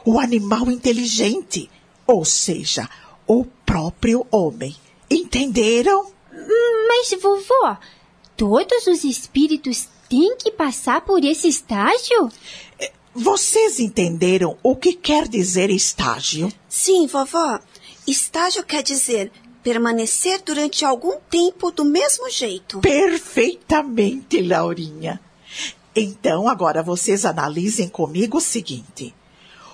o 0.05 0.19
animal 0.19 0.69
inteligente, 0.69 1.69
ou 2.05 2.25
seja, 2.25 2.89
o 3.27 3.45
próprio 3.65 4.25
homem. 4.31 4.75
Entenderam? 5.09 6.11
Mas, 6.87 7.21
vovó, 7.21 7.77
todos 8.35 8.87
os 8.87 9.03
espíritos 9.03 9.87
têm 10.09 10.35
que 10.37 10.51
passar 10.51 11.01
por 11.01 11.23
esse 11.23 11.47
estágio? 11.47 12.29
Vocês 13.13 13.79
entenderam 13.79 14.57
o 14.63 14.75
que 14.75 14.93
quer 14.93 15.27
dizer 15.27 15.69
estágio? 15.69 16.51
Sim, 16.67 17.05
vovó. 17.05 17.59
Estágio 18.07 18.63
quer 18.63 18.81
dizer 18.81 19.31
permanecer 19.63 20.41
durante 20.43 20.83
algum 20.83 21.17
tempo 21.29 21.71
do 21.71 21.85
mesmo 21.85 22.29
jeito. 22.29 22.79
Perfeitamente, 22.79 24.41
Laurinha. 24.41 25.21
Então, 25.95 26.49
agora 26.49 26.83
vocês 26.83 27.23
analisem 27.23 27.87
comigo 27.87 28.39
o 28.39 28.41
seguinte. 28.41 29.13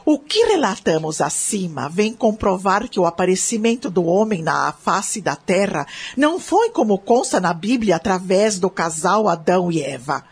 O 0.06 0.18
que 0.18 0.46
relatamos 0.46 1.22
acima 1.22 1.90
vem 1.90 2.14
comprovar 2.14 2.88
que 2.88 3.00
o 3.00 3.06
aparecimento 3.06 3.90
do 3.90 4.06
homem 4.06 4.42
na 4.42 4.72
face 4.72 5.22
da 5.22 5.36
terra 5.36 5.86
não 6.16 6.40
foi 6.40 6.70
como 6.70 6.98
consta 6.98 7.40
na 7.40 7.54
Bíblia 7.54 7.96
através 7.96 8.60
do 8.60 8.70
casal 8.70 9.28
Adão 9.28 9.72
e 9.72 9.82
Eva. 9.82 10.24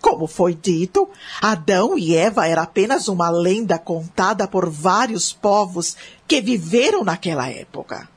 Como 0.00 0.26
foi 0.28 0.54
dito, 0.54 1.08
Adão 1.42 1.98
e 1.98 2.14
Eva 2.14 2.46
era 2.46 2.62
apenas 2.62 3.08
uma 3.08 3.28
lenda 3.30 3.78
contada 3.78 4.46
por 4.46 4.70
vários 4.70 5.32
povos 5.32 5.96
que 6.26 6.40
viveram 6.40 7.02
naquela 7.02 7.48
época. 7.50 8.08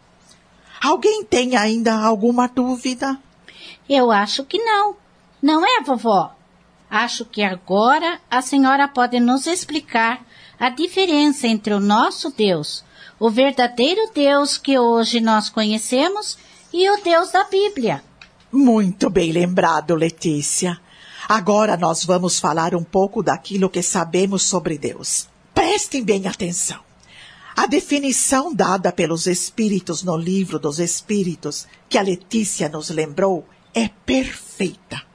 Alguém 0.82 1.24
tem 1.24 1.56
ainda 1.56 1.96
alguma 1.96 2.48
dúvida? 2.48 3.18
Eu 3.90 4.12
acho 4.12 4.46
que 4.46 4.60
não. 4.60 4.96
Não 5.42 5.66
é, 5.66 5.82
vovó? 5.82 6.34
Acho 6.90 7.26
que 7.26 7.42
agora 7.42 8.20
a 8.30 8.42
senhora 8.42 8.88
pode 8.88 9.20
nos 9.20 9.48
explicar 9.48 10.22
a 10.62 10.70
diferença 10.70 11.48
entre 11.48 11.74
o 11.74 11.80
nosso 11.80 12.30
Deus, 12.30 12.84
o 13.20 13.32
verdadeiro 13.32 14.12
Deus 14.14 14.60
que 14.60 14.78
hoje 14.78 15.20
nós 15.20 15.50
conhecemos, 15.50 16.38
e 16.72 16.88
o 16.88 17.02
Deus 17.04 17.32
da 17.32 17.44
Bíblia. 17.46 18.04
Muito 18.52 19.10
bem 19.10 19.32
lembrado, 19.32 19.96
Letícia. 19.96 20.80
Agora 21.28 21.76
nós 21.76 22.06
vamos 22.06 22.40
falar 22.40 22.76
um 22.76 22.84
pouco 22.84 23.24
daquilo 23.24 23.72
que 23.72 23.82
sabemos 23.82 24.44
sobre 24.44 24.78
Deus. 24.78 25.28
Prestem 25.52 26.04
bem 26.04 26.28
atenção. 26.28 26.80
A 27.58 27.66
definição 27.66 28.54
dada 28.54 28.92
pelos 28.92 29.26
Espíritos 29.26 30.04
no 30.04 30.16
livro 30.16 30.60
dos 30.60 30.78
Espíritos, 30.78 31.66
que 31.90 31.98
a 31.98 32.04
Letícia 32.04 32.70
nos 32.70 32.92
lembrou, 32.92 33.48
é 33.74 33.90
perfeita. 34.06 35.11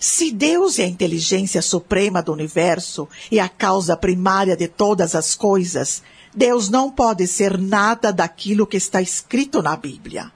Se 0.00 0.30
Deus 0.30 0.78
é 0.78 0.84
a 0.84 0.88
inteligência 0.88 1.62
suprema 1.62 2.22
do 2.22 2.32
universo 2.32 3.08
e 3.30 3.38
a 3.38 3.48
causa 3.48 3.96
primária 3.96 4.56
de 4.56 4.68
todas 4.68 5.14
as 5.14 5.34
coisas, 5.34 6.02
Deus 6.34 6.68
não 6.68 6.90
pode 6.90 7.26
ser 7.26 7.58
nada 7.58 8.12
daquilo 8.12 8.66
que 8.66 8.76
está 8.76 9.00
escrito 9.00 9.62
na 9.62 9.76
Bíblia. 9.76 10.32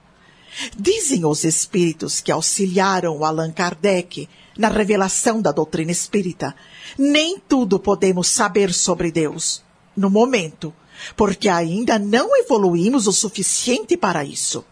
Dizem 0.77 1.24
os 1.24 1.44
espíritos 1.44 2.20
que 2.20 2.31
auxiliaram 2.31 3.16
o 3.16 3.24
Allan 3.24 3.52
Kardec 3.52 4.28
na 4.56 4.69
revelação 4.69 5.40
da 5.40 5.51
doutrina 5.51 5.90
espírita, 5.90 6.55
nem 6.98 7.39
tudo 7.39 7.78
podemos 7.78 8.28
saber 8.28 8.73
sobre 8.73 9.10
Deus 9.10 9.62
no 9.97 10.10
momento, 10.10 10.74
porque 11.16 11.48
ainda 11.48 11.98
não 11.98 12.36
evoluímos 12.36 13.06
o 13.06 13.12
suficiente 13.12 13.97
para 13.97 14.24
isso. 14.24 14.64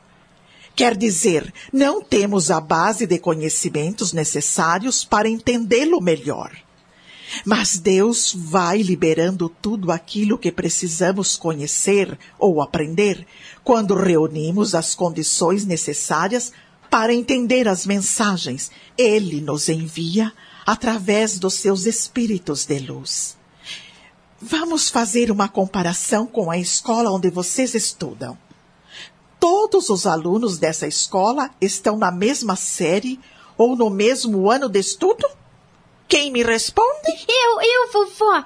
Quer 0.81 0.97
dizer, 0.97 1.52
não 1.70 2.02
temos 2.02 2.51
a 2.51 2.59
base 2.59 3.07
de 3.07 3.19
conhecimentos 3.19 4.15
necessários 4.15 5.05
para 5.05 5.28
entendê-lo 5.28 6.01
melhor. 6.01 6.57
Mas 7.44 7.78
Deus 7.78 8.32
vai 8.35 8.81
liberando 8.81 9.51
tudo 9.51 9.93
aquilo 9.93 10.39
que 10.39 10.51
precisamos 10.51 11.36
conhecer 11.36 12.19
ou 12.39 12.62
aprender 12.62 13.27
quando 13.62 13.94
reunimos 13.94 14.74
as 14.74 14.94
condições 14.94 15.66
necessárias 15.66 16.51
para 16.89 17.12
entender 17.12 17.69
as 17.69 17.85
mensagens 17.85 18.70
Ele 18.97 19.43
nos 19.43 19.69
envia 19.69 20.32
através 20.65 21.39
dos 21.39 21.52
seus 21.52 21.85
espíritos 21.85 22.65
de 22.65 22.78
luz. 22.78 23.36
Vamos 24.40 24.89
fazer 24.89 25.31
uma 25.31 25.47
comparação 25.47 26.27
com 26.27 26.51
a 26.51 26.57
escola 26.57 27.11
onde 27.11 27.28
vocês 27.28 27.74
estudam. 27.74 28.39
Todos 29.41 29.89
os 29.89 30.07
alunos 30.07 30.59
dessa 30.59 30.87
escola 30.87 31.51
estão 31.61 31.97
na 31.97 32.12
mesma 32.12 32.55
série 32.57 33.19
ou 33.57 33.75
no 33.75 33.89
mesmo 33.89 34.51
ano 34.51 34.69
de 34.69 34.79
estudo? 34.79 35.27
Quem 36.07 36.31
me 36.31 36.43
responde? 36.43 37.25
Eu, 37.27 37.61
eu, 37.62 37.91
vovó. 37.91 38.45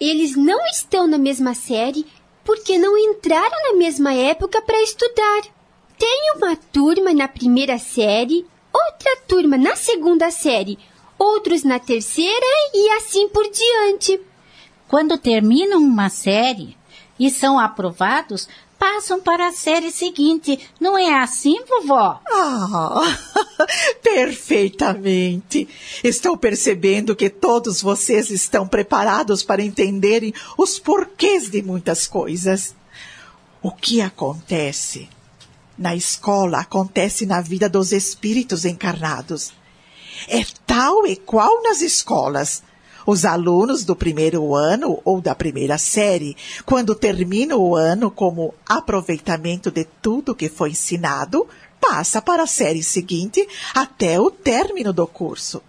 Eles 0.00 0.36
não 0.36 0.64
estão 0.66 1.08
na 1.08 1.18
mesma 1.18 1.52
série 1.52 2.06
porque 2.44 2.78
não 2.78 2.96
entraram 2.96 3.72
na 3.72 3.76
mesma 3.76 4.14
época 4.14 4.62
para 4.62 4.80
estudar. 4.82 5.42
Tem 5.98 6.32
uma 6.36 6.54
turma 6.54 7.12
na 7.12 7.26
primeira 7.26 7.78
série, 7.78 8.46
outra 8.72 9.16
turma 9.26 9.56
na 9.56 9.74
segunda 9.74 10.30
série, 10.30 10.78
outros 11.18 11.64
na 11.64 11.80
terceira 11.80 12.46
e 12.72 12.88
assim 12.90 13.28
por 13.28 13.50
diante. 13.50 14.20
Quando 14.86 15.18
terminam 15.18 15.80
uma 15.80 16.08
série 16.08 16.76
e 17.18 17.30
são 17.30 17.58
aprovados, 17.58 18.48
passam 18.84 19.18
para 19.18 19.48
a 19.48 19.52
série 19.52 19.90
seguinte. 19.90 20.60
Não 20.78 20.98
é 20.98 21.18
assim, 21.18 21.56
vovó? 21.64 22.20
Ah, 22.30 23.16
perfeitamente. 24.04 25.66
Estou 26.04 26.36
percebendo 26.36 27.16
que 27.16 27.30
todos 27.30 27.80
vocês 27.80 28.28
estão 28.28 28.68
preparados 28.68 29.42
para 29.42 29.62
entenderem 29.62 30.34
os 30.58 30.78
porquês 30.78 31.48
de 31.48 31.62
muitas 31.62 32.06
coisas. 32.06 32.74
O 33.62 33.70
que 33.70 34.02
acontece 34.02 35.08
na 35.78 35.96
escola 35.96 36.58
acontece 36.58 37.24
na 37.24 37.40
vida 37.40 37.70
dos 37.70 37.90
espíritos 37.90 38.66
encarnados. 38.66 39.54
É 40.28 40.44
tal 40.66 41.06
e 41.06 41.16
qual 41.16 41.62
nas 41.62 41.80
escolas. 41.80 42.62
Os 43.06 43.24
alunos 43.24 43.84
do 43.84 43.94
primeiro 43.94 44.54
ano 44.54 45.00
ou 45.04 45.20
da 45.20 45.34
primeira 45.34 45.76
série, 45.76 46.36
quando 46.64 46.94
terminam 46.94 47.60
o 47.60 47.76
ano 47.76 48.10
como 48.10 48.54
aproveitamento 48.66 49.70
de 49.70 49.84
tudo 50.00 50.34
que 50.34 50.48
foi 50.48 50.70
ensinado, 50.70 51.46
passa 51.80 52.22
para 52.22 52.44
a 52.44 52.46
série 52.46 52.82
seguinte 52.82 53.46
até 53.74 54.18
o 54.18 54.30
término 54.30 54.92
do 54.92 55.06
curso. 55.06 55.62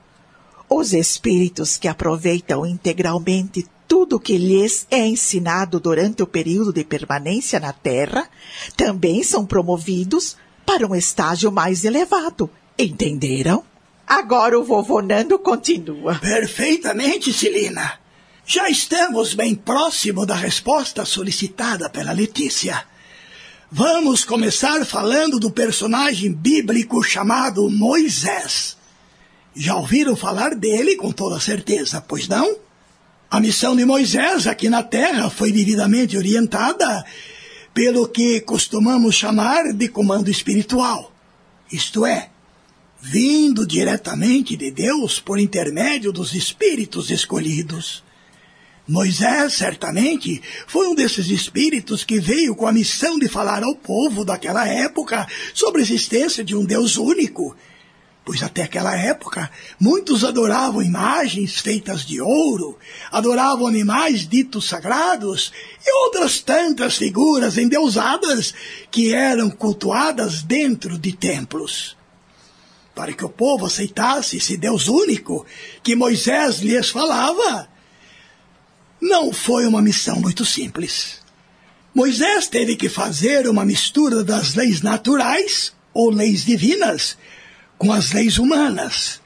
Os 0.70 0.94
espíritos 0.94 1.78
que 1.78 1.88
aproveitam 1.88 2.66
integralmente 2.66 3.68
tudo 3.88 4.20
que 4.20 4.38
lhes 4.38 4.88
é 4.90 5.06
ensinado 5.06 5.80
durante 5.80 6.24
o 6.24 6.28
período 6.28 6.74
de 6.74 6.84
permanência 6.84 7.60
na 7.60 7.72
Terra 7.72 8.28
também 8.76 9.24
são 9.24 9.46
promovidos 9.46 10.38
para 10.66 10.88
um 10.88 10.96
estágio 10.96 11.52
mais 11.52 11.86
elevado. 11.86 12.50
Entenderam? 12.80 13.64
Agora 14.08 14.60
o 14.60 14.64
vovô 14.64 15.02
Nando 15.02 15.40
continua. 15.40 16.16
Perfeitamente, 16.16 17.34
Celina. 17.34 18.00
Já 18.46 18.70
estamos 18.70 19.34
bem 19.34 19.56
próximo 19.56 20.26
da 20.26 20.36
resposta 20.36 21.04
solicitada 21.04 21.90
pela 21.90 22.12
Letícia. 22.12 22.86
Vamos 23.72 24.24
começar 24.24 24.86
falando 24.86 25.40
do 25.40 25.50
personagem 25.50 26.32
bíblico 26.32 27.02
chamado 27.02 27.68
Moisés. 27.72 28.78
Já 29.56 29.76
ouviram 29.76 30.16
falar 30.16 30.54
dele 30.54 30.96
com 30.96 31.12
toda 31.12 31.40
certeza, 31.40 32.00
pois 32.00 32.28
não? 32.28 32.58
A 33.32 33.40
missão 33.40 33.76
de 33.76 33.84
Moisés 33.84 34.46
aqui 34.46 34.70
na 34.70 34.84
terra 34.84 35.32
foi 35.32 35.52
devidamente 35.52 36.16
orientada 36.16 37.04
pelo 37.74 38.08
que 38.08 38.40
costumamos 38.42 39.16
chamar 39.16 39.74
de 39.74 39.88
comando 39.90 40.30
espiritual. 40.30 41.12
Isto 41.72 42.06
é, 42.06 42.30
vindo 43.08 43.68
diretamente 43.68 44.58
de 44.58 44.72
Deus 44.72 45.20
por 45.20 45.40
intermédio 45.40 46.12
dos 46.12 46.34
espíritos 46.34 47.12
escolhidos. 47.12 48.04
Moisés, 48.88 49.54
certamente, 49.54 50.42
foi 50.66 50.88
um 50.88 50.96
desses 50.96 51.30
espíritos 51.30 52.04
que 52.04 52.20
veio 52.20 52.56
com 52.56 52.66
a 52.66 52.74
missão 52.74 53.20
de 53.20 53.28
falar 53.28 53.64
ao 53.64 53.76
povo 53.76 54.26
daquela 54.26 54.68
época 54.68 55.28
sobre 55.54 55.82
a 55.82 55.84
existência 55.84 56.44
de 56.44 56.56
um 56.56 56.66
Deus 56.66 56.98
único. 56.98 57.56
Pois 58.26 58.42
até 58.42 58.64
aquela 58.64 58.98
época, 58.98 59.52
muitos 59.80 60.24
adoravam 60.24 60.82
imagens 60.82 61.60
feitas 61.60 62.04
de 62.04 62.20
ouro, 62.20 62.76
adoravam 63.12 63.68
animais 63.68 64.28
ditos 64.28 64.68
sagrados 64.68 65.54
e 65.86 66.06
outras 66.06 66.40
tantas 66.40 66.98
figuras 66.98 67.56
endeusadas 67.60 68.52
que 68.90 69.14
eram 69.14 69.52
cultuadas 69.52 70.42
dentro 70.42 70.98
de 70.98 71.12
templos 71.16 71.96
para 72.96 73.14
que 73.14 73.26
o 73.26 73.30
povo 73.30 73.66
aceitasse 73.66 74.38
esse 74.38 74.56
Deus 74.56 74.88
único 74.88 75.46
que 75.84 75.96
Moisés 75.96 76.60
lhes 76.60 76.90
falava, 76.90 77.68
não 79.02 79.34
foi 79.34 79.66
uma 79.66 79.82
missão 79.82 80.20
muito 80.22 80.46
simples. 80.46 81.20
Moisés 81.94 82.48
teve 82.48 82.76
que 82.76 82.88
fazer 82.88 83.48
uma 83.48 83.66
mistura 83.66 84.24
das 84.24 84.56
leis 84.56 84.82
naturais, 84.82 85.74
ou 85.94 86.10
leis 86.10 86.46
divinas, 86.46 87.18
com 87.78 87.92
as 87.92 88.12
leis 88.12 88.38
humanas, 88.38 89.22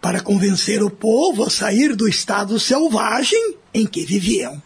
para 0.00 0.20
convencer 0.20 0.82
o 0.82 0.90
povo 0.90 1.44
a 1.44 1.50
sair 1.50 1.94
do 1.94 2.08
estado 2.08 2.58
selvagem 2.58 3.56
em 3.74 3.86
que 3.86 4.04
viviam. 4.04 4.62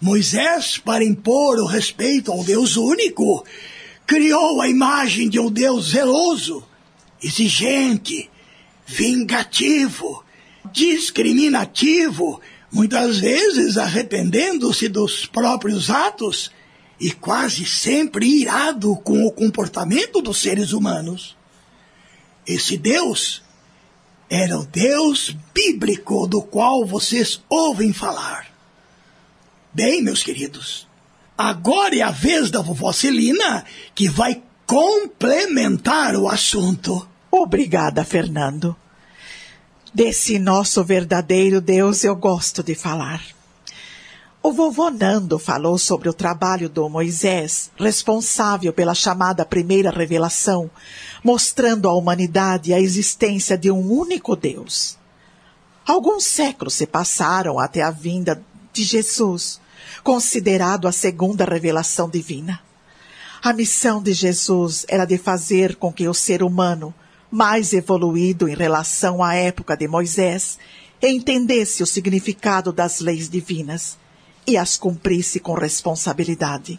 Moisés, 0.00 0.78
para 0.78 1.04
impor 1.04 1.58
o 1.58 1.66
respeito 1.66 2.32
ao 2.32 2.42
Deus 2.42 2.76
único, 2.76 3.44
criou 4.06 4.60
a 4.60 4.68
imagem 4.68 5.28
de 5.28 5.38
um 5.38 5.50
Deus 5.50 5.90
zeloso, 5.90 6.66
exigente, 7.22 8.30
vingativo, 8.86 10.24
discriminativo, 10.72 12.40
muitas 12.70 13.18
vezes 13.18 13.76
arrependendo-se 13.76 14.88
dos 14.88 15.26
próprios 15.26 15.90
atos 15.90 16.50
e 16.98 17.10
quase 17.10 17.64
sempre 17.66 18.26
irado 18.26 18.94
com 18.96 19.24
o 19.24 19.32
comportamento 19.32 20.22
dos 20.22 20.38
seres 20.38 20.72
humanos. 20.72 21.36
Esse 22.46 22.76
Deus 22.76 23.42
era 24.30 24.58
o 24.58 24.64
Deus 24.64 25.36
bíblico 25.52 26.26
do 26.26 26.40
qual 26.40 26.86
vocês 26.86 27.40
ouvem 27.48 27.92
falar. 27.92 28.46
Bem, 29.74 30.02
meus 30.02 30.22
queridos, 30.22 30.86
agora 31.36 31.96
é 31.96 32.02
a 32.02 32.10
vez 32.10 32.50
da 32.50 32.60
vovó 32.60 32.92
Celina 32.92 33.64
que 33.94 34.08
vai 34.08 34.42
complementar 34.66 36.16
o 36.16 36.28
assunto. 36.28 37.08
Obrigada, 37.34 38.04
Fernando. 38.04 38.76
Desse 39.94 40.38
nosso 40.38 40.84
verdadeiro 40.84 41.62
Deus 41.62 42.04
eu 42.04 42.14
gosto 42.14 42.62
de 42.62 42.74
falar. 42.74 43.22
O 44.42 44.52
vovô 44.52 44.90
Nando 44.90 45.38
falou 45.38 45.78
sobre 45.78 46.10
o 46.10 46.12
trabalho 46.12 46.68
do 46.68 46.86
Moisés, 46.90 47.70
responsável 47.78 48.70
pela 48.70 48.94
chamada 48.94 49.46
primeira 49.46 49.90
revelação, 49.90 50.70
mostrando 51.24 51.88
à 51.88 51.94
humanidade 51.94 52.74
a 52.74 52.78
existência 52.78 53.56
de 53.56 53.70
um 53.70 53.90
único 53.90 54.36
Deus. 54.36 54.98
Alguns 55.86 56.24
séculos 56.24 56.74
se 56.74 56.86
passaram 56.86 57.58
até 57.58 57.80
a 57.80 57.90
vinda 57.90 58.42
de 58.74 58.84
Jesus, 58.84 59.58
considerado 60.04 60.86
a 60.86 60.92
segunda 60.92 61.46
revelação 61.46 62.10
divina. 62.10 62.60
A 63.42 63.54
missão 63.54 64.02
de 64.02 64.12
Jesus 64.12 64.84
era 64.86 65.06
de 65.06 65.16
fazer 65.16 65.76
com 65.76 65.90
que 65.90 66.06
o 66.06 66.12
ser 66.12 66.42
humano 66.42 66.94
mais 67.32 67.72
evoluído 67.72 68.46
em 68.46 68.54
relação 68.54 69.22
à 69.24 69.34
época 69.34 69.74
de 69.74 69.88
Moisés, 69.88 70.58
entendesse 71.02 71.82
o 71.82 71.86
significado 71.86 72.70
das 72.70 73.00
leis 73.00 73.30
divinas 73.30 73.96
e 74.46 74.58
as 74.58 74.76
cumprisse 74.76 75.40
com 75.40 75.54
responsabilidade, 75.54 76.78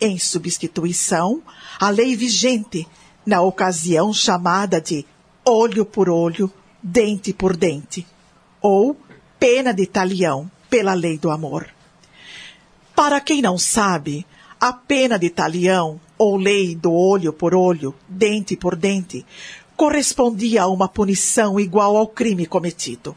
em 0.00 0.16
substituição 0.16 1.42
à 1.80 1.90
lei 1.90 2.14
vigente, 2.14 2.86
na 3.26 3.42
ocasião 3.42 4.12
chamada 4.12 4.80
de 4.80 5.04
olho 5.44 5.84
por 5.84 6.08
olho, 6.08 6.48
dente 6.80 7.32
por 7.32 7.56
dente, 7.56 8.06
ou 8.62 8.96
pena 9.36 9.74
de 9.74 9.84
talião 9.84 10.48
pela 10.70 10.94
lei 10.94 11.18
do 11.18 11.28
amor. 11.28 11.66
Para 12.94 13.20
quem 13.20 13.42
não 13.42 13.58
sabe, 13.58 14.24
A 14.60 14.72
pena 14.72 15.16
de 15.16 15.30
talião, 15.30 16.00
ou 16.18 16.36
lei 16.36 16.74
do 16.74 16.92
olho 16.92 17.32
por 17.32 17.54
olho, 17.54 17.94
dente 18.08 18.56
por 18.56 18.74
dente, 18.74 19.24
correspondia 19.78 20.62
a 20.64 20.66
uma 20.66 20.88
punição 20.88 21.58
igual 21.60 21.96
ao 21.96 22.08
crime 22.08 22.46
cometido. 22.46 23.16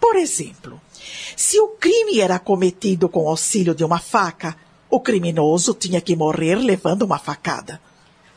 Por 0.00 0.14
exemplo, 0.14 0.80
se 1.36 1.58
o 1.58 1.70
crime 1.70 2.20
era 2.20 2.38
cometido 2.38 3.08
com 3.08 3.28
auxílio 3.28 3.74
de 3.74 3.82
uma 3.82 3.98
faca, 3.98 4.56
o 4.88 5.00
criminoso 5.00 5.74
tinha 5.74 6.00
que 6.00 6.14
morrer 6.14 6.54
levando 6.54 7.02
uma 7.02 7.18
facada. 7.18 7.80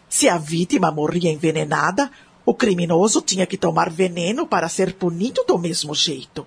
Se 0.09 0.27
a 0.27 0.39
vítima 0.39 0.89
morria 0.89 1.31
envenenada, 1.31 2.11
o 2.43 2.55
criminoso 2.55 3.21
tinha 3.21 3.45
que 3.45 3.55
tomar 3.55 3.91
veneno 3.91 4.47
para 4.47 4.67
ser 4.67 4.95
punido 4.95 5.43
do 5.47 5.59
mesmo 5.59 5.93
jeito. 5.93 6.43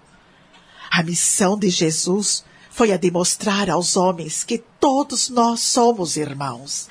A 0.91 1.05
missão 1.05 1.57
de 1.57 1.71
Jesus 1.71 2.45
foi 2.69 2.91
a 2.91 2.97
demonstrar 2.97 3.71
aos 3.71 3.97
homens 3.97 4.43
que 4.43 4.59
todos 4.81 5.29
nós 5.29 5.61
somos 5.61 6.17
irmãos, 6.17 6.89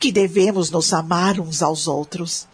que 0.00 0.10
devemos 0.10 0.68
nos 0.68 0.92
amar 0.92 1.38
uns 1.38 1.62
aos 1.62 1.86
outros, 1.86 2.48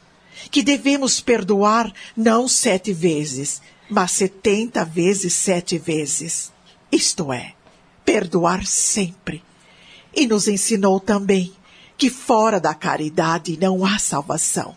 que 0.50 0.62
devemos 0.62 1.20
perdoar 1.20 1.92
não 2.16 2.46
sete 2.46 2.92
vezes, 2.92 3.60
mas 3.88 4.12
setenta 4.12 4.84
vezes 4.84 5.34
sete 5.34 5.78
vezes. 5.78 6.52
Isto 6.90 7.32
é, 7.32 7.54
perdoar 8.04 8.64
sempre. 8.64 9.42
E 10.14 10.26
nos 10.26 10.48
ensinou 10.48 11.00
também 11.00 11.52
que 11.96 12.08
fora 12.08 12.58
da 12.58 12.74
caridade 12.74 13.58
não 13.60 13.84
há 13.84 13.98
salvação. 13.98 14.74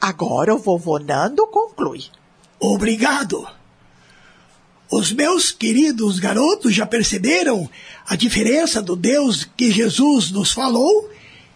Agora 0.00 0.54
o 0.54 0.58
vovô 0.58 0.98
Nando 0.98 1.46
conclui. 1.46 2.04
Obrigado. 2.58 3.46
Os 4.90 5.12
meus 5.12 5.50
queridos 5.50 6.18
garotos 6.18 6.74
já 6.74 6.84
perceberam 6.84 7.70
a 8.06 8.14
diferença 8.14 8.82
do 8.82 8.94
Deus 8.94 9.48
que 9.56 9.70
Jesus 9.70 10.30
nos 10.30 10.52
falou 10.52 11.10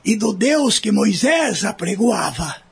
e 0.04 0.16
do 0.16 0.32
Deus 0.32 0.78
que 0.78 0.90
Moisés 0.92 1.64
apregoava. 1.64 2.65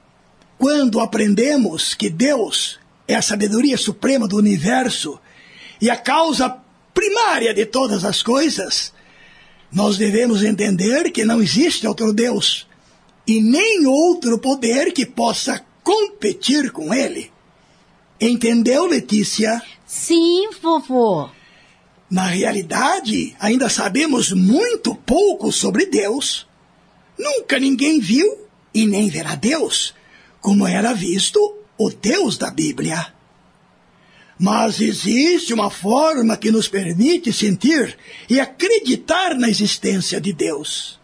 Quando 0.64 0.98
aprendemos 0.98 1.92
que 1.92 2.08
Deus 2.08 2.80
é 3.06 3.14
a 3.14 3.20
sabedoria 3.20 3.76
suprema 3.76 4.26
do 4.26 4.38
universo 4.38 5.20
e 5.78 5.90
a 5.90 5.96
causa 5.98 6.56
primária 6.94 7.52
de 7.52 7.66
todas 7.66 8.02
as 8.02 8.22
coisas, 8.22 8.90
nós 9.70 9.98
devemos 9.98 10.42
entender 10.42 11.10
que 11.10 11.22
não 11.22 11.42
existe 11.42 11.86
outro 11.86 12.14
Deus 12.14 12.66
e 13.26 13.42
nem 13.42 13.86
outro 13.86 14.38
poder 14.38 14.94
que 14.94 15.04
possa 15.04 15.62
competir 15.82 16.72
com 16.72 16.94
ele. 16.94 17.30
Entendeu, 18.18 18.86
Letícia? 18.86 19.60
Sim, 19.84 20.48
vovô. 20.62 21.28
Na 22.08 22.24
realidade, 22.24 23.36
ainda 23.38 23.68
sabemos 23.68 24.32
muito 24.32 24.94
pouco 24.94 25.52
sobre 25.52 25.84
Deus. 25.84 26.46
Nunca 27.18 27.58
ninguém 27.58 28.00
viu 28.00 28.48
e 28.72 28.86
nem 28.86 29.10
verá 29.10 29.34
Deus, 29.34 29.92
como 30.44 30.66
era 30.66 30.92
visto 30.92 31.40
o 31.78 31.88
Deus 31.88 32.36
da 32.36 32.50
Bíblia. 32.50 33.14
Mas 34.38 34.78
existe 34.78 35.54
uma 35.54 35.70
forma 35.70 36.36
que 36.36 36.50
nos 36.50 36.68
permite 36.68 37.32
sentir 37.32 37.96
e 38.28 38.38
acreditar 38.38 39.34
na 39.36 39.48
existência 39.48 40.20
de 40.20 40.34
Deus. 40.34 41.00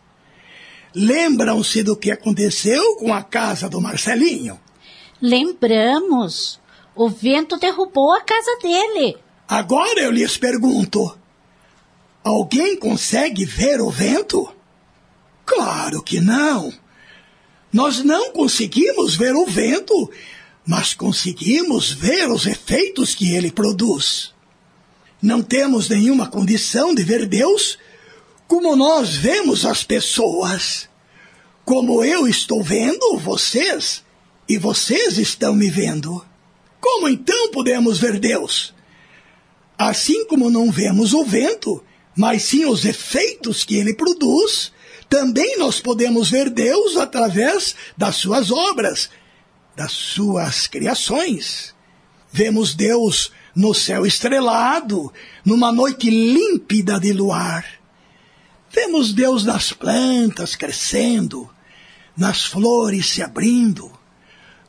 Lembram-se 0.95 1.83
do 1.83 1.97
que 1.97 2.11
aconteceu 2.11 2.97
com 2.97 3.15
a 3.15 3.23
casa 3.23 3.67
do 3.67 3.81
Marcelinho? 3.81 4.61
Lembramos. 5.23 6.61
O 6.95 7.09
vento 7.09 7.57
derrubou 7.57 8.13
a 8.13 8.21
casa 8.21 8.59
dele. 8.63 9.17
Agora 9.49 10.01
eu 10.01 10.11
lhes 10.11 10.37
pergunto: 10.37 11.17
alguém 12.23 12.77
consegue 12.77 13.47
ver 13.47 13.81
o 13.81 13.89
vento? 13.89 14.53
Claro 15.47 16.03
que 16.03 16.21
não. 16.21 16.71
Nós 17.73 18.03
não 18.03 18.33
conseguimos 18.33 19.15
ver 19.15 19.35
o 19.35 19.47
vento 19.47 20.11
mas 20.71 20.95
conseguimos 20.95 21.91
ver 21.91 22.31
os 22.31 22.47
efeitos 22.47 23.13
que 23.13 23.35
ele 23.35 23.51
produz. 23.51 24.33
Não 25.21 25.43
temos 25.43 25.89
nenhuma 25.89 26.29
condição 26.29 26.95
de 26.95 27.03
ver 27.03 27.27
Deus 27.27 27.77
como 28.47 28.77
nós 28.77 29.17
vemos 29.17 29.67
as 29.67 29.83
pessoas. 29.83 30.89
Como 31.65 32.05
eu 32.05 32.27
estou 32.27 32.63
vendo 32.63 33.19
vocês 33.19 34.05
e 34.49 34.59
vocês 34.59 35.19
estão 35.19 35.55
me 35.55 35.69
vendo. 35.69 36.25
Como 36.81 37.09
então 37.09 37.51
podemos 37.51 37.99
ver 37.99 38.19
Deus? 38.19 38.73
Assim 39.77 40.25
como 40.27 40.51
não 40.51 40.71
vemos 40.71 41.13
o 41.15 41.25
vento, 41.25 41.83
mas 42.17 42.45
sim 42.45 42.65
os 42.65 42.85
efeitos 42.85 43.65
que 43.65 43.77
ele 43.77 43.95
produz, 43.95 44.73
também 45.11 45.59
nós 45.59 45.81
podemos 45.81 46.31
ver 46.31 46.49
Deus 46.49 46.97
através 46.97 47.75
das 47.97 48.15
suas 48.15 48.53
obras, 48.53 49.11
das 49.75 49.91
suas 49.91 50.69
criações. 50.69 51.75
Vemos 52.33 52.77
Deus 52.77 53.33
no 53.53 53.75
céu 53.75 54.07
estrelado, 54.07 55.13
numa 55.45 55.73
noite 55.73 56.09
límpida 56.09 57.01
de 57.01 57.13
luar. 57.13 57.67
Vemos 58.73 59.13
Deus 59.13 59.45
nas 59.45 59.73
plantas 59.73 60.55
crescendo, 60.55 61.51
nas 62.17 62.45
flores 62.45 63.07
se 63.07 63.21
abrindo, 63.21 63.91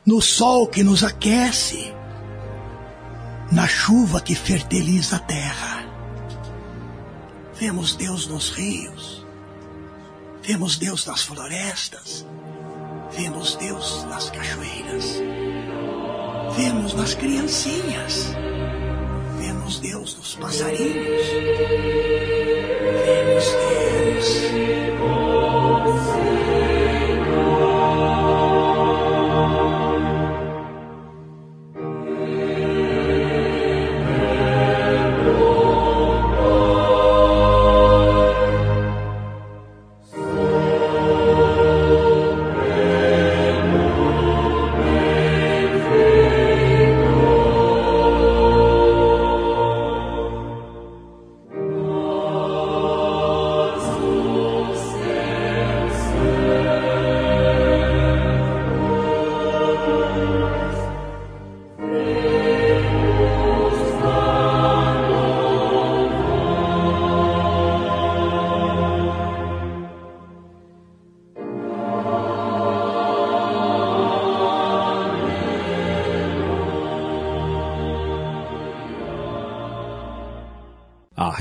no 0.04 0.20
sol 0.20 0.66
que 0.66 0.82
nos 0.82 1.04
aquece, 1.04 1.94
na 3.52 3.68
chuva 3.68 4.20
que 4.20 4.34
fertiliza 4.34 5.16
a 5.16 5.20
terra. 5.20 5.86
Vemos 7.54 7.94
Deus 7.94 8.26
nos 8.26 8.50
rios, 8.50 9.21
vemos 10.42 10.76
Deus 10.76 11.06
nas 11.06 11.22
florestas, 11.22 12.26
Vemos 13.14 13.56
Deus 13.56 14.04
nas 14.04 14.30
cachoeiras. 14.30 15.20
Vemos 16.56 16.94
nas 16.94 17.14
criancinhas. 17.14 18.34
Vemos 19.38 19.80
Deus 19.80 20.16
nos 20.16 20.34
passarinhos. 20.36 21.26
Vemos 23.04 23.44
Deus. 23.68 24.91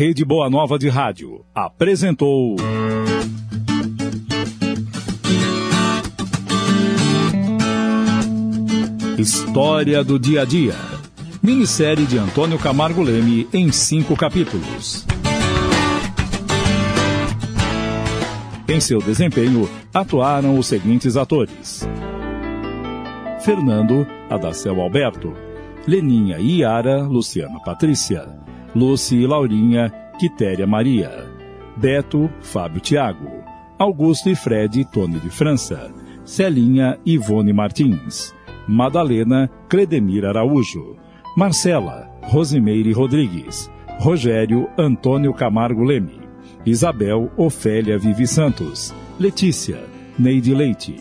Rede 0.01 0.25
Boa 0.25 0.49
Nova 0.49 0.79
de 0.79 0.89
Rádio 0.89 1.45
apresentou. 1.53 2.55
História 9.15 10.03
do 10.03 10.17
Dia 10.17 10.41
a 10.41 10.45
Dia. 10.45 10.73
Minissérie 11.43 12.07
de 12.07 12.17
Antônio 12.17 12.57
Camargo 12.57 13.03
Leme 13.03 13.47
em 13.53 13.71
cinco 13.71 14.17
capítulos. 14.17 15.05
Em 18.67 18.79
seu 18.79 18.97
desempenho, 19.03 19.69
atuaram 19.93 20.57
os 20.57 20.65
seguintes 20.65 21.15
atores: 21.15 21.87
Fernando, 23.45 24.07
Adacel 24.31 24.81
Alberto, 24.81 25.31
Leninha 25.85 26.37
Yara, 26.39 27.03
Luciana 27.03 27.59
Patrícia. 27.63 28.50
Lucy 28.75 29.17
e 29.17 29.27
Laurinha, 29.27 29.91
Quitéria 30.19 30.65
Maria, 30.65 31.27
Beto, 31.75 32.29
Fábio 32.41 32.79
Tiago, 32.79 33.29
Augusto 33.77 34.29
e 34.29 34.35
Fred, 34.35 34.85
Tony 34.91 35.19
de 35.19 35.29
França, 35.29 35.91
Celinha, 36.23 36.97
Ivone 37.05 37.51
Martins, 37.51 38.33
Madalena, 38.67 39.49
Cledemir 39.67 40.25
Araújo, 40.25 40.95
Marcela, 41.35 42.09
Rosimeire 42.23 42.91
Rodrigues, 42.91 43.69
Rogério, 43.99 44.69
Antônio 44.77 45.33
Camargo 45.33 45.83
Leme, 45.83 46.21
Isabel 46.65 47.31
Ofélia 47.37 47.97
Vivi 47.97 48.27
Santos. 48.27 48.93
Letícia, 49.19 49.83
Neide 50.17 50.53
Leite. 50.53 50.95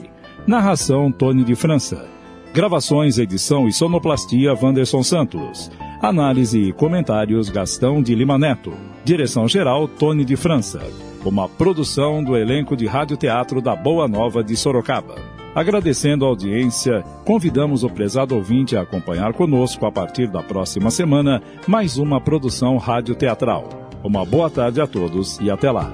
Narração 0.46 1.12
Tony 1.12 1.44
de 1.44 1.54
França. 1.54 2.08
Gravações, 2.54 3.18
edição 3.18 3.68
e 3.68 3.72
sonoplastia 3.72 4.54
Wanderson 4.54 5.02
Santos. 5.02 5.70
Análise 6.02 6.58
e 6.58 6.72
comentários 6.72 7.50
Gastão 7.50 8.02
de 8.02 8.14
Lima 8.14 8.38
Neto. 8.38 8.72
Direção-geral 9.04 9.86
Tony 9.86 10.24
de 10.24 10.34
França. 10.34 10.80
Uma 11.22 11.46
produção 11.46 12.24
do 12.24 12.38
elenco 12.38 12.74
de 12.74 12.86
Rádio 12.86 13.18
Teatro 13.18 13.60
da 13.60 13.76
Boa 13.76 14.08
Nova 14.08 14.42
de 14.42 14.56
Sorocaba. 14.56 15.16
Agradecendo 15.54 16.24
a 16.24 16.28
audiência, 16.28 17.02
convidamos 17.26 17.84
o 17.84 17.90
prezado 17.90 18.34
ouvinte 18.34 18.78
a 18.78 18.80
acompanhar 18.80 19.34
conosco 19.34 19.84
a 19.84 19.92
partir 19.92 20.26
da 20.26 20.42
próxima 20.42 20.90
semana 20.90 21.42
mais 21.66 21.98
uma 21.98 22.18
produção 22.18 22.78
rádio 22.78 23.14
teatral. 23.14 23.68
Uma 24.02 24.24
boa 24.24 24.48
tarde 24.48 24.80
a 24.80 24.86
todos 24.86 25.38
e 25.38 25.50
até 25.50 25.70
lá. 25.70 25.92